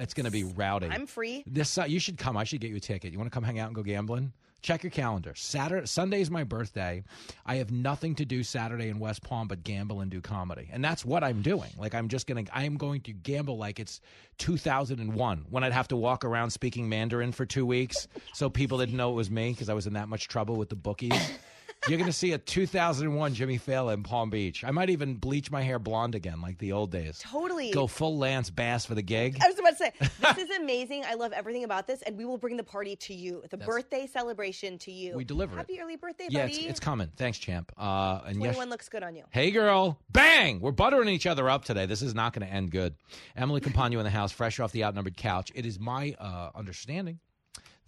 It's 0.00 0.14
gonna 0.14 0.30
be 0.30 0.44
rowdy. 0.44 0.88
I'm 0.90 1.06
free. 1.06 1.42
This 1.46 1.70
Su- 1.70 1.88
you 1.88 1.98
should 2.00 2.18
come. 2.18 2.36
I 2.36 2.44
should 2.44 2.60
get 2.60 2.70
you 2.70 2.76
a 2.76 2.80
ticket. 2.80 3.12
You 3.12 3.18
want 3.18 3.30
to 3.30 3.34
come 3.34 3.42
hang 3.44 3.58
out 3.58 3.66
and 3.66 3.74
go 3.74 3.82
gambling? 3.82 4.32
Check 4.60 4.82
your 4.82 4.90
calendar. 4.90 5.34
Saturday, 5.36 5.86
Sunday's 5.86 6.30
my 6.30 6.42
birthday. 6.42 7.04
I 7.46 7.56
have 7.56 7.70
nothing 7.70 8.16
to 8.16 8.24
do 8.24 8.42
Saturday 8.42 8.88
in 8.88 8.98
West 8.98 9.22
Palm 9.22 9.46
but 9.46 9.62
gamble 9.62 10.00
and 10.00 10.10
do 10.10 10.20
comedy, 10.20 10.68
and 10.72 10.84
that's 10.84 11.04
what 11.04 11.22
I'm 11.22 11.42
doing. 11.42 11.70
Like 11.78 11.94
I'm 11.94 12.08
just 12.08 12.26
gonna, 12.26 12.44
I 12.52 12.64
am 12.64 12.76
going 12.76 13.02
to 13.02 13.12
gamble 13.12 13.56
like 13.56 13.78
it's 13.78 14.00
2001 14.38 15.46
when 15.48 15.62
I'd 15.64 15.72
have 15.72 15.88
to 15.88 15.96
walk 15.96 16.24
around 16.24 16.50
speaking 16.50 16.88
Mandarin 16.88 17.32
for 17.32 17.46
two 17.46 17.64
weeks, 17.64 18.08
so 18.34 18.50
people 18.50 18.78
didn't 18.78 18.96
know 18.96 19.10
it 19.10 19.14
was 19.14 19.30
me 19.30 19.52
because 19.52 19.68
I 19.68 19.74
was 19.74 19.86
in 19.86 19.92
that 19.92 20.08
much 20.08 20.26
trouble 20.26 20.56
with 20.56 20.68
the 20.70 20.76
bookies. 20.76 21.38
You're 21.86 21.96
going 21.98 22.10
to 22.10 22.12
see 22.12 22.32
a 22.32 22.38
2001 22.38 23.34
Jimmy 23.34 23.58
Failla 23.58 23.94
in 23.94 24.02
Palm 24.02 24.30
Beach. 24.30 24.64
I 24.64 24.70
might 24.72 24.90
even 24.90 25.14
bleach 25.14 25.50
my 25.50 25.62
hair 25.62 25.78
blonde 25.78 26.14
again, 26.14 26.40
like 26.42 26.58
the 26.58 26.72
old 26.72 26.90
days. 26.90 27.18
Totally. 27.22 27.70
Go 27.70 27.86
full 27.86 28.18
Lance 28.18 28.50
Bass 28.50 28.84
for 28.84 28.94
the 28.94 29.02
gig. 29.02 29.38
I 29.42 29.48
was 29.48 29.58
about 29.58 29.70
to 29.70 29.76
say, 29.76 29.92
this 30.00 30.38
is 30.50 30.56
amazing. 30.58 31.04
I 31.06 31.14
love 31.14 31.32
everything 31.32 31.64
about 31.64 31.86
this, 31.86 32.02
and 32.02 32.16
we 32.18 32.24
will 32.24 32.36
bring 32.36 32.56
the 32.56 32.64
party 32.64 32.96
to 32.96 33.14
you, 33.14 33.42
the 33.50 33.56
birthday 33.56 34.06
celebration 34.06 34.76
to 34.78 34.90
you. 34.92 35.14
We 35.16 35.24
deliver 35.24 35.54
it. 35.54 35.58
Happy 35.58 35.80
early 35.80 35.96
birthday, 35.96 36.26
Yeah, 36.28 36.42
buddy. 36.46 36.56
it's, 36.56 36.64
it's 36.66 36.80
coming. 36.80 37.10
Thanks, 37.16 37.38
champ. 37.38 37.72
Uh, 37.78 38.20
and 38.26 38.36
yes, 38.36 38.54
21 38.56 38.68
looks 38.70 38.88
good 38.88 39.02
on 39.02 39.14
you. 39.14 39.24
Hey, 39.30 39.50
girl. 39.50 39.98
Bang! 40.10 40.60
We're 40.60 40.72
buttering 40.72 41.08
each 41.08 41.26
other 41.26 41.48
up 41.48 41.64
today. 41.64 41.86
This 41.86 42.02
is 42.02 42.14
not 42.14 42.32
going 42.34 42.46
to 42.46 42.52
end 42.52 42.70
good. 42.70 42.96
Emily 43.36 43.60
Compagno 43.60 43.98
in 43.98 44.04
the 44.04 44.10
house, 44.10 44.32
fresh 44.32 44.60
off 44.60 44.72
the 44.72 44.84
outnumbered 44.84 45.16
couch. 45.16 45.52
It 45.54 45.64
is 45.64 45.78
my 45.78 46.14
uh, 46.18 46.50
understanding 46.54 47.20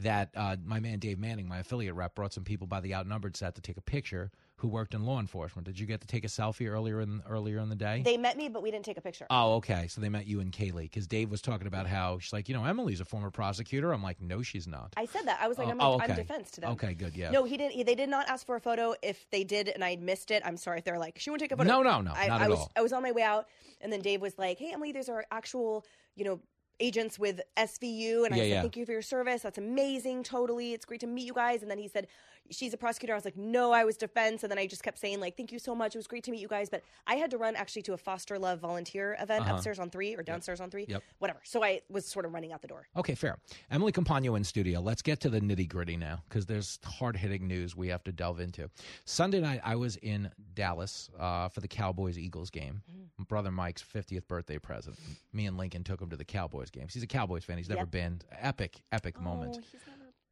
that 0.01 0.31
uh, 0.35 0.57
my 0.65 0.81
man 0.81 0.99
Dave 0.99 1.19
Manning, 1.19 1.49
my 1.49 1.59
affiliate 1.59 1.95
rep, 1.95 2.15
brought 2.15 2.33
some 2.33 2.45
people 2.45 2.67
by 2.67 2.81
the 2.81 2.95
outnumbered 2.95 3.37
set 3.37 3.55
to 3.55 3.61
take 3.61 3.77
a 3.77 3.83
picture 3.83 4.31
who 4.57 4.69
worked 4.69 4.93
in 4.93 5.05
law 5.05 5.19
enforcement. 5.19 5.67
Did 5.67 5.79
you 5.79 5.87
get 5.87 6.03
to 6.03 6.07
take 6.07 6.23
a 6.25 6.29
selfie 6.29 6.69
earlier 6.69 7.01
in 7.01 7.23
earlier 7.29 7.59
in 7.59 7.71
the 7.71 7.75
day? 7.75 8.03
They 8.05 8.19
met 8.19 8.37
me, 8.37 8.49
but 8.49 8.63
we 8.63 8.71
didn't 8.71 8.85
take 8.85 8.99
a 8.99 9.01
picture. 9.01 9.27
Oh, 9.31 9.55
okay. 9.55 9.87
So 9.89 10.01
they 10.03 10.11
met 10.11 10.27
you 10.27 10.41
and 10.41 10.53
Kayleigh 10.53 10.83
because 10.83 11.07
Dave 11.07 11.31
was 11.31 11.41
talking 11.41 11.67
about 11.67 11.87
how 11.87 12.19
she's 12.19 12.33
like, 12.33 12.49
you 12.49 12.55
know, 12.55 12.65
Emily's 12.65 13.01
a 13.01 13.05
former 13.07 13.31
prosecutor. 13.31 13.93
I'm 13.93 14.03
like, 14.03 14.21
no, 14.21 14.43
she's 14.43 14.67
not. 14.67 14.93
I 14.97 15.07
said 15.07 15.23
that. 15.27 15.39
I 15.41 15.49
was 15.49 15.57
like, 15.57 15.69
Oh, 15.69 15.71
I'm, 15.71 15.81
oh, 15.81 16.01
I'm 16.01 16.15
defense 16.15 16.51
to 16.53 16.61
them. 16.61 16.73
Okay, 16.73 16.93
good, 16.95 17.17
yeah. 17.17 17.31
No, 17.31 17.45
he 17.45 17.57
didn't. 17.57 17.73
He, 17.73 17.83
they 17.83 17.95
did 17.95 18.11
not 18.11 18.29
ask 18.29 18.45
for 18.45 18.57
a 18.57 18.61
photo. 18.61 18.95
If 19.03 19.29
they 19.31 19.45
did, 19.45 19.69
and 19.69 19.83
I 19.83 19.97
missed 19.97 20.31
it, 20.31 20.43
I'm 20.45 20.57
sorry. 20.57 20.79
If 20.79 20.85
they're 20.85 20.99
like, 20.99 21.19
she 21.19 21.31
won't 21.31 21.41
take 21.41 21.53
a 21.53 21.57
photo. 21.57 21.69
No, 21.69 21.83
no, 21.83 22.03
no, 22.03 22.13
I, 22.15 22.29
not 22.29 22.41
I 22.41 22.45
at 22.45 22.51
was, 22.51 22.59
all. 22.59 22.73
I 22.77 22.83
was 22.83 22.93
on 22.93 23.03
my 23.03 23.13
way 23.13 23.23
out, 23.23 23.47
and 23.81 23.93
then 23.93 24.01
Dave 24.01 24.21
was 24.21 24.39
like, 24.39 24.59
"Hey, 24.59 24.73
Emily, 24.73 24.93
there's 24.93 25.09
our 25.09 25.25
actual, 25.31 25.87
you 26.17 26.25
know." 26.25 26.41
Agents 26.81 27.19
with 27.19 27.41
SVU, 27.57 28.25
and 28.25 28.35
I 28.35 28.39
Yeah, 28.39 28.43
said, 28.43 28.49
yeah. 28.49 28.61
Thank 28.63 28.77
you 28.77 28.87
for 28.87 28.93
your 28.93 29.03
service. 29.03 29.43
That's 29.43 29.59
amazing. 29.59 30.23
Totally. 30.23 30.73
It's 30.73 30.85
great 30.85 31.01
to 31.01 31.07
meet 31.07 31.27
you 31.27 31.35
guys. 31.35 31.63
And 31.63 31.71
then 31.71 31.79
he 31.79 31.89
said, 31.89 32.07
She's 32.51 32.73
a 32.75 32.77
prosecutor. 32.77 33.13
I 33.13 33.17
was 33.17 33.25
like, 33.25 33.37
No, 33.37 33.71
I 33.71 33.85
was 33.85 33.97
defense. 33.97 34.43
And 34.43 34.51
then 34.51 34.59
I 34.59 34.67
just 34.67 34.83
kept 34.83 34.99
saying, 34.99 35.21
like, 35.21 35.37
Thank 35.37 35.53
you 35.53 35.59
so 35.59 35.75
much. 35.75 35.95
It 35.95 35.99
was 35.99 36.07
great 36.09 36.25
to 36.25 36.31
meet 36.33 36.41
you 36.41 36.49
guys. 36.49 36.69
But 36.71 36.83
I 37.07 37.15
had 37.17 37.31
to 37.31 37.39
run 37.39 37.55
actually 37.55 37.83
to 37.83 37.93
a 37.93 37.97
foster 37.97 38.39
love 38.39 38.59
volunteer 38.61 39.17
event 39.21 39.43
Uh-huh. 39.45 39.55
upstairs 39.55 39.79
on 39.79 39.91
three 39.91 40.17
or 40.17 40.23
downstairs 40.23 40.61
on 40.61 40.71
three. 40.71 40.87
Yep. 40.89 41.03
Whatever. 41.19 41.41
So 41.45 41.63
I 41.63 41.83
was 41.91 42.07
sort 42.07 42.25
of 42.25 42.33
running 42.33 42.53
out 42.53 42.63
the 42.63 42.69
door. 42.69 42.89
Okay, 42.97 43.15
fair. 43.15 43.39
Emily 43.71 43.93
Compagno 43.93 44.37
in 44.37 44.43
studio. 44.43 44.81
Let's 44.81 45.03
get 45.03 45.21
to 45.21 45.29
the 45.29 45.41
nitty 45.41 45.69
gritty 45.69 45.97
now 45.97 46.23
because 46.29 46.47
there's 46.47 46.79
hard 46.85 47.17
hitting 47.17 47.47
news 47.47 47.77
we 47.77 47.89
have 47.89 48.03
to 48.05 48.13
delve 48.13 48.41
into. 48.41 48.69
Sunday 49.05 49.41
night, 49.41 49.61
I 49.63 49.77
was 49.77 49.97
in 49.97 50.31
Dallas 50.55 51.11
uh, 51.19 51.49
for 51.51 51.61
the 51.61 51.69
Cowboys 51.69 52.19
Eagles 52.19 52.51
game. 52.51 52.83
My 53.19 53.25
brother 53.29 53.51
Mike's 53.51 53.85
50th 53.85 54.27
birthday 54.27 54.59
present. 54.59 54.99
Me 55.33 55.47
and 55.47 55.57
Lincoln 55.59 55.85
took 55.85 56.01
him 56.01 56.09
to 56.11 56.17
the 56.17 56.25
Cowboys 56.25 56.70
game. 56.73 56.87
He's 56.93 57.03
a 57.03 57.07
Cowboys 57.07 57.45
fan. 57.45 57.59
He's 57.59 57.69
never 57.69 57.81
Yep. 57.83 57.91
been. 57.91 58.21
Epic, 58.33 58.83
epic 58.93 59.17
Oh, 59.19 59.23
moment. 59.23 59.59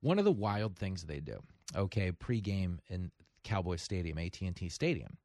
One 0.01 0.19
of 0.19 0.25
the 0.25 0.33
wild 0.33 0.77
things 0.77 1.05
they 1.05 1.21
do, 1.21 1.43
okay, 1.75 2.13
pregame 2.13 2.79
in 2.89 3.11
Cowboys 3.43 3.83
Stadium, 3.83 4.19
AT&T 4.19 4.69
Stadium, 4.69 5.17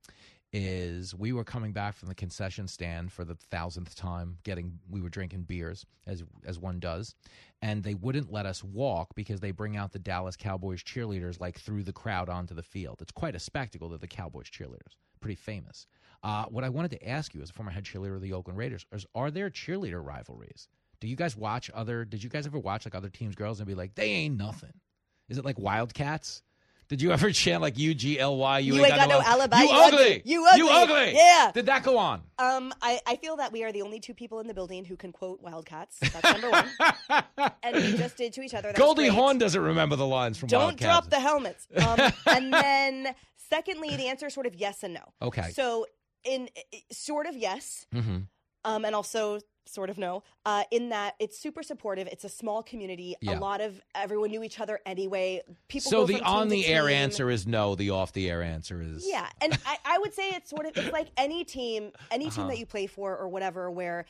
is 0.51 1.15
we 1.15 1.33
were 1.33 1.43
coming 1.43 1.73
back 1.73 1.95
from 1.95 2.07
the 2.09 2.15
concession 2.15 2.67
stand 2.67 3.11
for 3.11 3.25
the 3.25 3.33
thousandth 3.35 3.95
time 3.95 4.37
getting 4.43 4.79
we 4.89 5.01
were 5.01 5.09
drinking 5.09 5.41
beers 5.43 5.83
as 6.05 6.23
as 6.45 6.59
one 6.59 6.79
does 6.79 7.15
and 7.63 7.83
they 7.83 7.95
wouldn't 7.95 8.31
let 8.31 8.45
us 8.45 8.63
walk 8.63 9.15
because 9.15 9.39
they 9.39 9.49
bring 9.49 9.75
out 9.75 9.91
the 9.93 9.97
Dallas 9.99 10.35
Cowboys 10.35 10.83
cheerleaders 10.83 11.39
like 11.41 11.57
through 11.59 11.81
the 11.81 11.91
crowd 11.91 12.29
onto 12.29 12.53
the 12.53 12.61
field 12.61 13.01
it's 13.01 13.11
quite 13.11 13.33
a 13.35 13.39
spectacle 13.39 13.89
that 13.89 14.01
the 14.01 14.07
Cowboys 14.07 14.45
cheerleaders 14.47 14.93
pretty 15.19 15.33
famous 15.35 15.87
uh, 16.21 16.45
what 16.45 16.63
I 16.63 16.69
wanted 16.69 16.91
to 16.91 17.09
ask 17.09 17.33
you 17.33 17.41
as 17.41 17.49
a 17.49 17.53
former 17.53 17.71
head 17.71 17.83
cheerleader 17.83 18.15
of 18.15 18.21
the 18.21 18.33
Oakland 18.33 18.59
Raiders 18.59 18.85
is 18.91 19.07
are 19.15 19.31
there 19.31 19.49
cheerleader 19.49 20.05
rivalries 20.05 20.67
do 21.03 21.09
you 21.09 21.17
guys 21.17 21.35
watch 21.35 21.69
other 21.73 22.05
did 22.05 22.23
you 22.23 22.29
guys 22.29 22.47
ever 22.47 22.57
watch 22.57 22.85
like 22.85 22.95
other 22.95 23.09
teams 23.09 23.35
girls 23.35 23.59
and 23.59 23.67
be 23.67 23.75
like 23.75 23.93
they 23.93 24.05
ain't 24.05 24.37
nothing 24.37 24.71
is 25.27 25.37
it 25.37 25.43
like 25.43 25.59
Wildcats 25.59 26.41
did 26.87 27.01
you 27.01 27.11
ever 27.11 27.29
chant 27.41 27.61
like 27.61 27.77
U 27.77 27.93
G 27.93 28.17
L 28.19 28.37
Y? 28.37 28.59
You 28.59 28.75
ain't 28.75 28.95
got 28.95 29.09
no 29.09 29.21
alibi, 29.21 29.57
You 29.61 29.63
you 29.63 29.71
ugly. 29.71 29.97
ugly. 29.99 30.21
You 30.25 30.45
ugly. 30.47 30.59
You 30.59 30.69
ugly. 30.69 31.13
Yeah. 31.15 31.51
Did 31.53 31.65
that 31.65 31.83
go 31.83 31.97
on? 31.97 32.21
Um, 32.37 32.73
I, 32.81 32.99
I 33.05 33.15
feel 33.17 33.35
that 33.37 33.51
we 33.51 33.63
are 33.63 33.71
the 33.73 33.81
only 33.81 33.99
two 33.99 34.13
people 34.13 34.39
in 34.39 34.47
the 34.47 34.53
building 34.53 34.85
who 34.85 34.95
can 34.95 35.11
quote 35.11 35.41
Wildcats. 35.41 35.97
That's 35.99 36.23
number 36.41 36.51
one. 36.51 36.69
and 37.63 37.75
we 37.75 37.97
just 37.97 38.17
did 38.17 38.31
to 38.33 38.41
each 38.41 38.53
other. 38.53 38.69
That 38.69 38.77
Goldie. 38.77 39.07
Hawn 39.07 39.37
doesn't 39.39 39.61
remember 39.61 39.95
the 39.95 40.05
lines 40.05 40.37
from 40.37 40.47
Don't 40.47 40.61
Wildcats. 40.61 40.83
drop 40.83 41.09
the 41.09 41.19
helmets. 41.19 41.67
Um, 41.75 41.99
and 42.35 42.53
then, 42.53 43.15
secondly, 43.49 43.95
the 43.95 44.07
answer 44.07 44.27
is 44.27 44.33
sort 44.33 44.45
of 44.45 44.53
yes 44.55 44.83
and 44.83 44.93
no. 44.93 45.01
Okay. 45.21 45.49
So, 45.51 45.85
in 46.25 46.49
sort 46.91 47.25
of 47.27 47.35
yes, 47.35 47.87
Mm-hmm. 47.93 48.17
Um, 48.65 48.85
and 48.85 48.95
also 48.95 49.39
sort 49.65 49.89
of 49.89 49.97
no. 49.97 50.23
Uh, 50.45 50.63
in 50.71 50.89
that 50.89 51.15
it's 51.19 51.39
super 51.39 51.63
supportive. 51.63 52.07
It's 52.07 52.25
a 52.25 52.29
small 52.29 52.61
community. 52.63 53.15
Yeah. 53.21 53.37
A 53.37 53.39
lot 53.39 53.61
of 53.61 53.81
everyone 53.95 54.31
knew 54.31 54.43
each 54.43 54.59
other 54.59 54.79
anyway. 54.85 55.41
People. 55.69 55.89
So 55.89 56.05
the 56.05 56.21
on 56.21 56.49
the 56.49 56.65
air 56.67 56.87
team. 56.87 56.95
answer 56.97 57.29
is 57.29 57.47
no. 57.47 57.75
The 57.75 57.91
off 57.91 58.11
the 58.11 58.29
air 58.29 58.41
answer 58.43 58.81
is 58.81 59.05
Yeah, 59.07 59.27
and 59.41 59.53
I, 59.65 59.77
I 59.85 59.97
would 59.99 60.13
say 60.13 60.29
it's 60.31 60.49
sort 60.49 60.65
of 60.65 60.75
it's 60.77 60.91
like 60.91 61.07
any 61.17 61.43
team, 61.45 61.91
any 62.11 62.25
team 62.29 62.41
Uh-huh. 62.43 62.47
that 62.49 62.57
you 62.59 62.65
play 62.65 62.87
for 62.87 63.15
or 63.17 63.27
whatever, 63.29 63.71
where. 63.71 64.05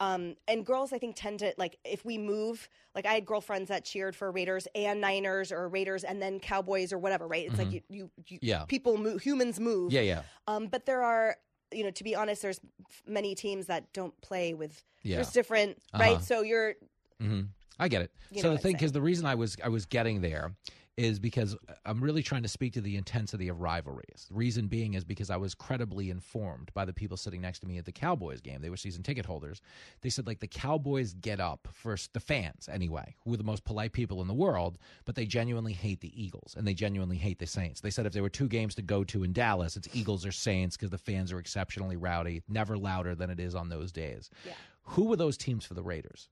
Um, 0.00 0.36
and 0.46 0.64
girls, 0.64 0.92
I 0.92 0.98
think, 0.98 1.16
tend 1.16 1.40
to 1.40 1.52
like 1.58 1.76
if 1.84 2.04
we 2.04 2.18
move. 2.18 2.68
Like 2.94 3.04
I 3.04 3.14
had 3.14 3.26
girlfriends 3.26 3.66
that 3.68 3.84
cheered 3.84 4.14
for 4.14 4.30
Raiders 4.30 4.68
and 4.76 5.00
Niners, 5.00 5.50
or 5.50 5.68
Raiders 5.68 6.04
and 6.04 6.22
then 6.22 6.38
Cowboys, 6.38 6.92
or 6.92 6.98
whatever. 6.98 7.26
Right? 7.26 7.46
It's 7.48 7.58
like 7.58 7.66
Mhm. 7.68 7.72
you, 7.72 7.82
you, 7.88 8.10
you 8.28 8.38
Yeah. 8.40 8.64
people 8.66 8.96
move, 8.96 9.22
humans 9.22 9.58
move. 9.58 9.92
Yeah, 9.92 10.02
yeah. 10.02 10.22
Um, 10.46 10.68
but 10.68 10.86
there 10.86 11.02
are, 11.02 11.36
you 11.72 11.84
know, 11.84 11.90
to 11.90 12.04
be 12.04 12.14
honest, 12.14 12.42
there's 12.42 12.60
many 13.06 13.34
teams 13.34 13.66
that 13.66 13.92
don't 13.92 14.18
play 14.20 14.54
with. 14.54 14.82
Yeah. 15.02 15.16
There's 15.16 15.30
different, 15.32 15.78
Uh-huh. 15.92 16.02
right? 16.02 16.22
So 16.24 16.42
you're 16.42 16.74
hmm 17.20 17.42
I 17.78 17.88
get 17.88 18.02
it. 18.02 18.10
You 18.32 18.42
so 18.42 18.52
the 18.52 18.58
thing, 18.58 18.72
because 18.72 18.92
the 18.92 19.00
reason 19.00 19.24
I 19.26 19.34
was 19.36 19.56
I 19.62 19.68
was 19.68 19.86
getting 19.86 20.20
there 20.20 20.52
is 20.98 21.20
because 21.20 21.56
I'm 21.86 22.02
really 22.02 22.24
trying 22.24 22.42
to 22.42 22.48
speak 22.48 22.72
to 22.72 22.80
the 22.80 22.96
intensity 22.96 23.48
of 23.48 23.60
rivalries. 23.60 24.26
The 24.28 24.34
reason 24.34 24.66
being 24.66 24.94
is 24.94 25.04
because 25.04 25.30
I 25.30 25.36
was 25.36 25.54
credibly 25.54 26.10
informed 26.10 26.72
by 26.74 26.84
the 26.84 26.92
people 26.92 27.16
sitting 27.16 27.40
next 27.40 27.60
to 27.60 27.68
me 27.68 27.78
at 27.78 27.84
the 27.84 27.92
Cowboys 27.92 28.40
game. 28.40 28.60
They 28.60 28.68
were 28.68 28.76
season 28.76 29.04
ticket 29.04 29.24
holders. 29.24 29.62
They 30.00 30.10
said 30.10 30.26
like 30.26 30.40
the 30.40 30.48
Cowboys 30.48 31.14
get 31.14 31.38
up 31.38 31.68
first, 31.72 32.14
the 32.14 32.20
fans 32.20 32.68
anyway, 32.70 33.14
who 33.24 33.32
are 33.32 33.36
the 33.36 33.44
most 33.44 33.64
polite 33.64 33.92
people 33.92 34.20
in 34.20 34.26
the 34.26 34.34
world, 34.34 34.76
but 35.04 35.14
they 35.14 35.24
genuinely 35.24 35.72
hate 35.72 36.00
the 36.00 36.20
Eagles 36.20 36.56
and 36.58 36.66
they 36.66 36.74
genuinely 36.74 37.16
hate 37.16 37.38
the 37.38 37.46
Saints. 37.46 37.80
They 37.80 37.90
said 37.90 38.04
if 38.04 38.12
there 38.12 38.22
were 38.24 38.28
two 38.28 38.48
games 38.48 38.74
to 38.74 38.82
go 38.82 39.04
to 39.04 39.22
in 39.22 39.32
Dallas, 39.32 39.76
it's 39.76 39.88
Eagles 39.94 40.26
or 40.26 40.32
Saints 40.32 40.76
because 40.76 40.90
the 40.90 40.98
fans 40.98 41.30
are 41.30 41.38
exceptionally 41.38 41.96
rowdy, 41.96 42.42
never 42.48 42.76
louder 42.76 43.14
than 43.14 43.30
it 43.30 43.38
is 43.38 43.54
on 43.54 43.68
those 43.68 43.92
days. 43.92 44.30
Yeah. 44.44 44.54
Who 44.82 45.04
were 45.04 45.16
those 45.16 45.36
teams 45.36 45.64
for 45.64 45.74
the 45.74 45.82
Raiders? 45.82 46.28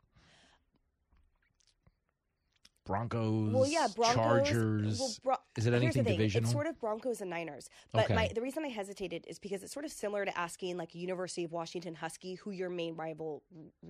Broncos, 2.87 3.53
well, 3.53 3.67
yeah, 3.67 3.89
Broncos. 3.95 4.15
Chargers. 4.15 4.99
Well, 5.01 5.11
Bro- 5.25 5.37
Is 5.57 5.67
it 5.67 5.75
anything 5.75 6.05
divisional? 6.05 6.45
It's 6.45 6.53
sort 6.53 6.67
of 6.67 6.79
Broncos 6.81 7.21
and 7.21 7.29
Niners. 7.29 7.69
But 7.93 8.05
Okay. 8.05 8.15
my, 8.15 8.31
the 8.35 8.41
reason 8.41 8.65
I 8.65 8.69
hesitated 8.69 9.25
is 9.29 9.39
because 9.39 9.63
it's 9.63 9.73
sort 9.73 9.85
of 9.85 9.91
similar 9.93 10.25
to 10.25 10.39
asking 10.39 10.77
like 10.77 10.95
University 10.95 11.45
of 11.45 11.53
Washington 11.53 11.95
Husky 11.97 12.35
who 12.37 12.53
your 12.53 12.71
main 12.71 12.95
rivalry 12.95 13.41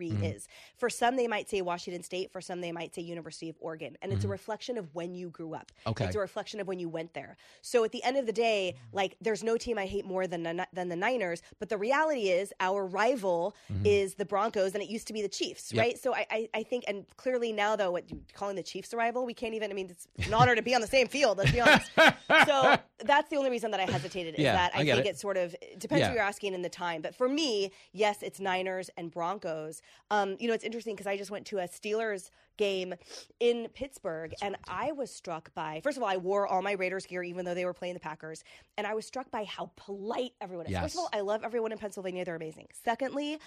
Mhm. 0.02 0.34
is. 0.34 0.48
For 0.78 0.88
some, 0.88 1.16
they 1.16 1.28
might 1.28 1.48
say 1.48 1.60
Washington 1.62 2.02
State. 2.02 2.32
For 2.32 2.40
some, 2.40 2.60
they 2.60 2.72
might 2.72 2.94
say 2.94 3.02
University 3.02 3.48
of 3.50 3.56
Oregon. 3.60 3.96
And 4.02 4.12
it's 4.12 4.24
a 4.24 4.28
Mhm. 4.28 4.30
reflection 4.30 4.78
of 4.78 4.94
when 4.94 5.14
you 5.14 5.28
grew 5.30 5.54
up. 5.54 5.70
Okay. 5.86 6.06
It's 6.06 6.16
a 6.16 6.18
reflection 6.20 6.58
of 6.60 6.66
when 6.66 6.78
you 6.78 6.88
went 6.88 7.12
there. 7.12 7.36
So 7.62 7.84
at 7.84 7.92
the 7.92 8.02
end 8.02 8.16
of 8.16 8.24
the 8.26 8.32
day, 8.32 8.76
like 8.92 9.16
there's 9.20 9.44
no 9.44 9.56
team 9.58 9.76
I 9.78 9.86
hate 9.86 10.06
more 10.06 10.26
than 10.26 10.42
the, 10.42 10.66
than 10.72 10.88
the 10.88 10.96
Niners. 10.96 11.42
But 11.58 11.68
the 11.68 11.76
reality 11.78 12.28
is 12.30 12.52
our 12.60 12.86
rival 12.86 13.54
Mhm. 13.70 13.86
is 13.86 14.14
the 14.14 14.24
Broncos, 14.24 14.72
and 14.74 14.82
it 14.82 14.88
used 14.88 15.06
to 15.08 15.12
be 15.12 15.20
the 15.22 15.28
Chiefs, 15.28 15.72
Yep. 15.72 15.82
right? 15.82 15.98
So 15.98 16.14
I, 16.14 16.26
I, 16.30 16.48
I 16.54 16.62
think, 16.62 16.84
and 16.88 17.04
clearly 17.16 17.52
now 17.52 17.76
though, 17.76 17.90
what 17.90 18.10
you 18.10 18.22
calling 18.32 18.56
the 18.56 18.62
Chiefs 18.62 18.85
a 18.92 18.96
rival, 18.96 19.24
we 19.26 19.34
can't 19.34 19.54
even. 19.54 19.70
I 19.70 19.74
mean, 19.74 19.90
it's 19.90 20.06
an 20.26 20.34
honor 20.34 20.54
to 20.54 20.62
be 20.62 20.74
on 20.74 20.80
the 20.80 20.86
same 20.86 21.06
field. 21.08 21.38
Let's 21.38 21.52
be 21.52 21.60
honest. 21.60 21.90
so 22.46 22.76
that's 23.04 23.28
the 23.30 23.36
only 23.36 23.50
reason 23.50 23.70
that 23.72 23.80
I 23.80 23.84
hesitated 23.84 24.34
is 24.34 24.40
Yeah, 24.40 24.52
that 24.54 24.72
I, 24.74 24.80
I 24.80 24.84
think 24.84 25.06
it. 25.06 25.06
it's 25.06 25.20
sort 25.20 25.36
of 25.36 25.54
it 25.60 25.78
depends 25.78 26.00
Yeah. 26.00 26.08
who 26.08 26.14
you're 26.14 26.22
asking 26.22 26.54
in 26.54 26.62
the 26.62 26.68
time. 26.68 27.02
But 27.02 27.14
for 27.14 27.28
me, 27.28 27.72
yes, 27.92 28.22
it's 28.22 28.40
Niners 28.40 28.90
and 28.96 29.10
Broncos. 29.10 29.82
Um, 30.10 30.36
you 30.40 30.48
know, 30.48 30.54
it's 30.54 30.64
interesting 30.64 30.94
because 30.94 31.06
I 31.06 31.16
just 31.16 31.30
went 31.30 31.46
to 31.46 31.58
a 31.58 31.64
Steelers 31.68 32.30
game 32.56 32.94
in 33.38 33.68
Pittsburgh, 33.74 34.32
and 34.40 34.56
I 34.66 34.92
was 34.92 35.10
struck 35.14 35.52
by. 35.54 35.80
First 35.84 35.98
of 35.98 36.02
all, 36.02 36.08
I 36.08 36.16
wore 36.16 36.46
all 36.46 36.62
my 36.62 36.72
Raiders 36.72 37.04
gear 37.04 37.22
even 37.22 37.44
though 37.44 37.54
they 37.54 37.64
were 37.66 37.74
playing 37.74 37.94
the 37.94 38.00
Packers, 38.00 38.42
and 38.78 38.86
I 38.86 38.94
was 38.94 39.04
struck 39.06 39.30
by 39.30 39.44
how 39.44 39.70
polite 39.76 40.32
everyone 40.40 40.66
is. 40.66 40.78
First 40.78 40.94
of 40.94 41.00
all, 41.00 41.10
I 41.12 41.20
love 41.20 41.42
everyone 41.44 41.72
in 41.72 41.78
Pennsylvania; 41.78 42.24
they're 42.24 42.36
amazing. 42.36 42.68
Secondly, 42.84 43.38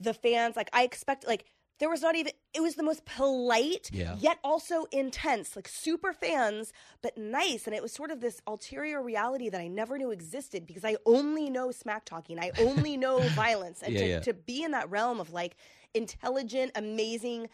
the 0.00 0.12
fans 0.14 0.54
like 0.56 0.70
I 0.72 0.82
expect 0.84 1.26
like. 1.26 1.44
There 1.78 1.88
was 1.88 2.02
not 2.02 2.16
even, 2.16 2.32
it 2.52 2.60
was 2.60 2.74
the 2.74 2.82
most 2.82 3.04
polite, 3.04 3.88
Yeah. 3.92 4.16
yet 4.18 4.38
also 4.42 4.86
intense, 4.90 5.54
like 5.54 5.68
super 5.68 6.12
fans, 6.12 6.72
but 7.02 7.16
nice. 7.16 7.66
And 7.66 7.74
it 7.74 7.82
was 7.82 7.92
sort 7.92 8.10
of 8.10 8.20
this 8.20 8.40
ulterior 8.46 9.00
reality 9.02 9.48
that 9.48 9.60
I 9.60 9.68
never 9.68 9.96
knew 9.96 10.10
existed 10.10 10.66
because 10.66 10.84
I 10.84 10.96
only 11.06 11.50
know 11.50 11.70
smack 11.70 12.04
talking. 12.04 12.38
I 12.40 12.50
only 12.58 12.96
know 12.96 13.20
violence. 13.30 13.80
And 13.82 13.94
Yeah, 13.94 14.00
to, 14.00 14.06
yeah. 14.08 14.20
to 14.20 14.34
be 14.34 14.64
in 14.64 14.72
that 14.72 14.90
realm 14.90 15.20
of 15.20 15.32
like 15.32 15.56
intelligent, 15.94 16.72
amazing, 16.74 17.48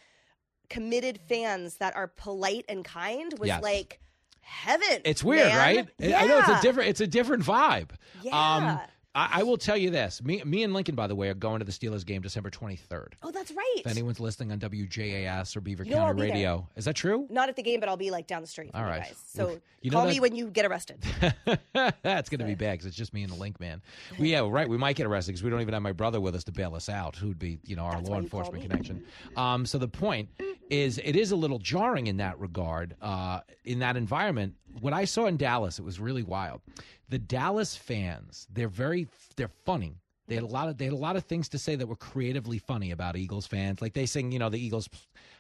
committed 0.70 1.20
fans 1.29 1.77
that 1.77 1.95
are 1.95 2.07
polite 2.09 2.64
and 2.68 2.85
kind 2.85 3.35
was 3.39 3.51
like 3.62 4.01
heaven. 4.41 5.01
It's 5.05 5.22
weird, 5.22 5.49
man. 5.49 5.59
right? 5.59 5.89
Yeah. 5.99 6.20
I 6.22 6.27
know 6.27 6.39
it's 6.39 6.49
a 6.49 6.61
different 6.62 6.89
it's 6.91 7.01
a 7.01 7.07
different 7.07 7.43
vibe. 7.45 7.91
Um 7.91 8.64
Yeah. 8.64 8.87
I, 9.15 9.29
I 9.33 9.43
will 9.45 9.57
tell 9.57 9.77
you 9.77 9.91
this. 9.91 10.23
Me 10.23 10.43
me 10.45 10.62
and 10.65 10.73
Lincoln, 10.73 10.95
by 10.95 11.07
the 11.07 11.15
way, 11.15 11.29
are 11.29 11.35
going 11.35 11.61
to 11.61 11.65
the 11.65 11.73
Steelers 11.73 12.05
game 12.05 12.23
December 12.23 12.51
twenty 12.51 12.77
third. 12.77 13.17
Oh, 13.23 13.31
that's 13.31 13.53
right. 13.53 13.77
If 13.79 13.87
anyone's 13.87 14.21
listening 14.21 14.53
on 14.53 14.59
WJAS 14.59 15.57
or 15.57 15.61
Beaver 15.61 15.85
You 15.85 15.93
know 15.93 15.99
County 15.99 16.23
be. 16.23 16.31
Radio. 16.31 16.69
Is 16.77 16.85
that 16.87 16.95
true? 16.95 17.27
Not 17.31 17.49
at 17.49 17.57
the 17.57 17.62
game, 17.62 17.81
but 17.81 17.89
I'll 17.89 17.97
be 17.97 18.11
like 18.11 18.27
down 18.27 18.43
the 18.43 18.49
street 18.49 18.73
from 18.73 18.81
All 18.81 18.89
you 18.89 19.01
guys. 19.01 19.15
So 19.27 19.61
you 19.83 19.91
call 19.91 20.07
me 20.07 20.19
when 20.21 20.35
you 20.35 20.49
get 20.49 20.67
arrested. 20.67 20.99
That's 22.03 22.29
going 22.29 22.41
to 22.41 22.45
be 22.47 22.55
bad 22.55 22.73
because 22.73 22.87
it's 22.87 22.97
just 22.97 23.12
me 23.15 23.23
and 23.23 23.33
the 23.33 23.37
link 23.37 23.61
man. 23.61 23.83
We 24.19 24.31
yeah, 24.31 24.47
right. 24.49 24.69
We 24.69 24.77
might 24.79 24.97
get 24.97 25.07
arrested 25.07 25.33
because 25.33 25.43
we 25.43 25.51
don't 25.51 25.61
even 25.61 25.75
have 25.75 25.83
my 25.83 25.93
brother 25.93 26.21
with 26.21 26.35
us 26.35 26.45
to 26.45 26.53
bail 26.53 26.75
us 26.75 26.89
out, 26.89 27.17
who'd 27.17 27.39
be 27.39 27.59
you 27.65 27.77
know 27.77 27.83
our 27.83 27.97
That's 27.97 28.09
law 28.09 28.17
why 28.17 28.23
you 28.23 28.29
call 28.29 28.41
enforcement 28.41 28.62
connection. 28.62 29.05
Um, 29.37 29.67
so 29.67 29.79
the 29.79 29.89
point 29.89 30.29
is, 30.71 30.99
it 30.99 31.17
is 31.17 31.31
a 31.31 31.37
little 31.37 31.59
jarring 31.59 32.07
in 32.07 32.17
that 32.19 32.39
regard. 32.41 32.97
Uh, 33.03 33.41
in 33.65 33.79
that 33.81 33.97
environment, 33.97 34.55
what 34.81 34.93
I 34.93 35.05
saw 35.05 35.27
in 35.27 35.37
Dallas, 35.37 35.79
it 35.79 35.85
was 35.85 36.01
really 36.01 36.23
wild. 36.23 36.61
The 37.09 37.19
Dallas 37.19 37.77
fans, 37.77 38.47
they're 38.53 38.69
very, 38.69 39.09
they're 39.37 39.51
funny. 39.65 39.97
They 40.27 40.37
had 40.37 40.45
a 40.45 40.49
lot 40.49 40.69
of 40.69 40.79
they 40.79 40.87
had 40.87 40.95
a 40.95 40.97
lot 40.97 41.17
of 41.17 41.25
things 41.25 41.51
to 41.51 41.59
say 41.59 41.77
that 41.77 41.87
were 41.87 41.97
creatively 41.97 42.59
funny 42.59 42.93
about 42.93 43.17
Eagles 43.17 43.47
fans. 43.47 43.83
Like 43.83 43.93
they 43.93 44.07
sing, 44.07 44.33
you 44.33 44.39
know, 44.39 44.49
the 44.49 44.59
Eagles 44.59 44.89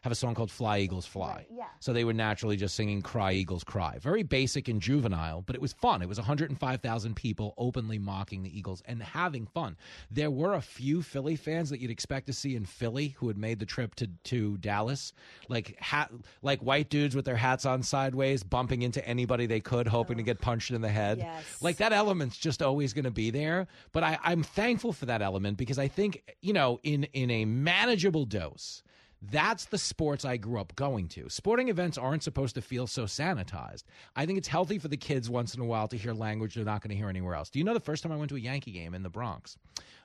have 0.04 0.12
a 0.12 0.14
song 0.14 0.34
called 0.34 0.50
Fly 0.50 0.80
Eagles 0.80 1.06
Fly. 1.06 1.46
yeah. 1.50 1.64
So 1.80 1.94
they 1.94 2.04
were 2.04 2.12
naturally 2.12 2.58
just 2.58 2.74
singing 2.74 3.00
Cry 3.00 3.32
Eagles 3.32 3.64
Cry. 3.64 3.96
Very 3.98 4.22
basic 4.22 4.68
and 4.68 4.78
juvenile, 4.78 5.40
but 5.40 5.56
it 5.56 5.62
was 5.62 5.72
fun. 5.72 6.02
It 6.02 6.08
was 6.10 6.18
105,000 6.18 7.16
people 7.16 7.54
openly 7.56 7.98
mocking 7.98 8.42
the 8.42 8.54
Eagles 8.54 8.82
and 8.84 9.02
having 9.02 9.46
fun. 9.46 9.78
There 10.10 10.30
were 10.30 10.52
a 10.52 10.60
few 10.60 11.00
Philly 11.00 11.36
fans 11.36 11.70
that 11.70 11.80
you'd 11.80 11.90
expect 11.90 12.26
to 12.26 12.34
see 12.34 12.54
in 12.54 12.66
Philly 12.66 13.16
who 13.16 13.28
had 13.28 13.38
made 13.38 13.58
the 13.58 13.64
trip 13.64 13.94
to, 13.94 14.06
to 14.24 14.58
Dallas, 14.58 15.14
like 15.48 15.74
hat, 15.80 16.12
like 16.42 16.60
white 16.60 16.90
dudes 16.90 17.16
with 17.16 17.24
their 17.24 17.36
hats 17.36 17.64
on 17.64 17.82
sideways, 17.82 18.42
bumping 18.42 18.82
into 18.82 19.02
anybody 19.08 19.46
they 19.46 19.60
could, 19.60 19.88
hoping 19.88 20.18
to 20.18 20.22
get 20.22 20.38
punched 20.38 20.70
in 20.70 20.82
the 20.82 20.88
head. 20.90 21.16
Yes. 21.16 21.62
Like 21.62 21.78
that 21.78 21.94
element's 21.94 22.36
just 22.36 22.60
always 22.60 22.92
going 22.92 23.06
to 23.06 23.10
be 23.10 23.30
there. 23.30 23.68
But 23.92 24.02
I, 24.02 24.18
I'm 24.22 24.42
thankful 24.42 24.92
for 24.92 25.06
that 25.06 25.22
element 25.22 25.56
because 25.56 25.78
I 25.78 25.88
think, 25.88 26.22
you 26.42 26.52
know, 26.52 26.78
in, 26.82 27.04
in 27.14 27.30
a 27.30 27.46
manageable 27.46 28.26
dose, 28.26 28.82
that's 29.30 29.66
the 29.66 29.78
sports 29.78 30.24
I 30.24 30.36
grew 30.36 30.60
up 30.60 30.74
going 30.76 31.08
to. 31.08 31.28
Sporting 31.28 31.68
events 31.68 31.98
aren't 31.98 32.22
supposed 32.22 32.54
to 32.56 32.62
feel 32.62 32.86
so 32.86 33.04
sanitized. 33.04 33.84
I 34.16 34.26
think 34.26 34.38
it's 34.38 34.48
healthy 34.48 34.78
for 34.78 34.88
the 34.88 34.96
kids 34.96 35.30
once 35.30 35.54
in 35.54 35.60
a 35.60 35.64
while 35.64 35.88
to 35.88 35.96
hear 35.96 36.12
language 36.12 36.54
they're 36.54 36.64
not 36.64 36.82
going 36.82 36.90
to 36.90 36.96
hear 36.96 37.08
anywhere 37.08 37.34
else. 37.34 37.50
Do 37.50 37.58
you 37.58 37.64
know 37.64 37.74
the 37.74 37.80
first 37.80 38.02
time 38.02 38.12
I 38.12 38.16
went 38.16 38.28
to 38.30 38.36
a 38.36 38.40
Yankee 38.40 38.72
game 38.72 38.94
in 38.94 39.02
the 39.02 39.10
Bronx? 39.10 39.56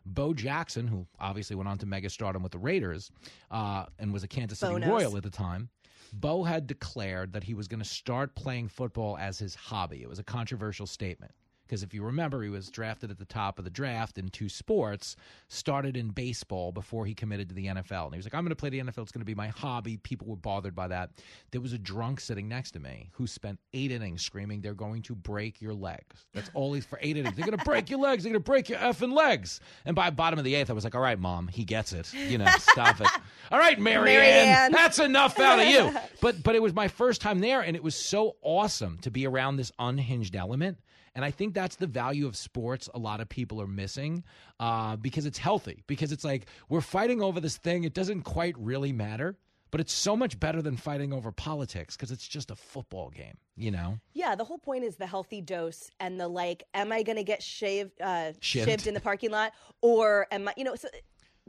Bo 0.05 0.33
Jackson, 0.33 0.87
who 0.87 1.05
obviously 1.19 1.55
went 1.55 1.67
on 1.67 1.77
to 1.79 1.85
mega 1.85 2.09
stardom 2.09 2.43
with 2.43 2.51
the 2.51 2.57
Raiders 2.57 3.11
uh, 3.51 3.85
and 3.97 4.13
was 4.13 4.23
a 4.23 4.27
Kansas 4.27 4.59
City 4.59 4.73
Bo 4.73 4.77
knows. 4.79 4.89
Royal 4.89 5.17
at 5.17 5.23
the 5.23 5.29
time, 5.29 5.69
Bo 6.13 6.43
had 6.43 6.67
declared 6.67 7.33
that 7.33 7.43
he 7.43 7.53
was 7.53 7.67
going 7.67 7.81
to 7.81 7.87
start 7.87 8.35
playing 8.35 8.67
football 8.67 9.17
as 9.17 9.37
his 9.37 9.55
hobby. 9.55 10.01
It 10.01 10.09
was 10.09 10.19
a 10.19 10.23
controversial 10.23 10.87
statement. 10.87 11.31
Because 11.69 11.83
if 11.83 11.93
you 11.93 12.01
remember, 12.03 12.41
he 12.41 12.49
was 12.49 12.71
drafted 12.71 13.11
at 13.11 13.19
the 13.19 13.25
top 13.25 13.59
of 13.59 13.63
the 13.63 13.69
draft 13.69 14.17
in 14.17 14.29
two 14.29 14.49
sports, 14.49 15.15
started 15.49 15.95
in 15.95 16.09
baseball 16.09 16.71
before 16.71 17.05
he 17.05 17.13
committed 17.13 17.47
to 17.49 17.53
the 17.53 17.67
NFL. 17.67 18.05
And 18.05 18.13
he 18.15 18.17
was 18.17 18.25
like, 18.25 18.33
I'm 18.33 18.43
going 18.43 18.49
to 18.49 18.55
play 18.55 18.69
the 18.69 18.79
NFL. 18.79 19.03
It's 19.03 19.11
going 19.11 19.21
to 19.21 19.25
be 19.25 19.35
my 19.35 19.49
hobby. 19.49 19.97
People 19.97 20.25
were 20.27 20.35
bothered 20.35 20.73
by 20.73 20.87
that. 20.87 21.11
There 21.51 21.61
was 21.61 21.71
a 21.73 21.77
drunk 21.77 22.21
sitting 22.21 22.47
next 22.47 22.71
to 22.71 22.79
me 22.79 23.11
who 23.13 23.27
spent 23.27 23.59
eight 23.73 23.91
innings 23.91 24.23
screaming, 24.23 24.61
They're 24.61 24.73
going 24.73 25.03
to 25.03 25.13
break 25.13 25.61
your 25.61 25.75
legs. 25.75 26.25
That's 26.33 26.49
all 26.55 26.73
he's 26.73 26.85
for 26.85 26.97
eight 27.03 27.17
innings. 27.17 27.35
They're 27.35 27.45
going 27.45 27.59
to 27.59 27.63
break 27.63 27.91
your 27.91 27.99
legs. 27.99 28.23
They're 28.23 28.33
going 28.33 28.41
to 28.41 28.49
break 28.49 28.67
your 28.67 28.79
effing 28.79 29.13
legs. 29.13 29.59
And 29.85 29.95
by 29.95 30.09
bottom 30.09 30.39
of 30.39 30.45
the 30.45 30.55
eighth, 30.55 30.71
I 30.71 30.73
was 30.73 30.83
like, 30.83 30.95
All 30.95 31.01
right, 31.01 31.19
mom, 31.19 31.49
he 31.49 31.65
gets 31.65 31.93
it. 31.93 32.11
You 32.15 32.39
know, 32.39 32.47
stop 32.57 32.99
it. 32.99 33.07
All 33.51 33.59
right, 33.59 33.79
Marianne, 33.79 34.21
Marianne. 34.21 34.71
that's 34.71 34.97
enough 34.97 35.39
out 35.39 35.59
of 35.59 35.67
you. 35.67 35.95
But 36.21 36.43
but 36.43 36.55
it 36.55 36.61
was 36.61 36.73
my 36.73 36.89
first 36.89 37.21
time 37.21 37.39
there, 37.39 37.61
and 37.61 37.77
it 37.77 37.83
was 37.83 37.95
so 37.95 38.35
awesome 38.41 38.97
to 39.03 39.11
be 39.11 39.25
around 39.25 39.55
this 39.55 39.71
unhinged 39.79 40.35
element. 40.35 40.77
And 41.15 41.25
I 41.25 41.31
think 41.31 41.53
that's 41.53 41.75
the 41.75 41.87
value 41.87 42.27
of 42.27 42.35
sports 42.35 42.89
a 42.93 42.99
lot 42.99 43.21
of 43.21 43.29
people 43.29 43.61
are 43.61 43.67
missing 43.67 44.23
uh, 44.59 44.95
because 44.95 45.25
it's 45.25 45.37
healthy. 45.37 45.83
Because 45.87 46.11
it's 46.11 46.23
like 46.23 46.47
we're 46.69 46.81
fighting 46.81 47.21
over 47.21 47.39
this 47.39 47.57
thing. 47.57 47.83
It 47.83 47.93
doesn't 47.93 48.21
quite 48.23 48.55
really 48.57 48.91
matter, 48.91 49.37
but 49.71 49.81
it's 49.81 49.93
so 49.93 50.15
much 50.15 50.39
better 50.39 50.61
than 50.61 50.77
fighting 50.77 51.13
over 51.13 51.31
politics 51.31 51.95
because 51.95 52.11
it's 52.11 52.27
just 52.27 52.51
a 52.51 52.55
football 52.55 53.09
game, 53.09 53.37
you 53.55 53.71
know? 53.71 53.99
Yeah, 54.13 54.35
the 54.35 54.43
whole 54.43 54.57
point 54.57 54.83
is 54.83 54.95
the 54.95 55.07
healthy 55.07 55.41
dose 55.41 55.89
and 55.99 56.19
the 56.19 56.27
like. 56.27 56.63
Am 56.73 56.91
I 56.91 57.03
going 57.03 57.17
to 57.17 57.23
get 57.23 57.43
shaved, 57.43 58.01
uh, 58.01 58.33
Shivved. 58.41 58.87
in 58.87 58.93
the 58.93 58.99
parking 59.01 59.31
lot, 59.31 59.53
or 59.81 60.27
am 60.31 60.47
I? 60.47 60.53
You 60.57 60.63
know, 60.63 60.75
so 60.75 60.87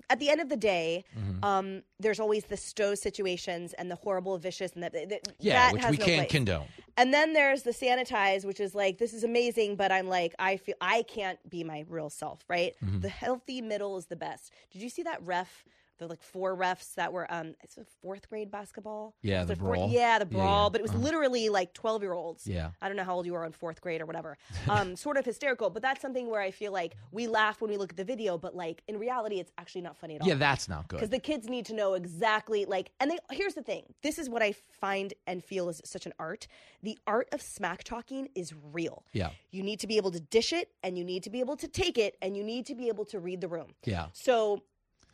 at 0.09 0.19
the 0.21 0.31
end 0.31 0.41
of 0.41 0.49
the 0.49 0.57
day, 0.57 1.05
Mm-hmm. 1.19 1.45
um, 1.45 1.83
there's 1.99 2.21
always 2.21 2.45
the 2.45 2.57
stow 2.57 2.95
situations 2.95 3.73
and 3.75 3.91
the 3.91 3.97
horrible, 3.97 4.39
vicious, 4.39 4.73
and 4.73 4.83
that, 4.83 4.93
that 4.93 5.21
Yeah, 5.39 5.55
that 5.55 5.73
which 5.75 5.83
has 5.83 5.91
we 5.91 5.97
no 5.99 6.05
can't 6.05 6.19
place. 6.21 6.31
condone. 6.31 6.67
And 6.97 7.13
then 7.15 7.33
there's 7.33 7.63
the 7.63 7.71
sanitize, 7.73 8.45
which 8.45 8.61
is 8.61 8.75
like 8.75 8.99
this 8.99 9.13
is 9.13 9.25
amazing, 9.25 9.77
but 9.77 9.91
I'm 9.93 10.09
like 10.09 10.35
I 10.39 10.57
feel 10.57 10.75
I 10.81 11.03
can't 11.03 11.39
be 11.49 11.65
my 11.65 11.85
real 11.89 12.11
self, 12.11 12.41
right? 12.49 12.75
Mm-hmm. 12.85 13.01
The 13.01 13.09
healthy 13.09 13.61
middle 13.63 13.97
is 13.97 14.07
the 14.07 14.17
best. 14.17 14.53
Did 14.71 14.83
you 14.83 14.89
see 14.89 15.03
that 15.05 15.21
ref? 15.25 15.65
The 16.01 16.07
like 16.09 16.23
four 16.23 16.57
refs 16.57 16.95
that 16.95 17.13
were 17.13 17.31
um 17.31 17.55
it's 17.63 17.77
a 17.77 17.85
fourth 18.01 18.29
grade 18.31 18.51
basketball. 18.51 19.15
Yeah, 19.23 19.45
the 19.45 19.55
fourth- 19.55 19.77
brawl. 19.77 19.91
Yeah, 19.91 20.19
the 20.19 20.25
brawl, 20.27 20.65
yeah. 20.65 20.69
but 20.71 20.81
it 20.81 20.83
was 20.83 20.91
Uh-huh. 20.93 21.01
literally 21.01 21.49
like 21.51 21.75
twelve 21.75 22.01
year 22.03 22.15
olds. 22.15 22.47
Yeah. 22.47 22.71
I 22.81 22.89
don't 22.89 22.97
know 22.97 23.05
how 23.05 23.15
old 23.15 23.27
you 23.27 23.35
were 23.35 23.45
on 23.45 23.53
fourth 23.53 23.81
grade 23.83 24.01
or 24.01 24.07
whatever. 24.07 24.37
Um, 24.69 24.97
sort 24.97 25.17
of 25.19 25.25
hysterical, 25.27 25.69
but 25.69 25.83
that's 25.83 26.01
something 26.01 26.31
where 26.31 26.41
I 26.41 26.51
feel 26.53 26.73
like 26.73 26.95
we 27.13 27.27
laugh 27.27 27.61
when 27.61 27.71
we 27.71 27.77
look 27.77 27.91
at 27.91 27.97
the 27.97 28.05
video, 28.05 28.39
but 28.39 28.57
like 28.57 28.83
in 28.89 28.99
reality, 28.99 29.41
it's 29.41 29.53
actually 29.59 29.83
not 29.83 29.97
funny 29.99 30.15
at 30.17 30.23
all. 30.23 30.29
Yeah, 30.29 30.35
that's 30.37 30.69
not 30.69 30.89
good. 30.89 30.97
Because 30.97 31.11
the 31.11 31.19
kids 31.19 31.49
need 31.49 31.67
to 31.67 31.75
know 31.75 31.93
exactly 31.95 32.65
like, 32.65 32.91
and 32.99 33.11
they 33.11 33.19
here's 33.31 33.55
the 33.55 33.63
thing. 33.63 33.85
This 34.03 34.19
is 34.19 34.29
what 34.31 34.43
I 34.43 34.55
find 34.81 35.13
and 35.27 35.45
feel 35.45 35.69
is 35.69 35.83
such 35.85 36.07
an 36.07 36.15
art. 36.19 36.47
The 36.83 36.99
art 37.07 37.29
of 37.33 37.43
smack 37.43 37.85
talking 37.85 38.29
is 38.35 38.55
real. 38.73 39.05
Yeah. 39.13 39.31
You 39.51 39.63
need 39.63 39.81
to 39.81 39.87
be 39.87 39.99
able 39.99 40.13
to 40.13 40.21
dish 40.21 40.53
it, 40.55 40.71
and 40.83 40.97
you 40.97 41.05
need 41.05 41.23
to 41.25 41.31
be 41.31 41.41
able 41.41 41.57
to 41.59 41.69
take 41.69 41.99
it, 41.99 42.17
and 42.23 42.37
you 42.37 42.43
need 42.45 42.65
to 42.67 42.75
be 42.75 42.89
able 42.89 43.05
to 43.07 43.19
read 43.19 43.41
the 43.43 43.49
room. 43.49 43.75
Yeah. 43.85 44.07
So, 44.13 44.63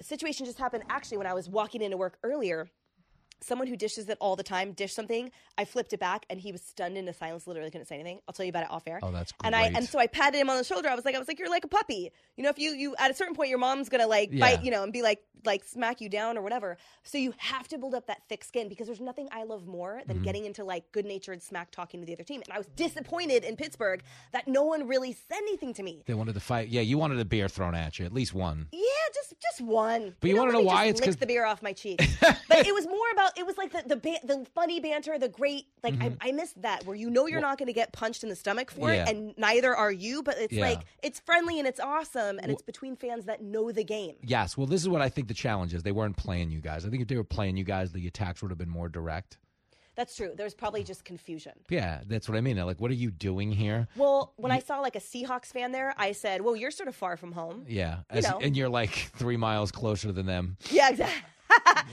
situation 0.02 0.46
just 0.46 0.58
happened 0.58 0.84
actually 0.88 1.18
when 1.18 1.26
I 1.26 1.34
was 1.34 1.48
walking 1.48 1.82
into 1.82 1.96
work 1.96 2.18
earlier. 2.22 2.68
Someone 3.40 3.66
who 3.68 3.76
dishes 3.76 4.08
it 4.08 4.16
all 4.20 4.34
the 4.36 4.42
time 4.42 4.72
dished 4.72 4.94
something. 4.94 5.30
I 5.58 5.64
flipped 5.64 5.92
it 5.92 6.00
back, 6.00 6.24
and 6.30 6.40
he 6.40 6.52
was 6.52 6.62
stunned 6.62 6.96
into 6.96 7.12
silence. 7.12 7.46
Literally 7.46 7.70
couldn't 7.70 7.86
say 7.86 7.94
anything. 7.96 8.20
I'll 8.26 8.32
tell 8.32 8.44
you 8.46 8.50
about 8.50 8.64
it 8.64 8.70
off 8.70 8.84
air. 8.86 8.98
Oh, 9.02 9.10
that's 9.12 9.32
great. 9.32 9.46
And 9.46 9.54
I 9.54 9.66
and 9.68 9.86
so 9.88 9.98
I 9.98 10.06
patted 10.06 10.38
him 10.38 10.48
on 10.50 10.56
the 10.56 10.64
shoulder. 10.64 10.88
I 10.88 10.94
was 10.94 11.04
like, 11.04 11.14
I 11.14 11.18
was 11.18 11.28
like, 11.28 11.38
you're 11.38 11.50
like 11.50 11.64
a 11.64 11.68
puppy. 11.68 12.10
You 12.36 12.42
know, 12.44 12.50
if 12.50 12.58
you 12.58 12.70
you 12.72 12.94
at 12.98 13.10
a 13.10 13.14
certain 13.14 13.34
point, 13.34 13.50
your 13.50 13.58
mom's 13.58 13.88
gonna 13.88 14.06
like 14.06 14.30
Yeah. 14.32 14.40
bite, 14.40 14.64
you 14.64 14.70
know, 14.70 14.82
and 14.82 14.92
be 14.92 15.02
like 15.02 15.20
like 15.44 15.64
smack 15.64 16.00
you 16.00 16.08
down 16.08 16.36
or 16.38 16.42
whatever. 16.42 16.76
So 17.04 17.18
you 17.18 17.32
have 17.38 17.68
to 17.68 17.78
build 17.78 17.94
up 17.94 18.06
that 18.08 18.22
thick 18.28 18.42
skin 18.42 18.68
because 18.68 18.86
there's 18.86 19.00
nothing 19.00 19.28
I 19.30 19.44
love 19.44 19.66
more 19.66 19.96
Mm-hmm. 19.96 20.08
than 20.08 20.22
getting 20.22 20.44
into 20.44 20.64
like 20.64 20.90
good 20.92 21.04
natured 21.06 21.42
smack 21.42 21.70
talking 21.70 22.00
to 22.00 22.06
the 22.06 22.12
other 22.14 22.24
team. 22.24 22.42
And 22.42 22.52
I 22.52 22.58
was 22.58 22.66
disappointed 22.68 23.44
in 23.44 23.54
Pittsburgh 23.56 24.02
that 24.32 24.48
no 24.48 24.62
one 24.64 24.88
really 24.88 25.12
said 25.12 25.36
anything 25.38 25.72
to 25.74 25.82
me. 25.82 26.02
They 26.06 26.14
wanted 26.14 26.34
to 26.34 26.40
fight. 26.40 26.68
Yeah, 26.68 26.80
you 26.80 26.98
wanted 26.98 27.20
a 27.20 27.24
beer 27.24 27.48
thrown 27.48 27.74
at 27.74 27.98
you, 27.98 28.06
at 28.06 28.12
least 28.12 28.34
one. 28.34 28.68
Yeah, 28.72 28.80
just 29.14 29.34
just 29.40 29.60
one. 29.60 30.14
But 30.20 30.30
you 30.30 30.36
wanna 30.36 30.52
know 30.52 30.60
why? 30.60 30.86
It's 30.86 31.00
lick 31.00 31.06
'cause- 31.06 31.16
the 31.16 31.26
beer 31.26 31.44
off 31.44 31.62
my 31.62 31.72
cheek. 31.72 31.98
but 32.20 32.66
it 32.66 32.74
was 32.74 32.86
more 32.86 33.10
about 33.12 33.25
it 33.36 33.46
was 33.46 33.56
like 33.58 33.72
the 33.72 33.82
the, 33.86 33.96
ban- 33.96 34.18
the 34.24 34.46
funny 34.54 34.80
banter, 34.80 35.18
the 35.18 35.28
great 35.28 35.66
like 35.82 35.94
I, 36.00 36.12
I 36.20 36.32
missed 36.32 36.60
that 36.62 36.84
where 36.86 36.96
you 36.96 37.10
know 37.10 37.26
you're 37.26 37.40
not 37.40 37.58
going 37.58 37.66
to 37.68 37.72
get 37.72 37.92
punched 37.92 38.22
in 38.22 38.28
the 38.28 38.36
stomach 38.36 38.70
for 38.70 38.88
Mm-hmm. 38.88 38.94
Yeah. 38.94 39.08
it, 39.08 39.16
and 39.16 39.34
neither 39.38 39.74
are 39.74 39.92
you. 39.92 40.22
But 40.22 40.38
it's 40.38 40.52
Yeah. 40.52 40.66
like 40.68 40.80
it's 41.02 41.20
friendly 41.20 41.58
and 41.58 41.66
it's 41.68 41.80
awesome, 41.80 42.38
and 42.40 42.50
it's 42.50 42.62
between 42.62 42.96
fans 42.96 43.24
that 43.26 43.42
know 43.42 43.72
the 43.72 43.84
game. 43.84 44.16
Yes. 44.22 44.56
Well, 44.56 44.66
this 44.66 44.80
is 44.82 44.88
what 44.88 45.02
I 45.02 45.08
think 45.08 45.28
the 45.28 45.34
challenge 45.34 45.74
is. 45.74 45.82
They 45.82 45.92
weren't 45.92 46.16
playing 46.16 46.50
you 46.50 46.60
guys. 46.60 46.84
I 46.86 46.90
think 46.90 47.02
if 47.02 47.08
they 47.08 47.16
were 47.16 47.24
playing 47.24 47.56
you 47.56 47.64
guys, 47.64 47.92
the 47.92 48.06
attacks 48.06 48.42
would 48.42 48.50
have 48.50 48.58
been 48.58 48.68
more 48.70 48.88
direct. 48.88 49.38
That's 49.96 50.14
true. 50.14 50.32
There's 50.36 50.52
probably 50.52 50.84
just 50.84 51.06
confusion. 51.06 51.52
Yeah, 51.70 52.02
that's 52.06 52.28
what 52.28 52.36
I 52.36 52.42
mean. 52.42 52.58
Like, 52.58 52.82
what 52.82 52.90
are 52.90 52.94
you 52.94 53.10
doing 53.10 53.50
here? 53.50 53.88
Well, 53.96 54.34
when 54.36 54.52
I 54.52 54.58
saw 54.58 54.80
like 54.80 54.94
a 54.94 55.00
Seahawks 55.00 55.46
fan 55.46 55.72
there, 55.72 55.94
I 55.96 56.12
said, 56.12 56.42
"Well, 56.42 56.54
you're 56.54 56.70
sort 56.70 56.90
of 56.90 56.94
far 56.94 57.16
from 57.16 57.32
home." 57.32 57.64
Yeah, 57.66 58.00
You 58.12 58.18
as, 58.18 58.26
and 58.42 58.54
you're 58.54 58.68
like 58.68 58.90
three 59.16 59.38
miles 59.38 59.72
closer 59.72 60.12
than 60.12 60.26
them. 60.26 60.58
Yeah, 60.70 60.90
exactly. 60.90 61.22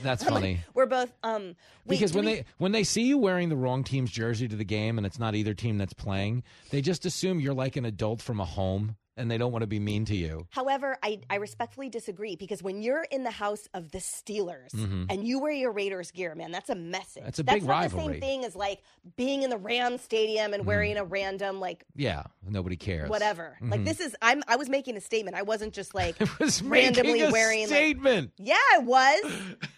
That's 0.02 0.22
I'm 0.26 0.34
like, 0.34 0.42
funny. 0.42 0.60
we're 0.74 0.86
both 0.86 1.12
um 1.22 1.42
wait, 1.86 1.96
because 1.96 2.12
when 2.14 2.24
we- 2.24 2.34
they 2.34 2.44
when 2.58 2.72
they 2.72 2.84
see 2.84 3.02
you 3.02 3.18
wearing 3.18 3.48
the 3.48 3.56
wrong 3.56 3.84
team's 3.84 4.10
jersey 4.10 4.48
to 4.48 4.56
the 4.56 4.64
game 4.64 4.98
and 4.98 5.06
it's 5.06 5.18
not 5.18 5.34
either 5.34 5.54
team 5.54 5.78
that's 5.78 5.92
playing, 5.94 6.42
they 6.70 6.80
just 6.80 7.06
assume 7.06 7.40
you're 7.40 7.54
like 7.54 7.76
an 7.76 7.84
adult 7.84 8.20
from 8.20 8.40
a 8.40 8.44
home 8.44 8.96
and 9.16 9.30
they 9.30 9.38
don't 9.38 9.52
want 9.52 9.62
to 9.62 9.66
be 9.66 9.78
mean 9.78 10.04
to 10.06 10.16
you. 10.16 10.46
However, 10.50 10.96
I, 11.02 11.20
I 11.30 11.36
respectfully 11.36 11.88
disagree 11.88 12.34
because 12.36 12.62
when 12.62 12.82
you're 12.82 13.04
in 13.10 13.22
the 13.24 13.30
house 13.30 13.68
of 13.72 13.90
the 13.92 13.98
Steelers 13.98 14.70
Mhm. 14.74 15.06
and 15.08 15.26
you 15.26 15.38
wear 15.40 15.52
your 15.52 15.70
Raiders 15.72 16.10
gear, 16.10 16.34
man, 16.34 16.50
that's 16.50 16.68
a 16.70 16.74
message. 16.74 17.22
That's 17.22 17.38
a 17.38 17.42
that's 17.44 17.60
big 17.60 17.68
not 17.68 17.90
the 17.90 17.96
same 17.96 18.20
thing 18.20 18.44
as 18.44 18.56
like 18.56 18.82
being 19.16 19.42
in 19.42 19.50
the 19.50 19.56
Rams 19.58 20.00
stadium 20.02 20.52
and 20.54 20.66
wearing 20.66 20.96
a 20.96 21.04
random 21.04 21.60
like 21.60 21.84
Yeah, 21.94 22.24
nobody 22.48 22.76
cares. 22.76 23.08
whatever. 23.08 23.56
Like 23.60 23.80
Mhm. 23.80 23.84
this 23.84 24.00
is 24.00 24.16
I'm 24.20 24.42
I 24.48 24.56
was 24.56 24.68
making 24.68 24.96
a 24.96 25.00
statement. 25.00 25.36
I 25.36 25.42
wasn't 25.42 25.74
just 25.74 25.94
like 25.94 26.16
was 26.40 26.62
randomly 26.62 27.30
wearing 27.30 27.60
like- 27.60 27.68
statement. 27.68 28.32
yeah, 28.38 28.56
I 28.72 28.78
was. 28.78 29.20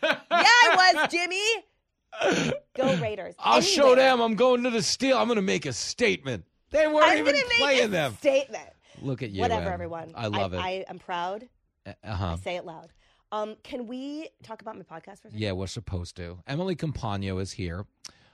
yeah, 0.03 0.15
I 0.31 0.95
was, 0.95 1.11
Jimmy. 1.13 2.55
Go 2.77 2.97
Raiders. 3.03 3.35
I'll 3.39 3.61
show 3.61 3.95
them. 3.95 4.21
I'm 4.21 4.35
going 4.37 4.63
to 4.65 4.71
the 4.71 4.83
steel. 4.83 5.19
I'm 5.19 5.27
going 5.27 5.37
to 5.37 5.43
make 5.43 5.67
a 5.67 5.73
statement. 5.73 6.45
They 6.71 6.87
weren't 6.87 7.07
I'm 7.07 7.19
even 7.19 7.37
playing 7.59 7.85
a 7.85 7.89
them. 7.89 8.15
Statement. 8.17 8.65
Look 9.07 9.23
at 9.23 9.31
you. 9.31 9.41
Whatever, 9.41 9.67
Em. 9.69 9.73
everyone. 9.73 10.13
I 10.15 10.27
love 10.27 10.53
it. 10.55 10.59
I 10.59 10.85
am 10.89 10.99
proud. 10.99 11.49
Uh 11.87 11.93
huh. 12.15 12.37
Say 12.37 12.57
it 12.57 12.65
loud. 12.65 12.93
Um, 13.33 13.57
can 13.63 13.87
we 13.87 14.29
talk 14.43 14.63
about 14.63 14.77
my 14.77 14.83
podcast 14.83 15.21
for 15.23 15.29
a 15.29 15.31
second? 15.31 15.39
Yeah, 15.41 15.53
we're 15.53 15.67
supposed 15.67 16.17
to. 16.17 16.39
Emily 16.47 16.77
Compagno 16.77 17.41
is 17.41 17.53
here. 17.53 17.85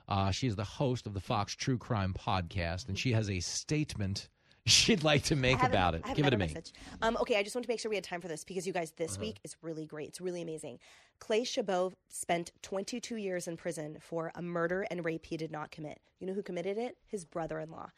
Uh, 0.09 0.31
she's 0.31 0.55
the 0.57 0.65
host 0.65 1.07
of 1.07 1.15
the 1.15 1.21
Fox 1.21 1.55
True 1.55 1.79
Crime 1.79 2.15
podcast, 2.15 2.89
and 2.89 2.99
she 2.99 3.13
has 3.13 3.31
a 3.31 3.41
statement 3.41 4.29
she'd 4.67 5.03
like 5.03 5.23
to 5.25 5.35
make 5.37 5.59
have 5.59 5.71
about 5.71 5.95
it. 5.95 6.03
I 6.05 6.09
have 6.09 6.17
Give 6.17 6.27
it 6.27 6.31
to 6.31 6.37
another 6.37 6.49
me. 6.49 6.55
message. 6.55 6.73
Um, 7.01 7.17
okay, 7.23 7.37
I 7.39 7.43
just 7.43 7.55
want 7.57 7.65
to 7.65 7.71
make 7.71 7.81
sure 7.81 7.89
we 7.89 7.97
had 7.97 8.05
time 8.05 8.21
for 8.21 8.29
this 8.29 8.45
because 8.45 8.67
you 8.67 8.73
guys, 8.73 8.93
this 8.93 9.13
Uh-huh. 9.13 9.21
week 9.23 9.41
is 9.45 9.57
really 9.63 9.87
great. 9.87 10.09
It's 10.09 10.21
really 10.21 10.43
amazing. 10.43 10.79
Clay 11.23 11.45
Chabot 11.45 11.93
spent 12.09 12.51
22 12.63 13.15
years 13.15 13.47
in 13.47 13.57
prison 13.57 13.97
for 14.01 14.33
a 14.35 14.43
murder 14.43 14.85
and 14.91 15.05
rape 15.05 15.25
he 15.25 15.37
did 15.37 15.53
not 15.53 15.71
commit. 15.71 16.01
You 16.19 16.27
know 16.27 16.33
who 16.33 16.43
committed 16.43 16.77
it? 16.77 16.97
His 17.07 17.25
brother 17.25 17.61
in 17.61 17.71
law. 17.71 17.91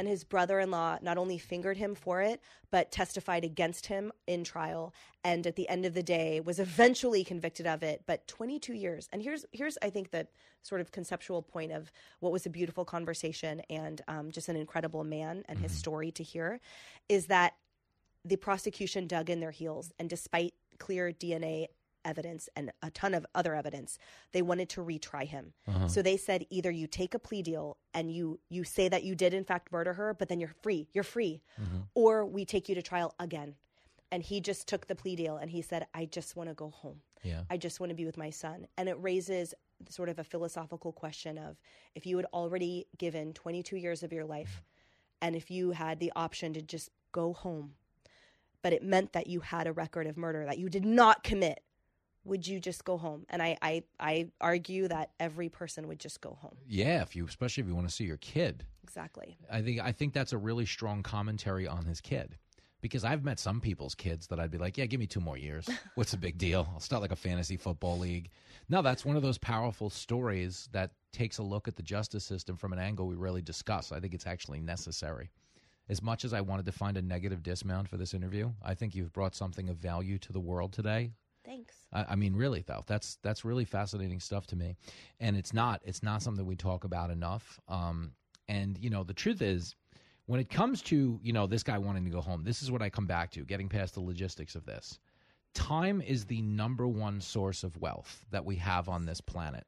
And 0.00 0.08
his 0.08 0.24
brother 0.24 0.58
in 0.58 0.72
law 0.72 0.98
not 1.00 1.16
only 1.16 1.38
fingered 1.38 1.76
him 1.76 1.94
for 1.94 2.22
it, 2.22 2.40
but 2.72 2.90
testified 2.90 3.44
against 3.44 3.86
him 3.86 4.10
in 4.26 4.42
trial. 4.42 4.92
And 5.22 5.46
at 5.46 5.54
the 5.54 5.68
end 5.68 5.86
of 5.86 5.94
the 5.94 6.02
day, 6.02 6.40
was 6.40 6.58
eventually 6.58 7.22
convicted 7.22 7.68
of 7.68 7.84
it. 7.84 8.02
But 8.04 8.26
22 8.26 8.74
years. 8.74 9.08
And 9.12 9.22
here's, 9.22 9.44
here's 9.52 9.78
I 9.80 9.88
think, 9.88 10.10
the 10.10 10.26
sort 10.62 10.80
of 10.80 10.90
conceptual 10.90 11.40
point 11.40 11.70
of 11.70 11.92
what 12.18 12.32
was 12.32 12.46
a 12.46 12.50
beautiful 12.50 12.84
conversation 12.84 13.62
and 13.70 14.00
um, 14.08 14.32
just 14.32 14.48
an 14.48 14.56
incredible 14.56 15.04
man 15.04 15.44
and 15.48 15.60
his 15.60 15.70
story 15.70 16.10
to 16.10 16.24
hear 16.24 16.58
is 17.08 17.26
that 17.26 17.54
the 18.24 18.36
prosecution 18.36 19.06
dug 19.06 19.30
in 19.30 19.38
their 19.38 19.52
heels 19.52 19.92
and 20.00 20.10
despite 20.10 20.54
clear 20.78 21.12
DNA 21.12 21.68
evidence 22.04 22.48
and 22.56 22.72
a 22.82 22.90
ton 22.90 23.14
of 23.14 23.26
other 23.34 23.54
evidence. 23.54 23.98
They 24.32 24.42
wanted 24.42 24.68
to 24.70 24.80
retry 24.80 25.26
him. 25.26 25.52
Uh-huh. 25.68 25.88
So 25.88 26.02
they 26.02 26.16
said 26.16 26.46
either 26.50 26.70
you 26.70 26.86
take 26.86 27.14
a 27.14 27.18
plea 27.18 27.42
deal 27.42 27.76
and 27.94 28.10
you 28.12 28.40
you 28.48 28.64
say 28.64 28.88
that 28.88 29.04
you 29.04 29.14
did 29.14 29.34
in 29.34 29.44
fact 29.44 29.72
murder 29.72 29.94
her, 29.94 30.14
but 30.14 30.28
then 30.28 30.40
you're 30.40 30.54
free. 30.62 30.88
You're 30.92 31.04
free. 31.04 31.42
Mhm. 31.60 31.86
Or 31.94 32.24
we 32.26 32.44
take 32.44 32.68
you 32.68 32.74
to 32.74 32.82
trial 32.82 33.14
again. 33.18 33.56
And 34.10 34.22
he 34.22 34.40
just 34.40 34.68
took 34.68 34.86
the 34.88 34.94
plea 34.94 35.16
deal 35.16 35.36
and 35.38 35.50
he 35.50 35.62
said, 35.62 35.86
I 35.94 36.04
just 36.04 36.36
want 36.36 36.50
to 36.50 36.54
go 36.54 36.68
home. 36.70 37.00
Yeah. 37.22 37.44
I 37.48 37.56
just 37.56 37.80
want 37.80 37.90
to 37.90 37.94
be 37.96 38.04
with 38.04 38.18
my 38.18 38.30
son. 38.30 38.66
And 38.76 38.88
it 38.88 38.96
raises 39.00 39.54
sort 39.88 40.08
of 40.08 40.18
a 40.18 40.24
philosophical 40.24 40.92
question 40.92 41.38
of 41.38 41.56
if 41.94 42.04
you 42.06 42.16
had 42.16 42.26
already 42.32 42.86
given 42.98 43.32
22 43.32 43.76
years 43.76 44.02
of 44.02 44.12
your 44.12 44.24
life 44.24 44.62
and 45.20 45.34
if 45.34 45.50
you 45.50 45.70
had 45.72 45.98
the 45.98 46.12
option 46.14 46.52
to 46.52 46.62
just 46.62 46.90
go 47.12 47.32
home, 47.32 47.74
but 48.60 48.72
it 48.72 48.82
meant 48.84 49.12
that 49.12 49.26
you 49.26 49.40
had 49.40 49.66
a 49.66 49.72
record 49.72 50.06
of 50.06 50.16
murder 50.16 50.44
that 50.44 50.58
you 50.58 50.68
did 50.68 50.84
not 50.84 51.24
commit, 51.24 51.62
would 52.24 52.46
you 52.46 52.60
just 52.60 52.84
go 52.84 52.96
home? 52.96 53.26
And 53.28 53.42
I, 53.42 53.56
I, 53.62 53.82
I 53.98 54.28
argue 54.40 54.88
that 54.88 55.10
every 55.18 55.48
person 55.48 55.88
would 55.88 55.98
just 55.98 56.20
go 56.20 56.36
home. 56.40 56.56
Yeah, 56.66 57.02
if 57.02 57.16
you 57.16 57.26
especially 57.26 57.62
if 57.62 57.68
you 57.68 57.74
want 57.74 57.88
to 57.88 57.94
see 57.94 58.04
your 58.04 58.18
kid. 58.18 58.64
Exactly. 58.82 59.36
I 59.50 59.62
think 59.62 59.80
I 59.80 59.92
think 59.92 60.12
that's 60.12 60.32
a 60.32 60.38
really 60.38 60.66
strong 60.66 61.02
commentary 61.02 61.66
on 61.66 61.84
his 61.84 62.00
kid. 62.00 62.36
Because 62.80 63.04
I've 63.04 63.22
met 63.22 63.38
some 63.38 63.60
people's 63.60 63.94
kids 63.94 64.26
that 64.26 64.40
I'd 64.40 64.50
be 64.50 64.58
like, 64.58 64.76
yeah, 64.76 64.86
give 64.86 64.98
me 64.98 65.06
two 65.06 65.20
more 65.20 65.38
years. 65.38 65.68
What's 65.94 66.10
the 66.10 66.16
big 66.16 66.36
deal? 66.36 66.68
I'll 66.74 66.80
start 66.80 67.00
like 67.00 67.12
a 67.12 67.16
fantasy 67.16 67.56
football 67.56 67.96
league. 67.96 68.30
No, 68.68 68.82
that's 68.82 69.04
one 69.04 69.14
of 69.14 69.22
those 69.22 69.38
powerful 69.38 69.88
stories 69.88 70.68
that 70.72 70.90
takes 71.12 71.38
a 71.38 71.44
look 71.44 71.68
at 71.68 71.76
the 71.76 71.82
justice 71.82 72.24
system 72.24 72.56
from 72.56 72.72
an 72.72 72.80
angle 72.80 73.06
we 73.06 73.14
rarely 73.14 73.40
discuss. 73.40 73.92
I 73.92 74.00
think 74.00 74.14
it's 74.14 74.26
actually 74.26 74.58
necessary. 74.58 75.30
As 75.88 76.02
much 76.02 76.24
as 76.24 76.32
I 76.32 76.40
wanted 76.40 76.66
to 76.66 76.72
find 76.72 76.96
a 76.96 77.02
negative 77.02 77.42
dismount 77.42 77.88
for 77.88 77.96
this 77.96 78.14
interview, 78.14 78.50
I 78.64 78.74
think 78.74 78.96
you've 78.96 79.12
brought 79.12 79.36
something 79.36 79.68
of 79.68 79.76
value 79.76 80.18
to 80.18 80.32
the 80.32 80.40
world 80.40 80.72
today. 80.72 81.12
Thanks. 81.44 81.74
I, 81.92 82.04
I 82.10 82.16
mean, 82.16 82.34
really 82.34 82.64
though, 82.66 82.84
that's 82.86 83.18
that's 83.22 83.44
really 83.44 83.64
fascinating 83.64 84.20
stuff 84.20 84.46
to 84.48 84.56
me, 84.56 84.76
and 85.20 85.36
it's 85.36 85.52
not 85.52 85.80
it's 85.84 86.02
not 86.02 86.22
something 86.22 86.46
we 86.46 86.56
talk 86.56 86.84
about 86.84 87.10
enough. 87.10 87.60
Um, 87.68 88.12
and 88.48 88.78
you 88.78 88.90
know, 88.90 89.02
the 89.02 89.14
truth 89.14 89.42
is, 89.42 89.74
when 90.26 90.40
it 90.40 90.48
comes 90.48 90.82
to 90.82 91.18
you 91.22 91.32
know 91.32 91.46
this 91.46 91.62
guy 91.62 91.78
wanting 91.78 92.04
to 92.04 92.10
go 92.10 92.20
home, 92.20 92.44
this 92.44 92.62
is 92.62 92.70
what 92.70 92.82
I 92.82 92.90
come 92.90 93.06
back 93.06 93.30
to, 93.32 93.44
getting 93.44 93.68
past 93.68 93.94
the 93.94 94.00
logistics 94.00 94.54
of 94.54 94.64
this. 94.64 94.98
Time 95.54 96.00
is 96.00 96.24
the 96.24 96.40
number 96.42 96.88
one 96.88 97.20
source 97.20 97.62
of 97.62 97.76
wealth 97.76 98.24
that 98.30 98.44
we 98.44 98.56
have 98.56 98.88
on 98.88 99.04
this 99.04 99.20
planet. 99.20 99.66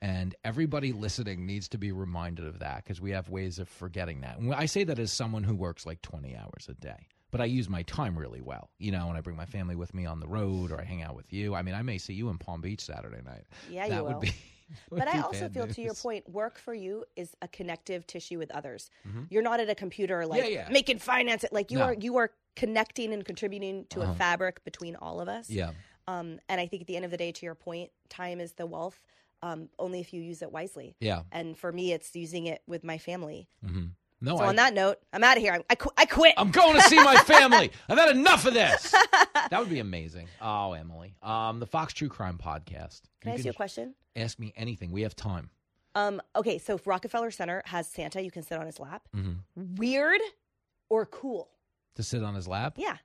And 0.00 0.34
everybody 0.44 0.92
listening 0.92 1.44
needs 1.44 1.68
to 1.70 1.78
be 1.78 1.90
reminded 1.90 2.46
of 2.46 2.60
that 2.60 2.84
because 2.84 3.00
we 3.00 3.10
have 3.10 3.28
ways 3.30 3.58
of 3.58 3.68
forgetting 3.68 4.20
that. 4.20 4.38
And 4.38 4.54
I 4.54 4.66
say 4.66 4.84
that 4.84 4.98
as 4.98 5.10
someone 5.10 5.42
who 5.42 5.56
works 5.56 5.86
like 5.86 6.02
20 6.02 6.36
hours 6.36 6.68
a 6.68 6.74
day, 6.74 7.08
but 7.30 7.40
I 7.40 7.44
use 7.44 7.68
my 7.68 7.82
time 7.82 8.18
really 8.18 8.40
well. 8.40 8.70
You 8.78 8.92
know, 8.92 9.06
when 9.06 9.16
I 9.16 9.20
bring 9.20 9.36
my 9.36 9.46
family 9.46 9.76
with 9.76 9.94
me 9.94 10.06
on 10.06 10.20
the 10.20 10.28
road 10.28 10.70
or 10.72 10.80
I 10.80 10.84
hang 10.84 11.02
out 11.02 11.14
with 11.14 11.32
you. 11.32 11.54
I 11.54 11.62
mean, 11.62 11.74
I 11.74 11.82
may 11.82 11.98
see 11.98 12.14
you 12.14 12.28
in 12.30 12.38
Palm 12.38 12.60
Beach 12.60 12.80
Saturday 12.84 13.20
night. 13.24 13.44
Yeah, 13.70 13.88
that 13.88 13.96
you 13.96 14.02
would 14.04 14.14
will. 14.14 14.20
be. 14.20 14.32
would 14.90 14.98
But 14.98 15.08
I 15.08 15.20
also 15.20 15.48
feel 15.48 15.66
to 15.66 15.80
your 15.82 15.94
point, 15.94 16.28
work 16.28 16.58
for 16.58 16.74
you 16.74 17.04
is 17.16 17.34
a 17.42 17.48
connective 17.48 18.06
tissue 18.06 18.38
with 18.38 18.50
others. 18.50 18.90
Mhm. 19.06 19.26
You're 19.30 19.42
not 19.42 19.60
at 19.60 19.68
a 19.68 19.74
computer 19.74 20.26
like 20.26 20.42
Yeah, 20.42 20.48
yeah. 20.48 20.68
making 20.70 20.98
finance 20.98 21.44
it 21.44 21.52
like 21.52 21.70
you 21.70 21.78
No. 21.78 21.84
are 21.84 21.94
you 21.94 22.16
are 22.18 22.30
connecting 22.56 23.12
and 23.12 23.24
contributing 23.24 23.86
to 23.90 24.00
Uh-huh. 24.00 24.12
a 24.12 24.14
fabric 24.16 24.64
between 24.64 24.96
all 24.96 25.20
of 25.20 25.28
us. 25.28 25.48
Yeah. 25.48 25.72
Um, 26.06 26.40
and 26.48 26.60
I 26.60 26.66
think 26.66 26.82
at 26.82 26.86
the 26.88 26.96
end 26.96 27.04
of 27.04 27.10
the 27.10 27.16
day, 27.16 27.32
to 27.32 27.46
your 27.46 27.54
point, 27.54 27.90
time 28.08 28.40
is 28.40 28.52
the 28.54 28.66
wealth. 28.66 29.00
Um, 29.42 29.68
only 29.78 30.00
if 30.00 30.12
you 30.12 30.20
use 30.20 30.42
it 30.42 30.50
wisely. 30.50 30.96
Yeah. 31.00 31.22
And 31.30 31.56
for 31.56 31.70
me, 31.70 31.92
it's 31.92 32.16
using 32.16 32.46
it 32.46 32.60
with 32.66 32.82
my 32.82 32.98
family. 32.98 33.48
Mhm. 33.64 33.92
No, 34.20 34.36
so 34.36 34.42
I, 34.42 34.48
on 34.48 34.56
that 34.56 34.74
note, 34.74 34.98
I'm 35.12 35.22
out 35.22 35.36
of 35.36 35.42
here. 35.42 35.52
I, 35.54 35.60
I, 35.70 35.74
qu- 35.76 35.90
I 35.96 36.04
quit. 36.06 36.34
I'm 36.36 36.50
going 36.50 36.74
to 36.74 36.82
see 36.82 36.96
my 36.96 37.16
family. 37.24 37.70
I've 37.88 37.98
had 37.98 38.10
enough 38.16 38.46
of 38.46 38.54
this. 38.54 38.94
That 39.50 39.60
would 39.60 39.70
be 39.70 39.78
amazing. 39.78 40.26
Oh, 40.42 40.72
Emily. 40.74 41.14
Um, 41.22 41.58
the 41.58 41.66
Fox 41.66 41.94
True 41.94 42.08
Crime 42.10 42.36
podcast. 42.36 43.00
Can 43.22 43.30
I 43.30 43.34
ask 43.36 43.44
you 43.44 43.50
a 43.50 43.54
question? 43.54 43.94
Ask 44.14 44.38
me 44.38 44.52
anything. 44.56 44.90
We 44.90 45.02
have 45.02 45.16
time. 45.16 45.48
Um, 45.94 46.20
okay, 46.36 46.58
so 46.58 46.74
if 46.74 46.86
Rockefeller 46.86 47.30
Center 47.30 47.62
has 47.64 47.88
Santa, 47.88 48.20
you 48.20 48.30
can 48.30 48.42
sit 48.42 48.58
on 48.58 48.66
his 48.66 48.78
lap. 48.78 49.08
Mhm. 49.16 49.38
Weird 49.78 50.20
or 50.90 51.06
cool? 51.06 51.48
To 51.94 52.02
sit 52.02 52.22
on 52.22 52.34
his 52.34 52.46
lap. 52.46 52.74
Yeah. 52.76 52.96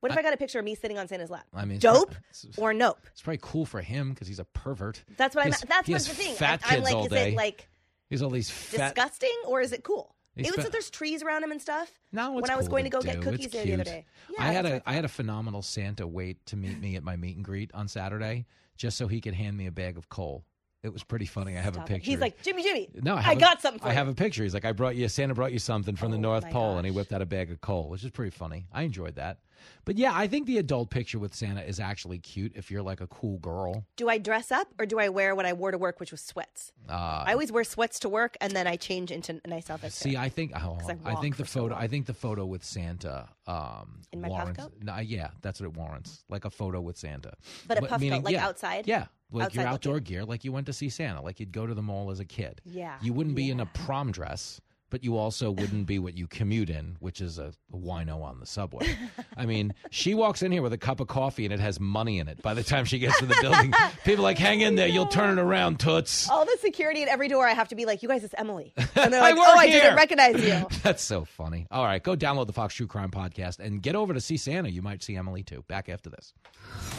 What 0.00 0.12
if 0.12 0.18
I, 0.18 0.22
got 0.22 0.34
a 0.34 0.36
picture 0.36 0.58
of 0.60 0.64
me 0.64 0.74
sitting 0.76 0.98
on 0.98 1.08
Santa's 1.08 1.30
lap? 1.30 1.46
I 1.52 1.64
mean, 1.64 1.76
it's 1.76 1.82
dope 1.82 2.14
or 2.56 2.72
nope? 2.72 2.98
It's 3.12 3.22
probably 3.22 3.38
cool 3.42 3.66
for 3.66 3.80
him 3.80 4.10
because 4.10 4.28
he's 4.28 4.38
a 4.40 4.44
pervert. 4.44 5.02
That's 5.16 5.34
what 5.34 5.44
I'm. 5.46 5.52
That's 5.68 5.88
what's 5.88 6.06
the 6.08 6.14
thing. 6.14 6.34
Fat 6.36 6.60
I'm, 6.64 6.68
kids 6.70 6.76
I'm 6.76 6.82
like, 6.82 6.94
all 6.94 7.04
is 7.06 7.10
day. 7.10 7.32
it 7.32 7.36
like 7.36 7.68
He's 8.08 8.22
all 8.22 8.30
these 8.30 8.50
fat. 8.50 8.94
disgusting 8.94 9.34
or 9.46 9.60
is 9.60 9.72
it 9.72 9.82
cool? 9.84 10.14
He's 10.34 10.48
it 10.48 10.56
was 10.56 10.64
that 10.64 10.72
there's 10.72 10.88
trees 10.90 11.22
around 11.22 11.44
him 11.44 11.50
and 11.50 11.60
stuff. 11.60 11.90
No, 12.10 12.32
when 12.32 12.50
I 12.50 12.56
was 12.56 12.68
going 12.68 12.84
to 12.84 12.90
go 12.90 13.00
get 13.02 13.20
cookies 13.20 13.48
there 13.50 13.64
the 13.64 13.74
other 13.74 13.84
day. 13.84 14.06
Yeah, 14.30 14.44
I 14.44 14.52
had 14.52 14.66
a 14.66 14.82
I 14.86 14.94
had 14.94 15.04
a 15.04 15.08
phenomenal 15.08 15.62
Santa 15.62 16.06
wait 16.06 16.44
to 16.46 16.56
meet 16.56 16.80
me 16.80 16.96
at 16.96 17.02
my 17.02 17.16
meet 17.16 17.36
and 17.36 17.44
greet 17.44 17.70
on 17.74 17.86
Saturday 17.88 18.46
just 18.76 18.96
so 18.96 19.08
he 19.08 19.20
could 19.20 19.34
hand 19.34 19.56
me 19.56 19.66
a 19.66 19.70
bag 19.72 19.96
of 19.98 20.08
coal. 20.08 20.44
It 20.82 20.92
was 20.92 21.04
pretty 21.04 21.26
funny. 21.26 21.56
I 21.56 21.60
have 21.60 21.74
Stop 21.74 21.88
a 21.88 21.92
it. 21.92 21.94
picture. 21.96 22.10
He's 22.10 22.18
like 22.20 22.42
Jimmy, 22.42 22.62
Jimmy. 22.64 22.88
No, 23.02 23.14
I, 23.14 23.20
I, 23.20 23.32
a- 23.32 23.36
got 23.36 23.62
something 23.62 23.78
for 23.80 23.86
I 23.86 23.90
you. 23.90 23.96
have 23.96 24.08
a 24.08 24.14
picture. 24.14 24.42
He's 24.42 24.54
like, 24.54 24.64
I 24.64 24.72
brought 24.72 24.96
you. 24.96 25.06
Santa 25.08 25.34
brought 25.34 25.52
you 25.52 25.60
something 25.60 25.94
from 25.94 26.10
the 26.10 26.16
oh 26.16 26.20
North 26.20 26.50
Pole, 26.50 26.78
and 26.78 26.84
he 26.86 26.90
whipped 26.90 27.12
out 27.12 27.22
a 27.22 27.26
bag 27.26 27.52
of 27.52 27.60
coal, 27.60 27.88
which 27.88 28.02
is 28.02 28.10
pretty 28.10 28.30
funny. 28.36 28.66
I 28.72 28.82
enjoyed 28.82 29.14
that. 29.16 29.38
But 29.84 29.96
yeah, 29.98 30.12
I 30.14 30.26
think 30.26 30.46
the 30.46 30.58
adult 30.58 30.90
picture 30.90 31.18
with 31.18 31.34
Santa 31.34 31.62
is 31.62 31.80
actually 31.80 32.18
cute 32.18 32.52
if 32.54 32.70
you're 32.70 32.82
like 32.82 33.00
a 33.00 33.06
cool 33.08 33.38
girl. 33.38 33.84
Do 33.96 34.08
I 34.08 34.18
dress 34.18 34.52
up 34.52 34.68
or 34.78 34.86
do 34.86 34.98
I 34.98 35.08
wear 35.08 35.34
what 35.34 35.46
I 35.46 35.52
wore 35.52 35.70
to 35.70 35.78
work, 35.78 36.00
which 36.00 36.10
was 36.10 36.20
sweats? 36.20 36.72
Uh, 36.88 37.24
I 37.26 37.32
always 37.32 37.50
wear 37.52 37.64
sweats 37.64 37.98
to 38.00 38.08
work, 38.08 38.36
and 38.40 38.52
then 38.52 38.66
I 38.66 38.76
change 38.76 39.10
into 39.10 39.40
a 39.44 39.48
nice 39.48 39.70
outfits. 39.70 39.94
See, 39.96 40.16
I 40.16 40.28
think 40.28 40.52
oh, 40.54 40.78
I 41.04 41.12
I, 41.12 41.14
think 41.16 41.36
the 41.36 41.44
for 41.44 41.50
so 41.50 41.60
photo. 41.60 41.74
I 41.76 41.88
think 41.88 42.06
the 42.06 42.14
photo 42.14 42.46
with 42.46 42.64
Santa 42.64 43.28
um, 43.46 44.02
In 44.12 44.20
my 44.20 44.28
puff 44.28 44.56
coat? 44.56 44.72
No, 44.80 44.98
yeah, 44.98 45.30
that's 45.40 45.60
what 45.60 45.66
it 45.66 45.76
warrants. 45.76 46.24
Like 46.28 46.44
a 46.44 46.50
photo 46.50 46.80
with 46.80 46.96
Santa, 46.96 47.32
But 47.66 47.78
a 47.82 47.86
puff 47.86 48.00
meaning- 48.00 48.20
coat, 48.20 48.24
like 48.26 48.34
yeah, 48.34 48.46
outside? 48.46 48.86
Yeah, 48.86 49.06
like 49.30 49.54
your 49.54 49.62
Outside 49.64 49.72
outdoor 49.72 50.00
gear, 50.00 50.24
like 50.24 50.44
you 50.44 50.52
went 50.52 50.66
to 50.66 50.72
see 50.72 50.88
Santa, 50.88 51.22
like 51.22 51.40
you'd 51.40 51.52
go 51.52 51.66
to 51.66 51.74
the 51.74 51.82
mall 51.82 52.10
as 52.10 52.20
a 52.20 52.24
kid. 52.24 52.60
Yeah, 52.64 52.96
you 53.00 53.12
wouldn't 53.12 53.34
be 53.36 53.50
in 53.50 53.60
a 53.60 53.66
prom 53.66 54.12
dress. 54.12 54.60
But 54.92 55.02
you 55.02 55.16
also 55.16 55.50
wouldn't 55.50 55.86
be 55.86 55.98
what 55.98 56.18
you 56.18 56.26
commute 56.26 56.68
in, 56.68 56.96
which 57.00 57.22
is 57.22 57.38
a, 57.38 57.54
a 57.72 57.76
wino 57.78 58.22
on 58.22 58.40
the 58.40 58.44
subway. 58.46 58.94
I 59.38 59.46
mean, 59.46 59.72
she 59.90 60.12
walks 60.12 60.42
in 60.42 60.52
here 60.52 60.60
with 60.60 60.74
a 60.74 60.78
cup 60.78 61.00
of 61.00 61.08
coffee 61.08 61.46
and 61.46 61.54
it 61.54 61.60
has 61.60 61.80
money 61.80 62.18
in 62.18 62.28
it. 62.28 62.42
By 62.42 62.52
the 62.52 62.62
time 62.62 62.84
she 62.84 62.98
gets 62.98 63.18
to 63.20 63.24
the 63.24 63.38
building, 63.40 63.72
people 64.04 64.22
are 64.22 64.28
like, 64.28 64.36
hang 64.36 64.60
in 64.60 64.74
there, 64.74 64.88
you'll 64.88 65.06
turn 65.06 65.38
it 65.38 65.40
around, 65.40 65.80
toots. 65.80 66.28
All 66.28 66.44
the 66.44 66.58
security 66.60 67.00
at 67.04 67.08
every 67.08 67.28
door, 67.28 67.48
I 67.48 67.54
have 67.54 67.68
to 67.68 67.74
be 67.74 67.86
like, 67.86 68.02
"You 68.02 68.08
guys, 68.10 68.22
it's 68.22 68.34
Emily," 68.36 68.74
and 68.94 69.10
they're 69.10 69.22
I 69.22 69.30
like, 69.30 69.36
work 69.36 69.46
"Oh, 69.48 69.58
I 69.58 69.66
here." 69.68 69.80
didn't 69.80 69.96
recognize 69.96 70.44
you." 70.44 70.66
That's 70.82 71.02
so 71.02 71.24
funny. 71.24 71.66
All 71.70 71.84
right, 71.84 72.02
go 72.02 72.14
download 72.14 72.46
the 72.46 72.52
Fox 72.52 72.74
True 72.74 72.86
Crime 72.86 73.10
podcast 73.10 73.60
and 73.60 73.80
get 73.80 73.94
over 73.94 74.12
to 74.12 74.20
see 74.20 74.36
Santa. 74.36 74.68
You 74.68 74.82
might 74.82 75.02
see 75.02 75.16
Emily 75.16 75.42
too. 75.42 75.64
Back 75.68 75.88
after 75.88 76.10
this. 76.10 76.34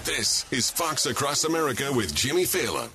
This 0.04 0.52
is 0.52 0.72
Fox 0.72 1.06
Across 1.06 1.44
America 1.44 1.92
with 1.94 2.16
Jimmy 2.16 2.46
Failla. 2.46 2.90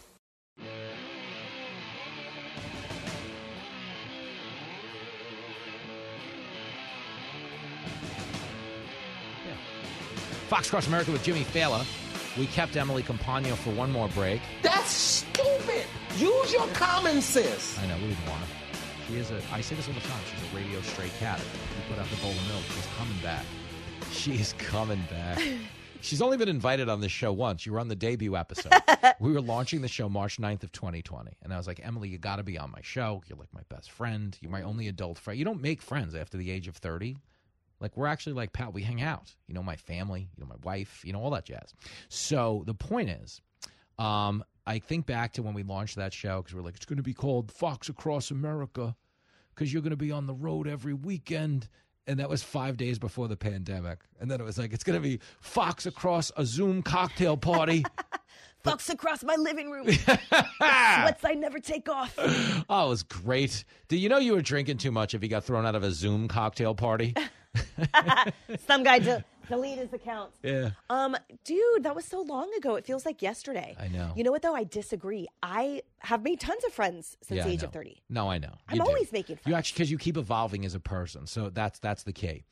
Fox 10.48 10.66
Across 10.68 10.86
America 10.86 11.12
with 11.12 11.22
Jimmy 11.22 11.44
Failla. 11.44 11.84
We 12.38 12.46
kept 12.46 12.74
Emily 12.74 13.02
Compagno 13.02 13.54
for 13.54 13.70
one 13.70 13.92
more 13.92 14.08
break. 14.08 14.40
That's 14.62 14.90
stupid. 14.90 15.84
Use 16.16 16.52
your 16.54 16.66
common 16.68 17.20
sense. 17.20 17.78
I 17.78 17.86
know, 17.86 17.96
we 17.96 18.08
didn't 18.08 18.26
want 18.26 18.40
her. 18.40 18.46
She 19.06 19.16
is 19.16 19.30
a, 19.30 19.42
I 19.52 19.60
say 19.60 19.74
this 19.74 19.88
all 19.88 19.94
the 19.94 20.00
time, 20.00 20.20
she's 20.24 20.50
a 20.50 20.56
radio 20.56 20.80
stray 20.80 21.10
cat. 21.18 21.38
We 21.38 21.94
put 21.94 22.02
out 22.02 22.08
the 22.08 22.16
bowl 22.16 22.30
of 22.30 22.48
milk. 22.48 22.62
She's 22.74 22.88
coming 22.96 23.18
back. 23.22 23.44
She's 24.10 24.54
coming 24.54 25.02
back. 25.10 25.38
She's 26.00 26.22
only 26.22 26.36
been 26.36 26.48
invited 26.48 26.88
on 26.88 27.00
this 27.00 27.10
show 27.10 27.32
once. 27.32 27.66
You 27.66 27.72
were 27.72 27.80
on 27.80 27.88
the 27.88 27.96
debut 27.96 28.36
episode. 28.36 28.72
we 29.20 29.32
were 29.32 29.40
launching 29.40 29.80
the 29.82 29.88
show 29.88 30.08
March 30.08 30.38
9th 30.38 30.62
of 30.62 30.70
2020. 30.70 31.36
And 31.42 31.52
I 31.52 31.56
was 31.56 31.66
like, 31.66 31.80
Emily, 31.82 32.08
you 32.08 32.18
got 32.18 32.36
to 32.36 32.44
be 32.44 32.56
on 32.56 32.70
my 32.70 32.80
show. 32.82 33.20
You're 33.26 33.36
like 33.36 33.52
my 33.52 33.62
best 33.68 33.90
friend. 33.90 34.38
You're 34.40 34.52
my 34.52 34.62
only 34.62 34.86
adult 34.86 35.18
friend. 35.18 35.36
You 35.36 35.44
don't 35.44 35.60
make 35.60 35.82
friends 35.82 36.14
after 36.14 36.38
the 36.38 36.52
age 36.52 36.68
of 36.68 36.76
30. 36.76 37.16
Like 37.80 37.96
we're 37.96 38.06
actually 38.06 38.32
like 38.34 38.52
pal. 38.52 38.72
We 38.72 38.82
hang 38.82 39.02
out. 39.02 39.34
You 39.46 39.54
know, 39.54 39.62
my 39.62 39.76
family. 39.76 40.28
You 40.36 40.44
know, 40.44 40.48
my 40.48 40.56
wife. 40.62 41.02
You 41.04 41.12
know, 41.12 41.20
all 41.20 41.30
that 41.30 41.44
jazz. 41.44 41.74
So 42.08 42.62
the 42.66 42.74
point 42.74 43.10
is, 43.10 43.40
um, 43.98 44.44
I 44.66 44.78
think 44.78 45.06
back 45.06 45.32
to 45.34 45.42
when 45.42 45.54
we 45.54 45.62
launched 45.62 45.96
that 45.96 46.12
show 46.12 46.42
because 46.42 46.54
we're 46.54 46.62
like, 46.62 46.76
it's 46.76 46.86
going 46.86 46.98
to 46.98 47.02
be 47.02 47.14
called 47.14 47.50
Fox 47.50 47.88
Across 47.88 48.30
America 48.30 48.94
because 49.54 49.72
you're 49.72 49.82
going 49.82 49.90
to 49.90 49.96
be 49.96 50.12
on 50.12 50.26
the 50.26 50.34
road 50.34 50.68
every 50.68 50.94
weekend. 50.94 51.68
And 52.06 52.20
that 52.20 52.28
was 52.28 52.42
five 52.42 52.76
days 52.78 52.98
before 52.98 53.28
the 53.28 53.36
pandemic. 53.36 54.00
And 54.18 54.30
then 54.30 54.40
it 54.40 54.44
was 54.44 54.56
like, 54.56 54.72
it's 54.72 54.84
going 54.84 55.00
to 55.00 55.06
be 55.06 55.20
Fox 55.40 55.84
Across 55.84 56.32
a 56.36 56.44
Zoom 56.44 56.82
cocktail 56.82 57.36
party. 57.36 57.84
Fox 58.64 58.88
across 58.90 59.22
my 59.22 59.36
living 59.36 59.70
room. 59.70 59.88
Sweats 59.92 61.24
I 61.24 61.34
never 61.36 61.58
take 61.60 61.88
off. 61.88 62.14
oh, 62.68 62.86
it 62.86 62.88
was 62.88 63.02
great. 63.02 63.64
Did 63.88 63.98
you 63.98 64.08
know 64.08 64.18
you 64.18 64.32
were 64.32 64.42
drinking 64.42 64.78
too 64.78 64.90
much 64.90 65.14
if 65.14 65.22
you 65.22 65.28
got 65.28 65.44
thrown 65.44 65.64
out 65.64 65.74
of 65.74 65.82
a 65.82 65.92
Zoom 65.92 66.28
cocktail 66.28 66.74
party? 66.74 67.14
Some 68.66 68.82
guy 68.82 68.98
to 69.00 69.24
delete 69.48 69.78
his 69.78 69.92
account. 69.92 70.30
yeah. 70.42 70.70
Um, 70.90 71.16
dude, 71.44 71.82
that 71.84 71.94
was 71.94 72.04
so 72.04 72.20
long 72.22 72.50
ago. 72.58 72.76
It 72.76 72.84
feels 72.84 73.06
like 73.06 73.22
yesterday. 73.22 73.76
I 73.80 73.88
know. 73.88 74.12
You 74.16 74.24
know 74.24 74.30
what 74.30 74.42
though? 74.42 74.54
I 74.54 74.64
disagree. 74.64 75.26
I 75.42 75.82
have 76.00 76.22
made 76.22 76.40
tons 76.40 76.64
of 76.64 76.72
friends 76.72 77.16
since 77.22 77.38
Yeah, 77.38 77.44
the 77.44 77.50
I 77.50 77.52
age 77.52 77.62
of 77.62 77.70
know. 77.74 77.78
thirty. 77.80 78.02
No, 78.10 78.30
I 78.30 78.38
know. 78.38 78.52
I'm 78.68 78.76
You 78.76 78.82
do. 78.82 78.88
always 78.88 79.12
making 79.12 79.36
friends. 79.36 79.46
You 79.46 79.54
actually 79.54 79.74
because 79.76 79.90
you 79.90 79.98
keep 79.98 80.16
evolving 80.16 80.64
as 80.64 80.74
a 80.74 80.80
person, 80.80 81.26
so 81.26 81.50
that's 81.50 81.78
that's 81.78 82.02
the 82.02 82.12
key. 82.12 82.44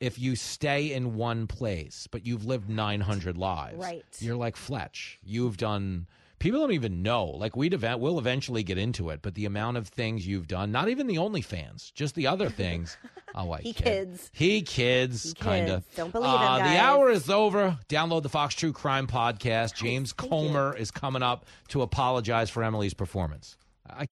if 0.00 0.18
you 0.18 0.36
stay 0.36 0.92
in 0.92 1.14
one 1.14 1.46
place, 1.46 2.06
but 2.10 2.26
you've 2.26 2.44
lived 2.44 2.68
900 2.68 3.38
lives. 3.38 3.78
Right. 3.78 4.04
You're 4.18 4.36
like 4.36 4.56
Fletch. 4.56 5.18
You've 5.22 5.56
done. 5.56 6.06
People 6.38 6.60
don't 6.60 6.72
even 6.72 7.02
know. 7.02 7.24
Like 7.26 7.56
we'd 7.56 7.72
event, 7.72 8.00
we'll 8.00 8.18
eventually 8.18 8.62
get 8.62 8.76
into 8.76 9.08
it, 9.10 9.20
but 9.22 9.34
the 9.34 9.46
amount 9.46 9.76
of 9.78 9.88
things 9.88 10.26
you've 10.26 10.46
done, 10.46 10.72
not 10.72 10.88
even 10.88 11.06
the 11.06 11.16
OnlyFans, 11.16 11.92
just 11.94 12.14
the 12.14 12.26
other 12.26 12.48
things. 12.50 12.96
Oh, 13.36 13.50
I 13.50 13.62
He 13.62 13.72
kid. 13.72 13.84
kids. 13.84 14.30
He 14.32 14.62
kids, 14.62 15.24
He 15.24 15.34
kind 15.34 15.68
of. 15.68 15.82
Don't 15.96 16.12
believe 16.12 16.28
him, 16.30 16.36
Uh, 16.36 16.58
guys. 16.58 16.70
The 16.72 16.80
hour 16.80 17.10
is 17.10 17.28
over. 17.28 17.76
Download 17.88 18.22
the 18.22 18.28
Fox 18.28 18.54
True 18.54 18.72
Crime 18.72 19.08
podcast. 19.08 19.74
James 19.74 20.12
Comer 20.12 20.76
is 20.76 20.92
coming 20.92 21.20
up 21.24 21.44
to 21.70 21.82
apologize 21.82 22.48
for 22.48 22.62
Emily's 22.62 22.94
performance. 22.94 23.56
I 23.90 24.06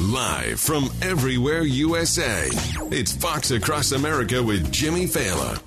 Live 0.00 0.60
from 0.60 0.88
everywhere 1.02 1.62
USA, 1.62 2.48
it's 2.92 3.10
Fox 3.12 3.50
Across 3.50 3.90
America 3.92 4.40
with 4.40 4.70
Jimmy 4.70 5.06
Failla. 5.06 5.60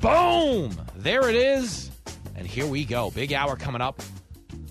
Boom! 0.00 0.76
There 0.96 1.28
it 1.28 1.36
is. 1.36 1.92
And 2.38 2.46
here 2.46 2.66
we 2.66 2.84
go. 2.84 3.10
Big 3.10 3.32
hour 3.32 3.56
coming 3.56 3.80
up 3.80 4.00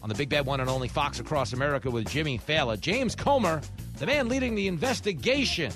on 0.02 0.08
the 0.08 0.16
Big 0.16 0.30
Bad 0.30 0.46
One 0.46 0.62
and 0.62 0.70
Only 0.70 0.88
Fox 0.88 1.20
Across 1.20 1.52
America 1.52 1.92
with 1.92 2.08
Jimmy 2.08 2.40
Failla. 2.40 2.80
James 2.80 3.14
Comer, 3.14 3.60
the 3.98 4.06
man 4.06 4.30
leading 4.30 4.56
the 4.56 4.70
investigation 4.70 5.74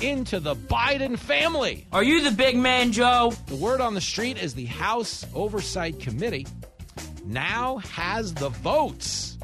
into 0.00 0.40
the 0.40 0.56
Biden 0.56 1.18
family. 1.18 1.86
Are 1.92 2.02
you 2.02 2.22
the 2.22 2.30
big 2.30 2.56
man, 2.56 2.92
Joe? 2.92 3.34
The 3.46 3.56
word 3.56 3.82
on 3.82 3.92
the 3.92 4.00
street 4.00 4.42
is 4.42 4.54
the 4.54 4.64
House 4.64 5.26
Oversight 5.34 6.00
Committee 6.00 6.46
now 7.26 7.76
has 7.78 8.32
the 8.32 8.48
votes 8.48 9.36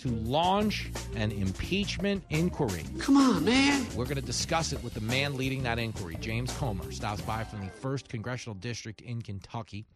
to 0.00 0.08
launch 0.10 0.90
an 1.16 1.32
impeachment 1.32 2.22
inquiry. 2.28 2.84
Come 2.98 3.16
on, 3.16 3.46
man. 3.46 3.86
We're 3.96 4.04
going 4.04 4.16
to 4.16 4.22
discuss 4.22 4.74
it 4.74 4.84
with 4.84 4.92
the 4.92 5.00
man 5.00 5.38
leading 5.38 5.62
that 5.62 5.78
inquiry, 5.78 6.18
James 6.20 6.52
Comer. 6.58 6.92
Stops 6.92 7.22
by 7.22 7.44
from 7.44 7.60
the 7.60 7.72
1st 7.80 8.08
Congressional 8.08 8.54
District 8.56 9.00
in 9.00 9.22
Kentucky 9.22 9.86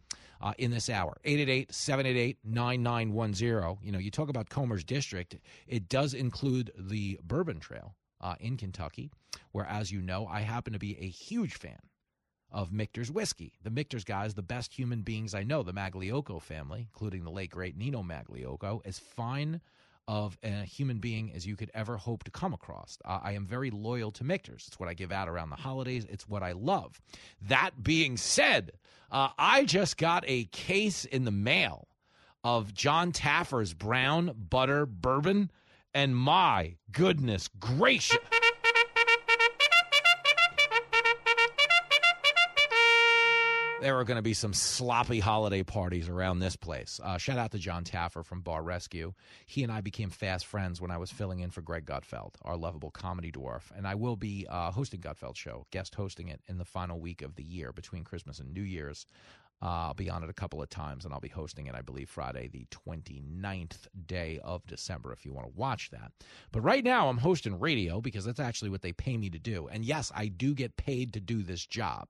uh, 0.41 0.53
in 0.57 0.71
this 0.71 0.89
hour. 0.89 1.17
888 1.23 1.73
788 1.73 2.37
9910. 2.43 3.85
You 3.85 3.91
know, 3.91 3.99
you 3.99 4.11
talk 4.11 4.29
about 4.29 4.49
Comer's 4.49 4.83
district, 4.83 5.37
it 5.67 5.89
does 5.89 6.13
include 6.13 6.71
the 6.77 7.19
Bourbon 7.23 7.59
Trail 7.59 7.95
uh, 8.21 8.35
in 8.39 8.57
Kentucky, 8.57 9.11
where, 9.51 9.65
as 9.65 9.91
you 9.91 10.01
know, 10.01 10.27
I 10.27 10.41
happen 10.41 10.73
to 10.73 10.79
be 10.79 10.97
a 10.99 11.07
huge 11.07 11.55
fan 11.55 11.79
of 12.51 12.71
Michter's 12.71 13.11
whiskey. 13.11 13.53
The 13.63 13.69
Michter's 13.69 14.03
guys, 14.03 14.33
the 14.33 14.41
best 14.41 14.73
human 14.73 15.01
beings 15.01 15.35
I 15.35 15.43
know, 15.43 15.61
the 15.63 15.73
Magliocco 15.73 16.41
family, 16.41 16.87
including 16.91 17.23
the 17.23 17.31
late 17.31 17.51
great 17.51 17.77
Nino 17.77 18.01
Magliocco, 18.01 18.81
as 18.85 18.97
fine 18.97 19.61
of 20.09 20.35
a 20.41 20.63
human 20.63 20.97
being 20.97 21.31
as 21.35 21.45
you 21.45 21.55
could 21.55 21.69
ever 21.75 21.95
hope 21.95 22.23
to 22.23 22.31
come 22.31 22.51
across. 22.51 22.97
I 23.05 23.33
am 23.33 23.45
very 23.45 23.69
loyal 23.69 24.11
to 24.13 24.23
Michter's. 24.23 24.65
It's 24.67 24.79
what 24.79 24.89
I 24.89 24.95
give 24.95 25.11
out 25.11 25.29
around 25.29 25.51
the 25.51 25.55
holidays. 25.55 26.03
It's 26.09 26.27
what 26.27 26.41
I 26.41 26.53
love. 26.53 26.99
That 27.43 27.83
being 27.83 28.17
said, 28.17 28.71
uh, 29.11 29.29
I 29.37 29.65
just 29.65 29.97
got 29.97 30.23
a 30.25 30.45
case 30.45 31.05
in 31.05 31.25
the 31.25 31.31
mail 31.31 31.87
of 32.43 32.73
John 32.73 33.11
Taffer's 33.11 33.75
brown 33.75 34.33
butter 34.49 34.87
bourbon, 34.87 35.51
and 35.93 36.15
my 36.15 36.77
goodness 36.91 37.47
gracious. 37.59 38.17
There 43.81 43.97
are 43.97 44.03
going 44.03 44.17
to 44.17 44.21
be 44.21 44.33
some 44.33 44.53
sloppy 44.53 45.19
holiday 45.19 45.63
parties 45.63 46.09
around 46.09 46.39
this 46.39 46.55
place. 46.55 46.99
Uh, 47.01 47.17
shout 47.17 47.37
out 47.37 47.51
to 47.51 47.57
John 47.57 47.85
Taffer 47.85 48.25
from 48.25 48.41
Bar 48.41 48.61
Rescue. 48.61 49.13
He 49.45 49.63
and 49.63 49.71
I 49.71 49.79
became 49.79 50.09
fast 50.09 50.45
friends 50.45 50.81
when 50.81 50.91
I 50.91 50.97
was 50.97 51.11
filling 51.11 51.39
in 51.39 51.49
for 51.49 51.61
Greg 51.61 51.85
Gutfeld, 51.85 52.33
our 52.41 52.57
lovable 52.57 52.91
comedy 52.91 53.31
dwarf. 53.31 53.71
And 53.75 53.87
I 53.87 53.95
will 53.95 54.17
be 54.17 54.45
uh, 54.49 54.71
hosting 54.71 54.99
Gutfeld's 54.99 55.37
show, 55.37 55.65
guest 55.71 55.95
hosting 55.95 56.27
it 56.27 56.41
in 56.47 56.57
the 56.57 56.65
final 56.65 56.99
week 56.99 57.21
of 57.21 57.35
the 57.35 57.43
year 57.43 57.71
between 57.71 58.03
Christmas 58.03 58.39
and 58.39 58.53
New 58.53 58.63
Year's. 58.63 59.05
Uh, 59.61 59.87
I'll 59.87 59.93
be 59.93 60.09
on 60.09 60.23
it 60.23 60.29
a 60.29 60.33
couple 60.33 60.61
of 60.61 60.69
times, 60.69 61.05
and 61.05 61.13
I'll 61.13 61.19
be 61.19 61.27
hosting 61.27 61.67
it, 61.67 61.75
I 61.75 61.81
believe, 61.81 62.09
Friday, 62.09 62.47
the 62.47 62.65
29th 62.71 63.87
day 64.07 64.39
of 64.43 64.65
December, 64.67 65.11
if 65.11 65.25
you 65.25 65.33
want 65.33 65.47
to 65.47 65.57
watch 65.57 65.89
that. 65.91 66.11
But 66.51 66.61
right 66.61 66.83
now, 66.83 67.09
I'm 67.09 67.17
hosting 67.17 67.59
radio 67.59 67.99
because 68.01 68.23
that's 68.25 68.39
actually 68.39 68.69
what 68.69 68.81
they 68.81 68.93
pay 68.93 69.17
me 69.17 69.29
to 69.29 69.39
do. 69.39 69.67
And 69.69 69.83
yes, 69.83 70.11
I 70.15 70.27
do 70.27 70.53
get 70.53 70.77
paid 70.77 71.13
to 71.13 71.19
do 71.19 71.43
this 71.43 71.65
job. 71.65 72.09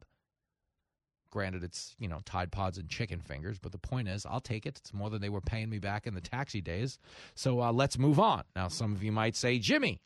Granted, 1.31 1.63
it's, 1.63 1.95
you 1.99 2.07
know, 2.07 2.19
Tide 2.25 2.51
Pods 2.51 2.77
and 2.77 2.89
chicken 2.89 3.19
fingers, 3.19 3.59
but 3.59 3.71
the 3.71 3.77
point 3.77 4.07
is, 4.07 4.25
I'll 4.25 4.39
take 4.39 4.65
it. 4.65 4.77
It's 4.77 4.93
more 4.93 5.09
than 5.09 5.21
they 5.21 5.29
were 5.29 5.41
paying 5.41 5.69
me 5.69 5.77
back 5.77 6.07
in 6.07 6.15
the 6.15 6.21
taxi 6.21 6.61
days. 6.61 6.97
So 7.35 7.61
uh, 7.61 7.71
let's 7.71 7.99
move 7.99 8.19
on. 8.19 8.43
Now, 8.55 8.67
some 8.67 8.93
of 8.93 9.03
you 9.03 9.11
might 9.11 9.35
say, 9.35 9.59
Jimmy, 9.59 10.01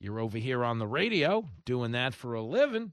you're 0.00 0.20
over 0.20 0.38
here 0.38 0.64
on 0.64 0.78
the 0.78 0.86
radio 0.86 1.48
doing 1.64 1.92
that 1.92 2.14
for 2.14 2.34
a 2.34 2.42
living. 2.42 2.92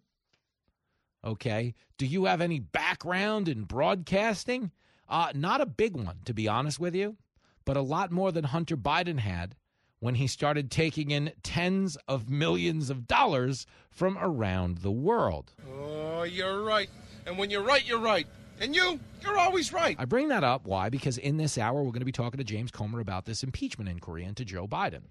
Okay. 1.25 1.73
Do 1.97 2.05
you 2.05 2.25
have 2.25 2.41
any 2.41 2.59
background 2.59 3.47
in 3.47 3.63
broadcasting? 3.63 4.71
Uh, 5.07 5.31
not 5.33 5.61
a 5.61 5.65
big 5.65 5.95
one, 5.95 6.17
to 6.25 6.33
be 6.33 6.47
honest 6.47 6.79
with 6.79 6.95
you, 6.95 7.17
but 7.65 7.77
a 7.77 7.81
lot 7.81 8.11
more 8.11 8.31
than 8.31 8.45
Hunter 8.45 8.75
Biden 8.75 9.19
had 9.19 9.55
when 9.99 10.15
he 10.15 10.27
started 10.27 10.69
taking 10.69 11.11
in 11.11 11.31
tens 11.43 11.97
of 12.09 12.29
millions 12.29 12.89
of 12.89 13.07
dollars 13.07 13.65
from 13.89 14.17
around 14.19 14.79
the 14.79 14.91
world. 14.91 15.53
Oh, 15.65 15.92
you're 16.23 16.63
right. 16.63 16.89
And 17.25 17.37
when 17.37 17.49
you're 17.49 17.63
right, 17.63 17.85
you're 17.87 17.99
right. 17.99 18.27
And 18.59 18.75
you, 18.75 18.99
you're 19.21 19.37
always 19.37 19.73
right. 19.73 19.95
I 19.99 20.05
bring 20.05 20.27
that 20.29 20.43
up. 20.43 20.65
Why? 20.65 20.89
Because 20.89 21.17
in 21.17 21.37
this 21.37 21.57
hour, 21.57 21.81
we're 21.81 21.91
going 21.91 21.99
to 21.99 22.05
be 22.05 22.11
talking 22.11 22.37
to 22.37 22.43
James 22.43 22.71
Comer 22.71 22.99
about 22.99 23.25
this 23.25 23.43
impeachment 23.43 23.89
inquiry 23.89 24.23
into 24.23 24.45
Joe 24.45 24.67
Biden. 24.67 25.01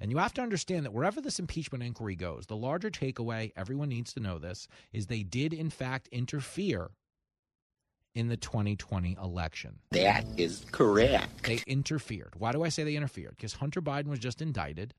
And 0.00 0.10
you 0.10 0.18
have 0.18 0.34
to 0.34 0.42
understand 0.42 0.84
that 0.84 0.92
wherever 0.92 1.20
this 1.20 1.38
impeachment 1.38 1.82
inquiry 1.82 2.14
goes, 2.14 2.46
the 2.46 2.56
larger 2.56 2.90
takeaway, 2.90 3.52
everyone 3.56 3.88
needs 3.88 4.12
to 4.14 4.20
know 4.20 4.38
this, 4.38 4.68
is 4.92 5.06
they 5.06 5.22
did, 5.22 5.52
in 5.52 5.70
fact, 5.70 6.08
interfere 6.12 6.90
in 8.14 8.28
the 8.28 8.36
2020 8.36 9.16
election. 9.22 9.78
That 9.90 10.24
is 10.36 10.64
correct. 10.70 11.44
They 11.44 11.62
interfered. 11.66 12.34
Why 12.36 12.52
do 12.52 12.62
I 12.62 12.68
say 12.68 12.84
they 12.84 12.96
interfered? 12.96 13.36
Because 13.36 13.54
Hunter 13.54 13.80
Biden 13.80 14.06
was 14.06 14.18
just 14.18 14.40
indicted, 14.40 14.94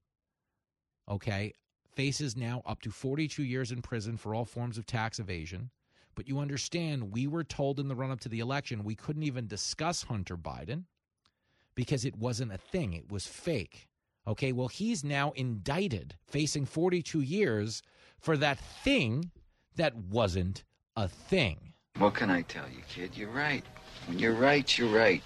okay, 1.09 1.53
faces 1.99 2.37
now 2.37 2.61
up 2.65 2.81
to 2.81 2.91
42 2.91 3.43
years 3.43 3.73
in 3.73 3.81
prison 3.81 4.15
for 4.15 4.33
all 4.33 4.45
forms 4.45 4.77
of 4.77 4.85
tax 4.85 5.19
evasion. 5.19 5.69
But 6.15 6.29
you 6.29 6.39
understand, 6.39 7.11
we 7.11 7.27
were 7.27 7.43
told 7.43 7.77
in 7.77 7.89
the 7.89 7.95
run 7.95 8.09
up 8.09 8.21
to 8.21 8.29
the 8.29 8.39
election 8.39 8.85
we 8.85 8.95
couldn't 8.95 9.23
even 9.23 9.47
discuss 9.47 10.03
Hunter 10.03 10.37
Biden 10.37 10.85
because 11.75 12.05
it 12.05 12.15
wasn't 12.15 12.53
a 12.53 12.57
thing, 12.57 12.93
it 12.93 13.11
was 13.11 13.27
fake. 13.27 13.89
Okay, 14.25 14.53
well, 14.53 14.69
he's 14.69 15.03
now 15.03 15.31
indicted, 15.31 16.15
facing 16.25 16.65
42 16.65 17.19
years 17.19 17.81
for 18.17 18.37
that 18.37 18.59
thing 18.61 19.31
that 19.75 19.93
wasn't 19.93 20.63
a 20.95 21.09
thing. 21.09 21.73
What 21.97 22.13
can 22.13 22.29
I 22.29 22.43
tell 22.43 22.69
you, 22.73 22.81
kid? 22.87 23.17
You're 23.17 23.27
right. 23.27 23.65
When 24.05 24.19
you're 24.19 24.35
right, 24.35 24.77
you're 24.77 24.87
right. 24.87 25.21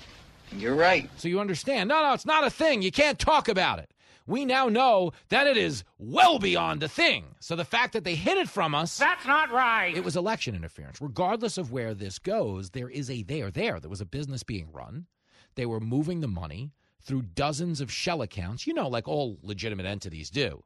And 0.50 0.60
you're 0.60 0.74
right. 0.74 1.08
So 1.18 1.28
you 1.28 1.40
understand, 1.40 1.90
no, 1.90 2.02
no, 2.02 2.14
it's 2.14 2.26
not 2.26 2.44
a 2.44 2.50
thing. 2.50 2.82
You 2.82 2.92
can't 2.92 3.20
talk 3.20 3.48
about 3.48 3.78
it. 3.78 3.93
We 4.26 4.46
now 4.46 4.70
know 4.70 5.12
that 5.30 5.48
it 5.48 5.58
is 5.58 5.84
well 5.98 6.40
beyond 6.40 6.84
a 6.84 6.88
thing. 6.88 7.36
So 7.40 7.56
the 7.56 7.66
fact 7.66 7.94
that 7.94 8.04
they 8.04 8.16
hid 8.16 8.38
it 8.38 8.50
from 8.50 8.74
us. 8.74 8.98
That's 8.98 9.26
not 9.26 9.52
right. 9.52 9.96
It 9.96 10.04
was 10.04 10.16
election 10.16 10.56
interference. 10.56 11.02
Regardless 11.02 11.58
of 11.58 11.72
where 11.72 11.94
this 11.94 12.20
goes, 12.20 12.70
there 12.70 12.90
is 12.90 13.10
a 13.10 13.24
there 13.24 13.52
there. 13.52 13.80
There 13.80 13.90
was 13.90 14.02
a 14.02 14.06
business 14.06 14.44
being 14.44 14.72
run. 14.72 15.08
They 15.56 15.66
were 15.66 15.80
moving 15.80 16.22
the 16.22 16.28
money 16.28 16.72
through 17.02 17.24
dozens 17.24 17.82
of 17.82 17.92
shell 17.92 18.22
accounts, 18.22 18.66
you 18.66 18.74
know, 18.74 18.88
like 18.88 19.08
all 19.08 19.38
legitimate 19.42 19.86
entities 19.86 20.30
do. 20.30 20.64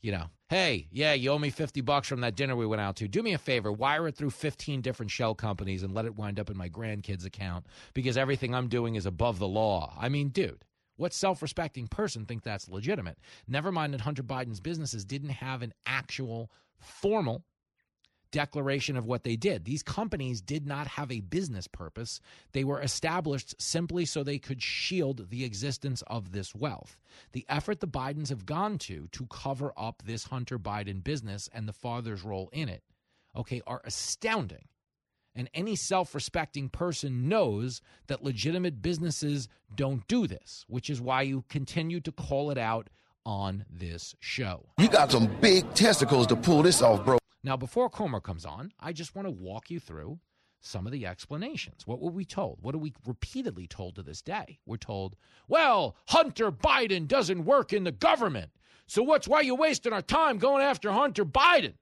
You 0.00 0.10
know, 0.10 0.24
hey, 0.48 0.88
yeah, 0.90 1.12
you 1.12 1.30
owe 1.30 1.38
me 1.38 1.50
50 1.50 1.80
bucks 1.82 2.08
from 2.08 2.22
that 2.22 2.34
dinner 2.34 2.56
we 2.56 2.66
went 2.66 2.82
out 2.82 2.96
to. 2.96 3.06
Do 3.06 3.22
me 3.22 3.34
a 3.34 3.38
favor, 3.38 3.70
wire 3.70 4.08
it 4.08 4.16
through 4.16 4.30
15 4.30 4.80
different 4.80 5.12
shell 5.12 5.36
companies 5.36 5.84
and 5.84 5.94
let 5.94 6.06
it 6.06 6.16
wind 6.16 6.40
up 6.40 6.50
in 6.50 6.56
my 6.56 6.68
grandkids' 6.68 7.24
account 7.24 7.66
because 7.94 8.16
everything 8.16 8.52
I'm 8.52 8.66
doing 8.66 8.96
is 8.96 9.06
above 9.06 9.38
the 9.38 9.46
law. 9.46 9.96
I 9.96 10.08
mean, 10.08 10.30
dude, 10.30 10.64
what 10.96 11.12
self 11.12 11.42
respecting 11.42 11.86
person 11.88 12.26
think 12.26 12.42
that's 12.42 12.68
legitimate? 12.68 13.18
Never 13.46 13.72
mind 13.72 13.94
that 13.94 14.02
Hunter 14.02 14.22
Biden's 14.22 14.60
businesses 14.60 15.04
didn't 15.04 15.30
have 15.30 15.62
an 15.62 15.72
actual 15.86 16.50
formal 16.78 17.44
declaration 18.32 18.96
of 18.96 19.06
what 19.06 19.22
they 19.22 19.36
did. 19.36 19.64
These 19.64 19.82
companies 19.84 20.40
did 20.40 20.66
not 20.66 20.86
have 20.88 21.12
a 21.12 21.20
business 21.20 21.68
purpose. 21.68 22.20
They 22.52 22.64
were 22.64 22.80
established 22.80 23.54
simply 23.62 24.04
so 24.04 24.24
they 24.24 24.38
could 24.38 24.62
shield 24.62 25.28
the 25.30 25.44
existence 25.44 26.02
of 26.08 26.32
this 26.32 26.54
wealth. 26.54 26.98
The 27.32 27.46
effort 27.48 27.80
the 27.80 27.86
Bidens 27.86 28.30
have 28.30 28.46
gone 28.46 28.78
to 28.78 29.06
to 29.12 29.26
cover 29.26 29.72
up 29.76 30.02
this 30.04 30.24
Hunter 30.24 30.58
Biden 30.58 31.04
business 31.04 31.48
and 31.52 31.68
the 31.68 31.72
father's 31.72 32.24
role 32.24 32.48
in 32.52 32.68
it, 32.68 32.82
okay, 33.36 33.62
are 33.66 33.82
astounding. 33.84 34.64
And 35.34 35.48
any 35.54 35.76
self 35.76 36.14
respecting 36.14 36.68
person 36.68 37.28
knows 37.28 37.80
that 38.06 38.22
legitimate 38.22 38.82
businesses 38.82 39.48
don't 39.74 40.06
do 40.08 40.26
this, 40.26 40.64
which 40.68 40.90
is 40.90 41.00
why 41.00 41.22
you 41.22 41.44
continue 41.48 42.00
to 42.00 42.12
call 42.12 42.50
it 42.50 42.58
out 42.58 42.90
on 43.24 43.64
this 43.70 44.14
show. 44.20 44.66
You 44.78 44.88
got 44.88 45.10
some 45.10 45.26
big 45.40 45.72
testicles 45.74 46.26
to 46.28 46.36
pull 46.36 46.62
this 46.62 46.82
off, 46.82 47.04
bro. 47.04 47.18
Now, 47.44 47.56
before 47.56 47.90
Comer 47.90 48.20
comes 48.20 48.44
on, 48.44 48.72
I 48.78 48.92
just 48.92 49.14
want 49.14 49.26
to 49.26 49.32
walk 49.32 49.70
you 49.70 49.80
through 49.80 50.20
some 50.60 50.86
of 50.86 50.92
the 50.92 51.06
explanations. 51.06 51.86
What 51.86 52.00
were 52.00 52.10
we 52.10 52.24
told? 52.24 52.58
What 52.60 52.74
are 52.74 52.78
we 52.78 52.92
repeatedly 53.04 53.66
told 53.66 53.96
to 53.96 54.02
this 54.02 54.22
day? 54.22 54.60
We're 54.64 54.76
told, 54.76 55.16
well, 55.48 55.96
Hunter 56.06 56.52
Biden 56.52 57.08
doesn't 57.08 57.44
work 57.44 57.72
in 57.72 57.84
the 57.84 57.92
government. 57.92 58.50
So 58.86 59.02
what's 59.02 59.26
why 59.26 59.40
you 59.40 59.54
wasting 59.54 59.92
our 59.92 60.02
time 60.02 60.38
going 60.38 60.62
after 60.62 60.92
Hunter 60.92 61.24
Biden? 61.24 61.74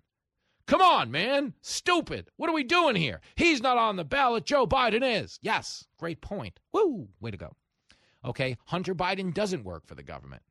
Come 0.71 0.83
on, 0.83 1.11
man. 1.11 1.53
Stupid. 1.63 2.31
What 2.37 2.49
are 2.49 2.55
we 2.55 2.63
doing 2.63 2.95
here? 2.95 3.21
He's 3.35 3.61
not 3.61 3.77
on 3.77 3.97
the 3.97 4.05
ballot. 4.05 4.47
Joe 4.47 4.69
Biden 4.69 5.03
is. 5.03 5.39
Yes, 5.43 5.85
great 5.99 6.21
point. 6.21 6.61
Woo, 6.73 7.09
way 7.21 7.33
to 7.33 7.37
go. 7.37 7.57
Okay, 8.25 8.57
Hunter 8.67 8.95
Biden 8.95 9.35
doesn't 9.35 9.65
work 9.65 9.87
for 9.87 9.97
the 9.97 10.05
government 10.05 10.43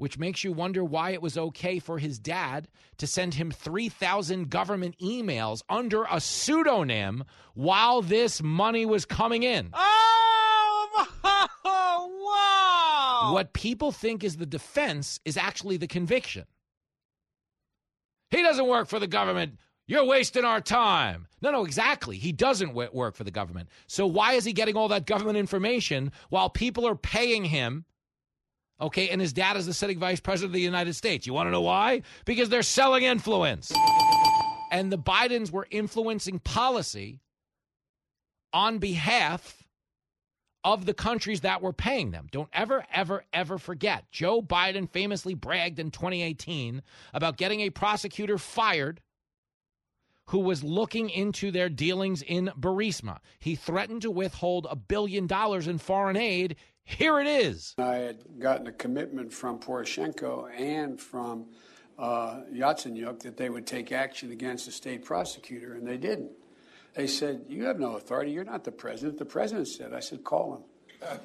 which 0.00 0.18
makes 0.18 0.42
you 0.42 0.50
wonder 0.50 0.82
why 0.82 1.10
it 1.10 1.20
was 1.20 1.36
okay 1.36 1.78
for 1.78 1.98
his 1.98 2.18
dad 2.18 2.66
to 2.96 3.06
send 3.06 3.34
him 3.34 3.50
3,000 3.50 4.48
government 4.48 4.96
emails 4.98 5.60
under 5.68 6.04
a 6.10 6.18
pseudonym 6.18 7.22
while 7.52 8.00
this 8.00 8.42
money 8.42 8.86
was 8.86 9.04
coming 9.04 9.42
in. 9.42 9.70
Oh, 11.72 13.20
wow! 13.24 13.32
What 13.34 13.52
people 13.52 13.92
think 13.92 14.24
is 14.24 14.36
the 14.36 14.46
defense 14.46 15.20
is 15.24 15.36
actually 15.36 15.76
the 15.76 15.86
conviction. 15.86 16.44
He 18.30 18.42
doesn't 18.42 18.66
work 18.66 18.88
for 18.88 18.98
the 18.98 19.06
government. 19.06 19.58
You're 19.86 20.04
wasting 20.04 20.44
our 20.44 20.60
time. 20.60 21.26
No, 21.42 21.50
no, 21.50 21.64
exactly. 21.64 22.16
He 22.16 22.32
doesn't 22.32 22.74
work 22.74 23.16
for 23.16 23.24
the 23.24 23.30
government. 23.30 23.68
So 23.88 24.06
why 24.06 24.34
is 24.34 24.44
he 24.44 24.52
getting 24.52 24.76
all 24.76 24.88
that 24.88 25.06
government 25.06 25.36
information 25.36 26.12
while 26.28 26.48
people 26.48 26.86
are 26.86 26.94
paying 26.94 27.44
him 27.44 27.84
Okay, 28.80 29.10
and 29.10 29.20
his 29.20 29.32
dad 29.32 29.56
is 29.56 29.66
the 29.66 29.74
sitting 29.74 29.98
vice 29.98 30.20
president 30.20 30.50
of 30.50 30.54
the 30.54 30.60
United 30.60 30.94
States. 30.94 31.26
You 31.26 31.34
want 31.34 31.48
to 31.48 31.50
know 31.50 31.60
why? 31.60 32.02
Because 32.24 32.48
they're 32.48 32.62
selling 32.62 33.04
influence. 33.04 33.70
And 34.72 34.90
the 34.90 34.98
Bidens 34.98 35.50
were 35.50 35.66
influencing 35.70 36.38
policy 36.38 37.20
on 38.52 38.78
behalf 38.78 39.64
of 40.64 40.86
the 40.86 40.94
countries 40.94 41.40
that 41.40 41.62
were 41.62 41.72
paying 41.72 42.10
them. 42.10 42.26
Don't 42.30 42.48
ever, 42.52 42.84
ever, 42.92 43.24
ever 43.32 43.58
forget. 43.58 44.04
Joe 44.10 44.42
Biden 44.42 44.88
famously 44.90 45.34
bragged 45.34 45.78
in 45.78 45.90
2018 45.90 46.82
about 47.14 47.36
getting 47.36 47.60
a 47.60 47.70
prosecutor 47.70 48.38
fired 48.38 49.00
who 50.26 50.38
was 50.38 50.62
looking 50.62 51.10
into 51.10 51.50
their 51.50 51.68
dealings 51.68 52.22
in 52.22 52.50
Burisma. 52.58 53.18
He 53.40 53.56
threatened 53.56 54.02
to 54.02 54.10
withhold 54.10 54.66
a 54.70 54.76
billion 54.76 55.26
dollars 55.26 55.66
in 55.66 55.78
foreign 55.78 56.16
aid 56.16 56.56
here 56.84 57.20
it 57.20 57.26
is. 57.26 57.74
I 57.78 57.96
had 57.96 58.24
gotten 58.38 58.66
a 58.66 58.72
commitment 58.72 59.32
from 59.32 59.58
Poroshenko 59.58 60.50
and 60.58 61.00
from 61.00 61.46
uh, 61.98 62.42
Yatsenyuk 62.52 63.20
that 63.20 63.36
they 63.36 63.48
would 63.48 63.66
take 63.66 63.92
action 63.92 64.32
against 64.32 64.66
the 64.66 64.72
state 64.72 65.04
prosecutor, 65.04 65.74
and 65.74 65.86
they 65.86 65.96
didn't. 65.96 66.32
They 66.94 67.06
said, 67.06 67.44
You 67.48 67.64
have 67.64 67.78
no 67.78 67.96
authority. 67.96 68.32
You're 68.32 68.44
not 68.44 68.64
the 68.64 68.72
president. 68.72 69.18
The 69.18 69.24
president 69.24 69.68
said, 69.68 69.92
I 69.92 70.00
said, 70.00 70.24
Call 70.24 70.56
him. 70.56 71.20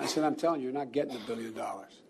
I 0.00 0.06
said, 0.06 0.24
I'm 0.24 0.36
telling 0.36 0.60
you, 0.60 0.66
you're 0.66 0.74
not 0.78 0.92
getting 0.92 1.14
the 1.14 1.24
billion 1.26 1.54
dollars. 1.54 2.00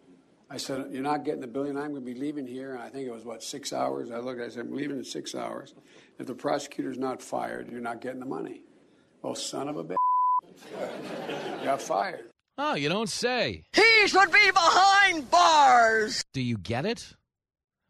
I 0.50 0.56
said, 0.56 0.86
You're 0.90 1.02
not 1.02 1.24
getting 1.24 1.40
the 1.40 1.46
billion. 1.46 1.76
I'm 1.76 1.90
going 1.92 2.04
to 2.04 2.12
be 2.12 2.18
leaving 2.18 2.46
here. 2.46 2.74
And 2.74 2.82
I 2.82 2.88
think 2.88 3.06
it 3.06 3.12
was, 3.12 3.24
what, 3.24 3.42
six 3.42 3.72
hours? 3.72 4.10
I 4.10 4.18
looked, 4.18 4.40
I 4.40 4.48
said, 4.48 4.66
I'm 4.66 4.74
leaving 4.74 4.98
in 4.98 5.04
six 5.04 5.34
hours. 5.34 5.74
If 6.18 6.26
the 6.26 6.34
prosecutor's 6.34 6.98
not 6.98 7.22
fired, 7.22 7.70
you're 7.70 7.80
not 7.80 8.00
getting 8.00 8.20
the 8.20 8.26
money. 8.26 8.62
Well, 9.22 9.34
son 9.34 9.68
of 9.68 9.76
a 9.76 9.84
bitch. 9.84 9.96
got 11.64 11.82
fired. 11.82 12.30
Oh, 12.56 12.74
you 12.74 12.88
don't 12.88 13.08
say. 13.08 13.62
He 13.72 14.08
should 14.08 14.32
be 14.32 14.50
behind 14.50 15.30
bars. 15.30 16.24
Do 16.32 16.40
you 16.40 16.58
get 16.58 16.86
it? 16.86 17.14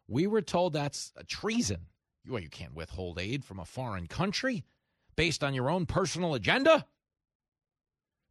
We 0.09 0.27
were 0.27 0.43
told 0.43 0.73
that's 0.75 1.13
a 1.17 1.25
treason. 1.25 1.87
Well, 2.29 2.43
you 2.43 2.49
can't 2.49 2.75
withhold 2.75 3.19
aid 3.19 3.45
from 3.45 3.59
a 3.59 3.65
foreign 3.65 4.07
country 4.07 4.65
based 5.17 5.43
on 5.43 5.55
your 5.55 5.71
own 5.71 5.87
personal 5.87 6.35
agenda. 6.35 6.87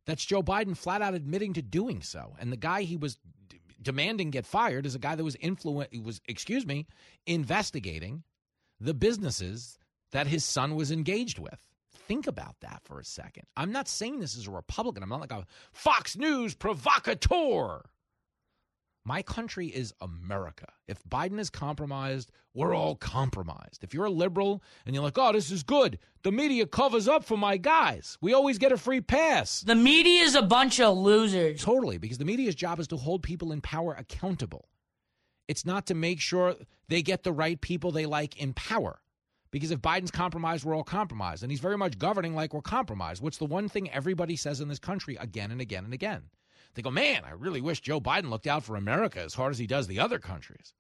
That's 0.06 0.24
Joe 0.24 0.42
Biden 0.42 0.78
flat 0.78 1.02
out 1.02 1.14
admitting 1.14 1.54
to 1.54 1.62
doing 1.62 2.02
so. 2.02 2.36
And 2.40 2.52
the 2.52 2.58
guy 2.58 2.84
he 2.84 2.96
was 2.96 3.18
d- 3.50 3.60
demanding 3.82 4.32
get 4.32 4.46
fired 4.46 4.86
is 4.86 4.96
a 4.96 5.00
guy 5.00 5.16
that 5.16 5.24
was 5.24 5.36
influent 5.42 5.90
was 6.04 6.22
excuse 6.28 6.66
me, 6.66 6.88
investigating 7.26 8.24
the 8.80 8.94
businesses 8.94 9.78
that 10.12 10.28
his 10.28 10.46
son 10.46 10.76
was 10.76 10.92
engaged 10.92 11.40
with 11.40 11.68
think 12.08 12.28
about 12.28 12.56
that 12.62 12.82
for 12.84 13.00
a 13.00 13.06
second. 13.06 13.44
I'm 13.56 13.72
not 13.72 13.88
saying 13.88 14.20
this 14.20 14.38
as 14.38 14.48
a 14.48 14.52
Republican. 14.52 15.04
I'm 15.04 15.10
not 15.10 15.20
like 15.20 15.32
a 15.32 15.46
Fox 15.74 16.16
News 16.16 16.56
provocateur. 16.56 17.82
My 19.08 19.22
country 19.22 19.68
is 19.68 19.94
America. 20.02 20.66
If 20.86 21.02
Biden 21.06 21.40
is 21.40 21.50
compromised, 21.50 22.30
we're 22.54 22.76
all 22.76 22.98
compromised. 22.98 23.86
If 23.86 23.94
you're 23.94 24.04
a 24.04 24.10
liberal 24.10 24.62
and 24.86 24.94
you're 24.94 25.04
like, 25.04 25.18
oh, 25.18 25.32
this 25.32 25.50
is 25.50 25.64
good, 25.64 25.98
the 26.24 26.32
media 26.34 26.66
covers 26.66 27.08
up 27.08 27.24
for 27.24 27.38
my 27.38 27.56
guys. 27.56 28.18
We 28.20 28.34
always 28.34 28.58
get 28.58 28.74
a 28.74 28.78
free 28.78 29.00
pass. 29.00 29.62
The 29.62 29.76
media 29.76 30.24
is 30.24 30.36
a 30.36 30.42
bunch 30.42 30.82
of 30.82 30.98
losers. 30.98 31.64
Totally, 31.64 31.98
because 31.98 32.18
the 32.18 32.26
media's 32.26 32.54
job 32.54 32.82
is 32.82 32.88
to 32.90 32.98
hold 32.98 33.24
people 33.24 33.54
in 33.54 33.62
power 33.62 33.96
accountable. 33.98 34.68
It's 35.48 35.66
not 35.66 35.86
to 35.86 35.96
make 35.96 36.20
sure 36.20 36.56
they 36.90 37.02
get 37.02 37.24
the 37.24 37.32
right 37.32 37.62
people 37.62 37.94
they 37.94 38.08
like 38.08 38.36
in 38.36 38.52
power. 38.52 39.00
Because 39.52 39.72
if 39.72 39.80
Biden's 39.80 40.12
compromised, 40.12 40.66
we're 40.66 40.76
all 40.76 40.84
compromised. 40.84 41.44
And 41.44 41.52
he's 41.52 41.62
very 41.62 41.78
much 41.78 41.98
governing 41.98 42.36
like 42.36 42.54
we're 42.54 42.60
compromised. 42.60 43.22
What's 43.22 43.38
the 43.38 43.46
one 43.46 43.70
thing 43.70 43.90
everybody 43.90 44.36
says 44.36 44.60
in 44.60 44.68
this 44.68 44.80
country 44.80 45.16
again 45.16 45.52
and 45.52 45.62
again 45.62 45.86
and 45.86 45.94
again? 45.94 46.24
They 46.74 46.82
go, 46.82 46.92
man, 46.92 47.24
I 47.26 47.32
really 47.32 47.62
wish 47.62 47.82
Joe 47.82 48.00
Biden 48.00 48.30
looked 48.30 48.48
out 48.48 48.64
for 48.64 48.76
America 48.76 49.20
as 49.20 49.34
hard 49.34 49.52
as 49.52 49.58
he 49.58 49.68
does 49.68 49.88
the 49.88 50.00
other 50.00 50.20
countries. 50.20 50.74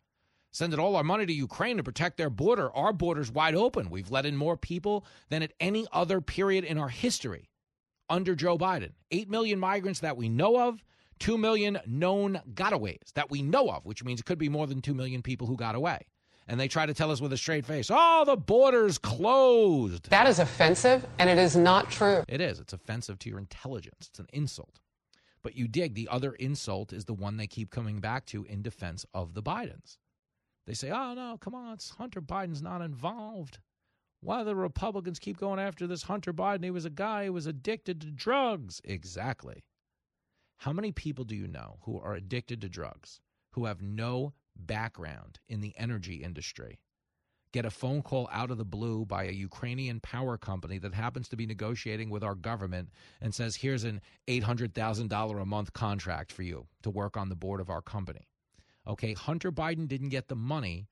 Sending 0.51 0.79
all 0.79 0.95
our 0.95 1.03
money 1.03 1.25
to 1.25 1.33
Ukraine 1.33 1.77
to 1.77 1.83
protect 1.83 2.17
their 2.17 2.29
border. 2.29 2.71
Our 2.75 2.93
border's 2.93 3.31
wide 3.31 3.55
open. 3.55 3.89
We've 3.89 4.11
let 4.11 4.25
in 4.25 4.37
more 4.37 4.57
people 4.57 5.05
than 5.29 5.43
at 5.43 5.53
any 5.59 5.85
other 5.91 6.21
period 6.21 6.63
in 6.63 6.77
our 6.77 6.89
history 6.89 7.49
under 8.09 8.35
Joe 8.35 8.57
Biden. 8.57 8.91
8 9.11 9.29
million 9.29 9.59
migrants 9.59 9.99
that 9.99 10.17
we 10.17 10.29
know 10.29 10.59
of, 10.59 10.83
2 11.19 11.37
million 11.37 11.79
known 11.85 12.41
gotaways 12.53 13.13
that 13.15 13.29
we 13.29 13.41
know 13.41 13.69
of, 13.69 13.85
which 13.85 14.03
means 14.03 14.19
it 14.19 14.25
could 14.25 14.37
be 14.37 14.49
more 14.49 14.67
than 14.67 14.81
2 14.81 14.93
million 14.93 15.21
people 15.21 15.47
who 15.47 15.57
got 15.57 15.75
away 15.75 16.05
and 16.47 16.59
they 16.59 16.67
try 16.67 16.85
to 16.85 16.93
tell 16.93 17.11
us 17.11 17.21
with 17.21 17.33
a 17.33 17.37
straight 17.37 17.65
face, 17.65 17.89
oh, 17.91 18.23
the 18.25 18.37
border's 18.37 18.97
closed. 18.97 20.09
That 20.09 20.27
is 20.27 20.39
offensive, 20.39 21.05
and 21.19 21.29
it 21.29 21.37
is 21.37 21.55
not 21.55 21.91
true. 21.91 22.23
It 22.27 22.41
is. 22.41 22.59
It's 22.59 22.73
offensive 22.73 23.19
to 23.19 23.29
your 23.29 23.39
intelligence. 23.39 24.07
It's 24.09 24.19
an 24.19 24.27
insult. 24.33 24.79
But 25.43 25.55
you 25.55 25.67
dig, 25.67 25.93
the 25.93 26.09
other 26.09 26.33
insult 26.33 26.91
is 26.93 27.05
the 27.05 27.13
one 27.13 27.37
they 27.37 27.47
keep 27.47 27.69
coming 27.69 27.99
back 27.99 28.25
to 28.27 28.43
in 28.45 28.61
defense 28.61 29.05
of 29.13 29.33
the 29.33 29.43
Bidens. 29.43 29.97
They 30.65 30.73
say, 30.73 30.91
oh, 30.91 31.13
no, 31.13 31.37
come 31.39 31.55
on, 31.55 31.77
Hunter 31.97 32.21
Biden's 32.21 32.61
not 32.61 32.81
involved. 32.81 33.59
Why 34.19 34.39
do 34.39 34.45
the 34.45 34.55
Republicans 34.55 35.19
keep 35.19 35.37
going 35.37 35.59
after 35.59 35.87
this 35.87 36.03
Hunter 36.03 36.33
Biden? 36.33 36.63
He 36.63 36.71
was 36.71 36.85
a 36.85 36.89
guy 36.89 37.25
who 37.25 37.33
was 37.33 37.45
addicted 37.45 38.01
to 38.01 38.11
drugs. 38.11 38.81
Exactly. 38.83 39.63
How 40.57 40.73
many 40.73 40.91
people 40.91 41.23
do 41.23 41.35
you 41.35 41.47
know 41.47 41.77
who 41.83 41.99
are 41.99 42.15
addicted 42.15 42.61
to 42.61 42.69
drugs, 42.69 43.21
who 43.51 43.65
have 43.65 43.81
no 43.81 44.33
background 44.55 45.39
in 45.47 45.61
the 45.61 45.73
energy 45.77 46.15
industry 46.15 46.79
get 47.57 47.65
a 47.65 47.71
phone 47.71 48.03
call 48.03 48.29
out 48.31 48.51
of 48.51 48.59
the 48.59 48.63
blue 48.63 49.03
by 49.03 49.23
a 49.23 49.31
Ukrainian 49.31 49.99
power 49.99 50.37
company 50.37 50.77
that 50.77 50.93
happens 50.93 51.27
to 51.27 51.35
be 51.35 51.47
negotiating 51.47 52.11
with 52.11 52.23
our 52.23 52.35
government 52.35 52.89
and 53.19 53.33
says, 53.33 53.55
here's 53.55 53.83
an 53.83 53.99
$800,000 54.27 55.41
a 55.41 55.45
month 55.45 55.73
contract 55.73 56.31
for 56.31 56.43
you 56.43 56.67
to 56.83 56.91
work 56.91 57.17
on 57.17 57.29
the 57.29 57.35
board 57.35 57.59
of 57.59 57.71
our 57.71 57.81
company. 57.81 58.27
Okay, 58.85 59.13
Hunter 59.13 59.51
Biden 59.51 59.87
didn't 59.87 60.09
get 60.09 60.27
the 60.27 60.35
money 60.35 60.87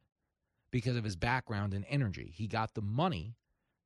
because 0.72 0.98
of 0.98 1.04
his 1.04 1.16
background 1.16 1.76
in 1.76 1.84
energy. 1.84 2.34
He 2.36 2.48
got 2.48 2.74
the 2.74 2.82
money 2.82 3.36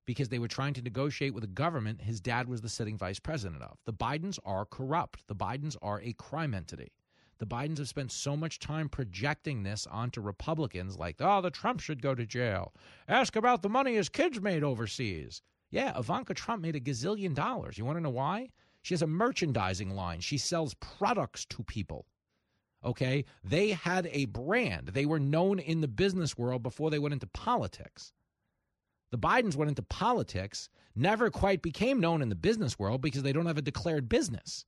because 0.06 0.30
they 0.30 0.40
were 0.40 0.48
trying 0.48 0.74
to 0.76 0.82
negotiate 0.82 1.34
with 1.34 1.44
a 1.44 1.48
government 1.48 2.00
his 2.00 2.22
dad 2.22 2.48
was 2.48 2.62
the 2.62 2.70
sitting 2.70 2.98
vice 2.98 3.20
president 3.20 3.62
of. 3.62 3.78
The 3.86 3.94
Bidens 3.94 4.40
are 4.46 4.64
corrupt. 4.64 5.28
The 5.28 5.36
Bidens 5.36 5.76
are 5.82 6.00
a 6.02 6.14
crime 6.14 6.54
entity. 6.54 6.94
The 7.40 7.46
Bidens 7.46 7.78
have 7.78 7.88
spent 7.88 8.12
so 8.12 8.36
much 8.36 8.60
time 8.60 8.90
projecting 8.90 9.64
this 9.64 9.88
onto 9.88 10.20
Republicans 10.20 11.00
like, 11.00 11.16
oh, 11.22 11.40
the 11.40 11.50
Trump 11.50 11.80
should 11.80 12.02
go 12.02 12.14
to 12.14 12.26
jail. 12.26 12.74
Ask 13.08 13.38
about 13.38 13.62
the 13.62 13.70
money 13.70 13.96
his 13.96 14.10
kids 14.10 14.42
made 14.42 14.62
overseas. 14.62 15.42
Yeah, 15.72 15.98
Ivanka 15.98 16.34
Trump 16.34 16.62
made 16.62 16.76
a 16.76 16.82
gazillion 16.82 17.34
dollars. 17.34 17.78
You 17.78 17.86
want 17.86 17.98
to 17.98 18.04
know 18.04 18.10
why? 18.10 18.50
She 18.82 18.94
has 18.94 19.02
a 19.02 19.08
merchandising 19.08 19.96
line. 19.96 20.20
She 20.20 20.38
sells 20.38 20.74
products 20.76 21.46
to 21.46 21.64
people. 21.64 22.08
Okay? 22.84 23.24
They 23.44 23.70
had 23.70 24.10
a 24.12 24.26
brand. 24.26 24.90
They 24.90 25.06
were 25.06 25.20
known 25.20 25.60
in 25.60 25.80
the 25.80 25.88
business 25.88 26.38
world 26.38 26.62
before 26.62 26.90
they 26.90 27.00
went 27.00 27.14
into 27.14 27.28
politics. 27.28 28.12
The 29.12 29.18
Bidens 29.18 29.56
went 29.56 29.70
into 29.70 29.82
politics, 29.84 30.70
never 30.96 31.30
quite 31.32 31.62
became 31.62 32.00
known 32.00 32.22
in 32.22 32.30
the 32.30 32.36
business 32.36 32.78
world 32.78 33.02
because 33.02 33.24
they 33.24 33.34
don't 33.34 33.48
have 33.48 33.58
a 33.58 33.62
declared 33.62 34.10
business. 34.10 34.66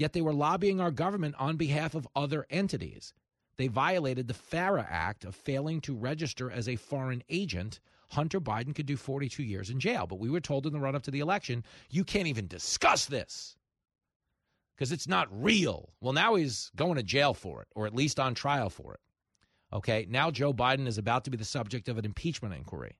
Yet 0.00 0.14
they 0.14 0.22
were 0.22 0.32
lobbying 0.32 0.80
our 0.80 0.90
government 0.90 1.34
on 1.38 1.58
behalf 1.58 1.94
of 1.94 2.08
other 2.16 2.46
entities. 2.48 3.12
They 3.58 3.66
violated 3.66 4.28
the 4.28 4.34
FARA 4.34 4.86
Act 4.88 5.26
of 5.26 5.34
failing 5.34 5.82
to 5.82 5.94
register 5.94 6.50
as 6.50 6.70
a 6.70 6.76
foreign 6.76 7.22
agent. 7.28 7.80
Hunter 8.08 8.40
Biden 8.40 8.74
could 8.74 8.86
do 8.86 8.96
42 8.96 9.42
years 9.42 9.68
in 9.68 9.78
jail. 9.78 10.06
But 10.06 10.18
we 10.18 10.30
were 10.30 10.40
told 10.40 10.64
in 10.64 10.72
the 10.72 10.80
run 10.80 10.96
up 10.96 11.02
to 11.02 11.10
the 11.10 11.20
election, 11.20 11.64
you 11.90 12.02
can't 12.02 12.28
even 12.28 12.46
discuss 12.46 13.04
this 13.04 13.58
because 14.74 14.90
it's 14.90 15.06
not 15.06 15.28
real. 15.30 15.90
Well, 16.00 16.14
now 16.14 16.34
he's 16.36 16.70
going 16.76 16.94
to 16.94 17.02
jail 17.02 17.34
for 17.34 17.60
it, 17.60 17.68
or 17.74 17.86
at 17.86 17.94
least 17.94 18.18
on 18.18 18.32
trial 18.32 18.70
for 18.70 18.94
it. 18.94 19.00
Okay, 19.70 20.06
now 20.08 20.30
Joe 20.30 20.54
Biden 20.54 20.86
is 20.86 20.96
about 20.96 21.24
to 21.24 21.30
be 21.30 21.36
the 21.36 21.44
subject 21.44 21.90
of 21.90 21.98
an 21.98 22.06
impeachment 22.06 22.54
inquiry. 22.54 22.96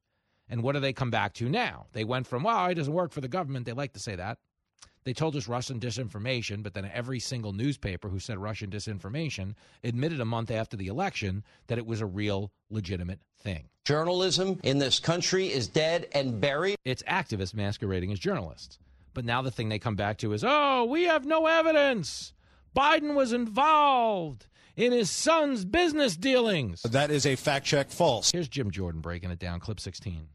And 0.50 0.62
what 0.62 0.74
do 0.74 0.80
they 0.80 0.92
come 0.92 1.10
back 1.10 1.32
to 1.34 1.48
now? 1.48 1.86
They 1.94 2.04
went 2.04 2.26
from, 2.26 2.42
well, 2.42 2.66
it 2.66 2.74
doesn't 2.74 2.92
work 2.92 3.10
for 3.10 3.22
the 3.22 3.26
government. 3.26 3.64
They 3.64 3.72
like 3.72 3.94
to 3.94 4.00
say 4.00 4.16
that. 4.16 4.36
They 5.04 5.12
told 5.14 5.34
us 5.34 5.48
Russian 5.48 5.80
disinformation, 5.80 6.62
but 6.62 6.74
then 6.74 6.90
every 6.92 7.20
single 7.20 7.52
newspaper 7.52 8.08
who 8.08 8.18
said 8.18 8.38
Russian 8.38 8.70
disinformation 8.70 9.54
admitted 9.82 10.20
a 10.20 10.26
month 10.26 10.50
after 10.50 10.76
the 10.76 10.88
election 10.88 11.42
that 11.68 11.78
it 11.78 11.86
was 11.86 12.00
a 12.00 12.06
real, 12.06 12.52
legitimate 12.68 13.20
thing. 13.42 13.68
Journalism 13.84 14.60
in 14.62 14.78
this 14.78 14.98
country 14.98 15.50
is 15.50 15.68
dead 15.68 16.06
and 16.12 16.40
buried. 16.40 16.76
It's 16.84 17.02
activists 17.04 17.54
masquerading 17.54 18.12
as 18.12 18.18
journalists. 18.18 18.78
But 19.14 19.24
now 19.24 19.42
the 19.42 19.50
thing 19.50 19.68
they 19.68 19.78
come 19.78 19.96
back 19.96 20.18
to 20.18 20.32
is, 20.32 20.44
oh, 20.46 20.84
we 20.84 21.04
have 21.04 21.24
no 21.24 21.46
evidence. 21.46 22.32
Biden 22.76 23.14
was 23.14 23.32
involved 23.32 24.46
in 24.76 24.92
his 24.92 25.10
son's 25.10 25.64
business 25.64 26.16
dealings. 26.16 26.82
That 26.82 27.10
is 27.10 27.26
a 27.26 27.36
fact 27.36 27.66
check 27.66 27.90
false. 27.90 28.30
Here's 28.30 28.48
Jim 28.48 28.70
Jordan 28.70 29.00
breaking 29.00 29.30
it 29.30 29.38
down, 29.38 29.60
clip 29.60 29.80
16. 29.80 30.28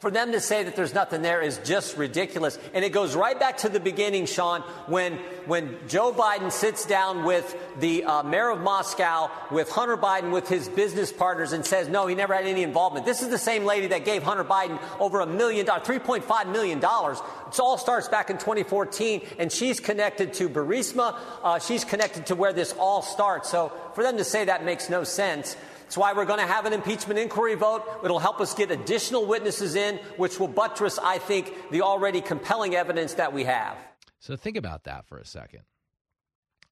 For 0.00 0.10
them 0.10 0.32
to 0.32 0.40
say 0.40 0.62
that 0.62 0.76
there's 0.76 0.94
nothing 0.94 1.20
there 1.20 1.42
is 1.42 1.58
just 1.62 1.98
ridiculous. 1.98 2.58
And 2.72 2.86
it 2.86 2.88
goes 2.88 3.14
right 3.14 3.38
back 3.38 3.58
to 3.58 3.68
the 3.68 3.80
beginning, 3.80 4.24
Sean, 4.24 4.62
when, 4.86 5.16
when 5.44 5.76
Joe 5.88 6.10
Biden 6.10 6.50
sits 6.50 6.86
down 6.86 7.24
with 7.24 7.54
the 7.80 8.04
uh, 8.04 8.22
mayor 8.22 8.48
of 8.48 8.60
Moscow, 8.60 9.30
with 9.50 9.68
Hunter 9.68 9.98
Biden, 9.98 10.32
with 10.32 10.48
his 10.48 10.70
business 10.70 11.12
partners, 11.12 11.52
and 11.52 11.66
says, 11.66 11.86
no, 11.86 12.06
he 12.06 12.14
never 12.14 12.32
had 12.32 12.46
any 12.46 12.62
involvement. 12.62 13.04
This 13.04 13.20
is 13.20 13.28
the 13.28 13.36
same 13.36 13.66
lady 13.66 13.88
that 13.88 14.06
gave 14.06 14.22
Hunter 14.22 14.42
Biden 14.42 14.80
over 14.98 15.20
a 15.20 15.26
million 15.26 15.66
dollars, 15.66 15.86
$3.5 15.86 16.50
million. 16.50 16.78
It 16.78 17.60
all 17.60 17.76
starts 17.76 18.08
back 18.08 18.30
in 18.30 18.38
2014, 18.38 19.20
and 19.38 19.52
she's 19.52 19.80
connected 19.80 20.32
to 20.34 20.48
Burisma. 20.48 21.14
Uh, 21.42 21.58
she's 21.58 21.84
connected 21.84 22.24
to 22.26 22.34
where 22.34 22.54
this 22.54 22.72
all 22.78 23.02
starts. 23.02 23.50
So 23.50 23.70
for 23.94 24.02
them 24.02 24.16
to 24.16 24.24
say 24.24 24.46
that 24.46 24.64
makes 24.64 24.88
no 24.88 25.04
sense. 25.04 25.56
That's 25.90 25.98
why 25.98 26.12
we're 26.12 26.24
going 26.24 26.38
to 26.38 26.46
have 26.46 26.66
an 26.66 26.72
impeachment 26.72 27.18
inquiry 27.18 27.56
vote. 27.56 27.82
It'll 28.04 28.20
help 28.20 28.40
us 28.40 28.54
get 28.54 28.70
additional 28.70 29.26
witnesses 29.26 29.74
in, 29.74 29.96
which 30.18 30.38
will 30.38 30.46
buttress, 30.46 31.00
I 31.00 31.18
think, 31.18 31.52
the 31.72 31.82
already 31.82 32.20
compelling 32.20 32.76
evidence 32.76 33.14
that 33.14 33.32
we 33.32 33.42
have. 33.42 33.76
So 34.20 34.36
think 34.36 34.56
about 34.56 34.84
that 34.84 35.04
for 35.08 35.18
a 35.18 35.24
second. 35.24 35.62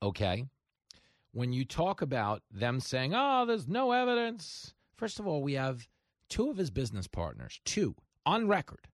Okay. 0.01 0.45
When 1.33 1.53
you 1.53 1.65
talk 1.65 2.01
about 2.01 2.45
them 2.49 2.79
saying, 2.79 3.13
oh, 3.13 3.45
there's 3.45 3.67
no 3.67 3.91
evidence, 3.91 4.73
first 4.95 5.19
of 5.19 5.27
all, 5.27 5.43
we 5.43 5.55
have 5.55 5.89
two 6.29 6.49
of 6.49 6.57
his 6.57 6.71
business 6.71 7.09
partners, 7.09 7.61
two, 7.65 7.97
on 8.25 8.47
record, 8.47 8.87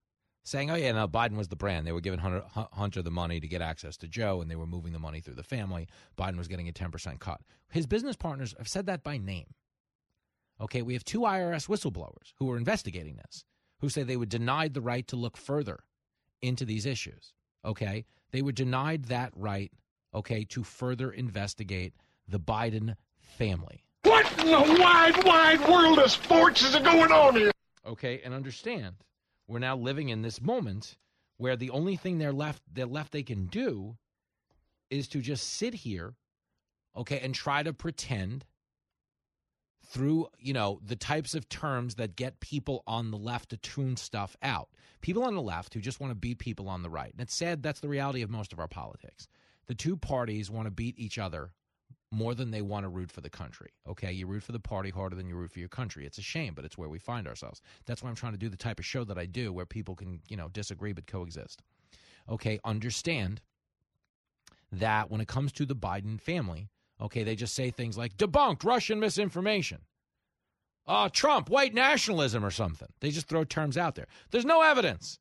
saying, 0.43 0.71
oh, 0.71 0.75
yeah, 0.75 0.91
no, 0.93 1.07
Biden 1.07 1.37
was 1.37 1.49
the 1.49 1.55
brand. 1.55 1.85
They 1.85 1.91
were 1.91 2.01
giving 2.01 2.17
Hunter, 2.17 2.41
Hunter 2.73 3.03
the 3.03 3.11
money 3.11 3.39
to 3.39 3.47
get 3.47 3.61
access 3.61 3.95
to 3.97 4.07
Joe, 4.07 4.41
and 4.41 4.49
they 4.49 4.55
were 4.55 4.65
moving 4.65 4.91
the 4.91 4.97
money 4.97 5.21
through 5.21 5.35
the 5.35 5.43
family. 5.43 5.87
Biden 6.17 6.39
was 6.39 6.47
getting 6.47 6.67
a 6.67 6.73
10% 6.73 7.19
cut. 7.19 7.41
His 7.69 7.85
business 7.85 8.15
partners 8.15 8.55
have 8.57 8.67
said 8.67 8.87
that 8.87 9.03
by 9.03 9.19
name. 9.19 9.53
Okay, 10.61 10.81
we 10.81 10.93
have 10.93 11.03
two 11.03 11.21
IRS 11.21 11.67
whistleblowers 11.67 12.33
who 12.37 12.49
are 12.51 12.57
investigating 12.57 13.17
this, 13.17 13.43
who 13.79 13.89
say 13.89 14.03
they 14.03 14.17
were 14.17 14.25
denied 14.25 14.73
the 14.73 14.81
right 14.81 15.07
to 15.07 15.15
look 15.15 15.37
further 15.37 15.83
into 16.41 16.65
these 16.65 16.85
issues. 16.85 17.33
Okay, 17.65 18.05
they 18.31 18.41
were 18.41 18.51
denied 18.51 19.05
that 19.05 19.31
right, 19.35 19.71
okay, 20.13 20.45
to 20.45 20.63
further 20.63 21.11
investigate 21.11 21.93
the 22.27 22.39
Biden 22.39 22.95
family. 23.19 23.83
What 24.03 24.31
in 24.39 24.47
the 24.47 24.81
wide, 24.81 25.23
wide 25.25 25.67
world 25.67 25.99
of 25.99 26.11
sports 26.11 26.63
is 26.63 26.75
going 26.75 27.11
on 27.11 27.35
here? 27.35 27.51
Okay, 27.85 28.21
and 28.23 28.33
understand, 28.33 28.95
we're 29.47 29.59
now 29.59 29.75
living 29.75 30.09
in 30.09 30.21
this 30.21 30.41
moment 30.41 30.97
where 31.37 31.55
the 31.55 31.69
only 31.71 31.95
thing 31.97 32.17
they're 32.17 32.31
left 32.31 32.61
they're 32.71 32.85
left 32.85 33.11
they 33.11 33.23
can 33.23 33.47
do 33.47 33.97
is 34.89 35.07
to 35.09 35.19
just 35.19 35.53
sit 35.53 35.73
here, 35.73 36.13
okay, 36.95 37.19
and 37.19 37.35
try 37.35 37.61
to 37.61 37.73
pretend 37.73 38.45
through 39.85 40.27
you 40.39 40.53
know 40.53 40.79
the 40.85 40.95
types 40.95 41.35
of 41.35 41.47
terms 41.49 41.95
that 41.95 42.15
get 42.15 42.39
people 42.39 42.83
on 42.87 43.11
the 43.11 43.17
left 43.17 43.49
to 43.49 43.57
tune 43.57 43.97
stuff 43.97 44.35
out. 44.41 44.69
People 45.01 45.23
on 45.23 45.35
the 45.35 45.41
left 45.41 45.73
who 45.73 45.79
just 45.79 45.99
want 45.99 46.11
to 46.11 46.15
beat 46.15 46.39
people 46.39 46.67
on 46.67 46.81
the 46.81 46.89
right. 46.89 47.11
And 47.11 47.21
it's 47.21 47.35
sad 47.35 47.61
that's 47.61 47.79
the 47.79 47.89
reality 47.89 48.21
of 48.21 48.29
most 48.29 48.53
of 48.53 48.59
our 48.59 48.67
politics. 48.67 49.27
The 49.67 49.75
two 49.75 49.97
parties 49.97 50.49
want 50.49 50.65
to 50.65 50.71
beat 50.71 50.97
each 50.97 51.17
other 51.17 51.51
more 52.11 52.33
than 52.33 52.51
they 52.51 52.61
want 52.61 52.83
to 52.83 52.89
root 52.89 53.11
for 53.11 53.21
the 53.21 53.29
country. 53.29 53.69
Okay 53.87 54.11
you 54.11 54.27
root 54.27 54.43
for 54.43 54.51
the 54.51 54.59
party 54.59 54.89
harder 54.89 55.15
than 55.15 55.27
you 55.27 55.35
root 55.35 55.51
for 55.51 55.59
your 55.59 55.69
country. 55.69 56.05
It's 56.05 56.17
a 56.17 56.23
shame 56.23 56.53
but 56.53 56.65
it's 56.65 56.77
where 56.77 56.89
we 56.89 56.99
find 56.99 57.27
ourselves. 57.27 57.61
That's 57.85 58.01
why 58.01 58.09
i'm 58.09 58.15
trying 58.15 58.33
to 58.33 58.39
do 58.39 58.49
the 58.49 58.57
type 58.57 58.79
of 58.79 58.85
show 58.85 59.03
that 59.03 59.17
i 59.17 59.25
do 59.25 59.53
where 59.53 59.65
people 59.65 59.95
can 59.95 60.21
you 60.27 60.37
know 60.37 60.49
disagree 60.49 60.93
but 60.93 61.07
coexist. 61.07 61.61
Okay 62.29 62.59
understand 62.63 63.41
that 64.71 65.11
when 65.11 65.21
it 65.21 65.27
comes 65.27 65.51
to 65.53 65.65
the 65.65 65.75
biden 65.75 66.19
family 66.19 66.69
Okay, 67.01 67.23
they 67.23 67.35
just 67.35 67.55
say 67.55 67.71
things 67.71 67.97
like 67.97 68.17
debunked 68.17 68.63
Russian 68.63 68.99
misinformation. 68.99 69.81
Uh, 70.87 71.09
Trump, 71.09 71.49
white 71.49 71.73
nationalism 71.73 72.45
or 72.45 72.51
something. 72.51 72.87
They 73.01 73.09
just 73.09 73.27
throw 73.27 73.43
terms 73.43 73.77
out 73.77 73.95
there. 73.95 74.07
There's 74.31 74.45
no 74.45 74.61
evidence. 74.61 75.19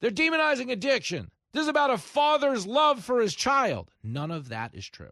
They're 0.00 0.10
demonizing 0.10 0.70
addiction. 0.70 1.30
This 1.52 1.62
is 1.62 1.68
about 1.68 1.90
a 1.90 1.98
father's 1.98 2.66
love 2.66 3.02
for 3.02 3.20
his 3.20 3.34
child. 3.34 3.90
None 4.02 4.30
of 4.30 4.50
that 4.50 4.74
is 4.74 4.86
true. 4.86 5.10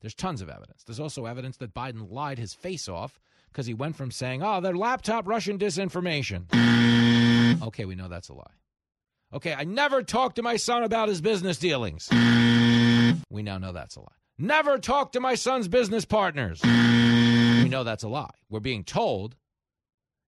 There's 0.00 0.14
tons 0.14 0.42
of 0.42 0.48
evidence. 0.50 0.84
There's 0.84 1.00
also 1.00 1.24
evidence 1.24 1.56
that 1.56 1.74
Biden 1.74 2.10
lied 2.10 2.38
his 2.38 2.54
face 2.54 2.88
off 2.88 3.18
because 3.50 3.66
he 3.66 3.74
went 3.74 3.96
from 3.96 4.10
saying, 4.10 4.42
oh, 4.42 4.60
they're 4.60 4.76
laptop 4.76 5.26
Russian 5.26 5.58
disinformation. 5.58 6.44
okay, 7.62 7.84
we 7.84 7.94
know 7.94 8.08
that's 8.08 8.28
a 8.28 8.34
lie. 8.34 8.44
Okay, 9.32 9.54
I 9.54 9.64
never 9.64 10.02
talked 10.02 10.36
to 10.36 10.42
my 10.42 10.56
son 10.56 10.84
about 10.84 11.08
his 11.08 11.20
business 11.20 11.58
dealings. 11.58 12.08
We 13.30 13.42
now 13.42 13.58
know 13.58 13.72
that's 13.72 13.96
a 13.96 14.00
lie. 14.00 14.17
Never 14.40 14.78
talk 14.78 15.10
to 15.12 15.20
my 15.20 15.34
son's 15.34 15.66
business 15.66 16.04
partners. 16.04 16.60
We 16.62 17.68
know 17.68 17.82
that's 17.82 18.04
a 18.04 18.08
lie. 18.08 18.30
We're 18.48 18.60
being 18.60 18.84
told 18.84 19.34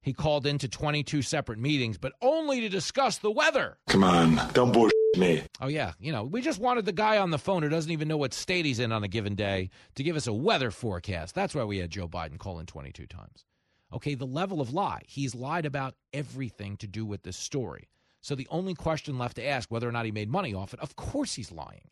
he 0.02 0.12
called 0.12 0.46
into 0.46 0.66
22 0.66 1.22
separate 1.22 1.60
meetings, 1.60 1.96
but 1.96 2.14
only 2.20 2.60
to 2.62 2.68
discuss 2.68 3.18
the 3.18 3.30
weather. 3.30 3.78
Come 3.86 4.02
on, 4.02 4.40
don't 4.52 4.72
bullshit 4.72 4.94
me. 5.16 5.44
Oh, 5.60 5.68
yeah. 5.68 5.92
You 6.00 6.10
know, 6.10 6.24
we 6.24 6.40
just 6.40 6.58
wanted 6.58 6.86
the 6.86 6.92
guy 6.92 7.18
on 7.18 7.30
the 7.30 7.38
phone 7.38 7.62
who 7.62 7.68
doesn't 7.68 7.92
even 7.92 8.08
know 8.08 8.16
what 8.16 8.34
state 8.34 8.64
he's 8.64 8.80
in 8.80 8.90
on 8.90 9.04
a 9.04 9.08
given 9.08 9.36
day 9.36 9.70
to 9.94 10.02
give 10.02 10.16
us 10.16 10.26
a 10.26 10.32
weather 10.32 10.72
forecast. 10.72 11.36
That's 11.36 11.54
why 11.54 11.62
we 11.62 11.78
had 11.78 11.90
Joe 11.90 12.08
Biden 12.08 12.38
call 12.38 12.58
in 12.58 12.66
22 12.66 13.06
times. 13.06 13.44
Okay, 13.92 14.16
the 14.16 14.26
level 14.26 14.60
of 14.60 14.72
lie. 14.72 15.02
He's 15.06 15.36
lied 15.36 15.66
about 15.66 15.94
everything 16.12 16.76
to 16.78 16.88
do 16.88 17.06
with 17.06 17.22
this 17.22 17.36
story. 17.36 17.88
So 18.22 18.34
the 18.34 18.48
only 18.50 18.74
question 18.74 19.18
left 19.18 19.36
to 19.36 19.46
ask 19.46 19.70
whether 19.70 19.88
or 19.88 19.92
not 19.92 20.04
he 20.04 20.10
made 20.10 20.30
money 20.30 20.52
off 20.52 20.74
it, 20.74 20.80
of 20.80 20.96
course 20.96 21.34
he's 21.34 21.52
lying. 21.52 21.90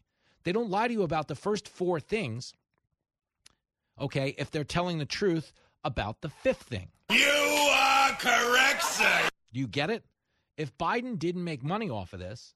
They 0.48 0.52
don't 0.52 0.70
lie 0.70 0.88
to 0.88 0.94
you 0.94 1.02
about 1.02 1.28
the 1.28 1.34
first 1.34 1.68
four 1.68 2.00
things, 2.00 2.54
okay, 4.00 4.34
if 4.38 4.50
they're 4.50 4.64
telling 4.64 4.96
the 4.96 5.04
truth 5.04 5.52
about 5.84 6.22
the 6.22 6.30
fifth 6.30 6.62
thing. 6.62 6.88
You 7.10 7.68
are 7.70 8.12
correct, 8.12 8.82
sir. 8.82 9.28
Do 9.52 9.60
you 9.60 9.66
get 9.66 9.90
it? 9.90 10.04
If 10.56 10.74
Biden 10.78 11.18
didn't 11.18 11.44
make 11.44 11.62
money 11.62 11.90
off 11.90 12.14
of 12.14 12.20
this, 12.20 12.54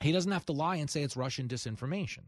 he 0.00 0.10
doesn't 0.10 0.32
have 0.32 0.44
to 0.46 0.52
lie 0.52 0.74
and 0.74 0.90
say 0.90 1.04
it's 1.04 1.16
Russian 1.16 1.46
disinformation. 1.46 2.24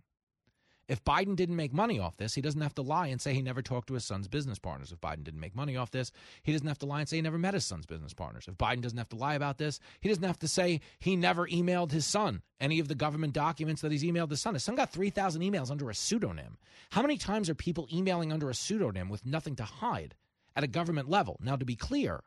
If 0.88 1.04
Biden 1.04 1.36
didn't 1.36 1.56
make 1.56 1.74
money 1.74 1.98
off 1.98 2.16
this, 2.16 2.34
he 2.34 2.40
doesn't 2.40 2.62
have 2.62 2.74
to 2.76 2.82
lie 2.82 3.08
and 3.08 3.20
say 3.20 3.34
he 3.34 3.42
never 3.42 3.60
talked 3.60 3.88
to 3.88 3.94
his 3.94 4.06
son's 4.06 4.26
business 4.26 4.58
partners. 4.58 4.90
If 4.90 5.02
Biden 5.02 5.22
didn't 5.22 5.40
make 5.40 5.54
money 5.54 5.76
off 5.76 5.90
this, 5.90 6.10
he 6.42 6.52
doesn't 6.52 6.66
have 6.66 6.78
to 6.78 6.86
lie 6.86 7.00
and 7.00 7.08
say 7.08 7.16
he 7.16 7.22
never 7.22 7.36
met 7.36 7.52
his 7.52 7.66
son's 7.66 7.84
business 7.84 8.14
partners. 8.14 8.46
If 8.48 8.56
Biden 8.56 8.80
doesn't 8.80 8.96
have 8.96 9.10
to 9.10 9.16
lie 9.16 9.34
about 9.34 9.58
this, 9.58 9.80
he 10.00 10.08
doesn't 10.08 10.24
have 10.24 10.38
to 10.38 10.48
say 10.48 10.80
he 10.98 11.14
never 11.14 11.46
emailed 11.46 11.92
his 11.92 12.06
son 12.06 12.42
any 12.58 12.78
of 12.78 12.88
the 12.88 12.94
government 12.94 13.34
documents 13.34 13.82
that 13.82 13.92
he's 13.92 14.02
emailed 14.02 14.30
his 14.30 14.40
son. 14.40 14.54
His 14.54 14.64
son 14.64 14.76
got 14.76 14.90
3,000 14.90 15.42
emails 15.42 15.70
under 15.70 15.90
a 15.90 15.94
pseudonym. 15.94 16.56
How 16.90 17.02
many 17.02 17.18
times 17.18 17.50
are 17.50 17.54
people 17.54 17.86
emailing 17.92 18.32
under 18.32 18.48
a 18.48 18.54
pseudonym 18.54 19.10
with 19.10 19.26
nothing 19.26 19.56
to 19.56 19.64
hide 19.64 20.14
at 20.56 20.64
a 20.64 20.68
government 20.68 21.10
level? 21.10 21.38
Now, 21.42 21.56
to 21.56 21.66
be 21.66 21.76
clear, 21.76 22.22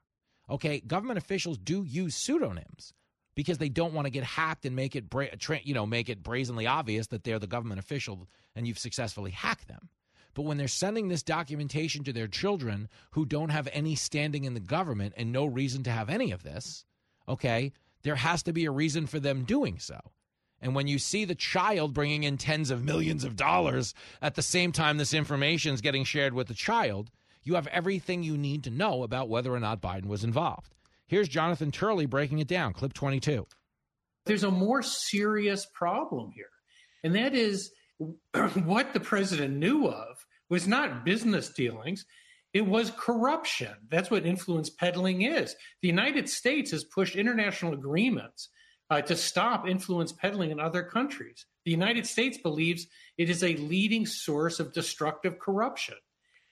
okay, 0.50 0.82
government 0.82 1.18
officials 1.18 1.58
do 1.58 1.84
use 1.84 2.16
pseudonyms 2.16 2.94
because 3.36 3.58
they 3.58 3.70
don't 3.70 3.94
want 3.94 4.06
to 4.06 4.12
get 4.12 4.24
hacked 4.24 4.66
and 4.66 4.76
make 4.76 4.96
it 4.96 5.10
bra- 5.10 5.28
you 5.64 5.74
know 5.74 5.86
make 5.86 6.10
it 6.10 6.24
brazenly 6.24 6.68
obvious 6.68 7.08
that 7.08 7.24
they're 7.24 7.40
the 7.40 7.48
government 7.48 7.80
official 7.80 8.28
and 8.56 8.68
you've 8.68 8.80
successfully 8.80 9.32
hacked 9.32 9.68
them. 9.68 9.90
But 10.34 10.44
when 10.44 10.58
they're 10.58 10.68
sending 10.68 11.08
this 11.08 11.24
documentation 11.24 12.04
to 12.06 12.14
their 12.14 12.28
children 12.28 12.88
who 13.12 13.26
don't 13.26 13.50
have 13.50 13.68
any 13.74 13.96
standing 13.96 14.46
in 14.46 14.54
the 14.54 14.60
government 14.60 15.14
and 15.18 15.32
no 15.32 15.46
reason 15.46 15.84
to 15.84 15.92
have 15.92 16.10
any 16.10 16.32
of 16.32 16.44
this, 16.44 16.86
okay, 17.28 17.74
there 18.04 18.16
has 18.16 18.44
to 18.44 18.54
be 18.54 18.66
a 18.66 18.72
reason 18.72 19.08
for 19.08 19.20
them 19.20 19.44
doing 19.44 19.78
so. 19.78 20.00
And 20.62 20.76
when 20.76 20.88
you 20.88 21.00
see 21.00 21.26
the 21.26 21.36
child 21.36 21.94
bringing 21.94 22.24
in 22.24 22.38
tens 22.38 22.70
of 22.70 22.84
millions 22.84 23.24
of 23.24 23.36
dollars 23.36 23.94
at 24.22 24.36
the 24.36 24.42
same 24.42 24.72
time 24.72 24.98
this 24.98 25.14
information 25.14 25.74
is 25.74 25.82
getting 25.82 26.04
shared 26.04 26.34
with 26.34 26.48
the 26.48 26.54
child, 26.54 27.10
you 27.44 27.56
have 27.56 27.68
everything 27.68 28.22
you 28.24 28.38
need 28.38 28.64
to 28.64 28.70
know 28.70 29.04
about 29.04 29.28
whether 29.28 29.54
or 29.54 29.60
not 29.60 29.82
Biden 29.82 30.06
was 30.06 30.24
involved. 30.24 30.76
Here's 31.12 31.28
Jonathan 31.28 31.72
Turley 31.72 32.06
breaking 32.06 32.40
it 32.40 32.48
down, 32.48 32.72
clip 32.72 32.94
22. 32.94 33.46
There's 34.26 34.46
a 34.46 34.50
more 34.50 34.82
serious 34.82 35.68
problem 35.74 36.32
here, 36.34 36.46
and 37.04 37.14
that 37.16 37.36
is 37.36 37.70
what 38.64 38.94
the 38.94 39.02
president 39.02 39.58
knew 39.58 39.88
of 39.88 40.26
was 40.50 40.70
not 40.70 41.04
business 41.04 41.50
dealings. 41.50 42.06
It 42.54 42.66
was 42.66 42.94
corruption. 42.98 43.74
That's 43.90 44.10
what 44.10 44.26
influence 44.26 44.70
peddling 44.70 45.24
is. 45.24 45.54
The 45.82 45.90
United 45.90 46.30
States 46.30 46.72
has 46.72 46.86
pushed 46.86 47.18
international 47.18 47.74
agreements 47.74 48.48
uh, 48.90 49.02
to 49.02 49.18
stop 49.18 49.68
influence 49.68 50.14
peddling 50.14 50.52
in 50.52 50.62
other 50.62 50.82
countries. 50.82 51.46
The 51.66 51.72
United 51.72 52.08
States 52.08 52.38
believes 52.38 52.88
it 53.18 53.30
is 53.30 53.44
a 53.44 53.58
leading 53.58 54.06
source 54.06 54.62
of 54.62 54.72
destructive 54.72 55.40
corruption. 55.40 55.96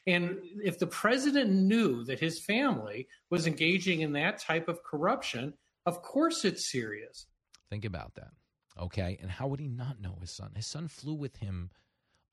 And 0.09 0.39
if 0.63 0.79
the 0.79 0.87
president 0.87 1.51
knew 1.51 2.03
that 2.05 2.19
his 2.19 2.39
family 2.39 3.07
was 3.29 3.45
engaging 3.45 4.01
in 4.01 4.13
that 4.13 4.39
type 4.39 4.67
of 4.67 4.83
corruption, 4.83 5.53
of 5.85 6.01
course 6.01 6.45
it's 6.45 6.71
serious. 6.71 7.27
Think 7.69 7.85
about 7.85 8.15
that. 8.15 8.31
Okay. 8.79 9.19
And 9.21 9.29
how 9.29 9.47
would 9.47 9.59
he 9.59 9.67
not 9.67 10.01
know 10.01 10.17
his 10.19 10.31
son? 10.31 10.51
His 10.55 10.65
son 10.65 10.87
flew 10.87 11.13
with 11.13 11.37
him 11.37 11.69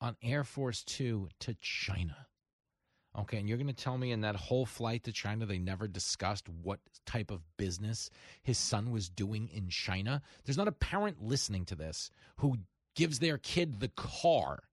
on 0.01 0.15
Air 0.23 0.43
Force 0.43 0.83
Two 0.83 1.29
to 1.41 1.55
China. 1.61 2.27
Okay. 3.15 3.37
And 3.37 3.47
you're 3.47 3.59
going 3.59 3.67
to 3.67 3.73
tell 3.73 3.97
me 3.97 4.11
in 4.11 4.21
that 4.21 4.35
whole 4.35 4.65
flight 4.65 5.03
to 5.03 5.11
China, 5.11 5.45
they 5.45 5.59
never 5.59 5.87
discussed 5.87 6.49
what 6.49 6.79
type 7.05 7.29
of 7.29 7.41
business 7.57 8.09
his 8.41 8.57
son 8.57 8.89
was 8.89 9.07
doing 9.07 9.49
in 9.53 9.69
China? 9.69 10.23
There's 10.45 10.57
not 10.57 10.67
a 10.67 10.71
parent 10.71 11.21
listening 11.21 11.65
to 11.65 11.75
this 11.75 12.09
who 12.37 12.57
gives 12.95 13.19
their 13.19 13.37
kid 13.37 13.79
the 13.79 13.89
car 13.89 14.63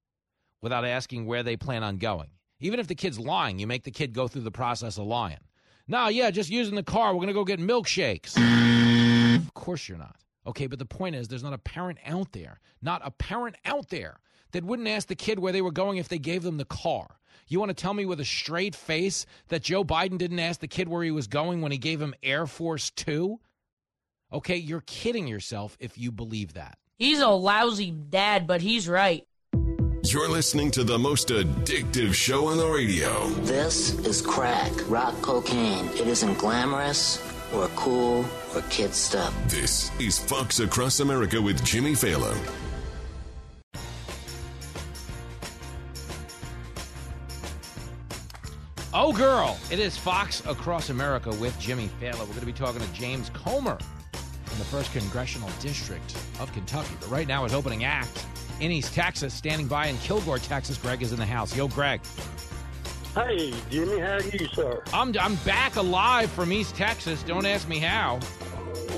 without 0.63 0.87
asking 0.87 1.27
where 1.27 1.43
they 1.43 1.57
plan 1.57 1.83
on 1.83 1.99
going. 1.99 2.31
Even 2.65 2.81
if 2.81 2.87
the 2.87 2.95
kid's 2.95 3.19
lying, 3.19 3.59
you 3.59 3.67
make 3.67 3.85
the 3.85 3.91
kid 3.91 4.15
go 4.15 4.27
through 4.27 4.41
the 4.41 4.51
process 4.51 4.97
of 4.97 5.05
lying. 5.05 5.41
No, 5.87 6.09
yeah, 6.09 6.31
just 6.31 6.49
using 6.49 6.75
the 6.75 6.83
car. 6.83 7.13
We're 7.13 7.19
going 7.19 7.29
to 7.29 7.35
go 7.35 7.45
get 7.45 7.61
milkshakes. 7.61 8.39
of 9.37 9.53
course 9.53 9.87
you're 9.87 9.99
not. 9.99 10.17
Okay, 10.47 10.67
but 10.67 10.79
the 10.79 10.87
point 10.87 11.15
is, 11.15 11.29
there's 11.29 11.43
not 11.43 11.53
a 11.53 11.59
parent 11.59 11.99
out 12.07 12.33
there, 12.33 12.61
not 12.81 13.03
a 13.05 13.11
parent 13.11 13.57
out 13.67 13.91
there 13.91 14.17
that 14.53 14.65
wouldn't 14.65 14.89
ask 14.89 15.09
the 15.09 15.15
kid 15.15 15.39
where 15.39 15.53
they 15.53 15.61
were 15.61 15.73
going 15.73 15.99
if 15.99 16.09
they 16.09 16.19
gave 16.19 16.43
them 16.43 16.57
the 16.57 16.65
car. 16.65 17.19
You 17.49 17.61
want 17.61 17.69
to 17.69 17.75
tell 17.75 17.93
me 17.93 18.07
with 18.07 18.19
a 18.19 18.25
straight 18.25 18.75
face 18.75 19.27
that 19.49 19.63
Joe 19.63 19.85
Biden 19.85 20.17
didn't 20.17 20.39
ask 20.39 20.61
the 20.61 20.67
kid 20.67 20.89
where 20.89 21.03
he 21.03 21.11
was 21.11 21.27
going 21.27 21.61
when 21.61 21.71
he 21.71 21.77
gave 21.77 22.01
him 22.01 22.15
Air 22.23 22.47
Force 22.47 22.89
Two? 22.91 23.41
Okay, 24.33 24.57
you're 24.57 24.83
kidding 24.87 25.27
yourself 25.27 25.77
if 25.81 25.99
you 25.99 26.11
believe 26.11 26.55
that. 26.55 26.79
He's 26.97 27.21
a 27.21 27.29
lousy 27.29 27.91
dad, 27.91 28.47
but 28.47 28.63
he's 28.63 28.89
right. 28.89 29.27
You're 30.07 30.29
listening 30.29 30.71
to 30.73 30.85
the 30.85 30.99
most 30.99 31.29
addictive 31.29 32.13
show 32.13 32.49
on 32.49 32.59
the 32.59 32.69
radio. 32.69 33.27
This 33.41 33.95
is 34.01 34.21
crack, 34.21 34.71
rock 34.91 35.15
cocaine. 35.23 35.87
It 35.95 36.07
isn't 36.07 36.37
glamorous 36.37 37.25
or 37.55 37.69
cool 37.69 38.27
or 38.55 38.61
kid 38.69 38.93
stuff. 38.93 39.35
This 39.49 39.91
is 39.99 40.19
Fox 40.19 40.61
Across 40.61 41.01
America 41.01 41.41
with 41.41 41.65
Jimmy 41.65 41.93
Failla. 41.93 42.37
Oh, 48.93 49.11
girl, 49.15 49.59
it 49.71 49.79
is 49.79 49.97
Fox 49.97 50.43
Across 50.47 50.91
America 50.91 51.31
with 51.31 51.59
Jimmy 51.59 51.89
Failla. 51.99 52.21
We're 52.21 52.27
going 52.27 52.41
to 52.41 52.47
be 52.47 52.53
talking 52.53 52.83
to 52.83 52.93
James 52.93 53.31
Comer 53.31 53.79
from 54.45 54.59
the 54.59 54.65
1st 54.65 54.93
Congressional 54.93 55.49
District 55.61 56.15
of 56.41 56.53
Kentucky. 56.53 56.95
But 57.01 57.11
right 57.11 57.27
now, 57.27 57.45
his 57.45 57.55
opening 57.55 57.85
act 57.85 58.27
in 58.61 58.71
East 58.71 58.95
Texas, 58.95 59.35
standing 59.35 59.67
by 59.67 59.87
in 59.87 59.97
Kilgore, 59.99 60.39
Texas. 60.39 60.79
Greg 60.79 61.03
is 61.03 61.13
in 61.13 61.19
the 61.19 61.27
house. 61.27 61.57
Yo, 61.57 61.69
Greg. 61.69 62.01
Hey, 63.15 63.53
Jimmy, 63.71 64.01
how 64.01 64.15
are 64.17 64.23
you, 64.23 64.49
sir? 64.55 64.83
I'm, 64.93 65.15
I'm 65.21 65.37
back 65.37 65.77
alive 65.77 66.31
from 66.33 66.53
East 66.53 66.75
Texas. 66.75 67.23
Don't 67.23 67.47
ask 67.47 67.69
me 67.69 67.79
how. 67.79 68.19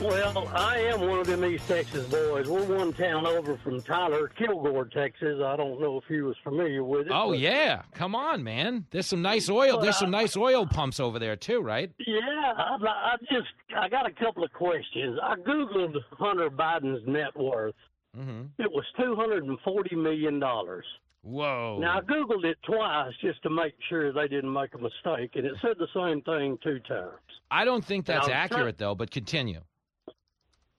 Well, 0.01 0.49
I 0.55 0.78
am 0.78 1.01
one 1.03 1.19
of 1.20 1.27
them 1.27 1.45
East 1.45 1.69
Texas 1.69 2.07
boys. 2.07 2.49
We're 2.49 2.65
one 2.65 2.93
town 2.93 3.27
over 3.27 3.57
from 3.59 3.83
Tyler, 3.83 4.28
Kilgore, 4.28 4.87
Texas. 4.87 5.41
I 5.45 5.57
don't 5.57 5.81
know 5.81 5.99
if 5.99 6.05
you 6.09 6.24
was 6.27 6.37
familiar 6.43 6.83
with 6.85 7.07
it. 7.09 7.12
Oh, 7.15 7.31
but- 7.31 7.39
yeah. 7.41 7.83
Come 7.95 8.15
on, 8.15 8.43
man. 8.43 8.87
There's 8.91 9.07
some 9.07 9.20
nice 9.23 9.49
oil. 9.51 9.81
There's 9.81 9.99
some 9.99 10.11
nice 10.11 10.37
oil 10.37 10.66
pumps 10.66 10.99
over 11.01 11.19
there, 11.19 11.37
too, 11.37 11.61
right? 11.61 11.91
Yeah, 12.07 12.20
I, 12.57 12.77
I 12.83 13.16
just 13.31 13.49
I 13.77 13.89
got 13.89 14.07
a 14.07 14.12
couple 14.12 14.45
of 14.45 14.53
questions. 14.53 15.19
I 15.23 15.35
googled 15.37 15.95
Hunter 16.12 16.51
Biden's 16.51 17.07
net 17.07 17.37
worth. 17.37 17.74
Mm-hmm. 18.16 18.62
It 18.62 18.70
was 18.70 18.84
two 18.98 19.14
hundred 19.16 19.44
and 19.44 19.59
forty 19.60 19.94
million 19.97 20.38
dollars. 20.40 20.84
Whoa. 21.22 21.78
Now 21.80 21.98
I 21.98 22.01
googled 22.02 22.44
it 22.44 22.56
twice 22.64 23.12
just 23.20 23.43
to 23.43 23.51
make 23.51 23.74
sure 23.88 24.12
they 24.12 24.28
didn't 24.28 24.52
make 24.52 24.74
a 24.74 24.78
mistake, 24.78 25.32
and 25.34 25.44
it 25.44 25.55
said 25.60 25.76
the 25.78 25.88
same 25.94 26.22
thing 26.22 26.59
two 26.62 26.78
times. 26.80 27.18
I 27.51 27.64
don't 27.64 27.84
think 27.84 28.06
that's 28.06 28.28
accurate, 28.28 28.78
though, 28.78 28.94
but 28.94 29.10
continue. 29.10 29.60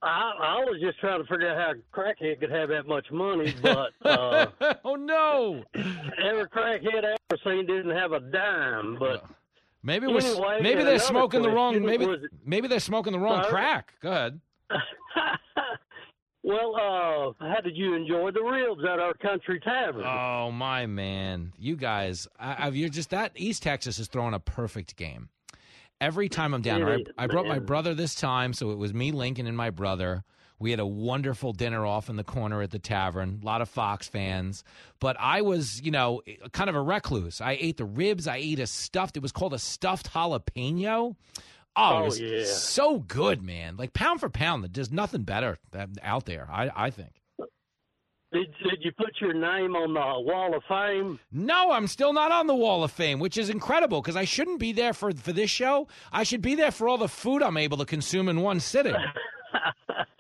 I, 0.02 0.32
I 0.40 0.60
was 0.60 0.80
just 0.80 1.00
trying 1.00 1.22
to 1.22 1.28
figure 1.28 1.50
out 1.50 1.58
how 1.58 1.74
crackhead 2.02 2.40
could 2.40 2.52
have 2.52 2.70
that 2.70 2.88
much 2.88 3.08
money, 3.12 3.54
but 3.62 3.92
uh, 4.06 4.48
oh 4.86 4.96
no, 4.96 5.64
every 5.76 6.46
crackhead 6.46 7.04
I 7.04 7.16
ever 7.30 7.42
seen 7.44 7.66
didn't 7.66 7.96
have 7.96 8.14
a 8.14 8.20
dime. 8.20 8.98
But 9.00 9.26
Maybe 9.84 10.08
Anyway, 10.08 10.60
maybe 10.62 10.84
they're 10.84 11.00
smoking 11.00 11.42
the 11.42 11.50
wrong 11.50 11.84
maybe 11.84 12.06
was- 12.06 12.20
maybe 12.46 12.68
they're 12.68 12.80
smoking 12.80 13.14
the 13.14 13.20
wrong 13.20 13.44
Sorry? 13.44 13.50
crack. 13.52 13.94
Go 14.02 14.12
ahead. 14.12 14.40
well, 16.48 16.76
uh, 16.76 17.46
how 17.46 17.60
did 17.62 17.76
you 17.76 17.94
enjoy 17.94 18.32
the 18.32 18.42
ribs 18.42 18.82
at 18.90 19.00
our 19.00 19.14
country 19.16 19.60
tavern? 19.60 20.06
Oh 20.06 20.50
my 20.50 20.86
man, 20.86 21.52
you 21.60 21.76
guys, 21.76 22.26
I, 22.40 22.54
I, 22.54 22.68
you're 22.70 22.88
just 22.88 23.10
that 23.10 23.34
East 23.36 23.64
Texas 23.64 24.00
is 24.00 24.08
throwing 24.08 24.34
a 24.34 24.40
perfect 24.40 24.96
game. 24.96 25.28
Every 26.00 26.30
time 26.30 26.54
I'm 26.54 26.62
down 26.62 26.84
It 26.84 27.10
I, 27.18 27.24
I 27.24 27.28
brought 27.28 27.48
my 27.48 27.60
brother 27.60 27.94
this 27.94 28.16
time, 28.16 28.54
so 28.54 28.72
it 28.72 28.78
was 28.78 28.94
me, 28.94 29.12
Lincoln, 29.12 29.46
and 29.46 29.58
my 29.58 29.72
brother. 29.72 30.24
We 30.60 30.72
had 30.72 30.80
a 30.80 30.86
wonderful 30.86 31.54
dinner 31.54 31.86
off 31.86 32.10
in 32.10 32.16
the 32.16 32.24
corner 32.24 32.62
at 32.62 32.72
the 32.72 32.80
tavern. 32.80 33.40
A 33.44 33.46
lot 33.46 33.62
of 33.62 33.70
Fox 33.70 34.08
fans, 34.08 34.64
but 35.00 35.18
I 35.20 35.42
was, 35.42 35.82
you 35.82 35.92
know, 35.92 36.22
kind 36.52 36.70
of 36.70 36.76
a 36.76 36.82
recluse. 36.82 37.42
I 37.42 37.58
ate 37.60 37.78
the 37.78 37.86
ribs. 37.86 38.28
I 38.28 38.38
ate 38.38 38.60
a 38.60 38.68
stuffed. 38.68 39.18
It 39.18 39.22
was 39.22 39.32
called 39.32 39.54
a 39.54 39.60
stuffed 39.60 40.12
jalapeno. 40.14 41.16
Oh, 41.80 41.98
Oh, 41.98 42.02
it 42.02 42.06
was 42.06 42.20
yeah. 42.20 42.44
so 42.46 43.00
good, 43.00 43.42
man! 43.44 43.78
Like 43.78 43.94
pound 43.94 44.20
for 44.20 44.30
pound, 44.30 44.68
there's 44.74 44.92
nothing 44.92 45.22
better 45.24 45.58
than- 45.72 45.96
out 46.02 46.26
there. 46.26 46.48
I, 46.52 46.72
I 46.76 46.90
think. 46.90 47.22
Did, 48.34 48.48
did 48.62 48.80
you 48.82 48.92
put 48.98 49.12
your 49.22 49.34
name 49.34 49.74
on 49.76 49.94
the 49.94 50.30
Wall 50.30 50.54
of 50.54 50.62
Fame? 50.68 51.18
No, 51.32 51.72
I'm 51.72 51.88
still 51.88 52.12
not 52.12 52.30
on 52.32 52.48
the 52.48 52.56
Wall 52.56 52.84
of 52.84 52.92
Fame, 52.92 53.20
which 53.20 53.38
is 53.38 53.50
incredible 53.50 54.02
because 54.02 54.18
I 54.18 54.26
shouldn't 54.26 54.60
be 54.60 54.74
there 54.74 54.92
for 54.94 55.12
for 55.14 55.32
this 55.32 55.50
show. 55.50 55.88
I 56.12 56.24
should 56.24 56.42
be 56.42 56.56
there 56.56 56.72
for 56.72 56.90
all 56.90 56.98
the 56.98 57.08
food 57.08 57.42
I'm 57.42 57.56
able 57.58 57.78
to 57.78 57.86
consume 57.86 58.28
in 58.28 58.42
one 58.42 58.60
sitting. 58.60 58.96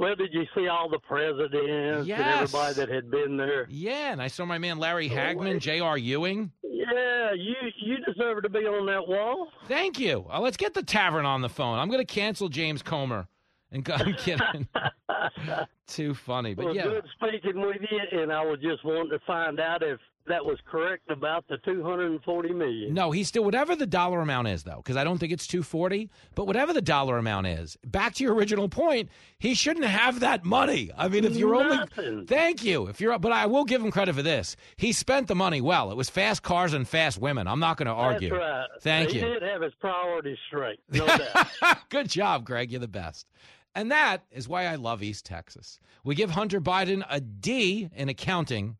Well, 0.00 0.14
did 0.16 0.32
you 0.32 0.46
see 0.54 0.66
all 0.66 0.88
the 0.88 0.98
presidents 0.98 2.08
Yes. 2.08 2.20
and 2.20 2.28
everybody 2.40 2.74
that 2.74 2.88
had 2.88 3.10
been 3.10 3.36
there? 3.36 3.66
Yeah, 3.68 4.12
and 4.12 4.22
I 4.22 4.28
saw 4.28 4.46
my 4.46 4.56
man 4.56 4.78
Larry 4.78 5.10
Hagman, 5.10 5.58
J.R. 5.60 5.98
Ewing. 5.98 6.50
Yeah, 6.62 7.32
you 7.34 7.54
you 7.76 7.98
deserve 8.06 8.42
to 8.44 8.48
be 8.48 8.60
on 8.60 8.86
that 8.86 9.06
wall. 9.06 9.48
Thank 9.68 9.98
you. 10.00 10.24
Uh, 10.32 10.40
let's 10.40 10.56
get 10.56 10.72
the 10.72 10.82
tavern 10.82 11.26
on 11.26 11.42
the 11.42 11.50
phone. 11.50 11.78
I'm 11.78 11.88
going 11.88 12.00
to 12.00 12.10
cancel 12.10 12.48
James 12.48 12.80
Comer. 12.82 13.28
And 13.72 13.88
I'm 13.94 14.14
kidding. 14.14 14.66
Too 15.86 16.14
funny, 16.14 16.54
but 16.54 16.64
well, 16.64 16.74
yeah. 16.74 16.84
good 16.84 17.04
speaking 17.20 17.60
with 17.60 17.76
you, 17.90 18.20
and 18.22 18.32
I 18.32 18.42
was 18.42 18.58
just 18.60 18.82
wanting 18.84 19.10
to 19.10 19.18
find 19.26 19.60
out 19.60 19.82
if 19.82 20.00
that 20.26 20.44
was 20.44 20.58
correct 20.70 21.10
about 21.10 21.44
the 21.48 21.56
two 21.58 21.82
hundred 21.82 22.10
and 22.12 22.22
forty 22.22 22.52
million. 22.52 22.94
No, 22.94 23.10
he's 23.10 23.28
still 23.28 23.42
whatever 23.44 23.74
the 23.74 23.86
dollar 23.86 24.20
amount 24.20 24.48
is 24.48 24.62
though, 24.62 24.76
because 24.76 24.96
I 24.96 25.04
don't 25.04 25.18
think 25.18 25.32
it's 25.32 25.46
240, 25.46 26.08
but 26.34 26.46
whatever 26.46 26.72
the 26.72 26.82
dollar 26.82 27.18
amount 27.18 27.46
is. 27.48 27.76
Back 27.84 28.14
to 28.14 28.24
your 28.24 28.34
original 28.34 28.68
point, 28.68 29.08
he 29.38 29.54
shouldn't 29.54 29.86
have 29.86 30.20
that 30.20 30.44
money. 30.44 30.90
I 30.96 31.08
mean, 31.08 31.24
if 31.24 31.36
you're 31.36 31.62
Nothing. 31.62 32.04
only 32.04 32.26
Thank 32.26 32.62
you. 32.62 32.86
If 32.86 33.00
you're 33.00 33.18
but 33.18 33.32
I 33.32 33.46
will 33.46 33.64
give 33.64 33.82
him 33.82 33.90
credit 33.90 34.14
for 34.14 34.22
this. 34.22 34.56
He 34.76 34.92
spent 34.92 35.26
the 35.26 35.34
money 35.34 35.60
well. 35.60 35.90
It 35.90 35.96
was 35.96 36.10
fast 36.10 36.42
cars 36.42 36.74
and 36.74 36.86
fast 36.86 37.18
women. 37.18 37.46
I'm 37.48 37.60
not 37.60 37.76
going 37.76 37.86
to 37.86 37.92
argue. 37.92 38.30
That's 38.30 38.40
right. 38.40 38.66
Thank 38.82 39.10
he 39.10 39.18
you. 39.20 39.24
did 39.24 39.42
have 39.42 39.62
his 39.62 39.72
priorities 39.80 40.38
straight, 40.46 40.80
no 40.90 41.06
doubt. 41.16 41.88
Good 41.88 42.08
job, 42.08 42.44
Greg. 42.44 42.70
You're 42.70 42.80
the 42.80 42.88
best. 42.88 43.26
And 43.74 43.90
that 43.92 44.24
is 44.32 44.48
why 44.48 44.66
I 44.66 44.74
love 44.74 45.02
East 45.02 45.24
Texas. 45.24 45.78
We 46.04 46.14
give 46.14 46.30
Hunter 46.30 46.60
Biden 46.60 47.04
a 47.08 47.20
D 47.20 47.88
in 47.94 48.08
accounting, 48.08 48.76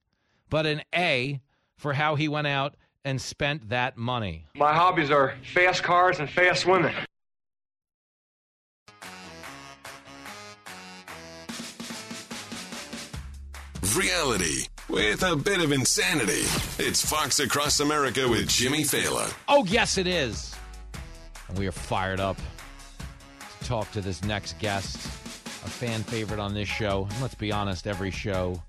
but 0.51 0.67
an 0.67 0.83
A 0.95 1.41
for 1.79 1.95
how 1.95 2.17
he 2.17 2.29
went 2.29 2.49
out 2.49 2.75
and 3.05 3.21
spent 3.21 3.71
that 3.71 3.97
money. 3.97 4.45
My 4.55 4.75
hobbies 4.75 5.11
are 5.11 5.35
fast 5.55 5.83
cars 5.83 6.19
and 6.19 6.29
fast 6.29 6.67
women. 6.67 6.95
Reality 13.97 14.67
with 14.89 15.23
a 15.23 15.35
bit 15.35 15.61
of 15.63 15.73
insanity. 15.73 16.45
It's 16.79 17.05
Fox 17.05 17.41
Across 17.41 17.81
America 17.81 18.29
with 18.29 18.49
Jimmy 18.49 18.83
Failla. 18.83 19.33
Oh, 19.49 19.65
yes, 19.65 19.99
it 19.99 20.07
is. 20.07 20.55
And 21.49 21.59
we 21.59 21.67
are 21.67 21.73
fired 21.73 22.21
up 22.21 22.37
to 23.59 23.65
talk 23.67 23.91
to 23.93 24.01
this 24.01 24.23
next 24.23 24.59
guest, 24.59 24.97
a 24.97 25.69
fan 25.69 26.03
favorite 26.03 26.39
on 26.39 26.55
this 26.55 26.69
show. 26.69 27.09
And 27.11 27.23
let's 27.23 27.35
be 27.35 27.51
honest, 27.51 27.87
every 27.87 28.11
show 28.11 28.63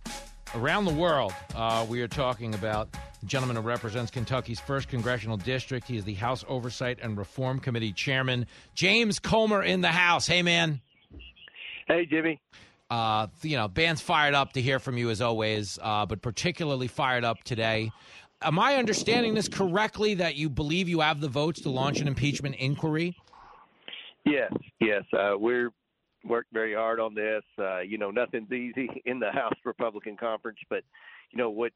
around 0.55 0.85
the 0.85 0.93
world, 0.93 1.33
uh, 1.55 1.85
we 1.89 2.01
are 2.01 2.07
talking 2.07 2.53
about 2.53 2.91
the 2.91 3.25
gentleman 3.25 3.55
who 3.55 3.61
represents 3.61 4.11
Kentucky's 4.11 4.59
first 4.59 4.89
congressional 4.89 5.37
district. 5.37 5.87
He 5.87 5.97
is 5.97 6.03
the 6.03 6.13
House 6.13 6.43
Oversight 6.47 6.99
and 7.01 7.17
Reform 7.17 7.59
Committee 7.59 7.93
chairman, 7.93 8.45
James 8.73 9.19
Comer, 9.19 9.63
in 9.63 9.81
the 9.81 9.89
House. 9.89 10.27
Hey, 10.27 10.41
man. 10.41 10.81
Hey, 11.87 12.05
Jimmy. 12.05 12.39
Uh, 12.89 13.27
you 13.41 13.55
know, 13.55 13.67
band's 13.67 14.01
fired 14.01 14.33
up 14.33 14.53
to 14.53 14.61
hear 14.61 14.79
from 14.79 14.97
you 14.97 15.09
as 15.09 15.21
always, 15.21 15.79
uh, 15.81 16.05
but 16.05 16.21
particularly 16.21 16.87
fired 16.87 17.23
up 17.23 17.41
today. 17.43 17.91
Am 18.41 18.59
I 18.59 18.75
understanding 18.75 19.33
this 19.33 19.47
correctly 19.47 20.15
that 20.15 20.35
you 20.35 20.49
believe 20.49 20.89
you 20.89 20.99
have 20.99 21.21
the 21.21 21.29
votes 21.29 21.61
to 21.61 21.69
launch 21.69 22.01
an 22.01 22.07
impeachment 22.07 22.55
inquiry? 22.55 23.15
Yes, 24.25 24.51
yes. 24.79 25.03
Uh, 25.13 25.33
we're 25.37 25.71
worked 26.23 26.51
very 26.53 26.73
hard 26.73 26.99
on 26.99 27.13
this. 27.13 27.43
Uh, 27.57 27.79
you 27.79 27.97
know, 27.97 28.11
nothing's 28.11 28.51
easy 28.51 28.89
in 29.05 29.19
the 29.19 29.31
House 29.31 29.57
Republican 29.65 30.17
Conference, 30.17 30.59
but 30.69 30.83
you 31.31 31.37
know 31.37 31.49
what 31.49 31.71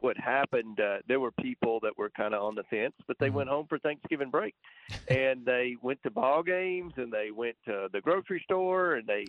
what 0.00 0.16
happened. 0.16 0.78
Uh, 0.80 0.98
there 1.08 1.20
were 1.20 1.32
people 1.32 1.80
that 1.80 1.96
were 1.98 2.10
kind 2.10 2.34
of 2.34 2.42
on 2.42 2.54
the 2.54 2.62
fence, 2.64 2.94
but 3.06 3.16
they 3.18 3.30
went 3.30 3.48
home 3.48 3.66
for 3.68 3.78
Thanksgiving 3.78 4.30
break, 4.30 4.54
and 5.08 5.44
they 5.44 5.76
went 5.82 6.02
to 6.02 6.10
ball 6.10 6.42
games, 6.42 6.92
and 6.96 7.12
they 7.12 7.30
went 7.30 7.56
to 7.64 7.88
the 7.92 8.00
grocery 8.00 8.40
store, 8.44 8.94
and 8.94 9.06
they 9.06 9.24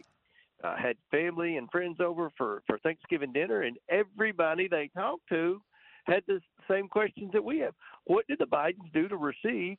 uh, 0.64 0.76
had 0.76 0.98
family 1.12 1.58
and 1.58 1.70
friends 1.72 1.98
over 2.00 2.30
for 2.38 2.62
for 2.68 2.78
Thanksgiving 2.80 3.34
dinner, 3.34 3.62
and 3.62 3.78
everybody 3.90 4.68
they 4.68 4.90
talked 4.94 5.28
to 5.30 5.62
had 6.06 6.24
the 6.28 6.42
same 6.70 6.88
questions 6.88 7.32
that 7.34 7.44
we 7.44 7.60
have. 7.60 7.74
What 8.06 8.26
did 8.28 8.40
the 8.40 8.46
Bidens 8.46 8.92
do 8.94 9.08
to 9.08 9.18
receive 9.18 9.78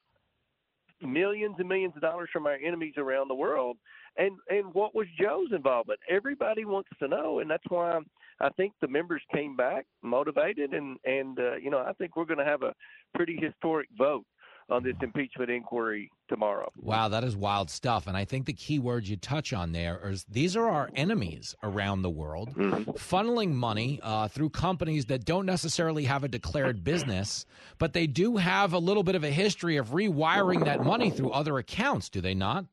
millions 1.02 1.56
and 1.58 1.68
millions 1.68 1.94
of 1.96 2.02
dollars 2.02 2.28
from 2.32 2.46
our 2.46 2.54
enemies 2.54 2.94
around 2.96 3.28
the 3.28 3.34
world? 3.34 3.76
And 4.16 4.38
and 4.48 4.74
what 4.74 4.94
was 4.94 5.06
Joe's 5.20 5.52
involvement? 5.54 6.00
Everybody 6.08 6.64
wants 6.64 6.90
to 7.00 7.08
know, 7.08 7.38
and 7.38 7.50
that's 7.50 7.64
why 7.68 7.98
I 8.40 8.48
think 8.50 8.72
the 8.80 8.88
members 8.88 9.22
came 9.34 9.56
back 9.56 9.86
motivated, 10.02 10.72
and 10.74 10.98
and 11.04 11.38
uh, 11.38 11.56
you 11.56 11.70
know 11.70 11.78
I 11.78 11.92
think 11.94 12.16
we're 12.16 12.24
going 12.26 12.38
to 12.38 12.44
have 12.44 12.62
a 12.62 12.74
pretty 13.14 13.36
historic 13.40 13.88
vote 13.96 14.24
on 14.68 14.84
this 14.84 14.94
impeachment 15.02 15.50
inquiry 15.50 16.08
tomorrow. 16.28 16.70
Wow, 16.76 17.08
that 17.08 17.24
is 17.24 17.34
wild 17.36 17.70
stuff. 17.70 18.06
And 18.06 18.16
I 18.16 18.24
think 18.24 18.46
the 18.46 18.52
key 18.52 18.78
words 18.78 19.10
you 19.10 19.16
touch 19.16 19.52
on 19.52 19.72
there 19.72 20.00
is 20.08 20.24
these 20.30 20.56
are 20.56 20.68
our 20.68 20.90
enemies 20.94 21.56
around 21.62 22.02
the 22.02 22.10
world, 22.10 22.54
Mm-hmm. 22.54 22.90
funneling 22.92 23.50
money 23.52 23.98
uh, 24.02 24.28
through 24.28 24.50
companies 24.50 25.06
that 25.06 25.24
don't 25.24 25.44
necessarily 25.44 26.04
have 26.04 26.22
a 26.22 26.28
declared 26.28 26.84
business, 26.84 27.46
but 27.78 27.94
they 27.94 28.06
do 28.06 28.36
have 28.36 28.72
a 28.72 28.78
little 28.78 29.02
bit 29.02 29.16
of 29.16 29.24
a 29.24 29.30
history 29.30 29.76
of 29.76 29.88
rewiring 29.88 30.64
that 30.66 30.84
money 30.84 31.10
through 31.10 31.30
other 31.32 31.58
accounts, 31.58 32.08
do 32.08 32.20
they 32.20 32.34
not? 32.34 32.64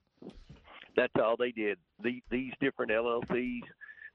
That's 0.98 1.14
all 1.24 1.38
they 1.38 1.52
did. 1.52 1.78
The, 2.04 2.22
these 2.30 2.52
different 2.60 2.92
LLCs 2.92 3.62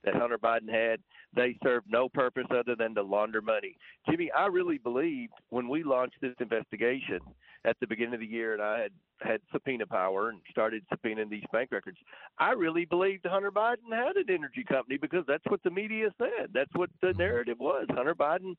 that 0.04 0.14
Hunter 0.14 0.36
Biden 0.36 0.68
had, 0.68 1.00
they 1.34 1.56
served 1.62 1.86
no 1.88 2.08
purpose 2.08 2.46
other 2.50 2.74
than 2.76 2.94
to 2.96 3.02
launder 3.02 3.40
money. 3.40 3.76
Jimmy, 4.10 4.30
I 4.36 4.46
really 4.46 4.78
believed 4.78 5.32
when 5.50 5.68
we 5.68 5.84
launched 5.84 6.16
this 6.20 6.34
investigation 6.40 7.20
at 7.64 7.76
the 7.80 7.86
beginning 7.86 8.14
of 8.14 8.20
the 8.20 8.26
year, 8.26 8.54
and 8.54 8.62
I 8.62 8.80
had 8.80 8.92
had 9.20 9.40
subpoena 9.52 9.86
power 9.86 10.30
and 10.30 10.40
started 10.50 10.82
subpoenaing 10.92 11.30
these 11.30 11.44
bank 11.52 11.70
records. 11.70 11.96
I 12.38 12.50
really 12.50 12.84
believed 12.84 13.24
Hunter 13.24 13.52
Biden 13.52 13.92
had 13.92 14.16
an 14.16 14.24
energy 14.28 14.64
company 14.64 14.98
because 15.00 15.24
that's 15.28 15.44
what 15.46 15.62
the 15.62 15.70
media 15.70 16.08
said. 16.18 16.48
That's 16.52 16.74
what 16.74 16.90
the 17.00 17.12
narrative 17.12 17.58
was. 17.60 17.86
Hunter 17.90 18.16
Biden 18.16 18.56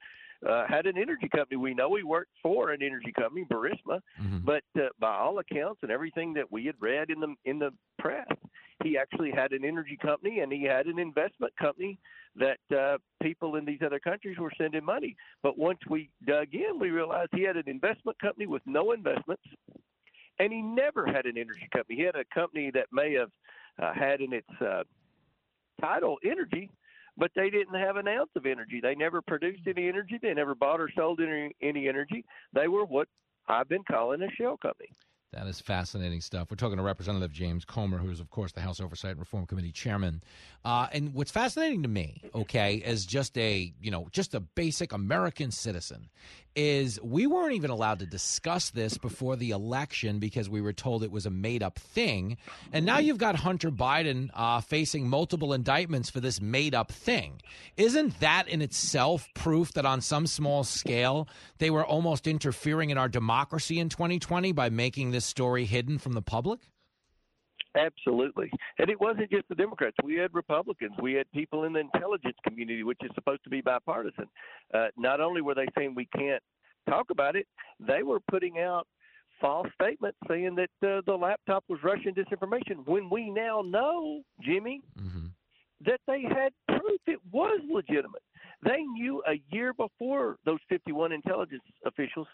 uh, 0.48 0.66
had 0.68 0.86
an 0.86 0.98
energy 0.98 1.28
company. 1.36 1.58
We 1.58 1.74
know 1.74 1.96
he 1.96 2.04
worked 2.04 2.32
for 2.42 2.72
an 2.72 2.82
energy 2.82 3.12
company, 3.12 3.46
Burisma, 3.52 4.00
but 4.46 4.64
uh, 4.78 4.88
by 5.00 5.16
all 5.18 5.40
accounts 5.40 5.80
and 5.84 5.92
everything 5.92 6.34
that 6.36 6.50
we 6.50 6.66
had 6.66 6.76
read 6.80 7.10
in 7.10 7.20
the 7.20 7.36
in 7.44 7.60
the 7.60 7.72
press, 8.00 8.28
he 8.84 8.98
actually 8.98 9.32
had 9.32 9.52
an 9.52 9.64
energy 9.64 9.98
company 10.02 10.40
and 10.40 10.52
he 10.52 10.64
had 10.64 10.88
an 10.88 11.00
investment 11.00 11.56
company 11.58 12.00
that 12.36 12.60
uh, 12.76 12.98
people 13.22 13.56
in 13.56 13.66
these 13.66 13.80
other 13.86 14.00
countries 14.00 14.38
were 14.38 14.52
sending 14.58 14.84
money. 14.84 15.16
But 15.42 15.58
once 15.58 15.80
we 15.90 16.10
dug 16.26 16.48
in, 16.54 16.80
we 16.80 16.90
realized 16.90 17.30
he 17.34 17.44
had 17.44 17.58
an 17.58 17.68
investment 17.68 18.20
company 18.20 18.48
with 18.48 18.64
no 18.66 18.92
investments, 18.92 19.44
and 20.40 20.52
he 20.52 20.62
never 20.62 21.06
had 21.06 21.26
an 21.26 21.38
energy 21.38 21.68
company. 21.72 21.98
He 21.98 22.04
had 22.04 22.16
a 22.16 22.26
company 22.34 22.72
that 22.72 22.88
may 22.92 23.14
have 23.14 23.30
uh, 23.82 23.94
had 23.94 24.22
in 24.22 24.34
its 24.34 24.50
uh, 24.62 24.84
title 25.80 26.18
energy, 26.24 26.70
but 27.18 27.32
they 27.36 27.50
didn't 27.50 27.76
have 27.76 27.98
an 27.98 28.08
ounce 28.08 28.32
of 28.36 28.46
energy. 28.46 28.80
They 28.82 28.96
never 28.96 29.22
produced 29.22 29.68
any 29.68 29.88
energy. 29.88 30.18
They 30.22 30.34
never 30.34 30.56
bought 30.56 30.82
or 30.82 30.90
sold 30.96 31.20
any, 31.22 31.56
any 31.62 31.88
energy. 31.88 32.26
They 32.54 32.68
were 32.68 32.86
what 32.86 33.08
I've 33.48 33.70
been 33.70 33.84
calling 33.84 34.22
a 34.24 34.32
shell 34.32 34.58
company. 34.58 34.90
That 35.34 35.48
is 35.48 35.60
fascinating 35.60 36.22
stuff. 36.22 36.52
We're 36.52 36.58
talking 36.58 36.78
to 36.78 36.84
Representative 36.84 37.32
James 37.32 37.66
Comer, 37.66 37.98
who 37.98 38.12
is, 38.12 38.20
of 38.20 38.30
course, 38.30 38.52
the 38.52 38.62
House 38.62 38.80
Oversight 38.80 39.12
and 39.12 39.20
Reform 39.20 39.48
Committee 39.48 39.72
chairman. 39.72 40.22
Uh, 40.64 40.88
and 40.94 41.14
what's 41.14 41.32
fascinating 41.32 41.82
to 41.84 41.90
me, 41.90 42.22
okay, 42.34 42.82
as 42.86 43.06
just 43.06 43.38
a 43.38 43.74
you 43.82 43.92
know 43.92 44.08
just 44.12 44.34
a 44.34 44.40
basic 44.40 44.94
American 44.94 45.52
citizen, 45.52 46.08
is 46.56 47.02
we 47.02 47.28
weren't 47.28 47.54
even 47.54 47.70
allowed 47.70 48.00
to 48.00 48.06
discuss 48.06 48.70
this 48.70 48.98
before 48.98 49.36
the 49.36 49.50
election 49.50 50.20
because 50.20 50.50
we 50.50 50.62
were 50.62 50.72
told 50.72 51.04
it 51.04 51.12
was 51.12 51.26
a 51.26 51.30
made 51.30 51.64
up 51.64 51.80
thing. 51.80 52.38
And 52.72 52.86
now 52.86 53.00
you've 53.00 53.18
got 53.18 53.36
Hunter 53.36 53.72
Biden 53.72 54.30
uh, 54.34 54.62
facing 54.62 55.10
multiple 55.10 55.54
indictments 55.54 56.10
for 56.10 56.20
this 56.20 56.40
made 56.40 56.76
up 56.76 56.92
thing. 56.92 57.42
Isn't 57.76 58.20
that 58.20 58.48
in 58.48 58.62
itself 58.62 59.28
proof 59.34 59.74
that 59.74 59.86
on 59.86 60.02
some 60.02 60.28
small 60.28 60.64
scale 60.64 61.28
they 61.58 61.70
were 61.70 61.86
almost 61.86 62.28
interfering 62.28 62.90
in 62.90 62.98
our 62.98 63.10
democracy 63.10 63.80
in 63.80 63.90
2020 63.90 64.52
by 64.52 64.70
making 64.70 65.12
this 65.12 65.23
story 65.24 65.66
hidden 65.66 65.98
from 65.98 66.14
the 66.14 66.22
public? 66.22 66.60
Absolutely. 67.76 68.52
And 68.78 68.90
it 68.90 69.00
wasn't 69.00 69.32
just 69.32 69.48
the 69.50 69.56
Democrats. 69.56 69.96
We 70.04 70.16
had 70.16 70.34
Republicans. 70.34 70.94
We 71.02 71.14
had 71.14 71.30
people 71.32 71.64
in 71.64 71.74
the 71.74 71.80
intelligence 71.80 72.38
community, 72.48 72.84
which 72.84 73.00
is 73.04 73.10
supposed 73.16 73.44
to 73.46 73.50
be 73.50 73.62
bipartisan. 73.62 74.26
Uh, 74.74 74.88
not 74.96 75.20
only 75.20 75.42
were 75.42 75.56
they 75.56 75.68
saying 75.76 75.96
we 75.96 76.08
can't 76.16 76.44
talk 76.88 77.08
about 77.10 77.36
it, 77.36 77.48
they 77.80 78.04
were 78.04 78.20
putting 78.30 78.60
out 78.60 78.88
false 79.42 79.68
statements 79.82 80.18
saying 80.28 80.56
that 80.56 80.88
uh, 80.88 81.02
the 81.06 81.14
laptop 81.14 81.64
was 81.68 81.80
Russian 81.84 82.14
disinformation 82.14 82.86
when 82.86 83.10
we 83.10 83.30
now 83.30 83.62
know, 83.66 84.22
Jimmy, 84.42 84.82
that 85.86 86.00
they 86.08 86.22
had 86.22 86.54
proof 86.68 87.02
it 87.08 87.20
was 87.32 87.60
legitimate. 87.72 88.22
They 88.64 88.82
knew 88.84 89.22
a 89.28 89.42
year 89.52 89.74
before 89.74 90.38
those 90.46 90.60
51 90.70 91.12
intelligence 91.12 91.64
officials 91.86 92.28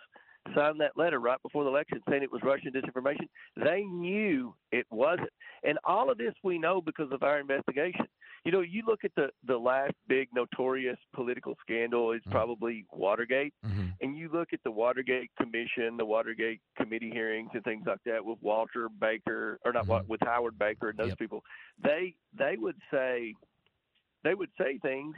signed 0.56 0.80
that 0.80 0.98
letter 0.98 1.20
right 1.20 1.42
before 1.42 1.64
the 1.64 1.70
election 1.70 2.02
saying 2.10 2.24
it 2.24 2.32
was 2.32 2.42
Russian 2.44 2.72
disinformation. 2.72 3.28
They 3.56 3.84
knew 3.84 4.54
it 4.72 4.86
wasn't. 4.90 5.30
And 5.64 5.78
all 5.84 6.10
of 6.10 6.18
this 6.18 6.34
we 6.44 6.58
know 6.58 6.82
because 6.82 7.12
of 7.12 7.24
our 7.24 7.40
investigation. 7.40 8.08
You 8.46 8.54
know, 8.54 8.62
you 8.62 8.84
look 8.88 9.04
at 9.04 9.12
the, 9.16 9.28
the 9.46 9.58
last 9.58 9.94
big 10.08 10.30
notorious 10.34 10.98
political 11.14 11.56
scandal 11.62 12.14
is 12.14 12.22
mm-hmm. 12.22 12.32
probably 12.32 12.86
Watergate. 12.92 13.54
Mm-hmm. 13.66 13.88
And 14.02 14.18
you 14.18 14.30
look 14.32 14.54
at 14.54 14.60
the 14.64 14.72
Watergate 14.72 15.30
Commission, 15.38 15.98
the 15.98 16.06
Watergate 16.06 16.62
committee 16.78 17.12
hearings 17.12 17.50
and 17.54 17.64
things 17.64 17.84
like 17.86 18.00
that 18.06 18.24
with 18.24 18.38
Walter 18.42 18.88
Baker 19.00 19.60
or 19.66 19.74
not 19.74 19.88
Wa- 19.88 20.00
mm-hmm. 20.00 20.12
with 20.12 20.22
Howard 20.24 20.58
Baker 20.58 20.90
and 20.90 20.98
those 20.98 21.16
people. 21.16 21.44
They 21.84 22.16
they 22.38 22.56
would 22.58 22.78
say 22.92 23.34
they 24.24 24.36
would 24.36 24.50
say 24.58 24.80
things 24.82 25.16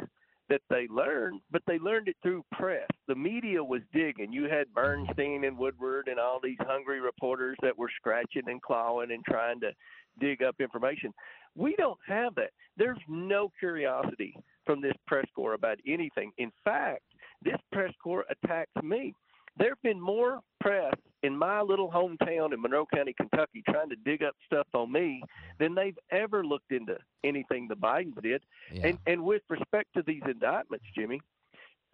that 0.52 0.62
they 0.70 0.86
learned, 0.90 1.40
but 1.50 1.62
they 1.66 1.80
learned 1.80 2.10
it 2.10 2.18
through 2.22 2.44
press. 2.52 2.88
The 3.08 3.16
media 3.16 3.64
was 3.64 3.82
digging. 3.94 4.34
You 4.34 4.50
had 4.50 4.74
Bernstein 4.74 5.46
and 5.46 5.58
Woodward 5.58 6.10
and 6.10 6.20
all 6.20 6.42
these 6.44 6.58
hungry 6.60 7.00
reporters 7.00 7.58
that 7.62 7.78
were 7.78 7.90
scratching 7.96 8.44
and 8.48 8.62
clawing 8.62 9.12
and 9.12 9.24
trying 9.24 9.62
to 9.62 9.72
dig 10.20 10.44
up 10.44 10.56
information. 10.60 11.14
We 11.56 11.74
don't 11.78 11.98
have 12.06 12.36
that. 12.36 12.52
There's 12.76 13.00
no 13.08 13.50
curiosity 13.60 14.36
from 14.66 14.82
this 14.82 14.94
press 15.08 15.26
corps 15.34 15.54
about 15.54 15.78
anything. 15.88 16.32
In 16.38 16.52
fact, 16.66 17.04
this 17.42 17.58
press 17.72 17.94
corps 18.04 18.26
attacks 18.30 18.72
me. 18.84 19.16
There 19.62 19.70
have 19.70 19.82
been 19.84 20.02
more 20.02 20.40
press 20.60 20.96
in 21.22 21.38
my 21.38 21.62
little 21.62 21.92
hometown 21.92 22.52
in 22.52 22.60
Monroe 22.60 22.88
County, 22.92 23.14
Kentucky, 23.16 23.62
trying 23.70 23.90
to 23.90 23.96
dig 23.96 24.24
up 24.24 24.34
stuff 24.44 24.66
on 24.74 24.92
me 24.92 25.22
than 25.60 25.76
they've 25.76 25.98
ever 26.12 26.44
looked 26.44 26.72
into 26.72 26.98
anything 27.24 27.68
the 27.68 27.76
Bidens 27.76 28.20
did. 28.24 28.42
And 28.84 28.98
and 29.06 29.24
with 29.24 29.44
respect 29.50 29.90
to 29.96 30.02
these 30.02 30.24
indictments, 30.28 30.86
Jimmy, 30.98 31.22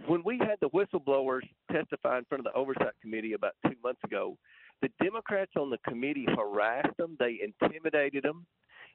when 0.05 0.23
we 0.23 0.37
had 0.37 0.55
the 0.61 0.69
whistleblowers 0.69 1.41
testify 1.69 2.19
in 2.19 2.25
front 2.29 2.45
of 2.47 2.53
the 2.53 2.57
oversight 2.57 2.93
committee 3.01 3.33
about 3.33 3.51
two 3.65 3.75
months 3.83 4.01
ago, 4.05 4.37
the 4.81 4.89
Democrats 5.03 5.51
on 5.59 5.69
the 5.69 5.79
committee 5.79 6.27
harassed 6.37 6.95
them, 6.97 7.17
they 7.19 7.39
intimidated 7.43 8.23
them, 8.23 8.45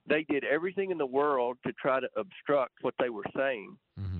they 0.06 0.24
did 0.30 0.44
everything 0.44 0.90
in 0.90 0.98
the 0.98 1.06
world 1.06 1.58
to 1.66 1.72
try 1.74 2.00
to 2.00 2.08
obstruct 2.16 2.72
what 2.80 2.94
they 2.98 3.10
were 3.10 3.24
saying. 3.36 3.76
Mm-hmm. 4.00 4.11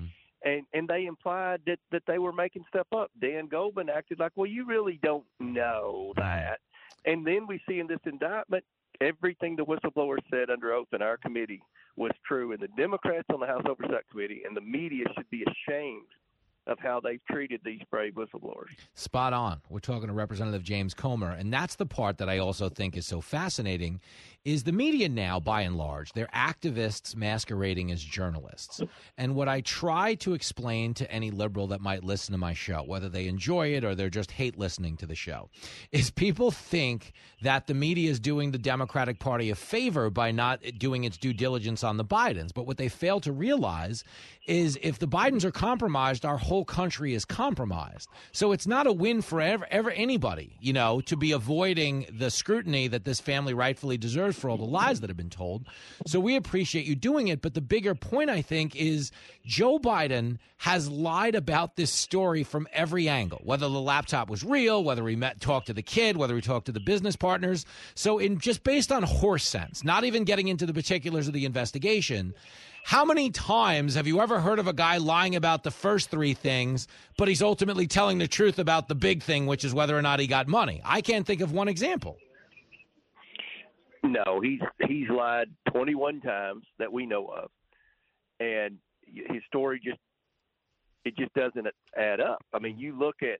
And 0.45 0.65
and 0.73 0.87
they 0.87 1.05
implied 1.05 1.61
that 1.65 1.79
that 1.91 2.03
they 2.05 2.19
were 2.19 2.33
making 2.33 2.65
stuff 2.67 2.87
up. 2.95 3.11
Dan 3.21 3.47
Goldman 3.47 3.89
acted 3.89 4.19
like, 4.19 4.33
"Well, 4.35 4.49
you 4.49 4.65
really 4.65 4.99
don't 5.01 5.25
know 5.39 6.13
that." 6.17 6.59
And 7.05 7.25
then 7.25 7.47
we 7.47 7.61
see 7.67 7.79
in 7.79 7.87
this 7.87 7.99
indictment 8.05 8.63
everything 9.01 9.55
the 9.55 9.65
whistleblower 9.65 10.17
said 10.29 10.49
under 10.49 10.73
oath 10.73 10.87
in 10.93 11.01
our 11.01 11.17
committee 11.17 11.61
was 11.95 12.11
true. 12.25 12.51
And 12.51 12.61
the 12.61 12.67
Democrats 12.77 13.27
on 13.33 13.39
the 13.39 13.47
House 13.47 13.63
Oversight 13.67 14.07
Committee 14.11 14.43
and 14.45 14.55
the 14.55 14.61
media 14.61 15.05
should 15.15 15.29
be 15.29 15.43
ashamed 15.43 16.07
of 16.67 16.79
how 16.79 16.99
they've 16.99 17.23
treated 17.29 17.61
these 17.63 17.81
brave 17.91 18.13
whistleblowers. 18.13 18.69
Spot 18.95 19.33
on. 19.33 19.61
We're 19.69 19.79
talking 19.79 20.07
to 20.07 20.13
Representative 20.13 20.63
James 20.63 20.93
Comer, 20.93 21.31
and 21.31 21.51
that's 21.51 21.75
the 21.75 21.85
part 21.85 22.17
that 22.19 22.29
I 22.29 22.37
also 22.37 22.69
think 22.69 22.95
is 22.95 23.05
so 23.05 23.21
fascinating 23.21 23.99
is 24.45 24.63
the 24.63 24.71
media 24.73 25.07
now 25.07 25.39
by 25.39 25.61
and 25.61 25.77
large, 25.77 26.11
they're 26.11 26.27
activists 26.33 27.15
masquerading 27.15 27.91
as 27.91 28.03
journalists. 28.03 28.81
And 29.17 29.35
what 29.35 29.47
I 29.47 29.61
try 29.61 30.15
to 30.15 30.33
explain 30.33 30.93
to 30.95 31.09
any 31.09 31.31
liberal 31.31 31.67
that 31.67 31.79
might 31.79 32.03
listen 32.03 32.33
to 32.33 32.37
my 32.37 32.53
show, 32.53 32.83
whether 32.83 33.07
they 33.07 33.27
enjoy 33.27 33.73
it 33.73 33.85
or 33.85 33.95
they're 33.95 34.09
just 34.09 34.31
hate 34.31 34.57
listening 34.57 34.97
to 34.97 35.05
the 35.05 35.15
show, 35.15 35.49
is 35.91 36.11
people 36.11 36.51
think 36.51 37.13
that 37.41 37.67
the 37.67 37.73
media 37.73 38.11
is 38.11 38.19
doing 38.19 38.51
the 38.51 38.57
Democratic 38.57 39.19
Party 39.19 39.49
a 39.49 39.55
favor 39.55 40.09
by 40.09 40.31
not 40.31 40.59
doing 40.77 41.05
its 41.05 41.17
due 41.17 41.33
diligence 41.33 41.83
on 41.83 41.95
the 41.95 42.05
Bidens. 42.05 42.53
But 42.53 42.67
what 42.67 42.77
they 42.77 42.89
fail 42.89 43.21
to 43.21 43.31
realize 43.31 44.03
is 44.45 44.77
if 44.81 44.99
the 44.99 45.07
Bidens 45.07 45.45
are 45.45 45.51
compromised, 45.51 46.25
our 46.25 46.37
whole 46.37 46.52
whole 46.53 46.63
country 46.63 47.15
is 47.15 47.25
compromised. 47.25 48.07
So 48.31 48.51
it's 48.51 48.67
not 48.67 48.85
a 48.85 48.93
win 48.93 49.23
for 49.23 49.41
ever, 49.41 49.65
ever 49.71 49.89
anybody, 49.89 50.55
you 50.59 50.71
know, 50.71 51.01
to 51.01 51.17
be 51.17 51.31
avoiding 51.31 52.05
the 52.15 52.29
scrutiny 52.29 52.87
that 52.89 53.05
this 53.05 53.19
family 53.19 53.55
rightfully 53.55 53.97
deserves 53.97 54.37
for 54.37 54.51
all 54.51 54.57
the 54.57 54.63
lies 54.63 54.99
that 54.99 55.09
have 55.09 55.17
been 55.17 55.31
told. 55.31 55.65
So 56.05 56.19
we 56.19 56.35
appreciate 56.35 56.85
you 56.85 56.95
doing 56.95 57.27
it. 57.27 57.41
But 57.41 57.55
the 57.55 57.61
bigger 57.61 57.95
point, 57.95 58.29
I 58.29 58.43
think, 58.43 58.75
is 58.75 59.11
Joe 59.43 59.79
Biden 59.79 60.37
has 60.57 60.87
lied 60.87 61.33
about 61.33 61.75
this 61.75 61.91
story 61.91 62.43
from 62.43 62.67
every 62.71 63.09
angle, 63.09 63.41
whether 63.43 63.67
the 63.67 63.81
laptop 63.81 64.29
was 64.29 64.43
real, 64.43 64.83
whether 64.83 65.07
he 65.07 65.15
met, 65.15 65.41
talked 65.41 65.65
to 65.67 65.73
the 65.73 65.81
kid, 65.81 66.17
whether 66.17 66.35
he 66.35 66.41
talked 66.41 66.67
to 66.67 66.71
the 66.71 66.79
business 66.79 67.15
partners. 67.15 67.65
So 67.95 68.19
in 68.19 68.37
just 68.37 68.63
based 68.63 68.91
on 68.91 69.01
horse 69.01 69.43
sense, 69.43 69.83
not 69.83 70.03
even 70.03 70.23
getting 70.23 70.49
into 70.49 70.67
the 70.67 70.73
particulars 70.73 71.27
of 71.27 71.33
the 71.33 71.45
investigation, 71.45 72.35
how 72.83 73.05
many 73.05 73.31
times 73.31 73.95
have 73.95 74.07
you 74.07 74.19
ever 74.19 74.41
heard 74.41 74.59
of 74.59 74.67
a 74.67 74.73
guy 74.73 74.97
lying 74.97 75.37
about 75.37 75.63
the 75.63 75.71
first 75.71 76.11
three 76.11 76.33
things, 76.33 76.87
but 77.17 77.29
he's 77.29 77.41
ultimately 77.41 77.87
telling 77.87 78.17
the 78.17 78.27
truth 78.27 78.59
about 78.59 78.89
the 78.89 78.95
big 78.95 79.23
thing, 79.23 79.45
which 79.45 79.63
is 79.63 79.73
whether 79.73 79.97
or 79.97 80.01
not 80.01 80.19
he 80.19 80.27
got 80.27 80.49
money? 80.49 80.81
I 80.83 80.99
can't 80.99 81.25
think 81.25 81.39
of 81.39 81.53
one 81.53 81.69
example. 81.69 82.17
No, 84.03 84.41
he's 84.41 84.59
he's 84.85 85.09
lied 85.09 85.47
21 85.71 86.19
times 86.19 86.65
that 86.77 86.91
we 86.91 87.05
know 87.05 87.27
of, 87.27 87.49
and 88.41 88.77
his 89.05 89.41
story 89.47 89.79
just 89.81 89.99
it 91.05 91.15
just 91.15 91.33
doesn't 91.33 91.67
add 91.97 92.19
up. 92.19 92.43
I 92.53 92.59
mean, 92.59 92.77
you 92.77 92.99
look 92.99 93.15
at 93.21 93.39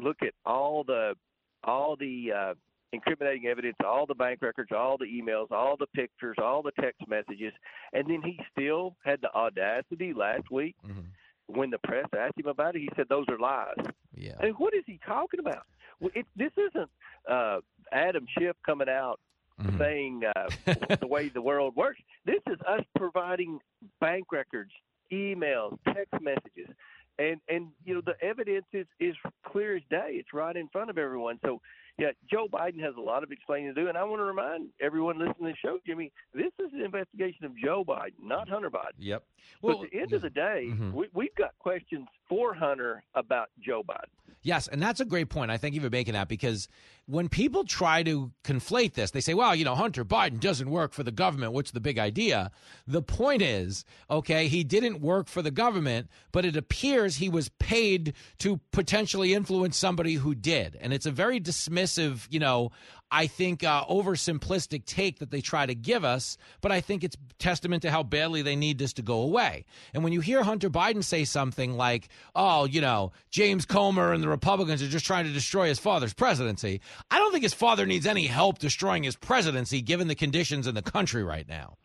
look 0.00 0.16
at 0.22 0.34
all 0.44 0.82
the 0.82 1.14
all 1.62 1.96
the 1.96 2.32
uh, 2.36 2.54
incriminating 2.92 3.46
evidence, 3.46 3.76
all 3.84 4.06
the 4.06 4.14
bank 4.14 4.40
records, 4.42 4.70
all 4.74 4.96
the 4.96 5.06
emails, 5.06 5.50
all 5.50 5.76
the 5.76 5.86
pictures, 5.88 6.36
all 6.42 6.62
the 6.62 6.72
text 6.80 7.02
messages, 7.08 7.52
and 7.92 8.08
then 8.08 8.22
he 8.22 8.38
still 8.52 8.96
had 9.04 9.20
the 9.20 9.32
audacity 9.34 10.12
last 10.12 10.50
week 10.50 10.76
mm-hmm. 10.86 11.00
when 11.46 11.70
the 11.70 11.78
press 11.78 12.06
asked 12.16 12.38
him 12.38 12.46
about 12.46 12.76
it. 12.76 12.80
He 12.80 12.88
said 12.96 13.06
those 13.08 13.26
are 13.28 13.38
lies. 13.38 13.74
Yeah. 14.14 14.34
And 14.40 14.54
what 14.58 14.74
is 14.74 14.84
he 14.86 14.98
talking 15.06 15.40
about? 15.40 15.64
Well, 16.00 16.10
it, 16.14 16.26
this 16.36 16.52
isn't 16.56 16.90
uh, 17.30 17.58
Adam 17.92 18.26
Schiff 18.38 18.56
coming 18.64 18.88
out 18.88 19.20
mm-hmm. 19.60 19.78
saying 19.78 20.22
uh, 20.36 20.96
the 21.00 21.06
way 21.06 21.28
the 21.28 21.42
world 21.42 21.74
works. 21.76 22.00
This 22.24 22.40
is 22.48 22.58
us 22.68 22.84
providing 22.96 23.58
bank 24.00 24.26
records, 24.32 24.72
emails, 25.12 25.78
text 25.86 26.14
messages 26.20 26.74
and 27.18 27.40
and 27.48 27.68
you 27.84 27.94
know 27.94 28.02
the 28.04 28.14
evidence 28.24 28.66
is 28.72 28.86
is 29.00 29.14
clear 29.46 29.76
as 29.76 29.82
day. 29.90 30.12
It's 30.12 30.32
right 30.32 30.56
in 30.56 30.68
front 30.68 30.90
of 30.90 30.98
everyone. 30.98 31.38
So 31.44 31.60
yeah, 31.98 32.10
Joe 32.30 32.46
Biden 32.52 32.80
has 32.80 32.94
a 32.96 33.00
lot 33.00 33.22
of 33.22 33.32
explaining 33.32 33.74
to 33.74 33.80
do, 33.80 33.88
and 33.88 33.96
I 33.96 34.04
want 34.04 34.20
to 34.20 34.24
remind 34.24 34.68
everyone 34.80 35.18
listening 35.18 35.34
to 35.46 35.52
the 35.52 35.56
show, 35.62 35.78
Jimmy, 35.86 36.12
this 36.34 36.52
is 36.58 36.72
an 36.72 36.82
investigation 36.82 37.46
of 37.46 37.52
Joe 37.56 37.84
Biden, 37.86 38.12
not 38.22 38.48
Hunter 38.48 38.70
Biden. 38.70 38.92
Yep. 38.98 39.24
Well, 39.62 39.84
at 39.84 39.90
the 39.90 39.98
end 39.98 40.12
of 40.12 40.22
the 40.22 40.30
day, 40.30 40.68
mm-hmm. 40.68 40.92
we, 40.92 41.08
we've 41.14 41.34
got 41.36 41.58
questions 41.58 42.06
for 42.28 42.52
Hunter 42.54 43.02
about 43.14 43.48
Joe 43.64 43.82
Biden. 43.82 44.10
Yes, 44.42 44.68
and 44.68 44.80
that's 44.80 45.00
a 45.00 45.04
great 45.04 45.28
point. 45.28 45.50
I 45.50 45.56
think 45.56 45.74
you've 45.74 45.82
been 45.82 45.90
making 45.90 46.14
that 46.14 46.28
because 46.28 46.68
when 47.06 47.28
people 47.28 47.64
try 47.64 48.02
to 48.04 48.30
conflate 48.44 48.94
this, 48.94 49.10
they 49.10 49.20
say, 49.20 49.34
well, 49.34 49.56
you 49.56 49.64
know, 49.64 49.74
Hunter 49.74 50.04
Biden 50.04 50.38
doesn't 50.38 50.70
work 50.70 50.92
for 50.92 51.02
the 51.02 51.10
government. 51.10 51.52
What's 51.52 51.72
the 51.72 51.80
big 51.80 51.98
idea? 51.98 52.52
The 52.86 53.02
point 53.02 53.42
is, 53.42 53.84
okay, 54.08 54.46
he 54.46 54.62
didn't 54.62 55.00
work 55.00 55.28
for 55.28 55.42
the 55.42 55.50
government, 55.50 56.08
but 56.30 56.44
it 56.44 56.56
appears 56.56 57.16
he 57.16 57.28
was 57.28 57.48
paid 57.58 58.14
to 58.38 58.60
potentially 58.70 59.34
influence 59.34 59.76
somebody 59.76 60.14
who 60.14 60.34
did. 60.34 60.76
And 60.80 60.92
it's 60.92 61.06
a 61.06 61.10
very 61.10 61.40
dismissive, 61.40 61.85
you 62.30 62.40
know, 62.40 62.70
I 63.10 63.28
think, 63.28 63.62
uh, 63.62 63.84
oversimplistic 63.86 64.84
take 64.84 65.20
that 65.20 65.30
they 65.30 65.40
try 65.40 65.64
to 65.64 65.74
give 65.74 66.04
us, 66.04 66.36
but 66.60 66.72
I 66.72 66.80
think 66.80 67.04
it's 67.04 67.16
testament 67.38 67.82
to 67.82 67.90
how 67.90 68.02
badly 68.02 68.42
they 68.42 68.56
need 68.56 68.78
this 68.78 68.92
to 68.94 69.02
go 69.02 69.20
away. 69.20 69.64
And 69.94 70.02
when 70.02 70.12
you 70.12 70.20
hear 70.20 70.42
Hunter 70.42 70.68
Biden 70.68 71.04
say 71.04 71.24
something 71.24 71.76
like, 71.76 72.08
oh, 72.34 72.64
you 72.64 72.80
know, 72.80 73.12
James 73.30 73.64
Comer 73.64 74.12
and 74.12 74.22
the 74.22 74.28
Republicans 74.28 74.82
are 74.82 74.88
just 74.88 75.06
trying 75.06 75.26
to 75.26 75.32
destroy 75.32 75.68
his 75.68 75.78
father's 75.78 76.14
presidency, 76.14 76.80
I 77.10 77.18
don't 77.18 77.30
think 77.30 77.44
his 77.44 77.54
father 77.54 77.86
needs 77.86 78.06
any 78.06 78.26
help 78.26 78.58
destroying 78.58 79.04
his 79.04 79.16
presidency 79.16 79.82
given 79.82 80.08
the 80.08 80.14
conditions 80.14 80.66
in 80.66 80.74
the 80.74 80.82
country 80.82 81.22
right 81.22 81.48
now. 81.48 81.76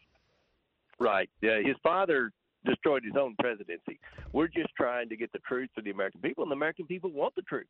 Right. 1.00 1.30
Yeah, 1.42 1.62
his 1.64 1.76
father 1.84 2.32
destroyed 2.66 3.04
his 3.04 3.16
own 3.20 3.36
presidency. 3.40 4.00
We're 4.34 4.48
just 4.48 4.70
trying 4.78 5.10
to 5.10 5.16
get 5.16 5.32
the 5.32 5.40
truth 5.40 5.70
to 5.76 5.82
the 5.82 5.92
American 5.92 6.22
people, 6.22 6.44
and 6.44 6.52
the 6.52 6.56
American 6.56 6.86
people 6.86 7.12
want 7.12 7.36
the 7.36 7.42
truth. 7.44 7.68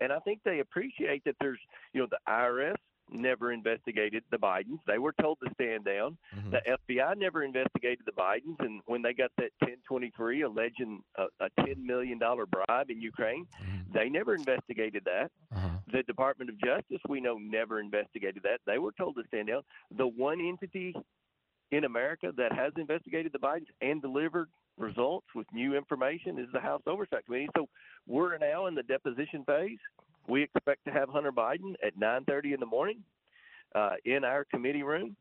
And 0.00 0.12
I 0.12 0.18
think 0.20 0.40
they 0.44 0.60
appreciate 0.60 1.22
that 1.24 1.36
there's, 1.40 1.60
you 1.92 2.00
know, 2.00 2.08
the 2.10 2.18
IRS 2.28 2.74
never 3.10 3.52
investigated 3.52 4.22
the 4.30 4.38
Bidens. 4.38 4.78
They 4.86 4.98
were 4.98 5.12
told 5.20 5.38
to 5.44 5.50
stand 5.54 5.84
down. 5.84 6.16
Mm-hmm. 6.34 6.50
The 6.50 6.60
FBI 6.88 7.16
never 7.18 7.42
investigated 7.42 8.00
the 8.06 8.12
Bidens, 8.12 8.56
and 8.60 8.80
when 8.86 9.02
they 9.02 9.12
got 9.12 9.30
that 9.36 9.50
1023 9.60 10.42
alleging 10.42 11.02
a, 11.16 11.24
a 11.40 11.66
10 11.66 11.84
million 11.84 12.18
dollar 12.18 12.46
bribe 12.46 12.90
in 12.90 13.00
Ukraine, 13.02 13.46
Mm-hmm. 13.62 13.92
they 13.92 14.08
never 14.08 14.34
investigated 14.34 15.02
that. 15.04 15.30
Uh-huh. 15.54 15.68
The 15.92 16.02
Department 16.04 16.50
of 16.50 16.58
Justice, 16.60 17.00
we 17.08 17.20
know, 17.20 17.38
never 17.38 17.80
investigated 17.80 18.42
that. 18.44 18.60
They 18.66 18.78
were 18.78 18.92
told 18.92 19.16
to 19.16 19.22
stand 19.28 19.48
down. 19.48 19.62
The 19.96 20.06
one 20.06 20.40
entity 20.40 20.94
in 21.72 21.84
America 21.84 22.32
that 22.36 22.52
has 22.52 22.72
investigated 22.76 23.32
the 23.32 23.38
Bidens 23.38 23.66
and 23.80 24.00
delivered 24.00 24.48
results 24.78 25.26
with 25.34 25.46
new 25.52 25.76
information 25.76 26.38
is 26.38 26.46
the 26.52 26.60
House 26.60 26.82
Oversight 26.86 27.24
Committee. 27.24 27.48
So 27.56 27.66
we're 28.06 28.38
now 28.38 28.66
in 28.66 28.74
the 28.74 28.82
deposition 28.82 29.42
phase. 29.44 29.78
We 30.28 30.42
expect 30.42 30.84
to 30.84 30.92
have 30.92 31.08
Hunter 31.08 31.32
Biden 31.32 31.74
at 31.84 31.98
9:30 31.98 32.54
in 32.54 32.60
the 32.60 32.66
morning 32.66 33.02
uh, 33.74 33.94
in 34.04 34.22
our 34.22 34.44
committee 34.44 34.82
room 34.82 35.16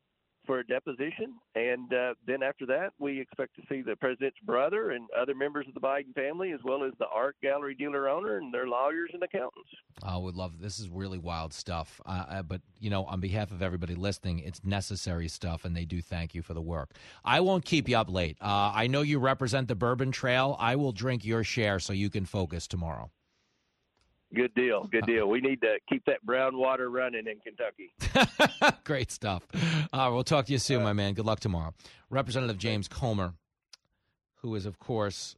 for 0.46 0.60
a 0.60 0.66
deposition, 0.66 1.36
and 1.56 1.94
uh, 1.94 2.14
then 2.26 2.44
after 2.44 2.66
that, 2.66 2.94
we 3.00 3.20
expect 3.20 3.56
to 3.56 3.62
see 3.70 3.82
the 3.82 3.96
president's 3.96 4.38
brother 4.46 4.92
and 4.92 5.08
other 5.20 5.36
members 5.36 5.68
of 5.68 5.74
the 5.74 5.80
Biden 5.80 6.14
family, 6.16 6.52
as 6.52 6.60
well 6.64 6.84
as 6.84 6.94
the 7.00 7.08
art 7.08 7.36
gallery 7.42 7.76
dealer 7.76 8.10
owner 8.10 8.38
and 8.38 8.54
their 8.54 8.68
lawyers 8.68 9.12
and 9.14 9.24
accountants. 9.24 9.70
I 10.04 10.18
would 10.18 10.36
love 10.36 10.60
this. 10.60 10.80
Is 10.80 10.90
really 10.90 11.18
wild 11.18 11.54
stuff. 11.54 12.02
Uh, 12.06 12.42
but 12.42 12.62
you 12.80 12.90
know, 12.90 13.06
on 13.06 13.20
behalf 13.20 13.52
of 13.52 13.62
everybody 13.62 13.96
listening, 13.96 14.40
it's 14.40 14.64
necessary 14.64 15.28
stuff, 15.28 15.66
and 15.66 15.76
they 15.76 15.86
do 15.86 16.02
thank 16.02 16.34
you 16.34 16.42
for 16.42 16.54
the 16.54 16.62
work. 16.62 16.92
I 17.24 17.40
won't 17.40 17.66
keep 17.66 17.88
you 17.88 17.98
up 17.98 18.10
late. 18.10 18.38
Uh, 18.42 18.72
I 18.74 18.88
know 18.88 19.02
you 19.02 19.20
represent 19.20 19.68
the 19.68 19.76
Bourbon 19.76 20.12
Trail. 20.12 20.56
I 20.60 20.76
will 20.76 20.92
drink 20.92 21.26
your 21.26 21.44
share 21.44 21.80
so 21.80 21.94
you 21.94 22.10
can 22.10 22.26
focus 22.26 22.68
tomorrow. 22.68 23.12
Good 24.34 24.54
deal. 24.56 24.88
Good 24.90 25.06
deal. 25.06 25.28
We 25.28 25.42
need 25.42 25.60
to 25.62 25.78
keep 25.90 26.06
that 26.06 26.22
brown 26.24 26.58
water 26.58 26.90
running 26.90 27.26
in 27.28 27.40
Kentucky. 27.40 27.94
Great 28.86 29.12
stuff. 29.12 29.44
Uh, 29.92 30.10
we'll 30.12 30.24
talk 30.24 30.46
to 30.46 30.52
you 30.54 30.58
soon, 30.58 30.84
my 30.84 30.94
man. 30.94 31.14
Good 31.14 31.26
luck 31.26 31.42
tomorrow. 31.42 31.74
Representative 32.10 32.58
James 32.58 32.88
Comer, 32.88 33.34
who 34.36 34.56
is, 34.56 34.66
of 34.66 34.80
course, 34.80 35.36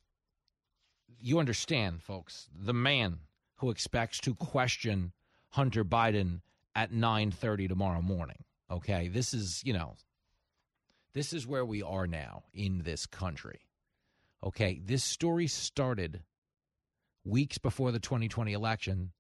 you 1.20 1.40
understand, 1.40 2.04
folks, 2.04 2.50
the 2.54 2.74
man 2.74 3.20
who 3.58 3.72
expects 3.72 4.20
to 4.20 4.36
question 4.36 5.14
Hunter 5.50 5.84
Biden 5.84 6.42
at 6.76 6.92
9:30 6.92 7.68
tomorrow 7.68 8.02
morning. 8.02 8.44
Okay, 8.70 9.08
this 9.08 9.34
is, 9.34 9.64
you 9.64 9.74
know, 9.74 9.96
this 11.14 11.34
is 11.34 11.48
where 11.48 11.66
we 11.66 11.82
are 11.82 12.08
now 12.08 12.44
in 12.54 12.84
this 12.84 13.06
country. 13.06 13.62
Okay, 14.44 14.82
this 14.84 15.04
story 15.04 15.48
started 15.48 16.22
weeks 17.26 17.58
before 17.58 17.92
the 17.92 18.00
2020 18.00 18.54
election 18.54 19.12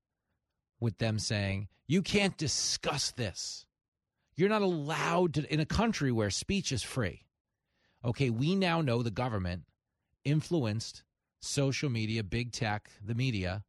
with 0.79 0.97
them 0.97 1.19
saying, 1.19 1.67
you 1.87 2.01
can't 2.01 2.37
discuss 2.37 3.11
this. 3.11 3.65
You're 4.35 4.49
not 4.49 4.61
allowed 4.61 5.35
to, 5.35 5.53
in 5.53 5.59
a 5.59 5.65
country 5.65 6.11
where 6.11 6.29
speech 6.29 6.71
is 6.71 6.83
free. 6.83 7.25
Okay, 8.03 8.29
we 8.29 8.55
now 8.55 8.81
know 8.81 9.01
the 9.01 9.11
government 9.11 9.63
influenced 10.25 11.03
social 11.39 11.89
media, 11.89 12.23
big 12.23 12.51
tech, 12.51 12.89
the 13.03 13.15
media, 13.15 13.63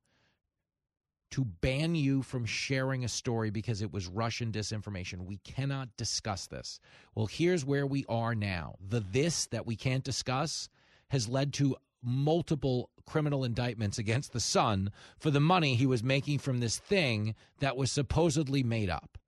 to 1.31 1.45
ban 1.45 1.97
you 1.97 2.23
from 2.23 2.45
sharing 2.45 3.05
a 3.05 3.09
story 3.09 3.51
because 3.51 3.83
it 3.83 3.93
was 3.93 4.07
Russian 4.07 4.53
disinformation. 4.53 5.25
We 5.25 5.39
cannot 5.39 5.89
discuss 5.97 6.47
this. 6.47 6.79
Well, 7.15 7.27
here's 7.27 7.65
where 7.65 7.87
we 7.87 8.05
are 8.09 8.35
now. 8.35 8.77
The 8.81 9.01
this 9.01 9.47
that 9.47 9.67
we 9.67 9.75
can't 9.75 10.05
discuss 10.05 10.69
has 11.09 11.29
led 11.29 11.53
to 11.55 11.77
multiple 12.05 12.91
criminal 13.07 13.45
indictments 13.45 13.99
against 13.99 14.33
the 14.33 14.41
son 14.41 14.91
for 15.19 15.31
the 15.31 15.41
money 15.41 15.75
he 15.75 15.87
was 15.87 16.03
making 16.03 16.39
from 16.39 16.61
this 16.61 16.79
thing 16.79 17.35
that 17.61 17.77
was 17.77 17.93
supposedly 17.93 18.63
made 18.63 18.91
up. 18.91 19.19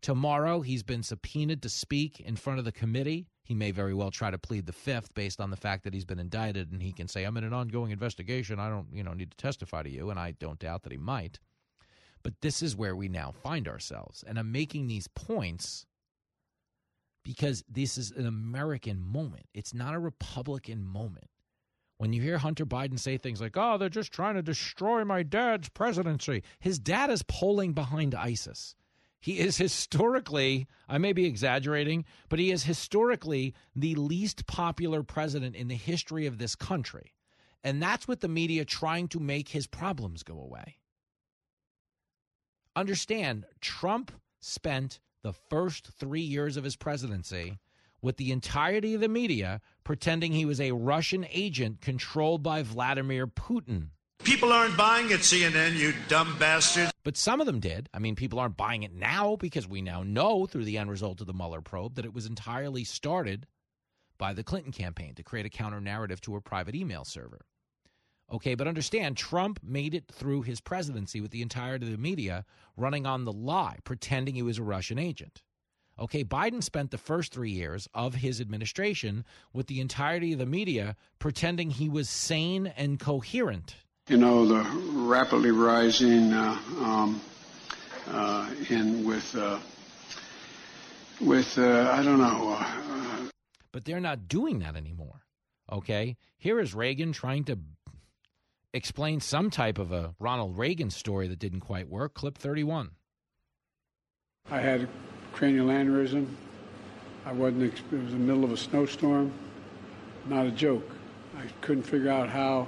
Tomorrow, 0.00 0.60
he's 0.60 0.82
been 0.82 1.02
subpoenaed 1.02 1.62
to 1.62 1.68
speak 1.68 2.20
in 2.20 2.36
front 2.36 2.58
of 2.58 2.64
the 2.64 2.72
committee. 2.72 3.26
He 3.42 3.54
may 3.54 3.72
very 3.72 3.94
well 3.94 4.10
try 4.10 4.30
to 4.30 4.38
plead 4.38 4.66
the 4.66 4.72
fifth 4.72 5.12
based 5.14 5.40
on 5.40 5.50
the 5.50 5.56
fact 5.56 5.84
that 5.84 5.94
he's 5.94 6.04
been 6.04 6.20
indicted 6.20 6.70
and 6.70 6.82
he 6.82 6.92
can 6.92 7.08
say, 7.08 7.24
I'm 7.24 7.36
in 7.36 7.44
an 7.44 7.52
ongoing 7.52 7.90
investigation. 7.90 8.60
I 8.60 8.68
don't, 8.68 8.86
you 8.92 9.02
know, 9.02 9.12
need 9.12 9.30
to 9.30 9.36
testify 9.36 9.82
to 9.82 9.90
you. 9.90 10.10
And 10.10 10.18
I 10.18 10.32
don't 10.32 10.58
doubt 10.58 10.82
that 10.82 10.92
he 10.92 10.98
might. 10.98 11.40
But 12.22 12.40
this 12.42 12.62
is 12.62 12.76
where 12.76 12.94
we 12.94 13.08
now 13.08 13.32
find 13.42 13.66
ourselves. 13.66 14.22
And 14.26 14.38
I'm 14.38 14.52
making 14.52 14.86
these 14.86 15.08
points 15.08 15.86
because 17.24 17.64
this 17.68 17.98
is 17.98 18.10
an 18.12 18.26
American 18.26 19.00
moment. 19.00 19.46
It's 19.52 19.74
not 19.74 19.94
a 19.94 19.98
Republican 19.98 20.84
moment. 20.84 21.28
When 21.98 22.12
you 22.12 22.22
hear 22.22 22.38
Hunter 22.38 22.64
Biden 22.64 22.98
say 22.98 23.18
things 23.18 23.40
like, 23.40 23.56
oh, 23.56 23.76
they're 23.76 23.88
just 23.88 24.12
trying 24.12 24.36
to 24.36 24.42
destroy 24.42 25.04
my 25.04 25.24
dad's 25.24 25.68
presidency, 25.68 26.44
his 26.60 26.78
dad 26.78 27.10
is 27.10 27.24
polling 27.24 27.72
behind 27.72 28.14
ISIS. 28.14 28.76
He 29.20 29.40
is 29.40 29.56
historically, 29.56 30.68
I 30.88 30.98
may 30.98 31.12
be 31.12 31.26
exaggerating, 31.26 32.04
but 32.28 32.38
he 32.38 32.52
is 32.52 32.62
historically 32.62 33.52
the 33.74 33.96
least 33.96 34.46
popular 34.46 35.02
president 35.02 35.56
in 35.56 35.66
the 35.66 35.74
history 35.74 36.26
of 36.26 36.38
this 36.38 36.54
country. 36.54 37.14
And 37.64 37.82
that's 37.82 38.06
with 38.06 38.20
the 38.20 38.28
media 38.28 38.64
trying 38.64 39.08
to 39.08 39.18
make 39.18 39.48
his 39.48 39.66
problems 39.66 40.22
go 40.22 40.40
away. 40.40 40.76
Understand, 42.76 43.44
Trump 43.60 44.12
spent 44.38 45.00
the 45.22 45.32
first 45.32 45.88
three 45.98 46.20
years 46.20 46.56
of 46.56 46.62
his 46.62 46.76
presidency 46.76 47.58
with 48.02 48.16
the 48.16 48.32
entirety 48.32 48.94
of 48.94 49.00
the 49.00 49.08
media 49.08 49.60
pretending 49.84 50.32
he 50.32 50.44
was 50.44 50.60
a 50.60 50.72
Russian 50.72 51.26
agent 51.30 51.80
controlled 51.80 52.42
by 52.42 52.62
Vladimir 52.62 53.26
Putin. 53.26 53.88
People 54.24 54.52
aren't 54.52 54.76
buying 54.76 55.10
it, 55.10 55.20
CNN, 55.20 55.76
you 55.76 55.94
dumb 56.08 56.36
bastards. 56.38 56.92
But 57.04 57.16
some 57.16 57.40
of 57.40 57.46
them 57.46 57.60
did. 57.60 57.88
I 57.94 57.98
mean, 57.98 58.16
people 58.16 58.38
aren't 58.38 58.56
buying 58.56 58.82
it 58.82 58.92
now 58.92 59.36
because 59.36 59.66
we 59.66 59.80
now 59.80 60.02
know 60.02 60.46
through 60.46 60.64
the 60.64 60.76
end 60.76 60.90
result 60.90 61.20
of 61.20 61.26
the 61.26 61.32
Mueller 61.32 61.62
probe 61.62 61.94
that 61.94 62.04
it 62.04 62.12
was 62.12 62.26
entirely 62.26 62.84
started 62.84 63.46
by 64.18 64.32
the 64.32 64.42
Clinton 64.42 64.72
campaign 64.72 65.14
to 65.14 65.22
create 65.22 65.46
a 65.46 65.50
counter 65.50 65.80
narrative 65.80 66.20
to 66.22 66.36
a 66.36 66.40
private 66.40 66.74
email 66.74 67.04
server. 67.04 67.40
Okay, 68.30 68.54
but 68.54 68.68
understand, 68.68 69.16
Trump 69.16 69.60
made 69.62 69.94
it 69.94 70.04
through 70.12 70.42
his 70.42 70.60
presidency 70.60 71.20
with 71.20 71.30
the 71.30 71.40
entirety 71.40 71.86
of 71.86 71.92
the 71.92 71.98
media 71.98 72.44
running 72.76 73.06
on 73.06 73.24
the 73.24 73.32
lie, 73.32 73.78
pretending 73.84 74.34
he 74.34 74.42
was 74.42 74.58
a 74.58 74.62
Russian 74.62 74.98
agent. 74.98 75.42
Okay, 76.00 76.22
Biden 76.22 76.62
spent 76.62 76.92
the 76.92 76.98
first 76.98 77.32
three 77.32 77.50
years 77.50 77.88
of 77.92 78.14
his 78.14 78.40
administration 78.40 79.24
with 79.52 79.66
the 79.66 79.80
entirety 79.80 80.32
of 80.32 80.38
the 80.38 80.46
media 80.46 80.94
pretending 81.18 81.70
he 81.70 81.88
was 81.88 82.08
sane 82.08 82.68
and 82.76 83.00
coherent. 83.00 83.74
You 84.08 84.16
know, 84.16 84.46
the 84.46 84.62
rapidly 84.92 85.50
rising 85.50 86.32
uh, 86.32 86.56
um, 86.78 87.20
uh, 88.08 88.48
in 88.70 89.04
with 89.04 89.34
uh, 89.36 89.58
with 91.20 91.58
uh, 91.58 91.90
I 91.92 92.02
don't 92.02 92.18
know. 92.18 92.56
uh, 92.58 93.28
But 93.72 93.84
they're 93.84 94.00
not 94.00 94.28
doing 94.28 94.60
that 94.60 94.76
anymore. 94.76 95.22
Okay, 95.70 96.16
here 96.38 96.60
is 96.60 96.74
Reagan 96.74 97.12
trying 97.12 97.44
to 97.44 97.58
explain 98.72 99.20
some 99.20 99.50
type 99.50 99.78
of 99.78 99.92
a 99.92 100.14
Ronald 100.20 100.56
Reagan 100.56 100.90
story 100.90 101.26
that 101.28 101.38
didn't 101.38 101.60
quite 101.60 101.88
work. 101.88 102.14
Clip 102.14 102.38
31. 102.38 102.92
I 104.50 104.60
had 104.60 104.82
a 104.82 104.88
cranial 105.38 105.68
aneurysm. 105.68 106.26
I 107.24 107.32
wasn't. 107.32 107.72
ex- 107.72 107.80
It 107.92 108.02
was 108.02 108.10
the 108.10 108.18
middle 108.18 108.42
of 108.42 108.50
a 108.50 108.56
snowstorm. 108.56 109.32
Not 110.26 110.46
a 110.46 110.50
joke. 110.50 110.90
I 111.38 111.44
couldn't 111.60 111.84
figure 111.84 112.10
out 112.10 112.28
how 112.28 112.66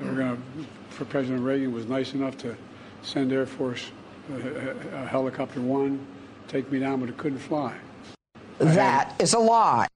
they 0.00 0.08
were 0.08 0.14
going 0.14 0.36
to. 0.36 0.42
For 0.90 1.04
President 1.04 1.42
Reagan 1.42 1.72
was 1.72 1.86
nice 1.86 2.14
enough 2.14 2.38
to 2.38 2.56
send 3.02 3.32
Air 3.32 3.46
Force 3.46 3.90
uh, 4.32 4.36
uh, 4.36 5.06
helicopter 5.06 5.60
one, 5.60 6.06
take 6.46 6.70
me 6.70 6.78
down, 6.78 7.00
but 7.00 7.08
it 7.08 7.16
couldn't 7.16 7.40
fly. 7.40 7.74
That 8.58 9.12
is 9.20 9.34
a 9.34 9.38
lie. 9.40 9.88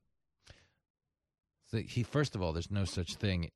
So 1.71 1.79
he 1.79 2.03
first 2.03 2.35
of 2.35 2.43
all, 2.43 2.53
there's 2.53 2.71
no 2.71 2.85
such 2.85 3.15
thing 3.15 3.51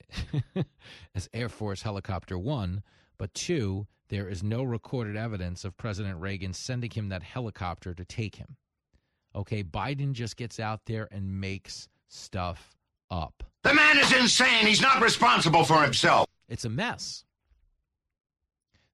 as 1.17 1.29
Air 1.35 1.49
Force 1.49 1.83
Helicopter 1.83 2.39
One, 2.39 2.85
but 3.23 3.35
two, 3.35 3.87
there 4.09 4.29
is 4.29 4.43
no 4.43 4.65
recorded 4.65 5.17
evidence 5.17 5.65
of 5.65 5.77
President 5.77 6.19
Reagan 6.21 6.53
sending 6.53 6.91
him 6.91 7.09
that 7.11 7.23
helicopter 7.23 7.95
to 7.95 8.05
take 8.05 8.35
him. 8.35 8.57
Okay, 9.33 9.63
Biden 9.63 10.11
just 10.11 10.37
gets 10.37 10.59
out 10.59 10.81
there 10.87 11.07
and 11.13 11.41
makes 11.41 11.89
stuff 12.09 12.75
up. 13.13 13.45
The 13.63 13.75
man 13.75 14.01
is 14.01 14.13
insane. 14.13 14.67
He's 14.67 14.81
not 14.81 15.01
responsible 15.01 15.63
for 15.63 15.81
himself. 15.85 16.27
It's 16.49 16.65
a 16.65 16.69
mess. 16.69 17.25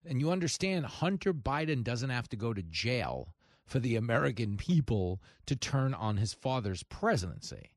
And 0.05 0.21
you 0.21 0.31
understand, 0.31 0.85
Hunter 0.85 1.33
Biden 1.33 1.83
doesn't 1.83 2.11
have 2.11 2.29
to 2.29 2.37
go 2.37 2.53
to 2.53 2.63
jail 2.63 3.33
for 3.65 3.79
the 3.79 3.97
American 3.97 4.59
people 4.59 5.23
to 5.47 5.57
turn 5.57 5.95
on 5.95 6.19
his 6.19 6.35
father's 6.35 6.83
presidency. 6.83 7.71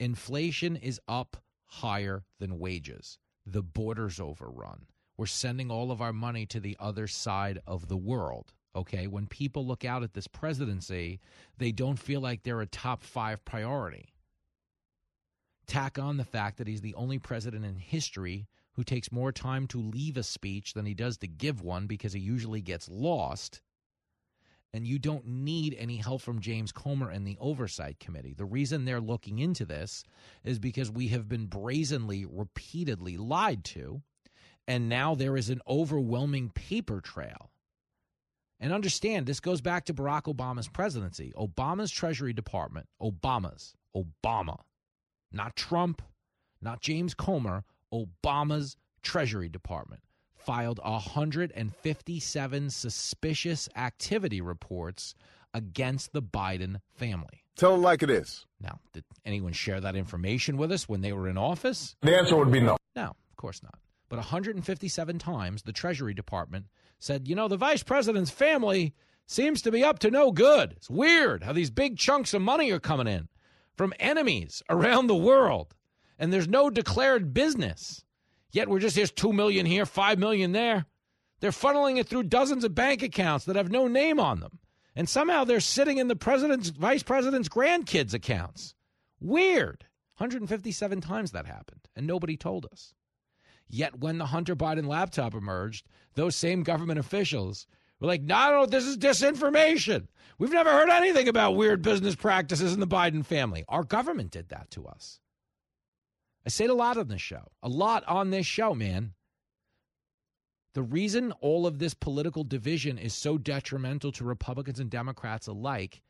Inflation 0.00 0.74
is 0.74 1.00
up 1.06 1.36
higher 1.64 2.24
than 2.40 2.58
wages. 2.58 3.20
The 3.46 3.62
border's 3.62 4.18
overrun. 4.18 4.86
We're 5.22 5.26
sending 5.26 5.70
all 5.70 5.92
of 5.92 6.02
our 6.02 6.12
money 6.12 6.46
to 6.46 6.58
the 6.58 6.76
other 6.80 7.06
side 7.06 7.60
of 7.64 7.86
the 7.86 7.96
world. 7.96 8.52
Okay. 8.74 9.06
When 9.06 9.28
people 9.28 9.64
look 9.64 9.84
out 9.84 10.02
at 10.02 10.14
this 10.14 10.26
presidency, 10.26 11.20
they 11.58 11.70
don't 11.70 11.96
feel 11.96 12.20
like 12.20 12.42
they're 12.42 12.60
a 12.60 12.66
top 12.66 13.04
five 13.04 13.44
priority. 13.44 14.14
Tack 15.68 15.96
on 15.96 16.16
the 16.16 16.24
fact 16.24 16.58
that 16.58 16.66
he's 16.66 16.80
the 16.80 16.96
only 16.96 17.20
president 17.20 17.64
in 17.64 17.76
history 17.76 18.48
who 18.72 18.82
takes 18.82 19.12
more 19.12 19.30
time 19.30 19.68
to 19.68 19.80
leave 19.80 20.16
a 20.16 20.24
speech 20.24 20.74
than 20.74 20.86
he 20.86 20.92
does 20.92 21.18
to 21.18 21.28
give 21.28 21.62
one 21.62 21.86
because 21.86 22.12
he 22.12 22.18
usually 22.18 22.60
gets 22.60 22.88
lost 22.88 23.62
and 24.74 24.88
you 24.88 24.98
don't 24.98 25.24
need 25.24 25.76
any 25.78 25.98
help 25.98 26.20
from 26.22 26.40
James 26.40 26.72
Comer 26.72 27.10
and 27.10 27.24
the 27.24 27.36
Oversight 27.40 28.00
Committee. 28.00 28.34
The 28.34 28.44
reason 28.44 28.84
they're 28.84 29.00
looking 29.00 29.38
into 29.38 29.64
this 29.64 30.02
is 30.42 30.58
because 30.58 30.90
we 30.90 31.08
have 31.08 31.28
been 31.28 31.46
brazenly, 31.46 32.26
repeatedly 32.28 33.16
lied 33.18 33.62
to, 33.66 34.02
and 34.66 34.88
now 34.88 35.14
there 35.14 35.36
is 35.36 35.50
an 35.50 35.60
overwhelming 35.68 36.50
paper 36.50 37.00
trail. 37.00 37.50
And 38.60 38.72
understand, 38.72 39.26
this 39.26 39.40
goes 39.40 39.60
back 39.60 39.86
to 39.86 39.94
Barack 39.94 40.32
Obama's 40.32 40.68
presidency. 40.68 41.32
Obama's 41.36 41.90
Treasury 41.90 42.32
Department, 42.32 42.86
Obama's, 43.00 43.74
Obama, 43.96 44.60
not 45.32 45.56
Trump, 45.56 46.00
not 46.60 46.80
James 46.80 47.12
Comer, 47.12 47.64
Obama's 47.92 48.76
Treasury 49.02 49.48
Department 49.48 50.02
filed 50.36 50.80
157 50.82 52.70
suspicious 52.70 53.68
activity 53.76 54.40
reports 54.40 55.14
against 55.54 56.12
the 56.12 56.22
Biden 56.22 56.80
family. 56.94 57.44
Tell 57.56 57.72
them 57.72 57.82
like 57.82 58.02
it 58.02 58.10
is. 58.10 58.46
Now, 58.60 58.78
did 58.92 59.04
anyone 59.24 59.52
share 59.52 59.80
that 59.80 59.94
information 59.94 60.56
with 60.56 60.72
us 60.72 60.88
when 60.88 61.00
they 61.00 61.12
were 61.12 61.28
in 61.28 61.36
office? 61.36 61.96
The 62.02 62.16
answer 62.16 62.36
would 62.36 62.50
be 62.50 62.60
no. 62.60 62.76
No, 62.96 63.04
of 63.04 63.36
course 63.36 63.62
not. 63.62 63.78
But 64.12 64.18
157 64.18 65.18
times 65.18 65.62
the 65.62 65.72
Treasury 65.72 66.12
Department 66.12 66.66
said, 66.98 67.26
you 67.26 67.34
know, 67.34 67.48
the 67.48 67.56
vice 67.56 67.82
president's 67.82 68.30
family 68.30 68.92
seems 69.26 69.62
to 69.62 69.72
be 69.72 69.82
up 69.82 70.00
to 70.00 70.10
no 70.10 70.32
good. 70.32 70.72
It's 70.72 70.90
weird 70.90 71.44
how 71.44 71.54
these 71.54 71.70
big 71.70 71.96
chunks 71.96 72.34
of 72.34 72.42
money 72.42 72.70
are 72.72 72.78
coming 72.78 73.06
in 73.06 73.30
from 73.74 73.94
enemies 73.98 74.62
around 74.68 75.06
the 75.06 75.16
world, 75.16 75.74
and 76.18 76.30
there's 76.30 76.46
no 76.46 76.68
declared 76.68 77.32
business. 77.32 78.04
Yet 78.50 78.68
we're 78.68 78.80
just 78.80 78.96
here's 78.96 79.10
two 79.10 79.32
million 79.32 79.64
here, 79.64 79.86
five 79.86 80.18
million 80.18 80.52
there. 80.52 80.84
They're 81.40 81.50
funneling 81.50 81.96
it 81.96 82.06
through 82.06 82.24
dozens 82.24 82.64
of 82.64 82.74
bank 82.74 83.02
accounts 83.02 83.46
that 83.46 83.56
have 83.56 83.70
no 83.70 83.88
name 83.88 84.20
on 84.20 84.40
them. 84.40 84.58
And 84.94 85.08
somehow 85.08 85.44
they're 85.44 85.58
sitting 85.58 85.96
in 85.96 86.08
the 86.08 86.16
president's 86.16 86.68
vice 86.68 87.02
president's 87.02 87.48
grandkids' 87.48 88.12
accounts. 88.12 88.74
Weird. 89.20 89.86
157 90.18 91.00
times 91.00 91.30
that 91.30 91.46
happened, 91.46 91.88
and 91.96 92.06
nobody 92.06 92.36
told 92.36 92.66
us. 92.70 92.92
Yet 93.74 93.98
when 93.98 94.18
the 94.18 94.26
Hunter 94.26 94.54
Biden 94.54 94.86
laptop 94.86 95.34
emerged, 95.34 95.86
those 96.14 96.36
same 96.36 96.62
government 96.62 96.98
officials 96.98 97.66
were 97.98 98.06
like, 98.06 98.20
no, 98.20 98.50
no, 98.50 98.66
this 98.66 98.84
is 98.84 98.98
disinformation. 98.98 100.08
We've 100.38 100.52
never 100.52 100.70
heard 100.70 100.90
anything 100.90 101.26
about 101.26 101.56
weird 101.56 101.80
business 101.80 102.14
practices 102.14 102.74
in 102.74 102.80
the 102.80 102.86
Biden 102.86 103.24
family. 103.24 103.64
Our 103.68 103.82
government 103.82 104.30
did 104.30 104.50
that 104.50 104.70
to 104.72 104.86
us. 104.86 105.20
I 106.44 106.50
say 106.50 106.64
it 106.64 106.70
a 106.70 106.74
lot 106.74 106.98
on 106.98 107.08
this 107.08 107.22
show, 107.22 107.50
a 107.62 107.68
lot 107.70 108.04
on 108.06 108.28
this 108.28 108.44
show, 108.44 108.74
man. 108.74 109.14
The 110.74 110.82
reason 110.82 111.32
all 111.40 111.66
of 111.66 111.78
this 111.78 111.94
political 111.94 112.44
division 112.44 112.98
is 112.98 113.14
so 113.14 113.38
detrimental 113.38 114.12
to 114.12 114.24
Republicans 114.24 114.80
and 114.80 114.90
Democrats 114.90 115.46
alike 115.46 116.02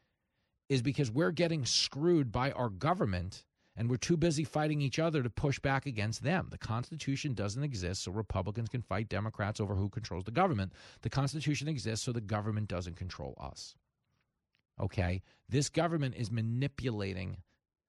is 0.68 0.82
because 0.82 1.12
we're 1.12 1.30
getting 1.30 1.64
screwed 1.64 2.32
by 2.32 2.50
our 2.52 2.70
government 2.70 3.44
and 3.76 3.88
we're 3.88 3.96
too 3.96 4.16
busy 4.16 4.44
fighting 4.44 4.80
each 4.80 4.98
other 4.98 5.22
to 5.22 5.30
push 5.30 5.58
back 5.58 5.86
against 5.86 6.22
them. 6.22 6.48
The 6.50 6.58
Constitution 6.58 7.34
doesn't 7.34 7.62
exist 7.62 8.02
so 8.02 8.12
Republicans 8.12 8.68
can 8.68 8.82
fight 8.82 9.08
Democrats 9.08 9.60
over 9.60 9.74
who 9.74 9.88
controls 9.88 10.24
the 10.24 10.30
government. 10.30 10.72
The 11.00 11.10
Constitution 11.10 11.68
exists 11.68 12.04
so 12.04 12.12
the 12.12 12.20
government 12.20 12.68
doesn't 12.68 12.96
control 12.96 13.34
us. 13.40 13.74
Okay? 14.80 15.22
This 15.48 15.68
government 15.68 16.14
is 16.16 16.30
manipulating 16.30 17.38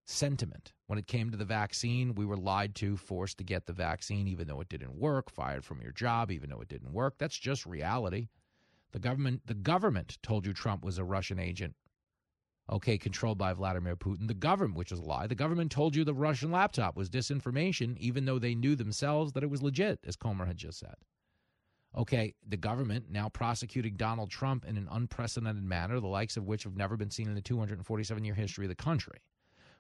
sentiment. 0.05 0.73
When 0.87 0.99
it 0.99 1.07
came 1.07 1.31
to 1.31 1.37
the 1.37 1.45
vaccine, 1.45 2.15
we 2.15 2.25
were 2.25 2.37
lied 2.37 2.75
to, 2.75 2.97
forced 2.97 3.37
to 3.39 3.43
get 3.43 3.65
the 3.65 3.73
vaccine, 3.73 4.27
even 4.27 4.47
though 4.47 4.61
it 4.61 4.69
didn't 4.69 4.95
work, 4.95 5.29
fired 5.29 5.65
from 5.65 5.81
your 5.81 5.91
job, 5.91 6.31
even 6.31 6.49
though 6.49 6.61
it 6.61 6.67
didn't 6.67 6.93
work. 6.93 7.15
That's 7.17 7.37
just 7.37 7.65
reality. 7.65 8.27
The 8.91 8.99
government, 8.99 9.41
the 9.45 9.53
government 9.53 10.17
told 10.21 10.45
you 10.45 10.53
Trump 10.53 10.83
was 10.83 10.97
a 10.97 11.03
Russian 11.03 11.39
agent. 11.39 11.75
Okay, 12.71 12.97
controlled 12.97 13.37
by 13.37 13.51
Vladimir 13.51 13.95
Putin. 13.95 14.27
The 14.27 14.33
government, 14.33 14.77
which 14.77 14.91
is 14.91 14.99
a 14.99 15.03
lie, 15.03 15.27
the 15.27 15.35
government 15.35 15.71
told 15.71 15.95
you 15.95 16.03
the 16.03 16.13
Russian 16.13 16.49
laptop 16.49 16.95
was 16.95 17.09
disinformation, 17.09 17.97
even 17.97 18.23
though 18.23 18.39
they 18.39 18.55
knew 18.55 18.75
themselves 18.75 19.33
that 19.33 19.43
it 19.43 19.49
was 19.49 19.61
legit, 19.61 19.99
as 20.05 20.15
Comer 20.15 20.45
had 20.45 20.57
just 20.57 20.79
said. 20.79 20.95
Okay, 21.95 22.33
the 22.47 22.57
government 22.57 23.11
now 23.11 23.29
prosecuting 23.29 23.95
Donald 23.95 24.31
Trump 24.31 24.65
in 24.65 24.77
an 24.77 24.87
unprecedented 24.91 25.63
manner, 25.63 25.99
the 25.99 26.07
likes 26.07 26.37
of 26.37 26.45
which 26.45 26.63
have 26.63 26.77
never 26.77 26.97
been 26.97 27.11
seen 27.11 27.27
in 27.27 27.35
the 27.35 27.41
247 27.41 28.23
year 28.23 28.33
history 28.33 28.65
of 28.65 28.69
the 28.69 28.75
country. 28.75 29.19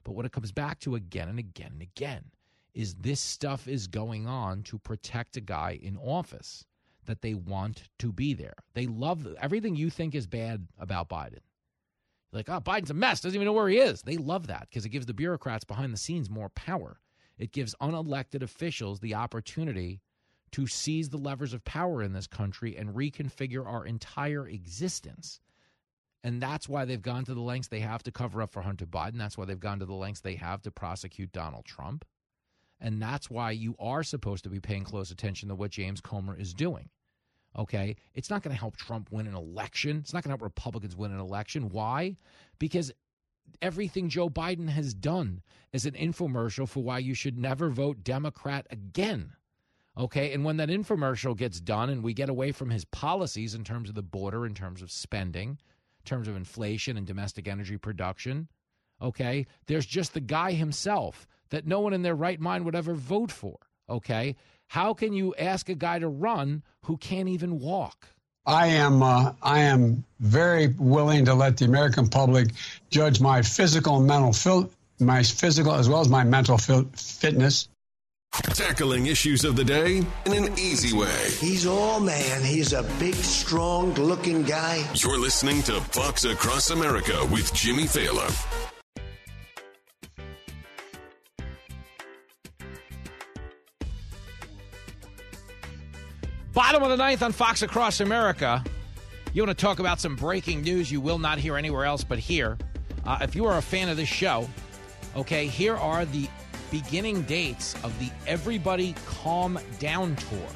But 0.03 0.11
what 0.11 0.25
it 0.25 0.33
comes 0.33 0.51
back 0.51 0.79
to 0.81 0.95
again 0.95 1.29
and 1.29 1.39
again 1.39 1.71
and 1.71 1.81
again 1.81 2.25
is 2.73 2.95
this 2.95 3.21
stuff 3.21 3.67
is 3.67 3.87
going 3.87 4.27
on 4.27 4.61
to 4.63 4.77
protect 4.77 5.37
a 5.37 5.41
guy 5.41 5.79
in 5.81 5.97
office 5.97 6.65
that 7.05 7.21
they 7.21 7.33
want 7.33 7.89
to 7.99 8.11
be 8.11 8.33
there. 8.33 8.55
They 8.73 8.87
love 8.87 9.27
everything 9.39 9.75
you 9.75 9.89
think 9.89 10.13
is 10.15 10.27
bad 10.27 10.67
about 10.79 11.09
Biden. 11.09 11.39
Like, 12.33 12.49
oh, 12.49 12.59
Biden's 12.59 12.89
a 12.89 12.95
mess, 12.95 13.21
doesn't 13.21 13.35
even 13.35 13.45
know 13.45 13.53
where 13.53 13.69
he 13.69 13.77
is. 13.77 14.01
They 14.01 14.17
love 14.17 14.47
that 14.47 14.67
because 14.69 14.85
it 14.85 14.89
gives 14.89 15.05
the 15.05 15.13
bureaucrats 15.13 15.63
behind 15.63 15.93
the 15.93 15.97
scenes 15.97 16.29
more 16.29 16.49
power. 16.49 16.99
It 17.37 17.51
gives 17.51 17.75
unelected 17.81 18.41
officials 18.41 18.99
the 18.99 19.15
opportunity 19.15 20.01
to 20.51 20.67
seize 20.67 21.09
the 21.09 21.17
levers 21.17 21.53
of 21.53 21.63
power 21.63 22.01
in 22.01 22.13
this 22.13 22.27
country 22.27 22.75
and 22.75 22.95
reconfigure 22.95 23.65
our 23.65 23.85
entire 23.85 24.47
existence. 24.47 25.39
And 26.23 26.41
that's 26.41 26.69
why 26.69 26.85
they've 26.85 27.01
gone 27.01 27.25
to 27.25 27.33
the 27.33 27.41
lengths 27.41 27.67
they 27.67 27.81
have 27.81 28.03
to 28.03 28.11
cover 28.11 28.41
up 28.41 28.51
for 28.51 28.61
Hunter 28.61 28.85
Biden. 28.85 29.17
That's 29.17 29.37
why 29.37 29.45
they've 29.45 29.59
gone 29.59 29.79
to 29.79 29.85
the 29.85 29.93
lengths 29.93 30.21
they 30.21 30.35
have 30.35 30.61
to 30.63 30.71
prosecute 30.71 31.31
Donald 31.31 31.65
Trump. 31.65 32.05
And 32.79 33.01
that's 33.01 33.29
why 33.29 33.51
you 33.51 33.75
are 33.79 34.03
supposed 34.03 34.43
to 34.43 34.49
be 34.49 34.59
paying 34.59 34.83
close 34.83 35.11
attention 35.11 35.49
to 35.49 35.55
what 35.55 35.71
James 35.71 36.01
Comer 36.01 36.37
is 36.37 36.53
doing. 36.53 36.89
Okay? 37.57 37.95
It's 38.13 38.29
not 38.29 38.43
going 38.43 38.53
to 38.55 38.59
help 38.59 38.77
Trump 38.77 39.11
win 39.11 39.27
an 39.27 39.35
election. 39.35 39.97
It's 39.97 40.13
not 40.13 40.23
going 40.23 40.29
to 40.29 40.33
help 40.33 40.41
Republicans 40.41 40.95
win 40.95 41.11
an 41.11 41.19
election. 41.19 41.69
Why? 41.69 42.17
Because 42.59 42.91
everything 43.61 44.09
Joe 44.09 44.29
Biden 44.29 44.69
has 44.69 44.93
done 44.93 45.41
is 45.71 45.85
an 45.85 45.93
infomercial 45.93 46.67
for 46.67 46.83
why 46.83 46.99
you 46.99 47.13
should 47.13 47.37
never 47.37 47.69
vote 47.69 48.03
Democrat 48.03 48.67
again. 48.69 49.33
Okay. 49.97 50.33
And 50.33 50.43
when 50.43 50.57
that 50.57 50.69
infomercial 50.69 51.37
gets 51.37 51.59
done 51.59 51.89
and 51.89 52.03
we 52.03 52.13
get 52.13 52.29
away 52.29 52.51
from 52.51 52.69
his 52.69 52.85
policies 52.85 53.53
in 53.53 53.63
terms 53.63 53.89
of 53.89 53.95
the 53.95 54.01
border, 54.01 54.45
in 54.45 54.55
terms 54.55 54.81
of 54.81 54.91
spending, 54.91 55.49
in 55.49 56.05
terms 56.05 56.27
of 56.27 56.35
inflation 56.35 56.97
and 56.97 57.05
domestic 57.05 57.47
energy 57.47 57.77
production, 57.77 58.47
okay, 59.01 59.45
there's 59.67 59.85
just 59.85 60.13
the 60.13 60.19
guy 60.19 60.53
himself 60.53 61.27
that 61.49 61.67
no 61.67 61.79
one 61.79 61.93
in 61.93 62.01
their 62.01 62.15
right 62.15 62.39
mind 62.39 62.65
would 62.65 62.75
ever 62.75 62.95
vote 62.95 63.31
for. 63.31 63.57
Okay. 63.89 64.35
How 64.69 64.93
can 64.93 65.13
you 65.13 65.35
ask 65.35 65.69
a 65.69 65.75
guy 65.75 65.99
to 65.99 66.07
run 66.07 66.63
who 66.85 66.97
can't 66.97 67.29
even 67.29 67.59
walk? 67.59 68.07
I 68.45 68.67
am 68.67 69.01
uh, 69.01 69.33
I 69.41 69.59
am 69.59 70.03
very 70.19 70.67
willing 70.67 71.25
to 71.25 71.33
let 71.33 71.57
the 71.57 71.65
American 71.65 72.09
public 72.09 72.49
judge 72.89 73.21
my 73.21 73.41
physical 73.41 73.97
and 73.97 74.07
mental 74.07 74.33
fil- 74.33 74.69
my 74.99 75.23
physical 75.23 75.73
as 75.73 75.87
well 75.87 76.01
as 76.01 76.09
my 76.09 76.23
mental 76.23 76.57
fil- 76.57 76.89
fitness. 76.95 77.69
Tackling 78.33 79.05
issues 79.05 79.45
of 79.45 79.55
the 79.55 79.63
day 79.63 79.97
in 80.25 80.33
an 80.33 80.57
easy 80.57 80.97
way. 80.97 81.29
He's 81.39 81.67
all 81.67 81.99
man. 81.99 82.41
He's 82.41 82.73
a 82.73 82.81
big, 82.97 83.13
strong 83.13 83.93
looking 83.93 84.41
guy. 84.41 84.83
You're 84.95 85.19
listening 85.19 85.61
to 85.63 85.79
Fox 85.79 86.25
Across 86.25 86.71
America 86.71 87.27
with 87.31 87.53
Jimmy 87.53 87.83
Failla. 87.83 88.62
Bottom 96.53 96.83
of 96.83 96.89
the 96.89 96.97
ninth 96.97 97.23
on 97.23 97.31
Fox 97.31 97.63
Across 97.63 97.99
America. 98.01 98.63
You 99.33 99.41
want 99.41 99.57
to 99.57 99.59
talk 99.59 99.79
about 99.79 99.99
some 99.99 100.15
breaking 100.15 100.61
news 100.61 100.91
you 100.91 101.01
will 101.01 101.17
not 101.17 101.39
hear 101.39 101.57
anywhere 101.57 101.83
else 101.83 102.03
but 102.03 102.19
here. 102.19 102.59
Uh, 103.03 103.17
if 103.21 103.35
you 103.35 103.45
are 103.45 103.57
a 103.57 103.61
fan 103.61 103.89
of 103.89 103.97
this 103.97 104.07
show, 104.07 104.47
okay, 105.15 105.47
here 105.47 105.75
are 105.75 106.05
the 106.05 106.29
beginning 106.69 107.23
dates 107.23 107.73
of 107.83 107.97
the 107.97 108.07
Everybody 108.27 108.93
Calm 109.07 109.57
Down 109.79 110.15
Tour. 110.15 110.47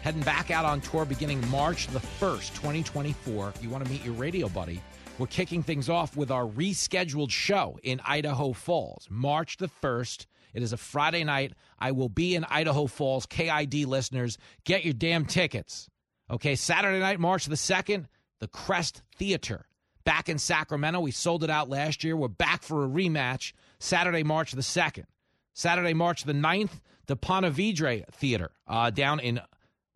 Heading 0.00 0.22
back 0.22 0.50
out 0.50 0.64
on 0.64 0.80
tour 0.80 1.04
beginning 1.04 1.46
March 1.50 1.88
the 1.88 1.98
1st, 1.98 2.54
2024. 2.54 3.52
If 3.54 3.62
you 3.62 3.68
want 3.68 3.84
to 3.84 3.90
meet 3.90 4.02
your 4.02 4.14
radio 4.14 4.48
buddy, 4.48 4.80
we're 5.18 5.26
kicking 5.26 5.62
things 5.62 5.90
off 5.90 6.16
with 6.16 6.30
our 6.30 6.46
rescheduled 6.46 7.30
show 7.30 7.78
in 7.82 8.00
Idaho 8.06 8.54
Falls, 8.54 9.06
March 9.10 9.58
the 9.58 9.68
1st. 9.82 10.24
It 10.56 10.62
is 10.62 10.72
a 10.72 10.78
Friday 10.78 11.22
night. 11.22 11.52
I 11.78 11.92
will 11.92 12.08
be 12.08 12.34
in 12.34 12.44
Idaho 12.44 12.86
Falls. 12.86 13.26
KID 13.26 13.84
listeners, 13.84 14.38
get 14.64 14.86
your 14.86 14.94
damn 14.94 15.26
tickets. 15.26 15.86
Okay, 16.30 16.56
Saturday 16.56 16.98
night, 16.98 17.20
March 17.20 17.44
the 17.44 17.56
2nd, 17.56 18.06
the 18.40 18.48
Crest 18.48 19.02
Theater. 19.16 19.66
Back 20.04 20.30
in 20.30 20.38
Sacramento. 20.38 21.00
We 21.00 21.10
sold 21.10 21.44
it 21.44 21.50
out 21.50 21.68
last 21.68 22.04
year. 22.04 22.16
We're 22.16 22.28
back 22.28 22.62
for 22.62 22.84
a 22.84 22.88
rematch 22.88 23.52
Saturday, 23.80 24.22
March 24.22 24.52
the 24.52 24.62
2nd. 24.62 25.04
Saturday, 25.52 25.92
March 25.92 26.24
the 26.24 26.32
9th, 26.32 26.80
the 27.06 27.16
Ponte 27.16 27.52
Vedra 27.52 28.06
Theater 28.12 28.50
uh, 28.66 28.88
down 28.88 29.20
in 29.20 29.40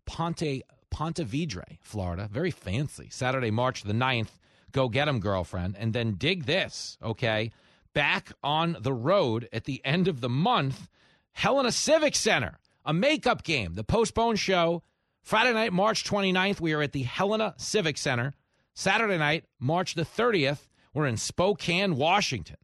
Ponte, 0.05 0.63
Ponte 0.91 1.17
Vedra, 1.27 1.79
Florida. 1.81 2.29
Very 2.31 2.51
fancy. 2.51 3.09
Saturday, 3.11 3.51
March 3.51 3.83
the 3.85 3.95
9th. 3.95 4.31
Go 4.73 4.91
get 4.91 5.09
'em, 5.09 5.21
girlfriend. 5.21 5.77
And 5.79 5.95
then 5.95 6.17
dig 6.17 6.45
this, 6.45 6.99
okay? 7.03 7.51
Back 7.93 8.33
on 8.43 8.77
the 8.81 8.93
road 8.93 9.49
at 9.53 9.65
the 9.65 9.81
end 9.85 10.09
of 10.09 10.21
the 10.21 10.29
month, 10.29 10.89
Helena 11.33 11.73
Civic 11.73 12.15
Center, 12.15 12.59
a 12.85 12.93
makeup 12.93 13.43
game, 13.43 13.75
the 13.75 13.85
postponed 13.85 14.39
show. 14.39 14.83
Friday 15.23 15.53
night, 15.53 15.73
March 15.73 16.05
29th, 16.05 16.61
we 16.61 16.73
are 16.73 16.83
at 16.83 16.93
the 16.93 17.03
Helena 17.03 17.55
Civic 17.57 17.99
Center. 17.99 18.33
Saturday 18.75 19.19
night, 19.19 19.45
March 19.59 19.95
the 19.95 20.05
30th, 20.05 20.69
we're 20.95 21.07
in 21.07 21.17
Spokane, 21.17 21.97
Washington. 21.97 22.57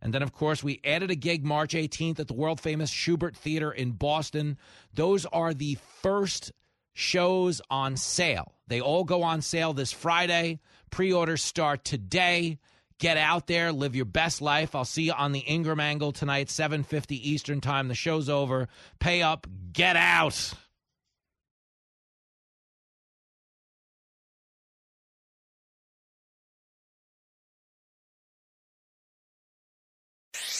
And 0.00 0.14
then, 0.14 0.22
of 0.22 0.32
course, 0.32 0.62
we 0.62 0.80
added 0.84 1.10
a 1.10 1.16
gig 1.16 1.44
March 1.44 1.74
18th 1.74 2.20
at 2.20 2.28
the 2.28 2.34
world 2.34 2.60
famous 2.60 2.90
Shubert 2.90 3.36
Theater 3.36 3.72
in 3.72 3.92
Boston. 3.92 4.56
Those 4.94 5.26
are 5.26 5.52
the 5.52 5.76
first 6.02 6.52
shows 6.92 7.60
on 7.70 7.96
sale. 7.96 8.54
They 8.68 8.80
all 8.80 9.04
go 9.04 9.22
on 9.22 9.42
sale 9.42 9.72
this 9.72 9.92
Friday. 9.92 10.60
Pre 10.90 11.12
orders 11.12 11.42
start 11.42 11.84
today. 11.84 12.58
Get 12.98 13.16
out 13.16 13.46
there, 13.46 13.70
live 13.70 13.94
your 13.94 14.04
best 14.04 14.42
life. 14.42 14.74
I'll 14.74 14.84
see 14.84 15.04
you 15.04 15.12
on 15.12 15.30
the 15.30 15.44
Ingraham 15.48 15.78
Angle 15.78 16.12
tonight, 16.12 16.48
7:50 16.48 17.16
Eastern 17.16 17.60
Time. 17.60 17.86
The 17.86 17.94
show's 17.94 18.28
over. 18.28 18.68
Pay 18.98 19.22
up, 19.22 19.46
get 19.72 19.94
out. 19.94 20.52